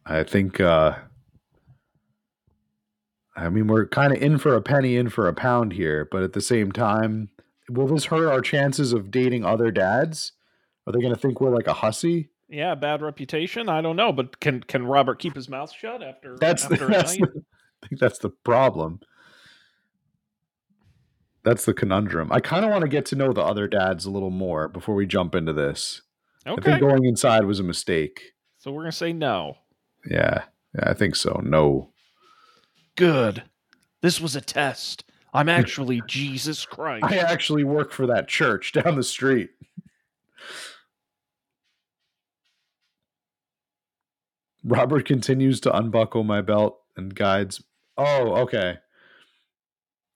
I 0.06 0.24
think 0.24 0.60
uh 0.60 0.96
I 3.36 3.50
mean 3.50 3.68
we're 3.68 3.88
kind 3.88 4.12
of 4.12 4.22
in 4.22 4.38
for 4.38 4.56
a 4.56 4.62
penny 4.62 4.98
in 4.98 5.10
for 5.10 5.28
a 5.28 5.34
pound 5.34 5.74
here, 5.74 6.08
but 6.12 6.24
at 6.24 6.34
the 6.34 6.42
same 6.42 6.72
time, 6.72 7.30
will 7.70 7.88
this 7.88 8.06
hurt 8.06 8.28
our 8.30 8.42
chances 8.42 8.94
of 8.94 9.12
dating 9.12 9.46
other 9.46 9.72
dads? 9.72 10.34
Are 10.86 10.94
they 10.94 11.00
going 11.02 11.14
to 11.14 11.20
think 11.20 11.42
we're 11.42 11.54
like 11.54 11.68
a 11.68 11.74
hussy? 11.74 12.30
Yeah, 12.50 12.76
bad 12.76 13.02
reputation. 13.02 13.68
I 13.68 13.82
don't 13.82 13.98
know, 13.98 14.14
but 14.14 14.40
can 14.40 14.62
can 14.64 14.86
Robert 14.86 15.20
keep 15.20 15.36
his 15.36 15.50
mouth 15.50 15.72
shut 15.74 16.02
after 16.02 16.38
That's 16.40 16.66
the, 16.66 16.76
after 16.76 16.86
a 16.86 16.90
that's 16.90 17.20
night? 17.20 17.30
the, 17.34 17.42
I 17.84 17.88
think 17.88 18.00
that's 18.00 18.20
the 18.20 18.30
problem. 18.30 19.00
That's 21.44 21.66
the 21.66 21.74
conundrum. 21.74 22.32
I 22.32 22.40
kind 22.40 22.66
of 22.66 22.72
want 22.72 22.82
to 22.84 22.90
get 22.90 23.06
to 23.08 23.16
know 23.16 23.32
the 23.34 23.44
other 23.44 23.68
dads 23.68 24.06
a 24.06 24.10
little 24.12 24.30
more 24.32 24.68
before 24.68 24.96
we 24.96 25.06
jump 25.06 25.36
into 25.36 25.54
this. 25.54 26.02
Okay. 26.46 26.72
I 26.72 26.76
think 26.78 26.80
going 26.90 27.06
inside 27.06 27.46
was 27.46 27.60
a 27.60 27.64
mistake. 27.64 28.34
so 28.58 28.72
we're 28.72 28.84
gonna 28.84 28.92
say 28.94 29.14
no. 29.14 29.56
Yeah, 30.10 30.44
yeah, 30.76 30.90
I 30.90 30.94
think 30.94 31.16
so. 31.16 31.42
No. 31.44 31.92
Good. 32.96 33.44
This 34.02 34.20
was 34.22 34.36
a 34.36 34.42
test. 34.42 35.04
I'm 35.34 35.50
actually 35.50 36.02
Jesus 36.08 36.66
Christ. 36.66 37.06
I 37.06 37.18
actually 37.18 37.64
work 37.64 37.92
for 37.92 38.08
that 38.08 38.28
church 38.28 38.72
down 38.74 38.96
the 38.96 39.04
street. 39.04 39.52
Robert 44.64 45.06
continues 45.06 45.60
to 45.62 45.76
unbuckle 45.76 46.24
my 46.24 46.42
belt 46.42 46.80
and 46.96 47.14
guides. 47.14 47.64
Oh, 47.98 48.36
okay. 48.44 48.78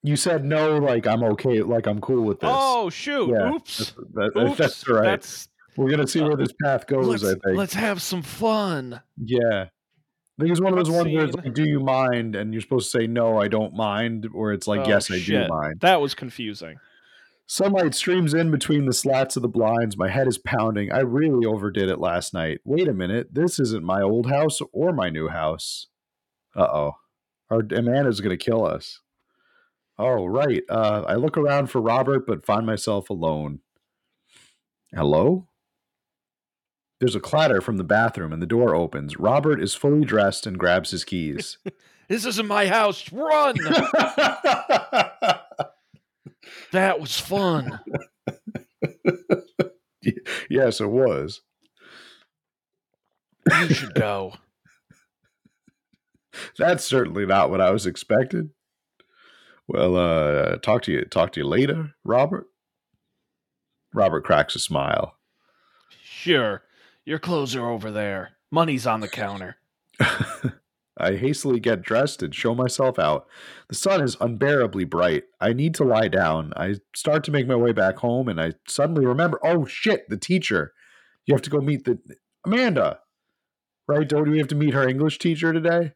You 0.03 0.15
said 0.15 0.43
no, 0.43 0.77
like 0.77 1.05
I'm 1.05 1.23
okay, 1.23 1.61
like 1.61 1.85
I'm 1.85 2.01
cool 2.01 2.23
with 2.23 2.39
this. 2.39 2.49
oh 2.51 2.89
shoot! 2.89 3.29
Yeah, 3.29 3.53
Oops. 3.53 3.77
That's, 3.77 3.93
that- 4.13 4.31
Oops. 4.49 4.57
that's 4.57 4.88
right. 4.89 5.03
That's 5.03 5.47
We're 5.77 5.89
gonna 5.91 6.07
see 6.07 6.21
where 6.21 6.33
uh, 6.33 6.38
this 6.38 6.53
path 6.63 6.88
goes. 6.88 7.23
I 7.23 7.29
think. 7.33 7.55
let's 7.57 7.75
have 7.75 8.01
some 8.01 8.23
fun. 8.23 8.99
Yeah. 9.23 9.67
I 10.41 10.43
think 10.45 10.51
it's 10.53 10.61
one 10.61 10.73
of 10.73 10.84
those 10.84 10.89
ones 10.89 11.13
where 11.13 11.26
it's 11.26 11.35
like, 11.35 11.53
"Do 11.53 11.63
you 11.63 11.80
mind?" 11.80 12.35
and 12.35 12.51
you're 12.51 12.61
supposed 12.61 12.91
to 12.91 12.99
say, 12.99 13.05
"No, 13.05 13.39
I 13.39 13.47
don't 13.47 13.76
mind," 13.76 14.27
or 14.34 14.51
it's 14.53 14.68
like, 14.68 14.81
Oh, 14.81 14.89
"Yes, 14.89 15.11
I 15.11 15.19
do 15.19 15.47
mind." 15.47 15.81
That 15.81 16.01
was 16.01 16.15
confusing. 16.15 16.80
Sunlight 17.45 17.93
streams 17.93 18.34
in 18.34 18.49
between 18.49 18.85
the 18.85 18.93
slats 18.93 19.35
of 19.35 19.41
the 19.43 19.47
blinds. 19.49 19.97
My 19.97 20.09
head 20.09 20.27
is 20.27 20.38
pounding. 20.39 20.91
I 20.91 21.01
really 21.01 21.45
overdid 21.45 21.89
it 21.89 21.99
last 21.99 22.34
night. 22.34 22.61
Wait 22.63 22.88
a 22.88 22.93
minute. 22.93 23.34
This 23.34 23.59
isn't 23.59 23.84
my 23.84 24.01
old 24.01 24.30
house 24.31 24.59
or 24.72 24.93
my 24.93 25.09
new 25.09 25.27
house. 25.27 25.88
Uh 26.55 26.63
oh. 26.63 26.95
Our 27.51 27.59
Amanda's 27.76 28.22
going 28.22 28.35
to 28.38 28.43
kill 28.43 28.65
us. 28.65 29.01
Oh, 29.99 30.26
right. 30.26 30.63
Uh, 30.69 31.03
I 31.05 31.15
look 31.15 31.38
around 31.38 31.68
for 31.69 31.81
Robert, 31.81 32.26
but 32.26 32.45
find 32.45 32.65
myself 32.65 33.09
alone. 33.09 33.59
Hello? 34.95 35.47
There's 37.02 37.15
a 37.15 37.19
clatter 37.19 37.60
from 37.61 37.78
the 37.78 37.84
bathroom 37.84 38.32
and 38.32 38.44
the 38.44 38.48
door 38.48 38.76
opens. 38.76 39.18
Robert 39.18 39.60
is 39.60 39.73
fully 39.73 40.06
dressed 40.06 40.45
and 40.45 40.60
grabs 40.60 40.91
his 40.91 41.03
keys. 41.03 41.57
This 42.07 42.26
isn't 42.26 42.48
my 42.48 42.68
house. 42.68 43.10
Run! 43.14 43.56
that 46.73 46.99
was 46.99 47.18
fun. 47.18 47.80
yes, 50.49 50.82
it 50.82 50.90
was. 50.90 51.40
You 53.49 53.73
should 53.73 53.94
go. 53.94 54.34
That's 56.57 56.84
certainly 56.84 57.26
not 57.26 57.49
what 57.49 57.61
I 57.61 57.72
was 57.72 57.86
expecting. 57.86 58.49
Well, 59.65 59.95
uh, 59.95 60.57
talk 60.57 60.82
to 60.82 60.91
you. 60.91 61.06
Talk 61.06 61.32
to 61.32 61.40
you 61.40 61.48
later, 61.48 61.94
Robert. 62.03 62.48
Robert 63.94 64.26
cracks 64.26 64.56
a 64.56 64.60
smile. 64.60 65.15
Sure. 66.03 66.64
Your 67.06 67.19
clothes 67.19 67.56
are 67.56 67.69
over 67.69 67.91
there. 67.91 68.32
Money's 68.52 68.86
on 68.86 68.99
the 68.99 69.07
counter. 69.07 69.57
I 70.98 71.15
hastily 71.15 71.60
get 71.60 71.82
dressed 71.82 72.22
and 72.22 72.34
show 72.34 72.53
myself 72.53 72.99
out. 72.99 73.26
The 73.69 73.76
sun 73.76 74.02
is 74.02 74.18
unbearably 74.22 74.84
bright. 74.84 75.23
I 75.40 75.53
need 75.53 75.73
to 75.76 75.84
lie 75.84 76.10
down. 76.10 76.53
I 76.56 76.76
start 76.95 77.23
to 77.23 77.32
make 77.32 77.48
my 77.48 77.56
way 77.56 77.72
back 77.72 77.98
home 77.98 78.28
and 78.28 78.40
I 78.40 78.53
suddenly 78.68 79.06
remember 79.06 79.40
oh 79.44 79.65
shit, 79.65 80.07
the 80.10 80.18
teacher. 80.18 80.73
You 81.26 81.34
have 81.34 81.41
to 81.44 81.49
go 81.49 81.60
meet 81.60 81.86
the 81.86 81.99
Amanda. 82.45 82.99
Right? 83.88 84.07
Don't 84.07 84.30
we 84.30 84.38
have 84.38 84.48
to 84.49 84.56
meet 84.56 84.73
her 84.73 84.88
English 84.88 85.18
teacher 85.18 85.52
today? 85.52 85.94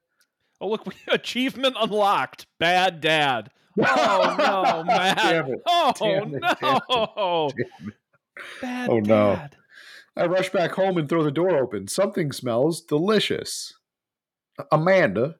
Oh, 0.60 0.70
look, 0.70 0.86
achievement 1.08 1.76
unlocked. 1.80 2.48
Bad 2.60 3.02
dad. 3.02 3.52
Oh, 3.78 4.36
no, 4.38 4.84
Matt. 4.86 5.50
Oh, 5.68 5.92
no. 6.00 7.50
Bad 8.62 8.90
oh, 8.90 9.00
no. 9.00 9.42
I 10.18 10.26
rush 10.26 10.50
back 10.50 10.72
home 10.72 10.98
and 10.98 11.10
throw 11.10 11.24
the 11.24 11.32
door 11.32 11.58
open. 11.58 11.88
Something 11.88 12.32
smells 12.32 12.82
delicious. 12.82 13.74
Amanda. 14.72 15.36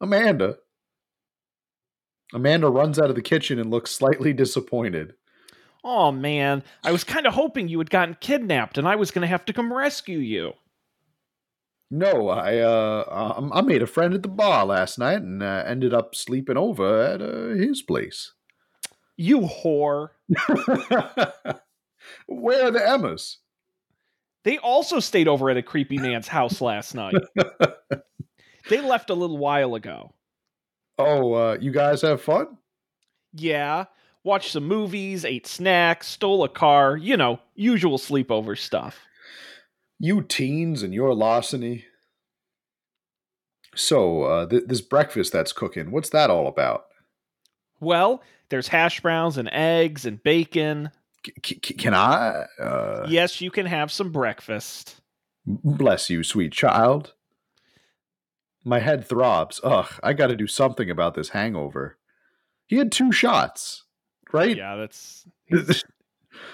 Amanda. 0.00 0.56
Amanda 2.34 2.68
runs 2.68 2.98
out 2.98 3.08
of 3.08 3.14
the 3.14 3.22
kitchen 3.22 3.58
and 3.58 3.70
looks 3.70 3.92
slightly 3.92 4.32
disappointed. 4.32 5.14
Oh 5.84 6.10
man, 6.10 6.64
I 6.82 6.90
was 6.90 7.04
kind 7.04 7.26
of 7.26 7.34
hoping 7.34 7.68
you 7.68 7.78
had 7.78 7.90
gotten 7.90 8.16
kidnapped 8.20 8.76
and 8.76 8.88
I 8.88 8.96
was 8.96 9.12
going 9.12 9.22
to 9.22 9.28
have 9.28 9.44
to 9.44 9.52
come 9.52 9.72
rescue 9.72 10.18
you. 10.18 10.54
No, 11.88 12.28
I 12.28 12.58
uh 12.58 13.48
I 13.52 13.60
made 13.60 13.82
a 13.82 13.86
friend 13.86 14.12
at 14.12 14.22
the 14.22 14.28
bar 14.28 14.66
last 14.66 14.98
night 14.98 15.22
and 15.22 15.40
uh, 15.40 15.62
ended 15.64 15.94
up 15.94 16.16
sleeping 16.16 16.56
over 16.56 17.00
at 17.00 17.22
uh, 17.22 17.50
his 17.50 17.80
place. 17.82 18.32
You 19.16 19.42
whore. 19.42 20.08
Where 22.26 22.66
are 22.66 22.70
the 22.72 22.88
Emmas? 22.88 23.38
They 24.46 24.58
also 24.58 25.00
stayed 25.00 25.26
over 25.26 25.50
at 25.50 25.56
a 25.56 25.62
creepy 25.62 25.98
man's 25.98 26.28
house 26.28 26.60
last 26.60 26.94
night. 26.94 27.16
they 28.68 28.80
left 28.80 29.10
a 29.10 29.14
little 29.14 29.38
while 29.38 29.74
ago. 29.74 30.12
Oh, 30.96 31.32
uh, 31.32 31.58
you 31.60 31.72
guys 31.72 32.02
have 32.02 32.22
fun? 32.22 32.56
Yeah. 33.32 33.86
Watched 34.22 34.52
some 34.52 34.68
movies, 34.68 35.24
ate 35.24 35.48
snacks, 35.48 36.06
stole 36.06 36.44
a 36.44 36.48
car, 36.48 36.96
you 36.96 37.16
know, 37.16 37.40
usual 37.56 37.98
sleepover 37.98 38.56
stuff. 38.56 39.00
You 39.98 40.22
teens 40.22 40.84
and 40.84 40.94
your 40.94 41.12
larceny. 41.12 41.84
So, 43.74 44.22
uh, 44.22 44.46
th- 44.46 44.68
this 44.68 44.80
breakfast 44.80 45.32
that's 45.32 45.52
cooking, 45.52 45.90
what's 45.90 46.10
that 46.10 46.30
all 46.30 46.46
about? 46.46 46.84
Well, 47.80 48.22
there's 48.50 48.68
hash 48.68 49.00
browns 49.00 49.38
and 49.38 49.52
eggs 49.52 50.06
and 50.06 50.22
bacon. 50.22 50.92
C- 51.44 51.54
can 51.56 51.94
I? 51.94 52.46
Uh... 52.60 53.06
Yes, 53.08 53.40
you 53.40 53.50
can 53.50 53.66
have 53.66 53.92
some 53.92 54.10
breakfast. 54.10 55.00
Bless 55.46 56.10
you, 56.10 56.22
sweet 56.22 56.52
child. 56.52 57.14
My 58.64 58.80
head 58.80 59.06
throbs. 59.06 59.60
Ugh, 59.62 59.88
I 60.02 60.12
got 60.12 60.26
to 60.28 60.36
do 60.36 60.46
something 60.46 60.90
about 60.90 61.14
this 61.14 61.28
hangover. 61.30 61.98
He 62.66 62.76
had 62.76 62.90
two 62.90 63.12
shots, 63.12 63.84
right? 64.32 64.56
Yeah, 64.56 64.74
that's 64.76 65.24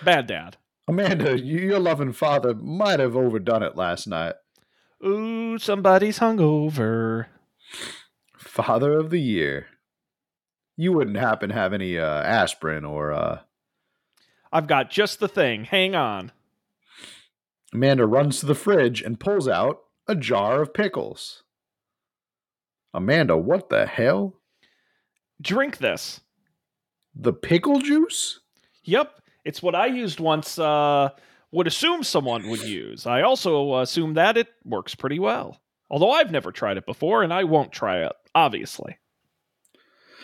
bad 0.04 0.26
dad. 0.26 0.58
Amanda, 0.86 1.38
your 1.38 1.78
loving 1.78 2.12
father 2.12 2.54
might 2.54 3.00
have 3.00 3.16
overdone 3.16 3.62
it 3.62 3.76
last 3.76 4.06
night. 4.06 4.34
Ooh, 5.04 5.58
somebody's 5.58 6.18
hungover. 6.18 7.26
Father 8.36 8.92
of 8.98 9.10
the 9.10 9.20
year. 9.20 9.66
You 10.76 10.92
wouldn't 10.92 11.16
happen 11.16 11.48
to 11.48 11.54
have 11.54 11.72
any 11.72 11.98
uh, 11.98 12.22
aspirin 12.22 12.84
or 12.84 13.12
uh, 13.12 13.40
I've 14.52 14.66
got 14.66 14.90
just 14.90 15.18
the 15.18 15.28
thing. 15.28 15.64
Hang 15.64 15.94
on. 15.94 16.32
Amanda 17.72 18.06
runs 18.06 18.40
to 18.40 18.46
the 18.46 18.54
fridge 18.54 19.00
and 19.00 19.18
pulls 19.18 19.48
out 19.48 19.78
a 20.06 20.14
jar 20.14 20.60
of 20.60 20.74
pickles. 20.74 21.42
Amanda, 22.92 23.36
what 23.36 23.70
the 23.70 23.86
hell? 23.86 24.40
Drink 25.40 25.78
this. 25.78 26.20
The 27.14 27.32
pickle 27.32 27.80
juice? 27.80 28.40
Yep. 28.84 29.20
It's 29.44 29.62
what 29.62 29.74
I 29.74 29.86
used 29.86 30.20
once, 30.20 30.58
uh, 30.58 31.08
would 31.50 31.66
assume 31.66 32.02
someone 32.02 32.48
would 32.48 32.62
use. 32.62 33.06
I 33.06 33.22
also 33.22 33.78
assume 33.80 34.14
that 34.14 34.36
it 34.36 34.48
works 34.64 34.94
pretty 34.94 35.18
well. 35.18 35.60
Although 35.90 36.10
I've 36.10 36.30
never 36.30 36.52
tried 36.52 36.76
it 36.76 36.86
before 36.86 37.22
and 37.22 37.32
I 37.32 37.44
won't 37.44 37.72
try 37.72 38.04
it, 38.04 38.12
obviously. 38.34 38.98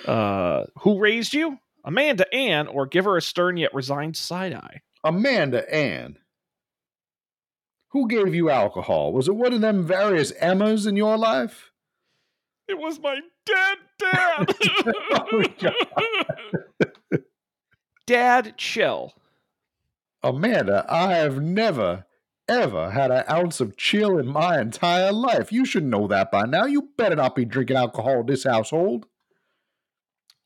Uh, 0.07 0.65
who 0.81 0.99
raised 0.99 1.35
you? 1.35 1.59
Amanda 1.89 2.33
Ann, 2.35 2.67
or 2.67 2.85
give 2.85 3.07
her 3.07 3.17
a 3.17 3.23
stern 3.23 3.57
yet 3.57 3.73
resigned 3.73 4.15
side 4.15 4.53
eye. 4.53 4.83
Amanda 5.03 5.75
Ann. 5.75 6.19
Who 7.93 8.07
gave 8.07 8.35
you 8.35 8.51
alcohol? 8.51 9.15
Was 9.15 9.27
it 9.27 9.35
one 9.35 9.55
of 9.55 9.63
them 9.63 9.87
various 9.87 10.31
Emmas 10.33 10.85
in 10.85 10.97
your 10.97 11.17
life? 11.17 11.73
It 12.69 12.79
was 12.79 13.01
my 13.01 13.21
dead 13.47 13.79
dad. 13.99 14.55
oh, 15.33 15.45
dad, 18.07 18.59
chill. 18.59 19.15
Amanda, 20.23 20.85
I 20.91 21.15
have 21.15 21.41
never, 21.41 22.05
ever 22.47 22.91
had 22.91 23.11
an 23.11 23.25
ounce 23.31 23.61
of 23.61 23.79
chill 23.79 24.19
in 24.19 24.27
my 24.27 24.61
entire 24.61 25.11
life. 25.11 25.51
You 25.51 25.65
should 25.65 25.85
know 25.85 26.07
that 26.09 26.31
by 26.31 26.45
now. 26.45 26.67
You 26.67 26.91
better 26.99 27.17
not 27.17 27.35
be 27.35 27.47
drinking 27.47 27.79
alcohol 27.79 28.21
in 28.21 28.27
this 28.27 28.45
household. 28.45 29.07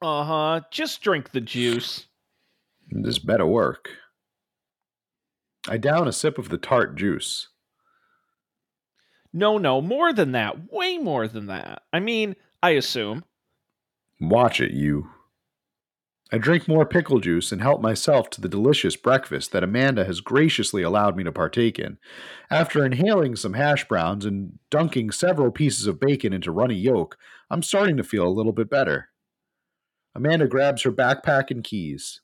Uh 0.03 0.25
huh. 0.25 0.61
Just 0.71 1.01
drink 1.01 1.31
the 1.31 1.41
juice. 1.41 2.07
This 2.91 3.21
better 3.21 3.47
work. 3.47 3.91
I 5.69 5.77
down 5.79 6.09
a 6.09 6.13
sip 6.13 6.39
of 6.39 6.49
the 6.49 6.59
tart 6.59 6.97
juice. 6.97 7.49
No, 9.33 9.59
no, 9.59 9.81
more 9.81 10.13
than 10.13 10.33
that. 10.33 10.73
Way 10.73 10.99
more 10.99 11.29
than 11.29 11.47
that. 11.47 11.83
I 11.93 12.01
mean, 12.01 12.35
I 12.63 12.71
assume. 12.71 13.25
Watch 14.21 14.61
it, 14.61 14.73
you. 14.73 15.09
I 16.33 16.39
drink 16.39 16.67
more 16.67 16.87
pickle 16.87 17.21
juice 17.21 17.53
and 17.53 17.61
help 17.61 17.81
myself 17.81 18.29
to 18.31 18.41
the 18.41 18.49
delicious 18.49 18.97
breakfast 18.97 19.53
that 19.53 19.63
Amanda 19.63 20.05
has 20.05 20.21
graciously 20.21 20.83
allowed 20.83 21.17
me 21.17 21.25
to 21.25 21.33
partake 21.33 21.79
in. 21.79 21.99
After 22.51 22.85
inhaling 22.85 23.37
some 23.37 23.53
hash 23.53 23.87
browns 23.87 24.25
and 24.25 24.59
dunking 24.71 25.13
several 25.13 25.51
pieces 25.51 25.87
of 25.87 26.01
bacon 26.01 26.33
into 26.33 26.51
runny 26.51 26.75
yolk, 26.75 27.19
I'm 27.51 27.63
starting 27.63 27.97
to 27.99 28.05
feel 28.05 28.27
a 28.27 28.33
little 28.33 28.53
bit 28.53 28.71
better. 28.71 29.11
Amanda 30.15 30.47
grabs 30.47 30.83
her 30.83 30.93
backpack 30.93 31.51
and 31.51 31.65
keys. 31.65 32.21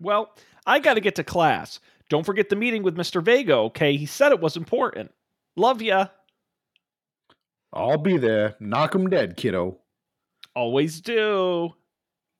Well, 0.00 0.34
I 0.66 0.78
got 0.78 0.94
to 0.94 1.00
get 1.00 1.14
to 1.16 1.24
class. 1.24 1.80
Don't 2.08 2.24
forget 2.24 2.48
the 2.48 2.56
meeting 2.56 2.82
with 2.82 2.96
Mr. 2.96 3.22
Vega, 3.22 3.54
okay? 3.56 3.96
He 3.96 4.06
said 4.06 4.32
it 4.32 4.40
was 4.40 4.56
important. 4.56 5.12
Love 5.56 5.82
ya. 5.82 6.08
I'll 7.72 7.98
be 7.98 8.16
there. 8.16 8.56
Knock 8.60 8.94
'em 8.94 9.10
dead, 9.10 9.36
kiddo. 9.36 9.80
Always 10.54 11.00
do. 11.00 11.74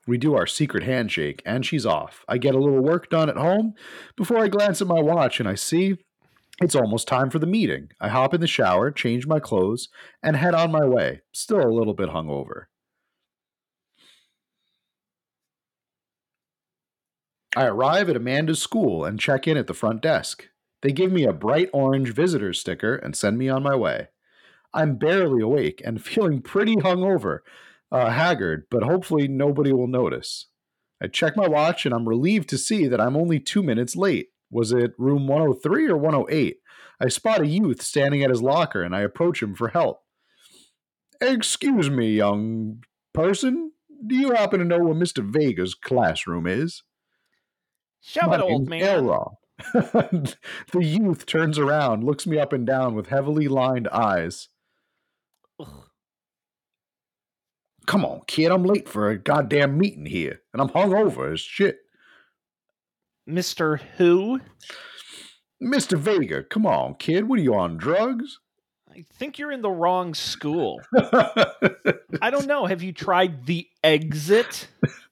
We 0.06 0.18
do 0.18 0.34
our 0.34 0.46
secret 0.46 0.84
handshake, 0.84 1.42
and 1.44 1.66
she's 1.66 1.84
off. 1.84 2.24
I 2.28 2.38
get 2.38 2.54
a 2.54 2.60
little 2.60 2.80
work 2.80 3.10
done 3.10 3.28
at 3.28 3.36
home 3.36 3.74
before 4.16 4.38
I 4.38 4.48
glance 4.48 4.80
at 4.80 4.86
my 4.86 5.00
watch 5.00 5.40
and 5.40 5.48
I 5.48 5.56
see 5.56 5.96
it's 6.62 6.74
almost 6.74 7.08
time 7.08 7.28
for 7.28 7.38
the 7.38 7.46
meeting. 7.46 7.90
I 8.00 8.08
hop 8.08 8.32
in 8.32 8.40
the 8.40 8.46
shower, 8.46 8.90
change 8.90 9.26
my 9.26 9.40
clothes, 9.40 9.88
and 10.22 10.36
head 10.36 10.54
on 10.54 10.70
my 10.70 10.86
way, 10.86 11.20
still 11.32 11.60
a 11.60 11.68
little 11.68 11.92
bit 11.92 12.08
hungover. 12.08 12.66
I 17.56 17.64
arrive 17.64 18.10
at 18.10 18.16
Amanda's 18.16 18.60
school 18.60 19.06
and 19.06 19.18
check 19.18 19.48
in 19.48 19.56
at 19.56 19.66
the 19.66 19.72
front 19.72 20.02
desk. 20.02 20.48
They 20.82 20.92
give 20.92 21.10
me 21.10 21.24
a 21.24 21.32
bright 21.32 21.70
orange 21.72 22.12
visitor 22.12 22.52
sticker 22.52 22.96
and 22.96 23.16
send 23.16 23.38
me 23.38 23.48
on 23.48 23.62
my 23.62 23.74
way. 23.74 24.08
I'm 24.74 24.96
barely 24.96 25.40
awake 25.40 25.80
and 25.82 26.04
feeling 26.04 26.42
pretty 26.42 26.76
hungover, 26.76 27.38
uh, 27.90 28.10
haggard, 28.10 28.66
but 28.70 28.82
hopefully 28.82 29.26
nobody 29.26 29.72
will 29.72 29.86
notice. 29.86 30.48
I 31.02 31.06
check 31.06 31.34
my 31.34 31.48
watch 31.48 31.86
and 31.86 31.94
I'm 31.94 32.06
relieved 32.06 32.50
to 32.50 32.58
see 32.58 32.88
that 32.88 33.00
I'm 33.00 33.16
only 33.16 33.40
two 33.40 33.62
minutes 33.62 33.96
late. 33.96 34.28
Was 34.50 34.70
it 34.72 34.92
room 34.98 35.26
103 35.26 35.88
or 35.88 35.96
108? 35.96 36.58
I 37.00 37.08
spot 37.08 37.40
a 37.40 37.46
youth 37.46 37.80
standing 37.80 38.22
at 38.22 38.30
his 38.30 38.42
locker 38.42 38.82
and 38.82 38.94
I 38.94 39.00
approach 39.00 39.42
him 39.42 39.54
for 39.54 39.68
help. 39.68 40.02
Excuse 41.22 41.88
me, 41.88 42.16
young 42.16 42.82
person. 43.14 43.72
Do 44.06 44.14
you 44.14 44.32
happen 44.32 44.58
to 44.58 44.64
know 44.66 44.78
where 44.78 44.94
Mr. 44.94 45.24
Vega's 45.24 45.74
classroom 45.74 46.46
is? 46.46 46.82
Show 48.06 48.32
it, 48.32 48.40
old 48.40 48.68
man. 48.68 49.04
the 49.72 50.36
youth 50.74 51.26
turns 51.26 51.58
around, 51.58 52.04
looks 52.04 52.24
me 52.24 52.38
up 52.38 52.52
and 52.52 52.64
down 52.64 52.94
with 52.94 53.08
heavily 53.08 53.48
lined 53.48 53.88
eyes. 53.88 54.48
Ugh. 55.58 55.88
Come 57.86 58.04
on, 58.04 58.20
kid, 58.28 58.52
I'm 58.52 58.62
late 58.62 58.88
for 58.88 59.10
a 59.10 59.18
goddamn 59.18 59.76
meeting 59.76 60.06
here, 60.06 60.42
and 60.52 60.62
I'm 60.62 60.68
hungover 60.68 61.32
as 61.32 61.40
shit. 61.40 61.78
Mr. 63.28 63.80
Who? 63.96 64.40
Mr. 65.60 65.98
Vega, 65.98 66.44
come 66.44 66.64
on, 66.64 66.94
kid. 66.94 67.28
What 67.28 67.40
are 67.40 67.42
you 67.42 67.54
on, 67.56 67.76
drugs? 67.76 68.38
I 68.88 69.04
think 69.14 69.36
you're 69.36 69.52
in 69.52 69.62
the 69.62 69.70
wrong 69.70 70.14
school. 70.14 70.80
I 70.96 72.30
don't 72.30 72.46
know. 72.46 72.66
Have 72.66 72.82
you 72.84 72.92
tried 72.92 73.46
the 73.46 73.66
exit? 73.82 74.68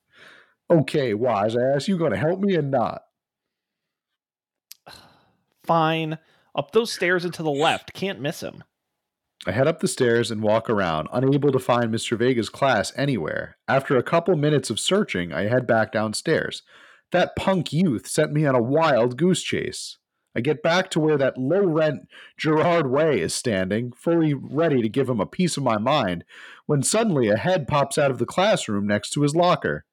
Okay, 0.70 1.15
wise 1.15 1.57
ass, 1.57 1.89
you 1.89 1.99
gonna 1.99 2.16
help 2.16 2.41
me 2.41 2.57
or 2.57 2.62
not? 2.62 3.03
Fine. 5.65 6.19
Up 6.57 6.73
those 6.73 6.93
stairs 6.93 7.24
and 7.24 7.35
to 7.35 7.43
the 7.43 7.51
left. 7.51 7.93
Can't 7.93 8.20
miss 8.20 8.41
him. 8.41 8.62
I 9.47 9.53
head 9.53 9.69
up 9.69 9.81
the 9.81 9.89
stairs 9.89 10.31
and 10.31 10.43
walk 10.43 10.70
around, 10.70 11.09
unable 11.12 11.53
to 11.53 11.59
find 11.59 11.93
Mr. 11.93 12.16
Vega's 12.16 12.49
class 12.49 12.93
anywhere. 12.97 13.59
After 13.69 13.97
a 13.97 14.03
couple 14.03 14.36
minutes 14.36 14.70
of 14.70 14.81
searching, 14.81 15.35
I 15.35 15.49
head 15.49 15.66
back 15.66 15.93
downstairs. 15.93 16.62
That 17.12 17.36
punk 17.36 17.73
youth 17.73 18.07
sent 18.07 18.32
me 18.32 18.47
on 18.47 18.55
a 18.55 18.62
wild 18.62 19.19
goose 19.19 19.43
chase. 19.43 19.99
I 20.35 20.41
get 20.41 20.62
back 20.62 20.91
to 20.91 21.01
where 21.01 21.19
that 21.19 21.39
low 21.39 21.65
rent 21.65 22.09
Gerard 22.39 22.91
Way 22.91 23.20
is 23.20 23.35
standing, 23.35 23.93
fully 23.93 24.35
ready 24.35 24.81
to 24.81 24.89
give 24.89 25.09
him 25.09 25.20
a 25.20 25.27
piece 25.27 25.57
of 25.57 25.62
my 25.62 25.78
mind, 25.78 26.24
when 26.66 26.82
suddenly 26.82 27.28
a 27.28 27.36
head 27.36 27.69
pops 27.69 27.99
out 27.99 28.11
of 28.11 28.19
the 28.19 28.27
classroom 28.27 28.86
next 28.86 29.11
to 29.11 29.23
his 29.23 29.36
locker. 29.36 29.85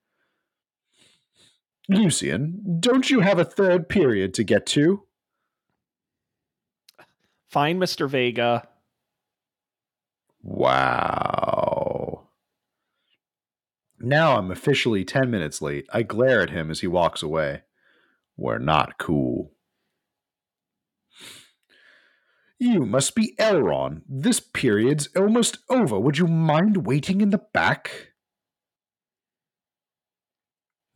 Lucien, 1.91 2.77
don't 2.80 3.09
you 3.09 3.19
have 3.19 3.38
a 3.39 3.45
third 3.45 3.89
period 3.89 4.34
to 4.35 4.43
get 4.43 4.65
to? 4.68 5.03
Fine, 7.47 7.80
Mr. 7.80 8.09
Vega. 8.09 8.68
Wow. 10.41 12.30
Now 13.99 14.38
I'm 14.38 14.49
officially 14.51 15.03
10 15.03 15.30
minutes 15.30 15.61
late. 15.61 15.85
I 15.91 16.03
glare 16.03 16.41
at 16.41 16.49
him 16.49 16.72
as 16.72 16.80
he 16.80 16.88
walks 16.88 17.22
away. 17.22 17.63
We're 18.38 18.57
not 18.57 18.97
cool. 18.97 19.51
You 22.57 22.85
must 22.85 23.15
be 23.15 23.35
Elron. 23.38 24.01
This 24.07 24.39
period's 24.39 25.09
almost 25.15 25.57
over. 25.69 25.99
Would 25.99 26.19
you 26.19 26.27
mind 26.27 26.85
waiting 26.85 27.19
in 27.19 27.31
the 27.31 27.41
back? 27.53 28.10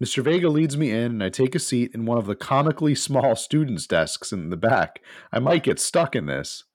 Mr. 0.05 0.23
Vega 0.23 0.49
leads 0.49 0.77
me 0.77 0.91
in, 0.91 1.13
and 1.13 1.23
I 1.23 1.29
take 1.29 1.55
a 1.55 1.59
seat 1.59 1.95
in 1.95 2.05
one 2.05 2.19
of 2.19 2.27
the 2.27 2.35
comically 2.35 2.93
small 2.93 3.35
students' 3.35 3.87
desks 3.87 4.31
in 4.31 4.51
the 4.51 4.55
back. 4.55 5.01
I 5.31 5.39
might 5.39 5.63
get 5.63 5.79
stuck 5.79 6.15
in 6.15 6.27
this. 6.27 6.65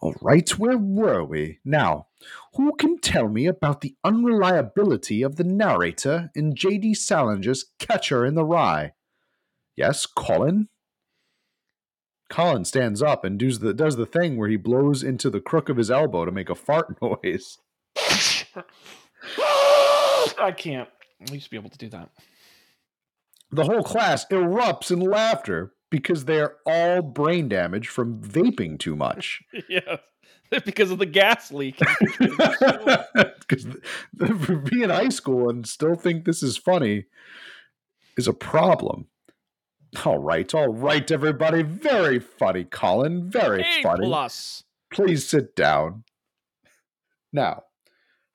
All 0.00 0.16
right, 0.20 0.50
where 0.58 0.76
were 0.76 1.22
we? 1.22 1.60
Now, 1.64 2.08
who 2.56 2.74
can 2.74 2.98
tell 2.98 3.28
me 3.28 3.46
about 3.46 3.82
the 3.82 3.94
unreliability 4.02 5.22
of 5.22 5.36
the 5.36 5.44
narrator 5.44 6.32
in 6.34 6.56
J.D. 6.56 6.94
Salinger's 6.94 7.66
Catcher 7.78 8.26
in 8.26 8.34
the 8.34 8.44
Rye? 8.44 8.94
Yes, 9.76 10.04
Colin? 10.04 10.70
Colin 12.28 12.64
stands 12.64 13.00
up 13.00 13.24
and 13.24 13.38
does 13.38 13.60
the 13.60 13.72
does 13.72 13.94
the 13.94 14.06
thing 14.06 14.36
where 14.36 14.48
he 14.48 14.56
blows 14.56 15.04
into 15.04 15.30
the 15.30 15.40
crook 15.40 15.68
of 15.68 15.76
his 15.76 15.88
elbow 15.88 16.24
to 16.24 16.32
make 16.32 16.50
a 16.50 16.56
fart 16.56 17.00
noise. 17.02 17.58
I 20.36 20.52
can't. 20.56 20.88
I 21.20 21.32
used 21.32 21.44
to 21.46 21.50
be 21.50 21.56
able 21.56 21.70
to 21.70 21.78
do 21.78 21.88
that. 21.90 22.10
The 23.50 23.64
whole 23.64 23.82
class 23.82 24.26
erupts 24.26 24.90
in 24.90 25.00
laughter 25.00 25.72
because 25.90 26.26
they're 26.26 26.56
all 26.66 27.00
brain 27.02 27.48
damaged 27.48 27.88
from 27.88 28.20
vaping 28.20 28.78
too 28.78 28.94
much. 28.96 29.42
yeah. 29.68 29.96
Because 30.64 30.90
of 30.90 30.98
the 30.98 31.04
gas 31.04 31.52
leak. 31.52 31.78
Because 33.48 33.64
being 34.16 34.82
in 34.82 34.90
high 34.90 35.08
school 35.10 35.48
and 35.50 35.66
still 35.66 35.94
think 35.94 36.24
this 36.24 36.42
is 36.42 36.56
funny 36.56 37.04
is 38.16 38.26
a 38.28 38.32
problem. 38.32 39.06
All 40.04 40.18
right, 40.18 40.54
all 40.54 40.68
right, 40.68 41.10
everybody. 41.10 41.62
Very 41.62 42.18
funny, 42.18 42.64
Colin. 42.64 43.30
Very 43.30 43.62
A 43.62 43.82
funny. 43.82 44.06
plus. 44.06 44.64
Please 44.90 45.26
sit 45.28 45.54
down. 45.56 46.04
Now, 47.32 47.64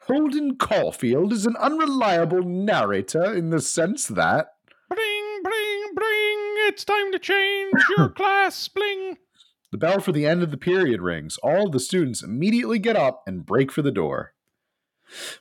Holden 0.08 0.58
Caulfield 0.58 1.32
is 1.32 1.46
an 1.46 1.56
unreliable 1.56 2.44
narrator 2.44 3.34
in 3.34 3.52
the 3.52 3.62
sense 3.62 4.06
that. 4.08 4.48
Bling, 4.90 5.42
bling, 5.44 5.96
bling. 5.96 6.56
It's 6.68 6.84
time 6.84 7.12
to 7.14 7.20
change 7.20 7.74
your 7.98 8.10
class. 8.16 8.68
Bling. 8.68 9.18
The 9.72 9.78
bell 9.78 10.02
for 10.02 10.12
the 10.12 10.26
end 10.26 10.44
of 10.44 10.52
the 10.52 10.58
period 10.58 11.02
rings. 11.02 11.38
All 11.38 11.68
of 11.68 11.72
the 11.72 11.80
students 11.80 12.22
immediately 12.22 12.80
get 12.80 12.98
up 12.98 13.24
and 13.26 13.46
break 13.46 13.72
for 13.72 13.82
the 13.82 13.92
door. 13.92 14.34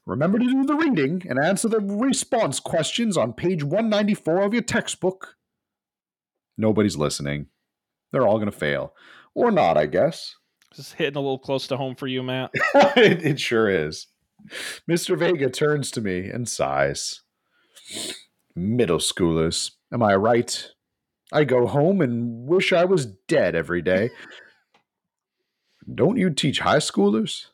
Remember 0.06 0.38
to 0.38 0.44
do 0.44 0.64
the 0.64 0.76
reading 0.76 1.22
and 1.28 1.40
answer 1.40 1.68
the 1.68 1.80
response 1.80 2.60
questions 2.60 3.16
on 3.16 3.32
page 3.32 3.64
194 3.64 4.42
of 4.42 4.52
your 4.52 4.62
textbook. 4.62 5.36
Nobody's 6.56 6.96
listening. 6.96 7.46
They're 8.12 8.26
all 8.26 8.38
going 8.38 8.50
to 8.50 8.56
fail. 8.56 8.94
Or 9.34 9.50
not, 9.50 9.76
I 9.76 9.86
guess. 9.86 10.36
This 10.70 10.86
is 10.86 10.92
hitting 10.92 11.16
a 11.16 11.20
little 11.20 11.38
close 11.38 11.66
to 11.66 11.76
home 11.76 11.96
for 11.96 12.06
you, 12.06 12.22
Matt. 12.22 12.50
it, 12.74 13.24
it 13.24 13.40
sure 13.40 13.68
is. 13.68 14.06
Mr. 14.90 15.16
Vega 15.16 15.50
turns 15.50 15.90
to 15.92 16.00
me 16.00 16.28
and 16.28 16.48
sighs. 16.48 17.22
Middle 18.54 18.98
schoolers, 18.98 19.72
am 19.92 20.02
I 20.02 20.14
right? 20.14 20.70
I 21.32 21.44
go 21.44 21.66
home 21.66 22.00
and 22.00 22.46
wish 22.46 22.72
I 22.72 22.84
was 22.84 23.06
dead 23.06 23.54
every 23.54 23.82
day. 23.82 24.10
Don't 25.94 26.18
you 26.18 26.30
teach 26.30 26.60
high 26.60 26.76
schoolers? 26.76 27.46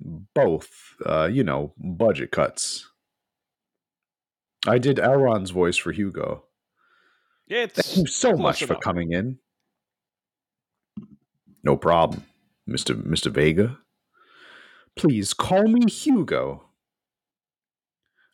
Both, 0.00 0.94
uh, 1.04 1.28
you 1.30 1.44
know, 1.44 1.72
budget 1.78 2.32
cuts. 2.32 2.88
I 4.66 4.78
did 4.78 4.98
Elron's 4.98 5.50
voice 5.50 5.76
for 5.76 5.92
Hugo. 5.92 6.44
It's 7.46 7.74
Thank 7.74 7.96
you 7.98 8.06
so 8.06 8.36
much 8.36 8.64
for 8.64 8.74
coming 8.76 9.12
in. 9.12 9.38
No 11.62 11.76
problem, 11.76 12.24
Mr. 12.68 12.94
Mr. 12.94 13.30
Vega. 13.30 13.78
Please 14.96 15.34
call 15.34 15.64
me 15.64 15.90
Hugo. 15.90 16.64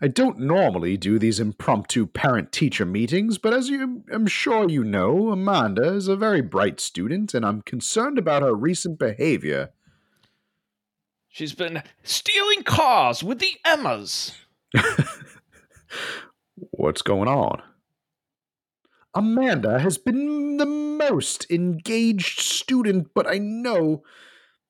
I 0.02 0.08
don't 0.08 0.38
normally 0.38 0.96
do 0.96 1.18
these 1.18 1.38
impromptu 1.38 2.06
parent 2.06 2.52
teacher 2.52 2.86
meetings, 2.86 3.36
but 3.36 3.52
as 3.52 3.68
you 3.68 4.02
I'm 4.10 4.26
sure 4.26 4.68
you 4.68 4.82
know, 4.82 5.30
Amanda 5.30 5.94
is 5.94 6.08
a 6.08 6.16
very 6.16 6.40
bright 6.40 6.80
student, 6.80 7.34
and 7.34 7.44
I'm 7.44 7.60
concerned 7.62 8.18
about 8.18 8.42
her 8.42 8.54
recent 8.54 8.98
behavior. 8.98 9.70
She's 11.28 11.54
been 11.54 11.82
stealing 12.02 12.62
cars 12.62 13.22
with 13.22 13.38
the 13.40 13.56
Emmas. 13.64 14.32
What's 16.70 17.02
going 17.02 17.28
on? 17.28 17.62
Amanda 19.14 19.80
has 19.80 19.98
been 19.98 20.56
the 20.56 20.66
most 20.66 21.50
engaged 21.50 22.40
student, 22.40 23.08
but 23.14 23.26
I 23.26 23.38
know. 23.38 24.02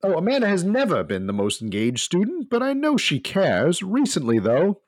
Oh, 0.02 0.14
Amanda 0.14 0.48
has 0.48 0.64
never 0.64 1.04
been 1.04 1.26
the 1.26 1.32
most 1.32 1.60
engaged 1.60 2.00
student, 2.00 2.48
but 2.48 2.62
I 2.62 2.72
know 2.72 2.96
she 2.96 3.20
cares. 3.20 3.82
Recently, 3.82 4.38
though, 4.38 4.80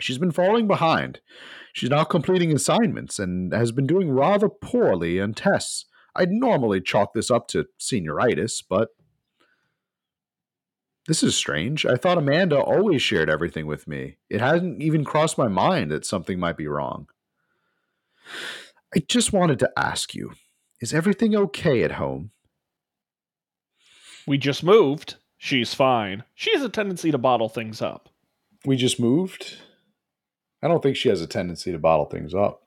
she's 0.00 0.18
been 0.18 0.30
falling 0.30 0.68
behind. 0.68 1.20
She's 1.72 1.90
not 1.90 2.08
completing 2.08 2.52
assignments 2.52 3.18
and 3.18 3.52
has 3.52 3.72
been 3.72 3.86
doing 3.86 4.10
rather 4.10 4.48
poorly 4.48 5.20
on 5.20 5.34
tests. 5.34 5.86
I'd 6.14 6.30
normally 6.30 6.80
chalk 6.80 7.12
this 7.12 7.30
up 7.30 7.48
to 7.48 7.66
senioritis, 7.78 8.62
but. 8.68 8.90
This 11.08 11.22
is 11.22 11.36
strange. 11.36 11.86
I 11.86 11.94
thought 11.94 12.18
Amanda 12.18 12.58
always 12.60 13.00
shared 13.00 13.30
everything 13.30 13.66
with 13.66 13.86
me. 13.86 14.16
It 14.28 14.40
hadn't 14.40 14.82
even 14.82 15.04
crossed 15.04 15.38
my 15.38 15.46
mind 15.46 15.92
that 15.92 16.04
something 16.04 16.38
might 16.38 16.56
be 16.56 16.66
wrong. 16.66 17.06
I 18.94 19.00
just 19.00 19.32
wanted 19.32 19.58
to 19.60 19.70
ask 19.76 20.14
you 20.14 20.32
is 20.80 20.92
everything 20.92 21.34
okay 21.36 21.82
at 21.84 21.92
home? 21.92 22.32
We 24.26 24.38
just 24.38 24.62
moved. 24.64 25.16
She's 25.38 25.74
fine. 25.74 26.24
She 26.34 26.52
has 26.52 26.62
a 26.62 26.68
tendency 26.68 27.10
to 27.10 27.18
bottle 27.18 27.48
things 27.48 27.80
up. 27.80 28.08
We 28.64 28.76
just 28.76 28.98
moved? 28.98 29.58
I 30.62 30.68
don't 30.68 30.82
think 30.82 30.96
she 30.96 31.08
has 31.08 31.20
a 31.20 31.26
tendency 31.26 31.70
to 31.72 31.78
bottle 31.78 32.06
things 32.06 32.34
up. 32.34 32.62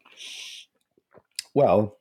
Well, 1.54 1.98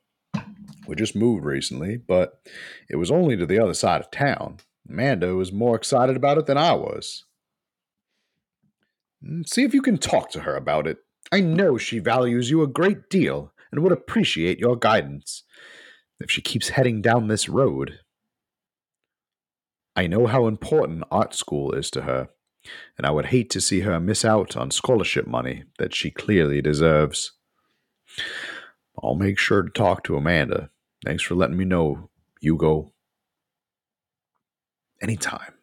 we 0.87 0.95
just 0.95 1.15
moved 1.15 1.43
recently, 1.43 1.97
but 1.97 2.41
it 2.89 2.95
was 2.95 3.11
only 3.11 3.35
to 3.35 3.45
the 3.45 3.59
other 3.59 3.73
side 3.73 3.99
of 4.01 4.11
town. 4.11 4.57
Amanda 4.87 5.35
was 5.35 5.51
more 5.51 5.75
excited 5.75 6.15
about 6.15 6.37
it 6.37 6.45
than 6.45 6.57
I 6.57 6.73
was. 6.73 7.25
Mm, 9.25 9.47
See 9.47 9.63
if 9.63 9.73
you 9.73 9.81
can 9.81 9.97
talk 9.97 10.29
to 10.31 10.41
her 10.41 10.55
about 10.55 10.87
it. 10.87 10.97
I 11.31 11.41
know 11.41 11.77
she 11.77 11.99
values 11.99 12.49
you 12.49 12.61
a 12.61 12.67
great 12.67 13.09
deal 13.09 13.53
and 13.71 13.83
would 13.83 13.91
appreciate 13.91 14.57
your 14.59 14.75
guidance 14.77 15.43
if 16.19 16.31
she 16.31 16.41
keeps 16.41 16.69
heading 16.69 17.01
down 17.01 17.27
this 17.27 17.49
road. 17.49 17.99
I 19.99 20.07
know 20.07 20.27
how 20.27 20.47
important 20.47 21.03
art 21.11 21.35
school 21.35 21.73
is 21.73 21.91
to 21.91 22.03
her, 22.03 22.29
and 22.97 23.05
I 23.05 23.11
would 23.11 23.25
hate 23.25 23.49
to 23.49 23.59
see 23.59 23.81
her 23.81 23.99
miss 23.99 24.23
out 24.23 24.55
on 24.55 24.71
scholarship 24.71 25.27
money 25.27 25.65
that 25.77 25.93
she 25.93 26.09
clearly 26.09 26.61
deserves. 26.61 27.33
I'll 29.03 29.15
make 29.15 29.37
sure 29.37 29.61
to 29.61 29.69
talk 29.69 30.05
to 30.05 30.15
Amanda. 30.15 30.69
Thanks 31.03 31.23
for 31.23 31.35
letting 31.35 31.57
me 31.57 31.65
know, 31.65 32.09
Hugo. 32.39 32.93
Anytime. 35.01 35.55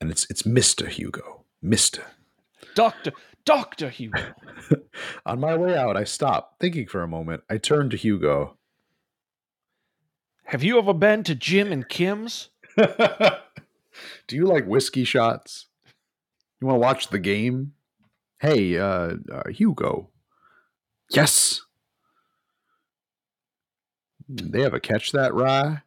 And 0.00 0.08
it's 0.08 0.24
it's 0.30 0.42
Mr. 0.42 0.86
Hugo. 0.86 1.42
Mr. 1.60 2.02
Doctor, 2.76 3.10
Doctor 3.44 3.88
Hugo. 3.88 4.34
On 5.26 5.40
my 5.40 5.56
way 5.56 5.76
out, 5.76 5.96
I 5.96 6.04
stop, 6.04 6.60
thinking 6.60 6.86
for 6.86 7.02
a 7.02 7.08
moment. 7.08 7.42
I 7.50 7.58
turn 7.58 7.90
to 7.90 7.96
Hugo. 7.96 8.56
Have 10.44 10.62
you 10.62 10.78
ever 10.78 10.94
been 10.94 11.24
to 11.24 11.34
Jim 11.34 11.72
and 11.72 11.88
Kim's? 11.88 12.50
Do 14.26 14.36
you 14.36 14.46
like 14.46 14.66
whiskey 14.66 15.04
shots? 15.04 15.66
You 16.60 16.66
want 16.66 16.76
to 16.76 16.80
watch 16.80 17.08
the 17.08 17.18
game? 17.18 17.72
Hey, 18.40 18.78
uh, 18.78 19.14
uh, 19.32 19.48
Hugo. 19.50 20.10
Yes. 21.10 21.60
They 24.28 24.64
ever 24.64 24.80
catch 24.80 25.12
that 25.12 25.34
rye? 25.34 25.82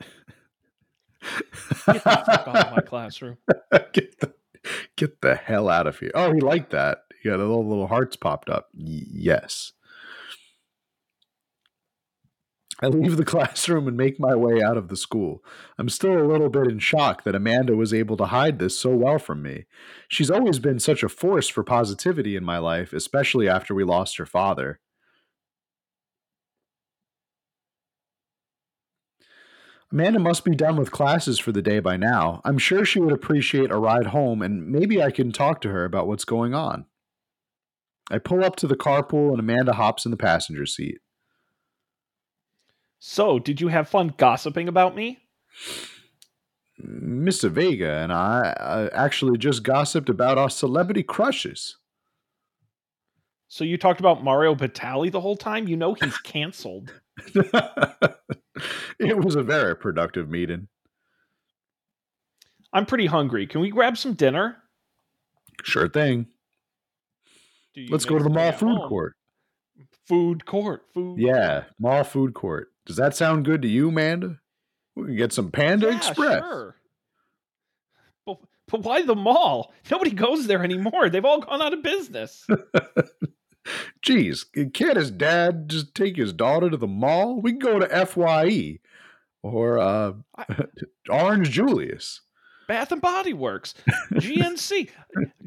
Get 0.00 0.04
the 1.86 1.96
fuck 1.96 2.28
out 2.28 2.66
of 2.68 2.72
my 2.76 2.80
classroom. 2.86 3.36
get 3.92 4.18
the 4.20 4.32
get 4.96 5.20
the 5.20 5.34
hell 5.34 5.68
out 5.68 5.86
of 5.86 5.98
here. 5.98 6.10
Oh, 6.14 6.32
he 6.32 6.40
liked 6.40 6.70
that. 6.70 7.02
He 7.22 7.28
got 7.28 7.36
a 7.40 7.42
little 7.42 7.66
little 7.66 7.86
hearts 7.88 8.16
popped 8.16 8.48
up. 8.48 8.68
Y- 8.74 9.02
yes. 9.10 9.72
I 12.80 12.86
leave 12.86 13.16
the 13.16 13.24
classroom 13.26 13.88
and 13.88 13.96
make 13.96 14.20
my 14.20 14.34
way 14.34 14.62
out 14.62 14.76
of 14.76 14.88
the 14.88 14.96
school. 14.96 15.42
I'm 15.78 15.88
still 15.88 16.20
a 16.20 16.26
little 16.30 16.48
bit 16.48 16.68
in 16.68 16.78
shock 16.78 17.24
that 17.24 17.34
Amanda 17.34 17.74
was 17.74 17.92
able 17.92 18.16
to 18.18 18.26
hide 18.26 18.58
this 18.58 18.78
so 18.78 18.94
well 18.94 19.18
from 19.18 19.42
me. 19.42 19.66
She's 20.08 20.30
always 20.30 20.58
been 20.58 20.78
such 20.78 21.02
a 21.02 21.08
force 21.08 21.48
for 21.48 21.64
positivity 21.64 22.36
in 22.36 22.44
my 22.44 22.58
life, 22.58 22.92
especially 22.92 23.48
after 23.48 23.74
we 23.74 23.84
lost 23.84 24.18
her 24.18 24.26
father. 24.26 24.80
Amanda 29.90 30.18
must 30.18 30.44
be 30.44 30.54
done 30.54 30.76
with 30.76 30.90
classes 30.90 31.38
for 31.38 31.50
the 31.50 31.62
day 31.62 31.80
by 31.80 31.96
now. 31.96 32.42
I'm 32.44 32.58
sure 32.58 32.84
she 32.84 33.00
would 33.00 33.12
appreciate 33.12 33.70
a 33.70 33.78
ride 33.78 34.08
home, 34.08 34.42
and 34.42 34.68
maybe 34.68 35.02
I 35.02 35.10
can 35.10 35.32
talk 35.32 35.62
to 35.62 35.70
her 35.70 35.86
about 35.86 36.06
what's 36.06 36.26
going 36.26 36.54
on. 36.54 36.84
I 38.10 38.18
pull 38.18 38.44
up 38.44 38.56
to 38.56 38.66
the 38.66 38.76
carpool, 38.76 39.30
and 39.30 39.40
Amanda 39.40 39.72
hops 39.72 40.04
in 40.04 40.10
the 40.10 40.18
passenger 40.18 40.66
seat. 40.66 40.98
So, 43.00 43.38
did 43.38 43.60
you 43.60 43.68
have 43.68 43.88
fun 43.88 44.14
gossiping 44.16 44.68
about 44.68 44.96
me? 44.96 45.20
Mr. 46.82 47.50
Vega 47.50 47.90
and 47.98 48.12
I 48.12 48.50
uh, 48.60 48.88
actually 48.92 49.38
just 49.38 49.62
gossiped 49.62 50.08
about 50.08 50.38
our 50.38 50.50
celebrity 50.50 51.02
crushes. 51.02 51.76
So, 53.48 53.64
you 53.64 53.78
talked 53.78 54.00
about 54.00 54.24
Mario 54.24 54.54
Batali 54.54 55.10
the 55.10 55.20
whole 55.20 55.36
time? 55.36 55.68
You 55.68 55.76
know 55.76 55.94
he's 55.94 56.18
canceled. 56.18 56.92
it 57.34 59.24
was 59.24 59.36
a 59.36 59.42
very 59.42 59.76
productive 59.76 60.28
meeting. 60.28 60.68
I'm 62.72 62.86
pretty 62.86 63.06
hungry. 63.06 63.46
Can 63.46 63.60
we 63.60 63.70
grab 63.70 63.96
some 63.96 64.14
dinner? 64.14 64.56
Sure 65.64 65.88
thing. 65.88 66.26
Let's 67.90 68.04
go 68.04 68.18
to 68.18 68.24
the 68.24 68.30
mall 68.30 68.52
food 68.52 68.76
home? 68.76 68.88
court. 68.88 69.14
Food 70.08 70.46
court. 70.46 70.86
Food. 70.94 71.18
Yeah, 71.18 71.64
mall 71.78 72.02
food 72.02 72.34
court. 72.34 72.72
Does 72.86 72.96
that 72.96 73.14
sound 73.14 73.44
good 73.44 73.62
to 73.62 73.68
you, 73.68 73.90
Amanda? 73.90 74.40
We 74.96 75.04
can 75.04 75.16
get 75.16 75.32
some 75.32 75.50
Panda 75.50 75.88
yeah, 75.88 75.96
Express. 75.98 76.42
Sure. 76.42 76.76
But, 78.24 78.38
but 78.66 78.80
why 78.80 79.02
the 79.02 79.14
mall? 79.14 79.72
Nobody 79.90 80.10
goes 80.10 80.46
there 80.46 80.64
anymore. 80.64 81.10
They've 81.10 81.24
all 81.24 81.40
gone 81.40 81.60
out 81.60 81.74
of 81.74 81.82
business. 81.82 82.46
Geez, 84.02 84.44
can't 84.72 84.96
his 84.96 85.10
dad 85.10 85.68
just 85.68 85.94
take 85.94 86.16
his 86.16 86.32
daughter 86.32 86.70
to 86.70 86.76
the 86.76 86.86
mall? 86.86 87.40
We 87.40 87.52
can 87.52 87.58
go 87.58 87.78
to 87.78 88.06
FYE 88.06 88.78
or 89.42 89.78
uh, 89.78 90.14
I, 90.36 90.46
Orange 91.10 91.50
Julius. 91.50 92.22
Bath 92.66 92.92
and 92.92 93.00
Body 93.00 93.32
Works, 93.32 93.74
GNC. 94.12 94.90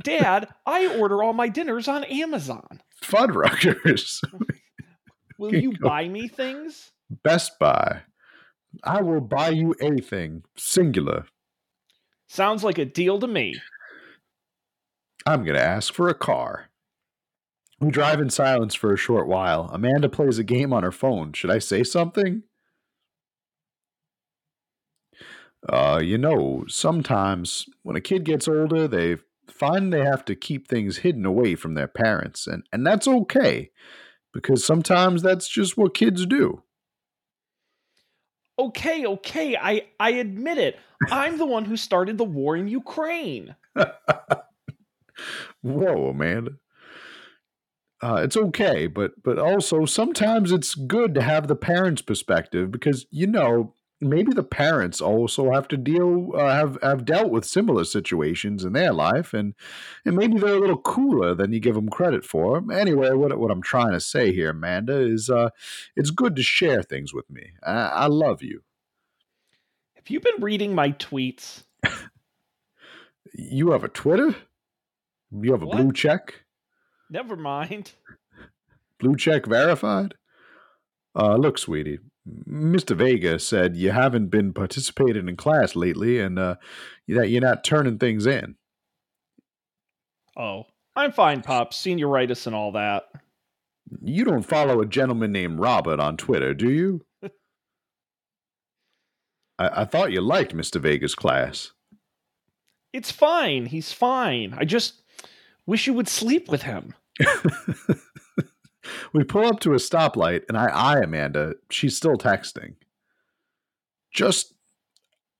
Dad, 0.03 0.47
I 0.65 0.87
order 0.97 1.21
all 1.21 1.33
my 1.33 1.49
dinners 1.49 1.87
on 1.87 2.03
Amazon. 2.05 2.81
Fuddruckers. 3.03 4.21
Will 5.37 5.55
you 5.55 5.73
buy 5.81 6.07
me 6.07 6.27
things? 6.27 6.91
Best 7.23 7.57
Buy. 7.59 8.01
I 8.83 9.01
will 9.01 9.21
buy 9.21 9.49
you 9.49 9.75
anything. 9.81 10.43
Singular. 10.55 11.25
Sounds 12.27 12.63
like 12.63 12.77
a 12.77 12.85
deal 12.85 13.19
to 13.19 13.27
me. 13.27 13.55
I'm 15.25 15.43
going 15.43 15.57
to 15.57 15.63
ask 15.63 15.93
for 15.93 16.07
a 16.07 16.13
car. 16.13 16.69
We 17.79 17.89
drive 17.89 18.21
in 18.21 18.29
silence 18.29 18.75
for 18.75 18.93
a 18.93 18.97
short 18.97 19.27
while. 19.27 19.69
Amanda 19.73 20.07
plays 20.07 20.37
a 20.37 20.43
game 20.43 20.71
on 20.71 20.83
her 20.83 20.91
phone. 20.91 21.33
Should 21.33 21.49
I 21.49 21.59
say 21.59 21.83
something? 21.83 22.43
Uh, 25.67 25.99
you 26.03 26.17
know, 26.17 26.63
sometimes 26.67 27.65
when 27.83 27.95
a 27.95 28.01
kid 28.01 28.23
gets 28.23 28.47
older, 28.47 28.87
they 28.87 29.17
find 29.49 29.91
they 29.91 30.03
have 30.03 30.25
to 30.25 30.35
keep 30.35 30.67
things 30.67 30.97
hidden 30.97 31.25
away 31.25 31.55
from 31.55 31.73
their 31.73 31.87
parents, 31.87 32.47
and, 32.47 32.63
and 32.71 32.85
that's 32.85 33.07
okay 33.07 33.71
because 34.33 34.65
sometimes 34.65 35.21
that's 35.21 35.47
just 35.47 35.77
what 35.77 35.93
kids 35.93 36.25
do. 36.25 36.63
Okay, 38.59 39.05
okay, 39.05 39.55
I, 39.55 39.87
I 39.99 40.11
admit 40.11 40.57
it. 40.57 40.77
I'm 41.09 41.37
the 41.37 41.45
one 41.45 41.65
who 41.65 41.77
started 41.77 42.17
the 42.17 42.23
war 42.23 42.55
in 42.55 42.67
Ukraine. 42.67 43.55
Whoa, 45.61 46.09
Amanda 46.09 46.51
uh, 48.01 48.21
it's 48.23 48.37
okay, 48.37 48.87
but 48.87 49.11
but 49.23 49.37
also 49.37 49.85
sometimes 49.85 50.51
it's 50.51 50.73
good 50.73 51.13
to 51.13 51.21
have 51.21 51.47
the 51.47 51.55
parents' 51.55 52.01
perspective 52.01 52.71
because 52.71 53.05
you 53.11 53.27
know 53.27 53.75
maybe 54.01 54.33
the 54.33 54.43
parents 54.43 54.99
also 54.99 55.51
have 55.51 55.67
to 55.69 55.77
deal 55.77 56.31
uh, 56.35 56.53
have 56.53 56.77
have 56.81 57.05
dealt 57.05 57.31
with 57.31 57.45
similar 57.45 57.85
situations 57.85 58.65
in 58.65 58.73
their 58.73 58.91
life, 58.91 59.33
and 59.33 59.53
and 60.03 60.15
maybe 60.15 60.37
they're 60.37 60.55
a 60.55 60.59
little 60.59 60.81
cooler 60.81 61.33
than 61.33 61.53
you 61.53 61.59
give 61.59 61.75
them 61.75 61.89
credit 61.89 62.25
for. 62.25 62.61
Anyway, 62.71 63.11
what 63.11 63.37
what 63.37 63.51
I'm 63.51 63.61
trying 63.61 63.91
to 63.91 63.99
say 63.99 64.33
here, 64.33 64.49
Amanda, 64.49 64.97
is 64.97 65.29
uh, 65.29 65.49
it's 65.95 66.11
good 66.11 66.35
to 66.35 66.43
share 66.43 66.83
things 66.83 67.13
with 67.13 67.29
me. 67.29 67.51
I, 67.63 67.73
I 67.73 68.05
love 68.07 68.41
you. 68.41 68.63
Have 69.95 70.09
you 70.09 70.19
been 70.19 70.41
reading 70.41 70.73
my 70.73 70.91
tweets? 70.93 71.63
you 73.33 73.71
have 73.71 73.83
a 73.83 73.89
Twitter. 73.89 74.35
You 75.31 75.51
have 75.51 75.61
a 75.61 75.67
what? 75.67 75.77
blue 75.77 75.93
check. 75.93 76.43
Never 77.09 77.35
mind. 77.35 77.91
Blue 78.99 79.15
check 79.15 79.45
verified? 79.45 80.15
Uh, 81.15 81.35
look, 81.35 81.57
sweetie, 81.57 81.99
Mr. 82.27 82.95
Vega 82.95 83.39
said 83.39 83.75
you 83.75 83.91
haven't 83.91 84.27
been 84.27 84.53
participating 84.53 85.27
in 85.27 85.35
class 85.35 85.75
lately 85.75 86.19
and 86.19 86.37
uh, 86.37 86.55
that 87.07 87.29
you're 87.29 87.41
not 87.41 87.63
turning 87.63 87.97
things 87.97 88.25
in. 88.25 88.55
Oh, 90.37 90.65
I'm 90.95 91.11
fine, 91.11 91.41
Pop. 91.41 91.73
Senioritis 91.73 92.47
and 92.47 92.55
all 92.55 92.71
that. 92.73 93.05
You 94.01 94.23
don't 94.23 94.43
follow 94.43 94.81
a 94.81 94.85
gentleman 94.85 95.31
named 95.31 95.59
Robert 95.59 95.99
on 95.99 96.15
Twitter, 96.15 96.53
do 96.53 96.69
you? 96.69 97.01
I-, 99.59 99.81
I 99.81 99.85
thought 99.85 100.11
you 100.11 100.21
liked 100.21 100.55
Mr. 100.55 100.79
Vega's 100.79 101.15
class. 101.15 101.71
It's 102.93 103.11
fine. 103.11 103.65
He's 103.65 103.91
fine. 103.91 104.53
I 104.57 104.65
just 104.65 105.01
wish 105.65 105.87
you 105.87 105.93
would 105.93 106.07
sleep 106.07 106.49
with 106.49 106.63
him. 106.63 106.93
we 109.13 109.23
pull 109.23 109.45
up 109.45 109.59
to 109.61 109.73
a 109.73 109.77
stoplight, 109.77 110.43
and 110.47 110.57
I 110.57 110.67
eye 110.67 110.99
Amanda. 110.99 111.55
She's 111.69 111.95
still 111.95 112.17
texting. 112.17 112.75
Just, 114.13 114.53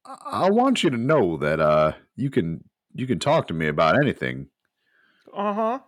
I 0.06 0.50
want 0.50 0.84
you 0.84 0.90
to 0.90 0.98
know 0.98 1.38
that 1.38 1.60
uh, 1.60 1.94
you 2.16 2.30
can 2.30 2.64
you 2.94 3.08
can 3.08 3.20
talk 3.20 3.48
to 3.48 3.54
me 3.54 3.68
about 3.68 4.00
anything. 4.00 4.48
Uh 5.34 5.54
huh. 5.54 5.80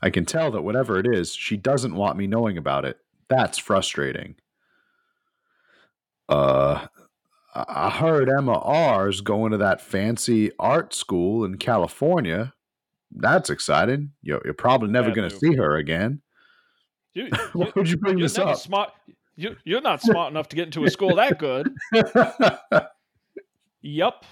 I 0.00 0.10
can 0.10 0.24
tell 0.24 0.50
that 0.50 0.62
whatever 0.62 0.98
it 0.98 1.06
is, 1.06 1.32
she 1.34 1.56
doesn't 1.56 1.94
want 1.94 2.16
me 2.16 2.26
knowing 2.26 2.58
about 2.58 2.84
it. 2.84 2.98
That's 3.28 3.58
frustrating. 3.58 4.34
Uh, 6.28 6.86
I 7.54 7.90
heard 7.90 8.28
Emma 8.28 8.58
R's 8.58 9.20
going 9.20 9.52
to 9.52 9.58
that 9.58 9.80
fancy 9.80 10.50
art 10.58 10.94
school 10.94 11.44
in 11.44 11.58
California 11.58 12.54
that's 13.16 13.50
exciting. 13.50 14.12
You're, 14.22 14.40
you're 14.44 14.54
probably 14.54 14.90
never 14.90 15.10
going 15.10 15.28
to 15.28 15.36
see 15.36 15.54
her 15.54 15.76
again. 15.76 16.20
You, 17.14 17.28
Why 17.52 17.72
would 17.74 17.90
you 17.90 17.96
bring 17.96 18.18
this 18.18 18.38
up? 18.38 18.56
Smart. 18.56 18.90
You, 19.36 19.56
you're 19.64 19.80
not 19.80 20.02
smart 20.02 20.30
enough 20.30 20.48
to 20.48 20.56
get 20.56 20.66
into 20.66 20.84
a 20.84 20.90
school 20.90 21.16
that 21.16 21.38
good. 21.38 21.72
yep. 23.82 24.24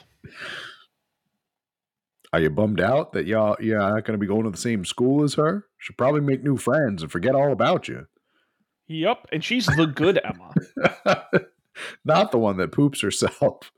Are 2.32 2.40
you 2.40 2.50
bummed 2.50 2.80
out 2.80 3.12
that 3.12 3.26
y'all 3.26 3.56
you're 3.58 3.78
not 3.78 4.04
going 4.04 4.12
to 4.12 4.18
be 4.18 4.26
going 4.26 4.44
to 4.44 4.50
the 4.50 4.56
same 4.56 4.84
school 4.84 5.24
as 5.24 5.34
her? 5.34 5.66
She'll 5.78 5.96
probably 5.96 6.20
make 6.20 6.44
new 6.44 6.56
friends 6.56 7.02
and 7.02 7.10
forget 7.10 7.34
all 7.34 7.50
about 7.50 7.88
you. 7.88 8.06
Yep, 8.86 9.28
and 9.32 9.44
she's 9.44 9.66
the 9.66 9.86
good 9.86 10.20
Emma. 10.24 10.52
not 12.04 12.30
the 12.32 12.38
one 12.38 12.56
that 12.58 12.72
poops 12.72 13.00
herself. 13.00 13.72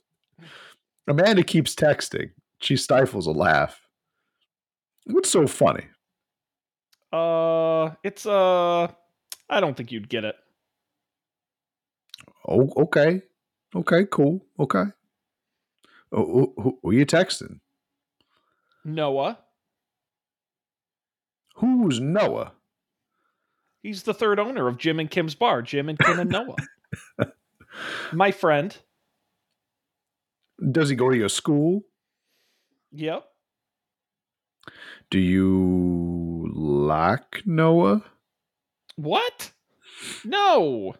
Amanda 1.06 1.42
keeps 1.42 1.74
texting. 1.74 2.30
She 2.60 2.76
stifles 2.76 3.26
a 3.26 3.32
laugh. 3.32 3.81
What's 5.04 5.30
so 5.30 5.46
funny? 5.46 5.86
Uh, 7.12 7.90
it's 8.02 8.24
uh, 8.26 8.88
I 9.48 9.60
don't 9.60 9.76
think 9.76 9.92
you'd 9.92 10.08
get 10.08 10.24
it. 10.24 10.36
Oh, 12.48 12.72
okay, 12.76 13.22
okay, 13.74 14.06
cool, 14.10 14.44
okay. 14.58 14.84
Oh, 16.12 16.52
who, 16.56 16.78
who 16.82 16.90
are 16.90 16.92
you 16.92 17.06
texting? 17.06 17.60
Noah. 18.84 19.38
Who's 21.56 22.00
Noah? 22.00 22.52
He's 23.82 24.02
the 24.04 24.14
third 24.14 24.38
owner 24.38 24.68
of 24.68 24.78
Jim 24.78 25.00
and 25.00 25.10
Kim's 25.10 25.34
bar. 25.34 25.62
Jim 25.62 25.88
and 25.88 25.98
Kim 25.98 26.18
and 26.18 26.30
Noah. 27.18 27.32
My 28.12 28.30
friend. 28.30 28.76
Does 30.70 30.88
he 30.88 30.96
go 30.96 31.10
to 31.10 31.16
your 31.16 31.28
school? 31.28 31.82
Yep. 32.92 33.24
Do 35.12 35.18
you 35.18 36.50
like 36.54 37.42
Noah? 37.44 38.02
What? 38.96 39.50
No, 40.24 40.94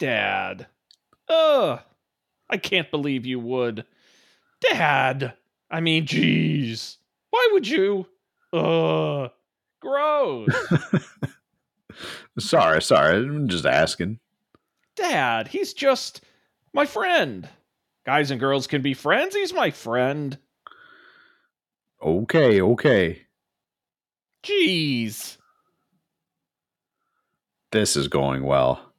Dad. 0.00 0.66
Ugh. 1.28 1.78
I 2.50 2.56
can't 2.56 2.90
believe 2.90 3.24
you 3.24 3.38
would. 3.38 3.84
Dad! 4.60 5.34
I 5.70 5.78
mean, 5.80 6.06
jeez. 6.06 6.96
Why 7.30 7.50
would 7.52 7.68
you? 7.68 8.08
Ugh. 8.52 9.30
Gross. 9.80 10.48
sorry, 12.40 12.82
sorry. 12.82 13.18
I'm 13.18 13.46
just 13.46 13.64
asking. 13.64 14.18
Dad, 14.96 15.46
he's 15.46 15.72
just 15.72 16.24
my 16.72 16.84
friend. 16.84 17.48
Guys 18.04 18.32
and 18.32 18.40
girls 18.40 18.66
can 18.66 18.82
be 18.82 18.94
friends. 18.94 19.36
He's 19.36 19.54
my 19.54 19.70
friend. 19.70 20.36
Okay, 22.02 22.60
okay. 22.60 23.22
Jeez. 24.42 25.36
This 27.70 27.96
is 27.96 28.08
going 28.08 28.42
well. 28.42 28.92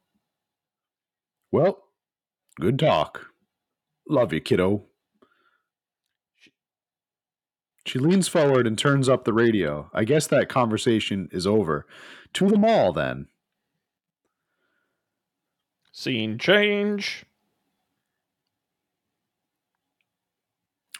Well, 1.52 1.84
good 2.60 2.78
talk. 2.78 3.26
Love 4.08 4.32
you, 4.32 4.40
kiddo. 4.40 4.84
She 7.86 7.98
leans 7.98 8.28
forward 8.28 8.66
and 8.66 8.78
turns 8.78 9.08
up 9.08 9.24
the 9.24 9.32
radio. 9.32 9.90
I 9.92 10.04
guess 10.04 10.26
that 10.28 10.48
conversation 10.48 11.28
is 11.30 11.46
over. 11.46 11.86
To 12.34 12.48
the 12.48 12.56
mall, 12.56 12.92
then. 12.92 13.28
Scene 15.92 16.38
change. 16.38 17.24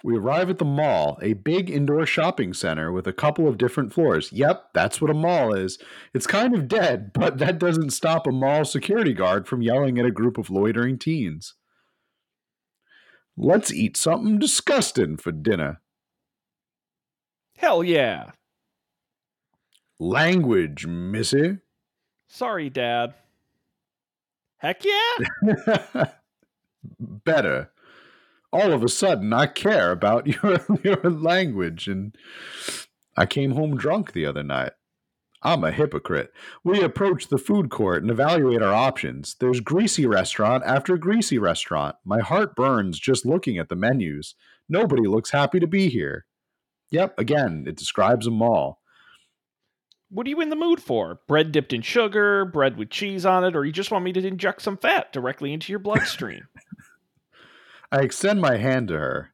We 0.04 0.18
arrive 0.18 0.50
at 0.50 0.58
the 0.58 0.66
mall, 0.66 1.18
a 1.22 1.32
big 1.32 1.70
indoor 1.70 2.04
shopping 2.04 2.52
center 2.52 2.92
with 2.92 3.06
a 3.06 3.12
couple 3.12 3.48
of 3.48 3.56
different 3.56 3.90
floors. 3.90 4.30
Yep, 4.32 4.74
that's 4.74 5.00
what 5.00 5.10
a 5.10 5.14
mall 5.14 5.54
is. 5.54 5.78
It's 6.12 6.26
kind 6.26 6.54
of 6.54 6.68
dead, 6.68 7.12
but 7.14 7.38
that 7.38 7.58
doesn't 7.58 7.88
stop 7.88 8.26
a 8.26 8.30
mall 8.30 8.66
security 8.66 9.14
guard 9.14 9.48
from 9.48 9.62
yelling 9.62 9.98
at 9.98 10.04
a 10.04 10.10
group 10.10 10.36
of 10.36 10.50
loitering 10.50 10.98
teens. 10.98 11.54
Let's 13.34 13.72
eat 13.72 13.96
something 13.96 14.38
disgusting 14.38 15.16
for 15.16 15.32
dinner. 15.32 15.80
Hell 17.56 17.82
yeah. 17.82 18.32
Language, 19.98 20.86
missy. 20.86 21.60
Sorry, 22.28 22.68
Dad. 22.68 23.14
Heck 24.58 24.82
yeah. 24.84 26.08
Better. 27.00 27.70
All 28.54 28.72
of 28.72 28.84
a 28.84 28.88
sudden, 28.88 29.32
I 29.32 29.46
care 29.46 29.90
about 29.90 30.26
your, 30.42 30.64
your 30.84 31.10
language, 31.10 31.88
and 31.88 32.16
I 33.16 33.26
came 33.26 33.50
home 33.50 33.76
drunk 33.76 34.12
the 34.12 34.26
other 34.26 34.44
night. 34.44 34.72
I'm 35.42 35.64
a 35.64 35.72
hypocrite. 35.72 36.32
We 36.62 36.80
approach 36.80 37.26
the 37.26 37.36
food 37.36 37.68
court 37.68 38.02
and 38.02 38.12
evaluate 38.12 38.62
our 38.62 38.72
options. 38.72 39.34
There's 39.40 39.58
greasy 39.58 40.06
restaurant 40.06 40.62
after 40.64 40.96
greasy 40.96 41.36
restaurant. 41.36 41.96
My 42.04 42.20
heart 42.20 42.54
burns 42.54 43.00
just 43.00 43.26
looking 43.26 43.58
at 43.58 43.68
the 43.68 43.76
menus. 43.76 44.36
Nobody 44.68 45.06
looks 45.06 45.32
happy 45.32 45.58
to 45.58 45.66
be 45.66 45.88
here. 45.88 46.24
Yep, 46.92 47.18
again, 47.18 47.64
it 47.66 47.76
describes 47.76 48.28
a 48.28 48.30
mall. 48.30 48.80
What 50.10 50.28
are 50.28 50.30
you 50.30 50.40
in 50.40 50.50
the 50.50 50.56
mood 50.56 50.80
for? 50.80 51.18
Bread 51.26 51.50
dipped 51.50 51.72
in 51.72 51.82
sugar, 51.82 52.44
bread 52.44 52.76
with 52.76 52.90
cheese 52.90 53.26
on 53.26 53.42
it, 53.42 53.56
or 53.56 53.64
you 53.64 53.72
just 53.72 53.90
want 53.90 54.04
me 54.04 54.12
to 54.12 54.24
inject 54.24 54.62
some 54.62 54.76
fat 54.76 55.12
directly 55.12 55.52
into 55.52 55.72
your 55.72 55.80
bloodstream? 55.80 56.46
I 57.94 58.02
extend 58.02 58.40
my 58.40 58.56
hand 58.56 58.88
to 58.88 58.98
her. 58.98 59.30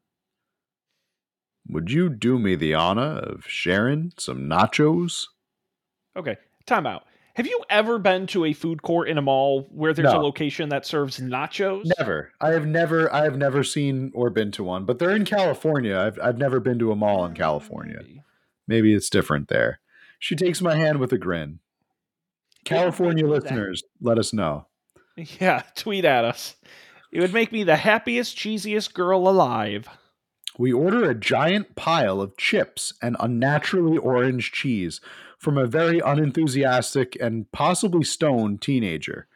Would 1.68 1.90
you 1.90 2.08
do 2.08 2.38
me 2.38 2.56
the 2.56 2.74
honor 2.74 3.18
of 3.18 3.44
sharing 3.46 4.12
some 4.18 4.40
nachos? 4.48 5.26
Okay, 6.16 6.36
time 6.66 6.86
out. 6.86 7.04
Have 7.36 7.46
you 7.46 7.60
ever 7.70 7.98
been 7.98 8.26
to 8.28 8.44
a 8.44 8.52
food 8.52 8.82
court 8.82 9.08
in 9.08 9.16
a 9.16 9.22
mall 9.22 9.66
where 9.70 9.94
there's 9.94 10.12
No. 10.12 10.20
a 10.20 10.22
location 10.22 10.68
that 10.70 10.84
serves 10.84 11.18
nachos? 11.20 11.84
Never. 11.98 12.32
I 12.40 12.50
have 12.50 12.66
never 12.66 13.10
I 13.14 13.22
have 13.24 13.38
never 13.38 13.62
seen 13.64 14.10
or 14.14 14.28
been 14.30 14.50
to 14.52 14.64
one, 14.64 14.84
but 14.84 14.98
they're 14.98 15.14
in 15.16 15.24
California. 15.24 15.96
I've 15.96 16.18
I've 16.22 16.38
never 16.38 16.60
been 16.60 16.78
to 16.80 16.92
a 16.92 16.96
mall 16.96 17.24
in 17.24 17.34
California. 17.34 18.00
Maybe. 18.66 18.92
It's 18.92 19.08
different 19.08 19.48
there. 19.48 19.80
She 20.18 20.36
takes 20.36 20.60
my 20.60 20.74
hand 20.74 20.98
with 20.98 21.12
a 21.12 21.18
grin. 21.18 21.60
California 22.64 23.24
Yeah, 23.24 23.28
do 23.28 23.40
that. 23.40 23.42
listeners, 23.44 23.82
let 24.02 24.18
us 24.18 24.32
know. 24.32 24.66
Yeah, 25.40 25.62
tweet 25.76 26.04
at 26.04 26.24
us. 26.24 26.56
It 27.12 27.20
would 27.20 27.34
make 27.34 27.50
me 27.50 27.64
the 27.64 27.76
happiest, 27.76 28.36
cheesiest 28.36 28.94
girl 28.94 29.28
alive. 29.28 29.88
We 30.58 30.72
order 30.72 31.08
a 31.08 31.14
giant 31.14 31.74
pile 31.74 32.20
of 32.20 32.36
chips 32.36 32.92
and 33.02 33.16
unnaturally 33.18 33.98
orange 33.98 34.52
cheese 34.52 35.00
from 35.38 35.56
a 35.56 35.66
very 35.66 36.00
unenthusiastic 36.00 37.16
and 37.20 37.50
possibly 37.50 38.04
stoned 38.04 38.60
teenager. 38.60 39.26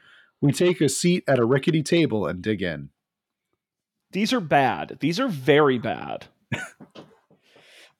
We 0.40 0.52
take 0.52 0.80
a 0.80 0.88
seat 0.88 1.24
at 1.26 1.38
a 1.38 1.46
rickety 1.46 1.82
table 1.82 2.26
and 2.26 2.42
dig 2.42 2.62
in. 2.62 2.90
These 4.12 4.32
are 4.32 4.40
bad. 4.40 4.98
These 5.01 5.18
are 5.18 5.28
very 5.28 5.78
bad. 5.78 6.26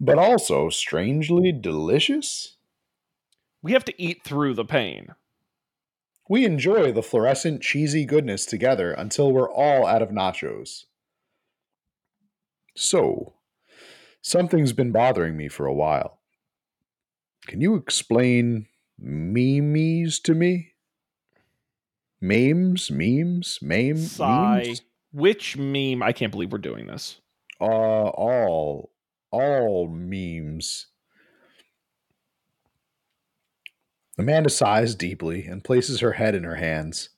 But 0.01 0.19
also 0.19 0.69
strangely 0.71 1.53
delicious. 1.53 2.57
We 3.63 3.73
have 3.73 3.85
to 3.87 4.03
eat 4.03 4.23
through 4.25 4.55
the 4.55 4.65
pain. 4.65 5.15
We 6.29 6.45
enjoy 6.45 6.93
the 6.93 7.03
fluorescent 7.03 7.63
cheesy 7.63 8.05
goodness 8.07 8.47
together 8.47 8.93
until 8.93 9.31
we're 9.31 9.51
all 9.51 9.87
out 9.87 10.01
of 10.03 10.09
nachos. 10.09 10.85
So, 12.75 13.35
something's 14.23 14.73
been 14.73 14.91
bothering 14.91 15.37
me 15.37 15.49
for 15.49 15.67
a 15.67 15.75
while. 15.75 16.21
Can 17.47 17.61
you 17.61 17.75
explain 17.75 18.67
memes 18.99 20.19
to 20.21 20.35
me? 20.35 20.73
Memes, 22.21 22.91
memes, 22.91 23.59
meme, 23.61 23.99
Sigh. 23.99 24.63
memes? 24.65 24.83
Which 25.13 25.57
meme? 25.59 26.03
I 26.03 26.13
can't 26.13 26.33
believe 26.33 26.53
we're 26.53 26.59
doing 26.59 26.87
this. 26.87 27.21
Uh, 27.61 27.65
all, 27.65 28.91
all 29.31 29.89
memes. 29.89 30.87
Amanda 34.19 34.51
sighs 34.51 34.95
deeply 34.95 35.45
and 35.47 35.65
places 35.65 36.01
her 36.01 36.13
head 36.13 36.35
in 36.35 36.45
her 36.45 36.55
hands. 36.55 37.09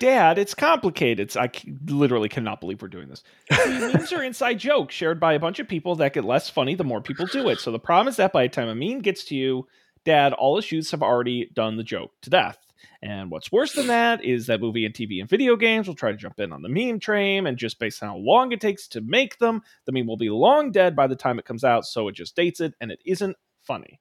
Dad, 0.00 0.38
it's 0.38 0.54
complicated. 0.54 1.36
I 1.36 1.50
literally 1.86 2.28
cannot 2.28 2.60
believe 2.60 2.82
we're 2.82 2.88
doing 2.88 3.08
this. 3.08 3.22
See, 3.52 3.70
memes 3.78 4.12
are 4.12 4.22
inside 4.22 4.58
jokes 4.58 4.94
shared 4.94 5.20
by 5.20 5.34
a 5.34 5.38
bunch 5.38 5.60
of 5.60 5.68
people 5.68 5.94
that 5.96 6.12
get 6.12 6.24
less 6.24 6.50
funny 6.50 6.74
the 6.74 6.84
more 6.84 7.00
people 7.00 7.26
do 7.26 7.48
it. 7.48 7.60
So 7.60 7.70
the 7.70 7.78
problem 7.78 8.08
is 8.08 8.16
that 8.16 8.32
by 8.32 8.42
the 8.42 8.48
time 8.48 8.68
a 8.68 8.74
meme 8.74 9.00
gets 9.00 9.24
to 9.26 9.36
you, 9.36 9.68
Dad, 10.04 10.32
all 10.32 10.56
his 10.56 10.70
youths 10.70 10.90
have 10.90 11.02
already 11.02 11.50
done 11.54 11.76
the 11.76 11.84
joke 11.84 12.10
to 12.22 12.30
death. 12.30 12.58
And 13.02 13.30
what's 13.30 13.52
worse 13.52 13.72
than 13.72 13.86
that 13.86 14.24
is 14.24 14.46
that 14.46 14.60
movie 14.60 14.84
and 14.84 14.94
TV 14.94 15.20
and 15.20 15.28
video 15.28 15.56
games 15.56 15.86
will 15.86 15.94
try 15.94 16.10
to 16.10 16.16
jump 16.16 16.40
in 16.40 16.52
on 16.52 16.62
the 16.62 16.68
meme 16.68 17.00
train, 17.00 17.46
and 17.46 17.56
just 17.56 17.78
based 17.78 18.02
on 18.02 18.08
how 18.10 18.16
long 18.16 18.52
it 18.52 18.60
takes 18.60 18.88
to 18.88 19.00
make 19.00 19.38
them, 19.38 19.62
the 19.86 19.92
meme 19.92 20.06
will 20.06 20.16
be 20.16 20.30
long 20.30 20.72
dead 20.72 20.94
by 20.94 21.06
the 21.06 21.16
time 21.16 21.38
it 21.38 21.44
comes 21.44 21.64
out, 21.64 21.86
so 21.86 22.08
it 22.08 22.14
just 22.14 22.36
dates 22.36 22.60
it, 22.60 22.74
and 22.80 22.90
it 22.90 23.00
isn't 23.06 23.36
funny. 23.62 24.00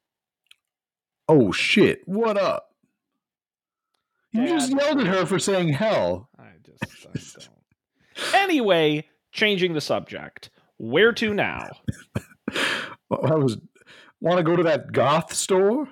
Oh 1.27 1.51
shit, 1.51 2.01
what 2.05 2.37
up? 2.37 2.69
You 4.31 4.47
just 4.47 4.71
yelled 4.71 4.99
at 4.99 5.07
her 5.07 5.25
for 5.25 5.39
saying 5.39 5.69
hell. 5.69 6.29
I 6.37 6.49
just 6.65 7.39
I 7.39 7.45
don't. 7.45 8.33
Anyway, 8.33 9.05
changing 9.31 9.73
the 9.73 9.81
subject. 9.81 10.49
Where 10.77 11.13
to 11.13 11.33
now? 11.33 11.69
I 12.55 13.35
was 13.35 13.57
want 14.19 14.37
to 14.37 14.43
go 14.43 14.55
to 14.55 14.63
that 14.63 14.91
goth 14.91 15.33
store? 15.33 15.89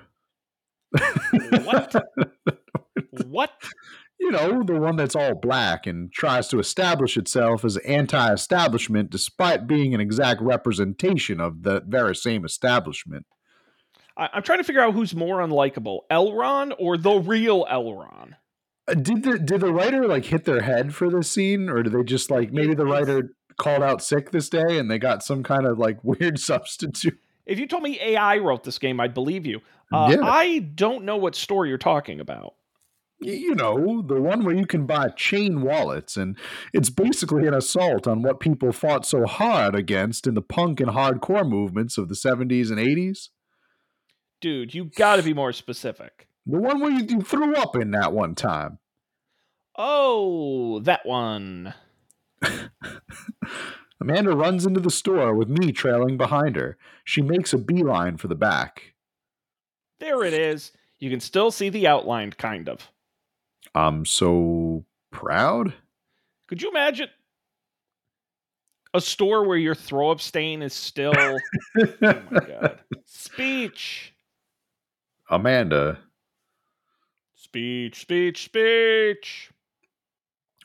What? 1.64 1.94
what? 3.26 3.50
You 4.18 4.30
know, 4.30 4.62
the 4.62 4.78
one 4.78 4.96
that's 4.96 5.16
all 5.16 5.34
black 5.34 5.86
and 5.86 6.12
tries 6.12 6.48
to 6.48 6.58
establish 6.58 7.16
itself 7.16 7.64
as 7.64 7.76
anti-establishment 7.78 9.10
despite 9.10 9.66
being 9.66 9.94
an 9.94 10.00
exact 10.00 10.40
representation 10.40 11.40
of 11.40 11.62
the 11.62 11.82
very 11.86 12.14
same 12.14 12.44
establishment. 12.44 13.26
I- 14.16 14.28
I'm 14.34 14.42
trying 14.42 14.58
to 14.58 14.64
figure 14.64 14.82
out 14.82 14.94
who's 14.94 15.14
more 15.14 15.38
unlikable, 15.38 16.00
Elron 16.10 16.72
or 16.78 16.96
the 16.96 17.14
real 17.14 17.64
Elron. 17.66 18.34
Uh, 18.88 18.94
Did 18.94 19.22
the 19.22 19.38
did 19.38 19.60
the 19.60 19.72
writer 19.72 20.06
like 20.08 20.24
hit 20.24 20.44
their 20.44 20.62
head 20.62 20.94
for 20.94 21.08
this 21.08 21.30
scene, 21.30 21.68
or 21.68 21.82
did 21.82 21.92
they 21.92 22.02
just 22.02 22.30
like 22.30 22.52
maybe 22.52 22.74
the 22.74 22.84
writer 22.86 23.34
called 23.58 23.82
out 23.82 24.02
sick 24.02 24.30
this 24.32 24.48
day 24.48 24.78
and 24.78 24.90
they 24.90 24.98
got 24.98 25.22
some 25.22 25.42
kind 25.42 25.66
of 25.66 25.78
like 25.78 25.98
weird 26.02 26.38
substitute? 26.40 27.18
If 27.46 27.58
you 27.58 27.66
told 27.66 27.82
me 27.82 27.98
AI 28.00 28.38
wrote 28.38 28.64
this 28.64 28.78
game, 28.78 29.00
I'd 29.00 29.14
believe 29.14 29.46
you. 29.46 29.60
Uh, 29.92 30.08
Yeah. 30.16 30.24
I 30.26 30.58
don't 30.60 31.04
know 31.04 31.16
what 31.16 31.34
store 31.34 31.66
you're 31.66 31.78
talking 31.78 32.18
about. 32.20 32.54
You 33.20 33.54
know, 33.54 34.02
the 34.02 34.20
one 34.20 34.44
where 34.44 34.54
you 34.54 34.66
can 34.66 34.84
buy 34.84 35.08
chain 35.10 35.62
wallets, 35.62 36.16
and 36.16 36.36
it's 36.72 36.90
basically 36.90 37.46
an 37.46 37.54
assault 37.54 38.08
on 38.08 38.22
what 38.22 38.40
people 38.40 38.72
fought 38.72 39.06
so 39.06 39.26
hard 39.26 39.76
against 39.76 40.26
in 40.26 40.34
the 40.34 40.42
punk 40.42 40.80
and 40.80 40.90
hardcore 40.90 41.48
movements 41.48 41.98
of 41.98 42.08
the 42.08 42.16
70s 42.16 42.70
and 42.70 42.80
80s. 42.80 43.28
Dude, 44.42 44.74
you 44.74 44.86
got 44.86 45.16
to 45.16 45.22
be 45.22 45.32
more 45.32 45.52
specific. 45.52 46.26
The 46.46 46.58
one 46.58 46.80
where 46.80 46.90
you, 46.90 47.06
you 47.08 47.22
threw 47.22 47.54
up 47.54 47.76
in 47.76 47.92
that 47.92 48.12
one 48.12 48.34
time. 48.34 48.80
Oh, 49.78 50.80
that 50.80 51.06
one. 51.06 51.72
Amanda 54.00 54.34
runs 54.34 54.66
into 54.66 54.80
the 54.80 54.90
store 54.90 55.32
with 55.32 55.48
me 55.48 55.70
trailing 55.70 56.16
behind 56.16 56.56
her. 56.56 56.76
She 57.04 57.22
makes 57.22 57.52
a 57.52 57.58
beeline 57.58 58.16
for 58.16 58.26
the 58.26 58.34
back. 58.34 58.94
There 60.00 60.24
it 60.24 60.34
is. 60.34 60.72
You 60.98 61.08
can 61.08 61.20
still 61.20 61.52
see 61.52 61.68
the 61.68 61.86
outline, 61.86 62.32
kind 62.32 62.68
of. 62.68 62.90
I'm 63.76 64.04
so 64.04 64.84
proud. 65.12 65.72
Could 66.48 66.60
you 66.62 66.68
imagine? 66.68 67.08
a 68.94 69.00
store 69.00 69.44
where 69.44 69.56
your 69.56 69.74
throw 69.74 70.10
up 70.10 70.20
stain 70.20 70.62
is 70.62 70.74
still. 70.74 71.14
oh 71.16 72.22
my 72.30 72.40
god! 72.40 72.80
Speech. 73.06 74.11
Amanda. 75.32 75.98
Speech, 77.34 78.02
speech, 78.02 78.44
speech. 78.44 79.50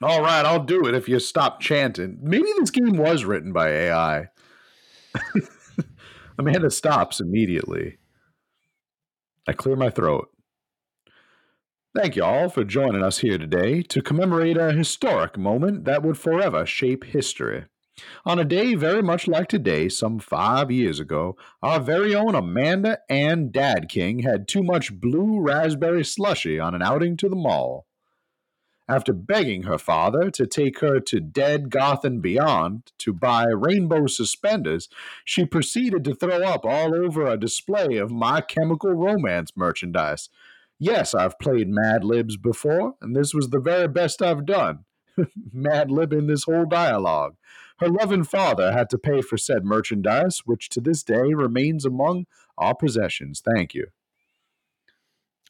All 0.01 0.21
right, 0.21 0.45
I'll 0.45 0.63
do 0.63 0.85
it 0.85 0.93
if 0.93 1.07
you 1.07 1.19
stop 1.19 1.61
chanting. 1.61 2.19
Maybe 2.21 2.49
this 2.59 2.69
game 2.69 2.97
was 2.97 3.23
written 3.23 3.53
by 3.53 3.69
AI. 3.69 4.27
Amanda 6.37 6.69
stops 6.69 7.21
immediately. 7.21 7.97
I 9.47 9.53
clear 9.53 9.77
my 9.77 9.89
throat. 9.89 10.27
Thank 11.95 12.17
you 12.17 12.25
all 12.25 12.49
for 12.49 12.65
joining 12.65 13.03
us 13.03 13.19
here 13.19 13.37
today 13.37 13.81
to 13.83 14.01
commemorate 14.01 14.57
a 14.57 14.73
historic 14.73 15.37
moment 15.37 15.85
that 15.85 16.03
would 16.03 16.17
forever 16.17 16.65
shape 16.65 17.05
history. 17.05 17.65
On 18.25 18.37
a 18.37 18.45
day 18.45 18.75
very 18.75 19.01
much 19.01 19.27
like 19.27 19.47
today, 19.47 19.89
some 19.89 20.19
five 20.19 20.69
years 20.69 20.99
ago, 20.99 21.35
our 21.63 21.79
very 21.79 22.13
own 22.13 22.35
Amanda 22.35 22.99
Ann 23.09 23.51
Dad 23.51 23.89
King 23.89 24.19
had 24.19 24.47
too 24.47 24.63
much 24.63 24.93
blue 24.93 25.39
raspberry 25.39 26.03
slushy 26.03 26.59
on 26.59 26.75
an 26.75 26.81
outing 26.81 27.17
to 27.17 27.29
the 27.29 27.35
mall. 27.35 27.87
After 28.89 29.11
begging 29.11 29.63
her 29.63 29.77
father 29.77 30.31
to 30.31 30.47
take 30.47 30.79
her 30.79 31.01
to 31.01 31.19
Dead 31.19 31.69
Goth 31.69 32.05
and 32.05 32.21
Beyond 32.21 32.93
to 32.99 33.11
buy 33.11 33.45
rainbow 33.45 34.07
suspenders, 34.07 34.87
she 35.25 35.45
proceeded 35.45 36.05
to 36.05 36.15
throw 36.15 36.41
up 36.43 36.65
all 36.65 36.95
over 36.95 37.25
a 37.25 37.39
display 37.39 37.97
of 37.97 38.11
My 38.11 38.39
Chemical 38.39 38.93
Romance 38.93 39.51
merchandise. 39.57 40.29
Yes, 40.79 41.13
I've 41.13 41.39
played 41.39 41.67
Mad 41.67 42.05
Libs 42.05 42.37
before, 42.37 42.95
and 43.01 43.13
this 43.13 43.33
was 43.33 43.49
the 43.49 43.59
very 43.59 43.89
best 43.89 44.21
I've 44.21 44.45
done. 44.45 44.85
Mad 45.51 45.91
Lib 45.91 46.13
in 46.13 46.27
this 46.27 46.43
whole 46.43 46.65
dialogue. 46.65 47.35
Her 47.79 47.89
loving 47.89 48.23
father 48.23 48.71
had 48.71 48.89
to 48.89 48.97
pay 48.97 49.21
for 49.21 49.37
said 49.37 49.63
merchandise, 49.63 50.41
which 50.45 50.69
to 50.69 50.81
this 50.81 51.03
day 51.03 51.33
remains 51.33 51.85
among 51.85 52.25
our 52.57 52.75
possessions. 52.75 53.41
Thank 53.41 53.73
you. 53.73 53.87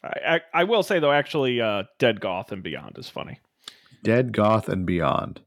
I, 0.03 0.19
I, 0.27 0.41
I 0.53 0.63
will 0.65 0.83
say 0.83 0.99
though, 0.99 1.11
actually, 1.11 1.61
uh, 1.61 1.83
Dead 1.99 2.19
Goth 2.19 2.51
and 2.51 2.61
Beyond 2.61 2.97
is 2.97 3.09
funny. 3.09 3.39
Dead 4.03 4.31
Goth 4.31 4.69
and 4.69 4.85
Beyond. 4.85 5.41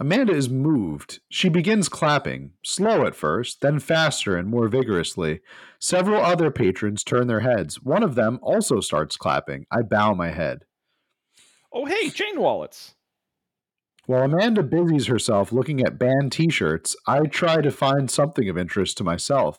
Amanda 0.00 0.32
is 0.32 0.50
moved. 0.50 1.20
She 1.28 1.48
begins 1.48 1.88
clapping, 1.88 2.52
slow 2.64 3.06
at 3.06 3.14
first, 3.14 3.60
then 3.60 3.78
faster 3.78 4.36
and 4.36 4.48
more 4.48 4.68
vigorously. 4.68 5.40
Several 5.78 6.20
other 6.20 6.50
patrons 6.50 7.04
turn 7.04 7.28
their 7.28 7.40
heads. 7.40 7.80
One 7.82 8.02
of 8.02 8.16
them 8.16 8.40
also 8.42 8.80
starts 8.80 9.16
clapping. 9.16 9.66
I 9.70 9.82
bow 9.82 10.14
my 10.14 10.30
head. 10.30 10.64
Oh, 11.72 11.84
hey, 11.84 12.10
chain 12.10 12.40
wallets. 12.40 12.94
While 14.06 14.24
Amanda 14.24 14.62
busies 14.62 15.06
herself 15.06 15.50
looking 15.50 15.80
at 15.80 15.98
band 15.98 16.30
t 16.32 16.50
shirts, 16.50 16.94
I 17.06 17.20
try 17.20 17.62
to 17.62 17.70
find 17.70 18.10
something 18.10 18.48
of 18.48 18.58
interest 18.58 18.98
to 18.98 19.04
myself. 19.04 19.58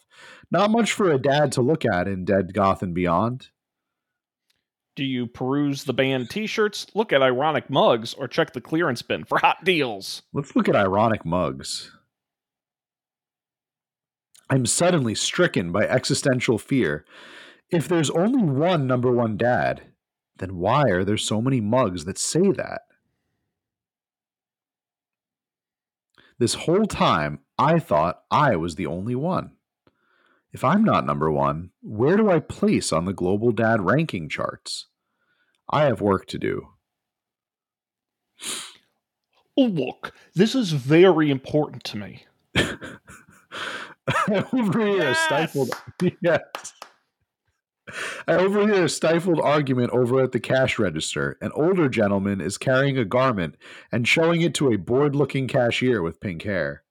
Not 0.52 0.70
much 0.70 0.92
for 0.92 1.10
a 1.10 1.18
dad 1.18 1.52
to 1.54 1.62
look 1.62 1.84
at 1.84 2.08
in 2.08 2.26
Dead 2.26 2.54
Goth 2.54 2.84
and 2.84 2.94
Beyond. 2.94 3.50
Do 4.96 5.04
you 5.04 5.26
peruse 5.26 5.84
the 5.84 5.94
band 5.94 6.30
t 6.30 6.46
shirts, 6.46 6.86
look 6.94 7.12
at 7.12 7.24
ironic 7.24 7.70
mugs, 7.70 8.14
or 8.14 8.28
check 8.28 8.54
the 8.54 8.62
clearance 8.62 9.02
bin 9.02 9.24
for 9.26 9.40
hot 9.40 9.66
deals? 9.66 10.22
Let's 10.32 10.56
look 10.56 10.70
at 10.70 10.76
ironic 10.76 11.26
mugs. 11.26 11.92
I'm 14.48 14.68
suddenly 14.68 15.16
stricken 15.16 15.72
by 15.72 15.86
existential 15.88 16.60
fear. 16.60 17.04
If 17.72 17.88
there's 17.88 18.12
only 18.12 18.44
one 18.44 18.86
number 18.86 19.12
one 19.12 19.38
dad, 19.38 19.82
then 20.38 20.58
why 20.58 20.84
are 20.90 21.04
there 21.04 21.18
so 21.18 21.42
many 21.42 21.60
mugs 21.60 22.06
that 22.06 22.20
say 22.20 22.52
that? 22.52 22.82
This 26.38 26.54
whole 26.54 26.86
time, 26.86 27.40
I 27.58 27.80
thought 27.80 28.24
I 28.30 28.56
was 28.58 28.76
the 28.76 28.88
only 28.88 29.16
one. 29.16 29.52
If 30.52 30.64
I'm 30.64 30.84
not 30.84 31.06
number 31.06 31.32
one, 31.32 31.72
where 31.82 32.18
do 32.18 32.30
I 32.30 32.40
place 32.40 32.92
on 32.94 33.06
the 33.06 33.14
global 33.14 33.52
dad 33.52 33.82
ranking 33.82 34.30
charts? 34.30 34.88
I 35.70 35.84
have 35.84 36.02
work 36.02 36.28
to 36.28 36.38
do. 36.38 36.70
Oh, 39.58 39.64
look, 39.64 40.14
this 40.34 40.56
is 40.56 40.72
very 40.72 41.32
important 41.32 41.84
to 41.86 41.98
me. 41.98 42.26
Over 44.54 44.80
here, 44.86 44.98
yes! 44.98 45.20
stifled. 45.26 45.72
Yes. 46.22 46.42
I 48.28 48.34
overhear 48.34 48.86
a 48.86 48.90
stifled 48.90 49.40
argument 49.40 49.92
over 49.92 50.24
at 50.24 50.32
the 50.32 50.40
cash 50.40 50.80
register. 50.80 51.38
An 51.42 51.52
older 51.54 51.88
gentleman 51.88 52.42
is 52.42 52.58
carrying 52.58 52.98
a 52.98 53.06
garment 53.06 53.56
and 53.92 54.08
showing 54.08 54.42
it 54.42 54.54
to 54.56 54.72
a 54.72 54.78
bored 54.78 55.16
looking 55.16 55.48
cashier 55.48 56.02
with 56.02 56.20
pink 56.20 56.44
hair. 56.44 56.84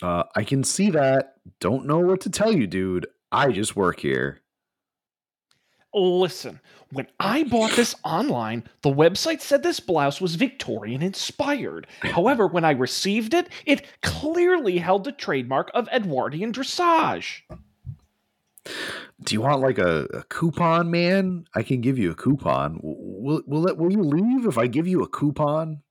Uh, 0.00 0.24
I 0.36 0.44
can 0.44 0.62
see 0.62 0.90
that. 0.90 1.34
Don't 1.60 1.86
know 1.86 1.98
what 1.98 2.20
to 2.22 2.30
tell 2.30 2.52
you, 2.52 2.66
dude. 2.66 3.06
I 3.32 3.50
just 3.50 3.74
work 3.74 4.00
here. 4.00 4.40
Listen, 5.92 6.60
when 6.90 7.06
I 7.20 7.44
bought 7.44 7.72
this 7.72 7.94
online, 8.02 8.64
the 8.82 8.92
website 8.92 9.40
said 9.40 9.62
this 9.62 9.80
blouse 9.80 10.20
was 10.20 10.36
Victorian 10.36 11.02
inspired. 11.02 11.86
However, 12.00 12.46
when 12.46 12.64
I 12.64 12.70
received 12.70 13.34
it, 13.34 13.48
it 13.66 13.84
clearly 14.02 14.78
held 14.78 15.04
the 15.04 15.12
trademark 15.12 15.70
of 15.74 15.88
Edwardian 15.92 16.52
dressage. 16.52 17.42
Do 19.22 19.34
you 19.34 19.40
want 19.40 19.60
like 19.60 19.78
a, 19.78 20.04
a, 20.04 20.22
coupon, 20.24 20.90
man? 20.90 21.46
I 21.54 21.62
can 21.62 21.80
give 21.80 21.98
you 21.98 22.10
a 22.10 22.14
coupon. 22.14 22.78
Will 22.82 23.42
will 23.46 23.66
it, 23.66 23.76
will 23.76 23.92
you 23.92 24.02
leave 24.02 24.46
if 24.46 24.58
I 24.58 24.66
give 24.66 24.86
you 24.86 25.02
a 25.02 25.08
coupon? 25.08 25.82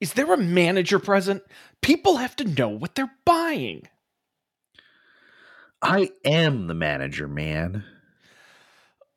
Is 0.00 0.14
there 0.14 0.32
a 0.32 0.36
manager 0.36 0.98
present? 0.98 1.42
People 1.82 2.16
have 2.16 2.34
to 2.36 2.44
know 2.44 2.68
what 2.68 2.94
they're 2.94 3.14
buying. 3.24 3.82
I 5.82 6.10
am 6.24 6.66
the 6.66 6.74
manager, 6.74 7.28
man. 7.28 7.84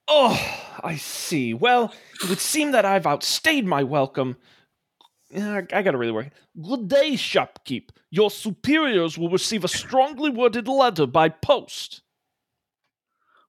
Oh, 0.07 0.73
I 0.84 0.97
see. 0.97 1.53
Well, 1.53 1.93
it 2.21 2.30
would 2.30 2.39
seem 2.39 2.71
that 2.71 2.85
I've 2.85 3.05
outstayed 3.05 3.65
my 3.65 3.84
welcome. 3.84 4.38
I 5.35 5.61
gotta 5.61 5.97
really 5.97 6.11
work. 6.11 6.30
Good 6.61 6.88
day, 6.88 7.13
shopkeep. 7.13 7.89
Your 8.11 8.30
superiors 8.30 9.17
will 9.17 9.30
receive 9.30 9.63
a 9.63 9.69
strongly 9.69 10.30
worded 10.30 10.67
letter 10.67 11.07
by 11.07 11.30
post. 11.30 12.01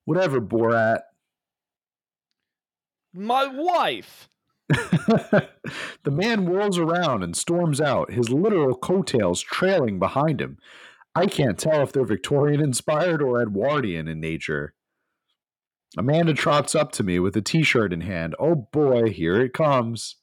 Whatever, 0.04 0.40
Borat. 0.40 1.00
My 3.12 3.46
wife. 3.46 4.28
the 4.68 5.48
man 6.10 6.46
whirls 6.46 6.78
around 6.78 7.22
and 7.22 7.36
storms 7.36 7.80
out, 7.80 8.12
his 8.12 8.30
literal 8.30 8.74
coattails 8.74 9.42
trailing 9.42 9.98
behind 9.98 10.40
him. 10.40 10.58
I 11.14 11.26
can't 11.26 11.58
tell 11.58 11.82
if 11.82 11.92
they're 11.92 12.04
Victorian 12.04 12.60
inspired 12.60 13.22
or 13.22 13.40
Edwardian 13.40 14.08
in 14.08 14.20
nature. 14.20 14.72
Amanda 15.96 16.34
trots 16.34 16.74
up 16.74 16.92
to 16.92 17.02
me 17.02 17.18
with 17.18 17.36
a 17.36 17.42
t 17.42 17.62
shirt 17.62 17.92
in 17.92 18.00
hand. 18.00 18.34
Oh 18.38 18.54
boy, 18.54 19.10
here 19.10 19.40
it 19.40 19.52
comes. 19.52 20.16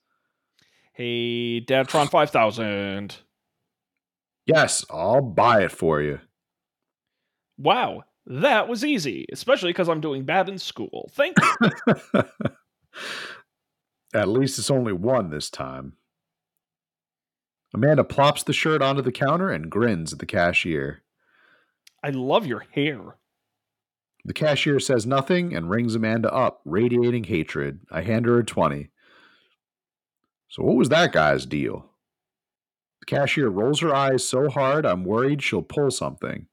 Hey, 0.93 1.61
Dadtron 1.61 2.09
5000. 2.09 3.17
Yes, 4.45 4.83
I'll 4.89 5.21
buy 5.21 5.63
it 5.63 5.71
for 5.71 6.01
you. 6.01 6.19
Wow, 7.57 8.03
that 8.25 8.67
was 8.67 8.83
easy, 8.83 9.25
especially 9.31 9.69
because 9.69 9.87
I'm 9.87 10.01
doing 10.01 10.25
bad 10.25 10.49
in 10.49 10.57
school. 10.57 11.09
Thank 11.13 11.37
you. 11.39 12.23
At 14.13 14.27
least 14.27 14.59
it's 14.59 14.71
only 14.71 14.91
one 14.91 15.29
this 15.29 15.49
time. 15.49 15.93
Amanda 17.73 18.03
plops 18.03 18.43
the 18.43 18.51
shirt 18.51 18.81
onto 18.81 19.01
the 19.01 19.11
counter 19.11 19.49
and 19.49 19.71
grins 19.71 20.11
at 20.11 20.19
the 20.19 20.25
cashier. 20.25 21.03
I 22.03 22.09
love 22.09 22.45
your 22.45 22.65
hair. 22.71 23.15
The 24.23 24.33
cashier 24.33 24.79
says 24.79 25.05
nothing 25.05 25.55
and 25.55 25.69
rings 25.69 25.95
Amanda 25.95 26.31
up, 26.31 26.61
radiating 26.65 27.23
hatred. 27.23 27.81
I 27.89 28.01
hand 28.01 28.25
her 28.25 28.39
a 28.39 28.43
20. 28.43 28.89
So, 30.49 30.63
what 30.63 30.75
was 30.75 30.89
that 30.89 31.11
guy's 31.11 31.45
deal? 31.45 31.85
The 32.99 33.05
cashier 33.05 33.49
rolls 33.49 33.79
her 33.79 33.95
eyes 33.95 34.27
so 34.27 34.49
hard 34.49 34.85
I'm 34.85 35.03
worried 35.03 35.41
she'll 35.41 35.63
pull 35.63 35.91
something. 35.91 36.47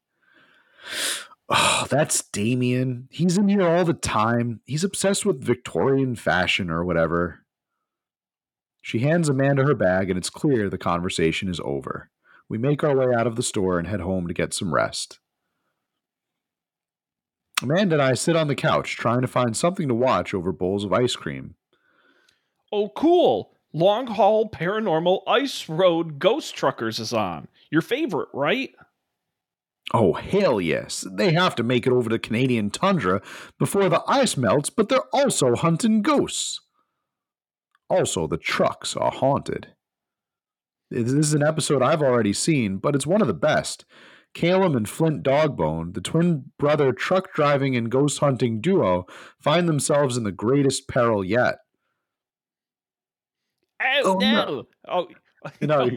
Oh, 1.51 1.87
that's 1.89 2.25
Damien. 2.25 3.09
He's 3.11 3.39
in 3.39 3.49
here 3.49 3.67
all 3.67 3.87
the 3.87 3.95
time. 3.95 4.61
He's 4.67 4.85
obsessed 4.85 5.25
with 5.25 5.43
Victorian 5.43 6.15
fashion 6.15 6.69
or 6.69 6.85
whatever. 6.85 7.47
She 8.83 8.99
hands 8.99 9.31
Amanda 9.31 9.65
her 9.65 9.75
bag, 9.75 10.11
and 10.11 10.19
it's 10.19 10.29
clear 10.29 10.69
the 10.69 10.77
conversation 10.77 11.49
is 11.49 11.59
over. 11.65 12.11
We 12.51 12.59
make 12.59 12.85
our 12.85 12.95
way 12.95 13.15
out 13.15 13.27
of 13.27 13.37
the 13.37 13.43
store 13.43 13.79
and 13.79 13.89
head 13.89 14.01
home 14.01 14.29
to 14.29 14.35
get 14.35 14.53
some 14.53 14.75
rest. 14.75 15.21
Amanda 17.63 17.97
and 17.97 18.03
I 18.03 18.15
sit 18.15 18.37
on 18.37 18.49
the 18.49 18.55
couch 18.55 18.97
trying 18.97 19.21
to 19.23 19.27
find 19.27 19.57
something 19.57 19.89
to 19.89 19.95
watch 19.95 20.33
over 20.33 20.53
bowls 20.53 20.85
of 20.85 20.93
ice 20.93 21.17
cream. 21.17 21.55
Oh, 22.73 22.91
cool. 22.91 23.53
Long 23.73 24.07
Haul 24.07 24.49
Paranormal 24.49 25.23
Ice 25.27 25.69
Road 25.69 26.19
Ghost 26.19 26.55
Truckers 26.55 26.99
is 26.99 27.13
on. 27.13 27.49
Your 27.71 27.83
favorite, 27.83 28.29
right? 28.33 28.71
Oh, 29.93 30.13
hell 30.13 30.61
yes. 30.61 31.07
They 31.11 31.33
have 31.33 31.55
to 31.57 31.63
make 31.63 31.87
it 31.87 31.93
over 31.93 32.11
to 32.11 32.19
Canadian 32.19 32.71
tundra 32.71 33.23
before 33.59 33.89
the 33.89 34.03
ice 34.07 34.37
melts, 34.37 34.71
but 34.71 34.89
they're 34.89 35.09
also 35.13 35.55
hunting 35.55 36.03
ghosts. 36.03 36.61
Also, 37.91 38.27
the 38.27 38.37
trucks 38.37 38.97
are 38.97 39.11
haunted. 39.11 39.69
This 40.91 41.13
is 41.13 41.35
an 41.35 41.43
episode 41.43 41.83
I've 41.83 42.03
already 42.03 42.33
seen, 42.33 42.79
but 42.79 42.95
it's 42.95 43.07
one 43.07 43.21
of 43.21 43.29
the 43.29 43.35
best. 43.35 43.85
Calum 44.35 44.77
and 44.77 44.89
Flint 44.89 45.23
Dogbone, 45.23 45.95
the 45.95 46.01
twin 46.01 46.53
brother 46.59 46.93
truck 46.93 47.35
driving 47.35 47.77
and 47.77 47.91
ghost 47.91 48.21
hunting 48.21 48.61
duo, 48.61 49.07
find 49.41 49.69
themselves 49.69 50.17
in 50.17 50.25
the 50.25 50.33
greatest 50.33 50.89
peril 50.89 51.25
yet. 51.25 51.57
Oh, 53.81 54.01
oh 54.05 54.19
no. 54.19 54.31
no! 54.31 54.67
Oh, 54.89 55.09
no. 55.61 55.91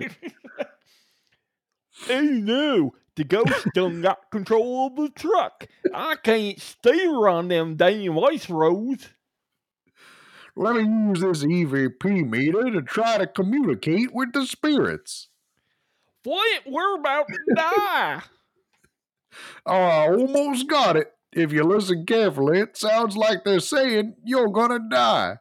oh 2.10 2.22
no! 2.22 2.94
The 3.16 3.24
ghost 3.26 3.68
done 3.74 4.02
got 4.02 4.32
control 4.32 4.88
of 4.88 4.95
the 4.95 5.10
truck. 5.10 5.68
I 5.94 6.16
can't 6.16 6.60
steer 6.60 7.28
on 7.28 7.49
them 7.49 7.76
damn 7.76 8.18
ice 8.18 8.49
roads. 8.49 9.10
Let 10.56 10.76
me 10.76 10.84
use 10.84 11.22
this 11.22 11.44
EVP 11.44 12.30
meter 12.30 12.72
to 12.72 12.82
try 12.82 13.18
to 13.18 13.28
communicate 13.28 14.14
with 14.14 14.34
the 14.34 14.45
spirits. 14.45 15.30
What? 16.23 16.61
We're 16.68 16.99
about 16.99 17.27
to 17.27 17.56
die. 17.56 18.22
oh, 19.65 19.73
I 19.73 20.07
almost 20.10 20.68
got 20.68 20.98
it. 20.98 21.11
If 21.34 21.53
you 21.53 21.64
listen 21.64 22.06
carefully, 22.06 22.60
it 22.60 22.77
sounds 22.77 23.15
like 23.15 23.43
they're 23.43 23.60
saying 23.60 24.15
you're 24.23 24.49
gonna 24.49 24.80
die. 24.89 25.38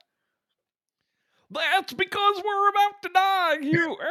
That's 1.51 1.93
because 1.93 2.43
we're 2.45 2.69
about 2.69 3.03
to 3.03 3.09
die. 3.13 3.57
You. 3.61 3.97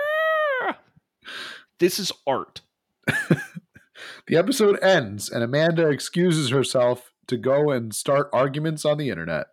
This 1.79 1.97
is 1.97 2.11
art. 2.27 2.59
the 3.07 4.35
episode 4.35 4.77
ends, 4.83 5.29
and 5.29 5.41
Amanda 5.41 5.87
excuses 5.87 6.49
herself 6.49 7.13
to 7.27 7.37
go 7.37 7.71
and 7.71 7.95
start 7.95 8.29
arguments 8.33 8.83
on 8.83 8.97
the 8.97 9.09
internet. 9.09 9.47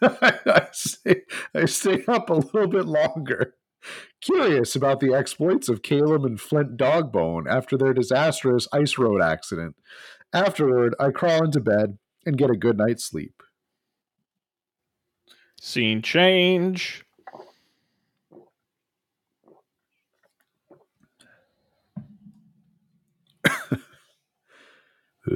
I, 0.00 0.68
stay, 0.72 1.22
I 1.54 1.66
stay 1.66 2.02
up 2.08 2.30
a 2.30 2.34
little 2.34 2.66
bit 2.66 2.86
longer, 2.86 3.55
curious 4.20 4.74
about 4.74 5.00
the 5.00 5.14
exploits 5.14 5.68
of 5.68 5.82
Caleb 5.82 6.24
and 6.24 6.40
Flint 6.40 6.76
Dogbone 6.76 7.46
after 7.48 7.76
their 7.76 7.94
disastrous 7.94 8.68
ice 8.72 8.98
road 8.98 9.22
accident. 9.22 9.76
Afterward, 10.32 10.94
I 10.98 11.10
crawl 11.10 11.44
into 11.44 11.60
bed 11.60 11.98
and 12.24 12.36
get 12.36 12.50
a 12.50 12.56
good 12.56 12.76
night's 12.76 13.04
sleep. 13.04 13.42
Scene 15.60 16.02
change. 16.02 17.04
uh, 23.44 23.76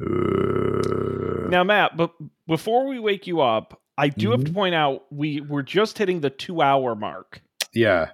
uh, 0.00 1.48
now, 1.48 1.64
Matt, 1.64 1.96
but 1.96 2.12
before 2.46 2.86
we 2.86 2.98
wake 2.98 3.26
you 3.26 3.40
up, 3.40 3.80
I 3.98 4.08
do 4.08 4.28
mm-hmm. 4.28 4.30
have 4.30 4.40
to 4.40 4.46
mm-hmm. 4.46 4.54
point 4.54 4.74
out 4.76 5.04
we 5.10 5.40
we're 5.40 5.62
just 5.62 5.98
hitting 5.98 6.20
the 6.20 6.30
two 6.30 6.62
hour 6.62 6.94
mark. 6.94 7.42
Yeah. 7.74 8.10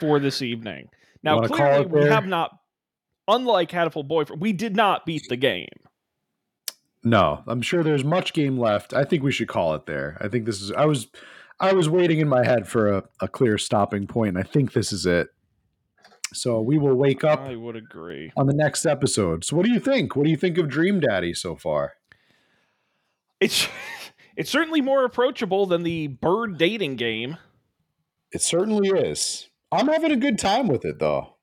For 0.00 0.18
this 0.18 0.42
evening. 0.42 0.88
Now, 1.22 1.40
clearly, 1.40 1.86
we 1.86 2.04
have 2.04 2.26
not, 2.26 2.56
unlike 3.26 3.70
Hatoful 3.70 4.06
Boyfriend, 4.06 4.42
we 4.42 4.52
did 4.52 4.76
not 4.76 5.06
beat 5.06 5.22
the 5.28 5.36
game. 5.36 5.68
No, 7.02 7.42
I'm 7.46 7.62
sure 7.62 7.82
there's 7.82 8.04
much 8.04 8.32
game 8.32 8.58
left. 8.58 8.92
I 8.92 9.04
think 9.04 9.22
we 9.22 9.32
should 9.32 9.48
call 9.48 9.74
it 9.74 9.86
there. 9.86 10.18
I 10.20 10.28
think 10.28 10.44
this 10.44 10.60
is. 10.60 10.70
I 10.72 10.84
was, 10.84 11.08
I 11.58 11.72
was 11.72 11.88
waiting 11.88 12.18
in 12.18 12.28
my 12.28 12.44
head 12.44 12.68
for 12.68 12.92
a, 12.92 13.04
a 13.20 13.28
clear 13.28 13.58
stopping 13.58 14.06
point. 14.06 14.36
And 14.36 14.38
I 14.38 14.42
think 14.42 14.72
this 14.72 14.92
is 14.92 15.06
it. 15.06 15.28
So 16.32 16.60
we 16.60 16.78
will 16.78 16.96
wake 16.96 17.24
up. 17.24 17.40
I 17.40 17.56
would 17.56 17.76
agree 17.76 18.32
on 18.36 18.46
the 18.46 18.54
next 18.54 18.84
episode. 18.84 19.44
So 19.44 19.56
what 19.56 19.64
do 19.64 19.72
you 19.72 19.80
think? 19.80 20.16
What 20.16 20.24
do 20.24 20.30
you 20.30 20.36
think 20.36 20.58
of 20.58 20.68
Dream 20.68 21.00
Daddy 21.00 21.32
so 21.32 21.56
far? 21.56 21.94
It's 23.40 23.68
it's 24.36 24.50
certainly 24.50 24.80
more 24.80 25.04
approachable 25.04 25.66
than 25.66 25.82
the 25.82 26.08
bird 26.08 26.58
dating 26.58 26.96
game. 26.96 27.36
It 28.32 28.42
certainly 28.42 28.88
is. 28.88 29.48
I'm 29.72 29.88
having 29.88 30.12
a 30.12 30.16
good 30.16 30.38
time 30.38 30.68
with 30.68 30.84
it 30.84 30.98
though. 30.98 31.36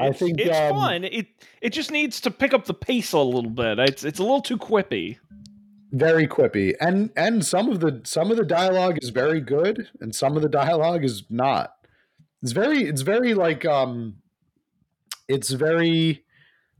I 0.00 0.12
think 0.12 0.40
it's 0.40 0.56
um, 0.56 0.74
fun. 0.74 1.04
It 1.04 1.28
it 1.60 1.70
just 1.70 1.90
needs 1.90 2.20
to 2.22 2.30
pick 2.30 2.52
up 2.52 2.64
the 2.64 2.74
pace 2.74 3.12
a 3.12 3.18
little 3.18 3.50
bit. 3.50 3.78
It's 3.78 4.04
it's 4.04 4.18
a 4.18 4.22
little 4.22 4.42
too 4.42 4.58
quippy. 4.58 5.18
Very 5.92 6.26
quippy, 6.26 6.74
and 6.80 7.10
and 7.16 7.44
some 7.44 7.68
of 7.68 7.80
the 7.80 8.00
some 8.04 8.30
of 8.30 8.36
the 8.36 8.44
dialogue 8.44 8.98
is 9.00 9.10
very 9.10 9.40
good, 9.40 9.88
and 10.00 10.14
some 10.14 10.36
of 10.36 10.42
the 10.42 10.48
dialogue 10.48 11.04
is 11.04 11.22
not. 11.30 11.74
It's 12.42 12.52
very 12.52 12.84
it's 12.84 13.02
very 13.02 13.34
like 13.34 13.64
um 13.64 14.16
it's 15.28 15.50
very 15.50 16.24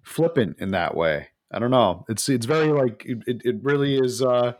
flippant 0.02 0.56
in 0.58 0.72
that 0.72 0.96
way. 0.96 1.28
I 1.52 1.60
don't 1.60 1.70
know. 1.70 2.04
It's 2.08 2.28
it's 2.28 2.46
very 2.46 2.72
like 2.72 3.04
it, 3.06 3.42
it 3.44 3.56
really 3.62 3.96
is 3.96 4.20
uh 4.20 4.54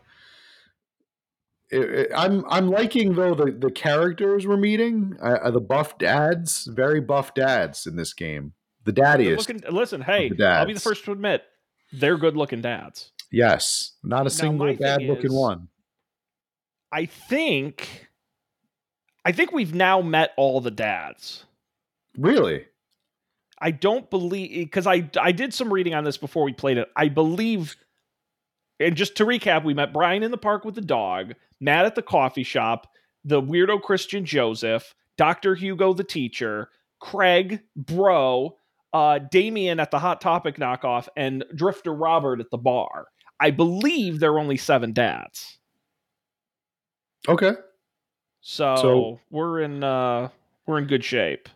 it, 1.71 1.81
it, 1.81 2.11
I'm 2.15 2.45
I'm 2.49 2.69
liking 2.69 3.15
though 3.15 3.35
the 3.35 3.51
the 3.51 3.71
characters 3.71 4.45
we're 4.45 4.57
meeting, 4.57 5.17
uh, 5.21 5.51
the 5.51 5.61
buff 5.61 5.97
dads, 5.97 6.65
very 6.65 7.01
buff 7.01 7.33
dads 7.33 7.87
in 7.87 7.95
this 7.95 8.13
game. 8.13 8.53
The 8.83 8.93
daddiest. 8.93 9.37
Looking, 9.37 9.63
listen, 9.71 10.01
hey, 10.01 10.31
I'll 10.43 10.65
be 10.65 10.73
the 10.73 10.79
first 10.79 11.05
to 11.05 11.11
admit 11.11 11.43
they're 11.91 12.17
good 12.17 12.37
looking 12.37 12.61
dads. 12.61 13.11
Yes, 13.31 13.93
not 14.03 14.27
a 14.27 14.29
single 14.29 14.73
bad 14.75 15.01
looking 15.01 15.33
one. 15.33 15.69
I 16.91 17.07
think 17.07 18.09
I 19.25 19.31
think 19.31 19.51
we've 19.51 19.73
now 19.73 20.01
met 20.01 20.31
all 20.37 20.61
the 20.61 20.71
dads. 20.71 21.45
Really? 22.17 22.65
I 23.59 23.71
don't 23.71 24.09
believe 24.09 24.51
because 24.65 24.85
I 24.85 25.09
I 25.19 25.31
did 25.31 25.53
some 25.53 25.73
reading 25.73 25.95
on 25.95 26.03
this 26.03 26.17
before 26.17 26.43
we 26.43 26.53
played 26.53 26.77
it. 26.77 26.89
I 26.95 27.09
believe, 27.09 27.75
and 28.79 28.95
just 28.95 29.15
to 29.17 29.25
recap, 29.25 29.63
we 29.63 29.73
met 29.73 29.93
Brian 29.93 30.23
in 30.23 30.31
the 30.31 30.37
park 30.37 30.65
with 30.65 30.75
the 30.75 30.81
dog, 30.81 31.33
Matt 31.59 31.85
at 31.85 31.95
the 31.95 32.01
coffee 32.01 32.43
shop, 32.43 32.91
the 33.23 33.41
weirdo 33.41 33.81
Christian 33.81 34.25
Joseph, 34.25 34.93
Doctor 35.17 35.55
Hugo 35.55 35.93
the 35.93 36.03
teacher, 36.03 36.69
Craig, 36.99 37.61
Bro, 37.75 38.57
uh, 38.93 39.19
Damien 39.19 39.79
at 39.79 39.91
the 39.91 39.99
Hot 39.99 40.21
Topic 40.21 40.57
knockoff, 40.57 41.07
and 41.15 41.43
Drifter 41.53 41.93
Robert 41.93 42.39
at 42.39 42.51
the 42.51 42.57
bar. 42.57 43.07
I 43.39 43.51
believe 43.51 44.19
there 44.19 44.33
are 44.33 44.39
only 44.39 44.57
seven 44.57 44.93
dads. 44.93 45.57
Okay. 47.27 47.53
So, 48.41 48.75
so 48.75 49.19
we're 49.31 49.61
in 49.61 49.83
uh 49.83 50.29
we're 50.65 50.77
in 50.77 50.85
good 50.85 51.03
shape. 51.03 51.49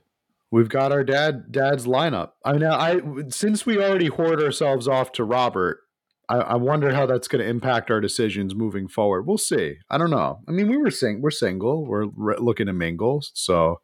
We've 0.52 0.70
got 0.70 0.92
our 0.92 1.04
dad 1.04 1.52
dad's 1.52 1.86
lineup. 1.86 2.32
I 2.44 2.54
mean, 2.54 2.64
I 2.64 3.02
since 3.30 3.66
we 3.66 3.78
already 3.78 4.08
hoard 4.08 4.42
ourselves 4.42 4.88
off 4.88 5.12
to 5.14 5.24
Robert, 5.24 5.82
I, 6.30 6.38
I 6.38 6.56
wonder 6.56 6.94
how 6.94 7.08
that's 7.08 7.28
going 7.28 7.44
to 7.44 7.50
impact 7.50 7.90
our 7.90 8.00
decisions 8.00 8.54
moving 8.54 8.88
forward. 8.88 9.26
We'll 9.26 9.40
see. 9.40 9.78
I 9.90 9.98
don't 9.98 10.12
know. 10.12 10.40
I 10.48 10.52
mean, 10.52 10.70
we 10.70 10.78
were 10.78 10.92
sing 10.92 11.22
we're 11.22 11.32
single. 11.32 11.86
We're 11.86 12.06
re- 12.16 12.38
looking 12.38 12.68
to 12.68 12.74
mingle, 12.74 13.24
so 13.34 13.82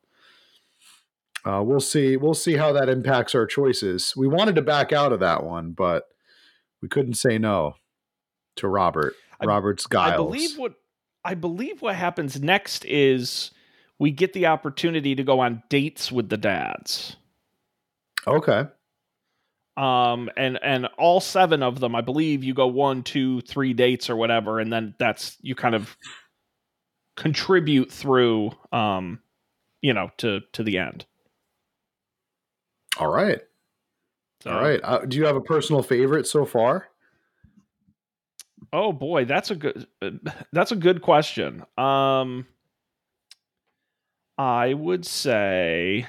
uh, 1.43 1.61
we'll 1.63 1.79
see. 1.79 2.17
We'll 2.17 2.35
see 2.35 2.55
how 2.55 2.71
that 2.73 2.87
impacts 2.87 3.35
our 3.35 3.47
choices. 3.47 4.13
We 4.15 4.27
wanted 4.27 4.55
to 4.55 4.61
back 4.61 4.93
out 4.93 5.11
of 5.11 5.19
that 5.21 5.43
one, 5.43 5.71
but 5.71 6.03
we 6.81 6.87
couldn't 6.87 7.15
say 7.15 7.37
no 7.37 7.75
to 8.57 8.67
Robert. 8.67 9.15
I, 9.41 9.45
Robert's 9.45 9.87
guiles. 9.87 10.13
I 10.13 10.17
believe 10.17 10.57
what 10.57 10.73
I 11.23 11.33
believe 11.33 11.81
what 11.81 11.95
happens 11.95 12.39
next 12.39 12.85
is 12.85 13.51
we 13.97 14.11
get 14.11 14.33
the 14.33 14.45
opportunity 14.45 15.15
to 15.15 15.23
go 15.23 15.39
on 15.39 15.63
dates 15.69 16.11
with 16.11 16.29
the 16.29 16.37
dads. 16.37 17.15
Okay. 18.27 18.65
Um, 19.77 20.29
and 20.37 20.57
and 20.63 20.87
all 20.97 21.19
seven 21.19 21.61
of 21.61 21.79
them, 21.79 21.95
I 21.95 22.01
believe, 22.01 22.43
you 22.43 22.53
go 22.53 22.67
one, 22.67 23.03
two, 23.03 23.41
three 23.41 23.73
dates 23.73 24.09
or 24.09 24.15
whatever, 24.15 24.59
and 24.59 24.71
then 24.71 24.95
that's 24.99 25.37
you 25.41 25.53
kind 25.53 25.75
of 25.75 25.97
contribute 27.17 27.91
through, 27.91 28.51
um, 28.71 29.19
you 29.81 29.93
know, 29.93 30.11
to 30.17 30.41
to 30.53 30.63
the 30.63 30.77
end. 30.77 31.05
All 32.97 33.11
right. 33.11 33.41
So, 34.41 34.51
all 34.51 34.61
right. 34.61 34.79
Uh, 34.83 34.99
do 34.99 35.17
you 35.17 35.25
have 35.25 35.35
a 35.35 35.41
personal 35.41 35.83
favorite 35.83 36.27
so 36.27 36.45
far? 36.45 36.87
Oh 38.71 38.91
boy, 38.91 39.25
that's 39.25 39.51
a 39.51 39.55
good 39.55 39.87
that's 40.51 40.71
a 40.71 40.75
good 40.75 41.01
question. 41.01 41.63
Um 41.77 42.45
I 44.37 44.73
would 44.73 45.05
say 45.05 46.07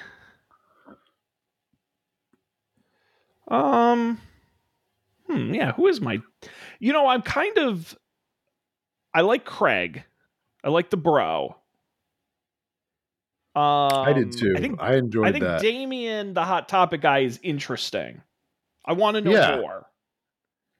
um 3.47 4.19
hmm, 5.27 5.53
yeah, 5.53 5.73
who 5.73 5.87
is 5.87 6.01
my 6.01 6.21
You 6.79 6.93
know, 6.93 7.07
I'm 7.07 7.21
kind 7.21 7.57
of 7.57 7.97
I 9.13 9.21
like 9.21 9.45
Craig. 9.45 10.03
I 10.63 10.69
like 10.69 10.89
the 10.89 10.97
bro. 10.97 11.55
Um, 13.55 13.89
I 13.91 14.13
did 14.13 14.31
too. 14.31 14.53
I, 14.55 14.59
think, 14.59 14.79
I 14.79 14.95
enjoyed 14.95 15.27
I 15.27 15.31
think 15.31 15.43
that. 15.43 15.61
Damien, 15.61 16.35
the 16.35 16.43
hot 16.43 16.69
topic 16.69 17.01
guy, 17.01 17.19
is 17.19 17.39
interesting. 17.41 18.21
I 18.85 18.93
want 18.93 19.15
to 19.15 19.21
know 19.21 19.31
yeah. 19.31 19.55
more. 19.55 19.87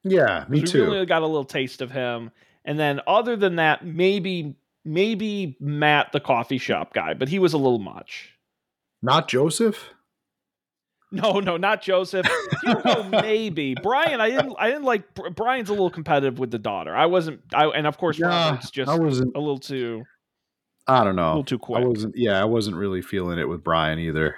Yeah, 0.03 0.45
me 0.47 0.61
too. 0.61 0.83
We 0.83 0.91
really 0.91 1.05
got 1.07 1.23
a 1.23 1.25
little 1.25 1.45
taste 1.45 1.81
of 1.81 1.89
him, 1.89 2.29
and 2.63 2.79
then 2.79 3.01
other 3.07 3.35
than 3.35 3.55
that, 3.55 3.83
maybe 3.83 4.55
maybe 4.85 5.57
Matt, 5.59 6.11
the 6.11 6.19
coffee 6.19 6.59
shop 6.59 6.93
guy, 6.93 7.15
but 7.15 7.29
he 7.29 7.39
was 7.39 7.53
a 7.53 7.57
little 7.57 7.79
much. 7.79 8.33
Not 9.01 9.27
Joseph. 9.27 9.89
No, 11.11 11.39
no, 11.39 11.55
not 11.55 11.81
Joseph. 11.81 12.27
maybe 13.09 13.75
Brian. 13.81 14.19
I 14.19 14.29
didn't. 14.29 14.55
I 14.59 14.67
didn't 14.67 14.83
like 14.83 15.03
Brian's 15.35 15.69
a 15.69 15.71
little 15.71 15.89
competitive 15.89 16.37
with 16.37 16.51
the 16.51 16.59
daughter. 16.59 16.93
I 16.95 17.05
wasn't. 17.05 17.41
I 17.53 17.65
and 17.67 17.87
of 17.87 17.97
course, 17.97 18.19
yeah, 18.19 18.27
Robert's 18.27 18.71
just 18.71 18.89
I 18.89 18.95
wasn't. 18.97 19.35
a 19.35 19.39
little 19.39 19.59
too. 19.59 20.03
I 20.85 21.03
don't 21.03 21.15
know. 21.15 21.27
A 21.27 21.29
little 21.29 21.43
too 21.43 21.59
quick. 21.59 21.83
I 21.83 21.87
wasn't. 21.87 22.17
Yeah, 22.17 22.41
I 22.41 22.45
wasn't 22.45 22.75
really 22.75 23.01
feeling 23.01 23.39
it 23.39 23.47
with 23.47 23.63
Brian 23.63 23.99
either. 23.99 24.35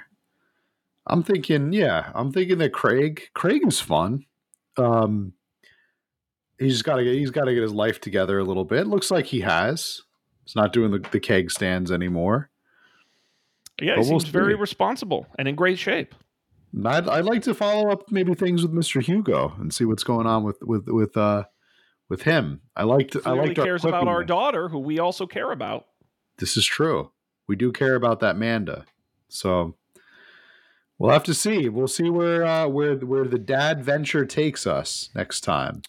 I'm 1.08 1.24
thinking, 1.24 1.74
yeah, 1.74 2.12
I'm 2.14 2.32
thinking 2.32 2.60
that 2.60 2.72
Craig. 2.72 3.30
Craig 3.34 3.64
is 3.66 3.80
fun. 3.80 4.26
Um, 4.78 5.34
he's 6.60 6.84
got 6.84 6.98
to 6.98 7.04
get 7.04 7.16
he's 7.16 7.32
got 7.32 7.46
to 7.46 7.54
get 7.54 7.64
his 7.64 7.74
life 7.74 8.00
together 8.00 8.38
a 8.38 8.44
little 8.44 8.66
bit. 8.66 8.86
Looks 8.86 9.10
like 9.10 9.26
he 9.26 9.42
has. 9.42 10.02
He's 10.46 10.56
not 10.56 10.72
doing 10.72 10.92
the, 10.92 11.00
the 11.12 11.20
keg 11.20 11.50
stands 11.50 11.92
anymore. 11.92 12.50
Yeah, 13.82 13.96
he 13.98 14.04
seems 14.04 14.26
very 14.26 14.56
responsible 14.56 15.26
and 15.38 15.48
in 15.48 15.56
great 15.56 15.80
shape. 15.80 16.14
I'd, 16.86 17.08
I'd 17.08 17.26
like 17.26 17.42
to 17.44 17.54
follow 17.54 17.90
up 17.90 18.12
maybe 18.12 18.34
things 18.34 18.62
with 18.62 18.74
Mr. 18.74 19.02
Hugo 19.02 19.54
and 19.60 19.74
see 19.74 19.86
what's 19.86 20.04
going 20.04 20.28
on 20.28 20.44
with 20.44 20.62
with 20.62 20.88
with 20.88 21.18
uh 21.18 21.46
with 22.10 22.24
him. 22.24 22.62
I 22.76 22.84
liked 22.84 23.16
I 23.26 23.32
liked 23.32 23.56
cares 23.56 23.86
about 23.86 24.08
our 24.08 24.24
daughter, 24.24 24.70
who 24.70 24.80
we 24.80 25.00
also 25.00 25.26
care 25.26 25.52
about. 25.52 25.88
This 26.38 26.58
is 26.58 26.66
true. 26.66 27.12
We 27.48 27.56
do 27.56 27.72
care 27.72 27.96
about 27.96 28.20
that 28.20 28.38
Manda. 28.38 28.86
So 29.28 29.76
we'll 30.98 31.12
have 31.12 31.24
to 31.24 31.34
see. 31.34 31.70
We'll 31.70 31.88
see 31.88 32.10
where 32.10 32.46
uh, 32.46 32.68
where 32.68 32.96
where 32.96 33.26
the 33.26 33.40
dad 33.40 33.84
venture 33.84 34.26
takes 34.26 34.68
us 34.68 35.10
next 35.16 35.42
time 35.42 35.82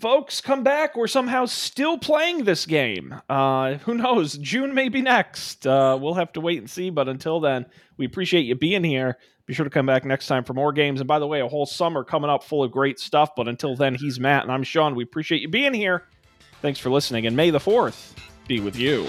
folks, 0.00 0.40
come 0.40 0.62
back. 0.62 0.96
We're 0.96 1.06
somehow 1.06 1.46
still 1.46 1.98
playing 1.98 2.44
this 2.44 2.66
game. 2.66 3.14
Uh, 3.28 3.74
who 3.84 3.94
knows? 3.94 4.38
June 4.38 4.74
may 4.74 4.88
be 4.88 5.02
next. 5.02 5.66
Uh, 5.66 5.98
we'll 6.00 6.14
have 6.14 6.32
to 6.34 6.40
wait 6.40 6.58
and 6.58 6.70
see. 6.70 6.90
But 6.90 7.08
until 7.08 7.40
then, 7.40 7.66
we 7.96 8.06
appreciate 8.06 8.42
you 8.42 8.54
being 8.54 8.84
here. 8.84 9.18
Be 9.46 9.54
sure 9.54 9.64
to 9.64 9.70
come 9.70 9.86
back 9.86 10.04
next 10.04 10.26
time 10.28 10.44
for 10.44 10.54
more 10.54 10.72
games. 10.72 11.00
And 11.00 11.08
by 11.08 11.18
the 11.18 11.26
way, 11.26 11.40
a 11.40 11.48
whole 11.48 11.66
summer 11.66 12.04
coming 12.04 12.30
up 12.30 12.44
full 12.44 12.62
of 12.62 12.70
great 12.70 12.98
stuff. 13.00 13.30
But 13.36 13.48
until 13.48 13.74
then, 13.74 13.94
he's 13.94 14.20
Matt 14.20 14.44
and 14.44 14.52
I'm 14.52 14.62
Sean. 14.62 14.94
We 14.94 15.02
appreciate 15.02 15.42
you 15.42 15.48
being 15.48 15.74
here. 15.74 16.04
Thanks 16.60 16.78
for 16.78 16.90
listening. 16.90 17.26
And 17.26 17.36
May 17.36 17.50
the 17.50 17.58
4th 17.58 18.12
be 18.46 18.60
with 18.60 18.76
you. 18.76 19.08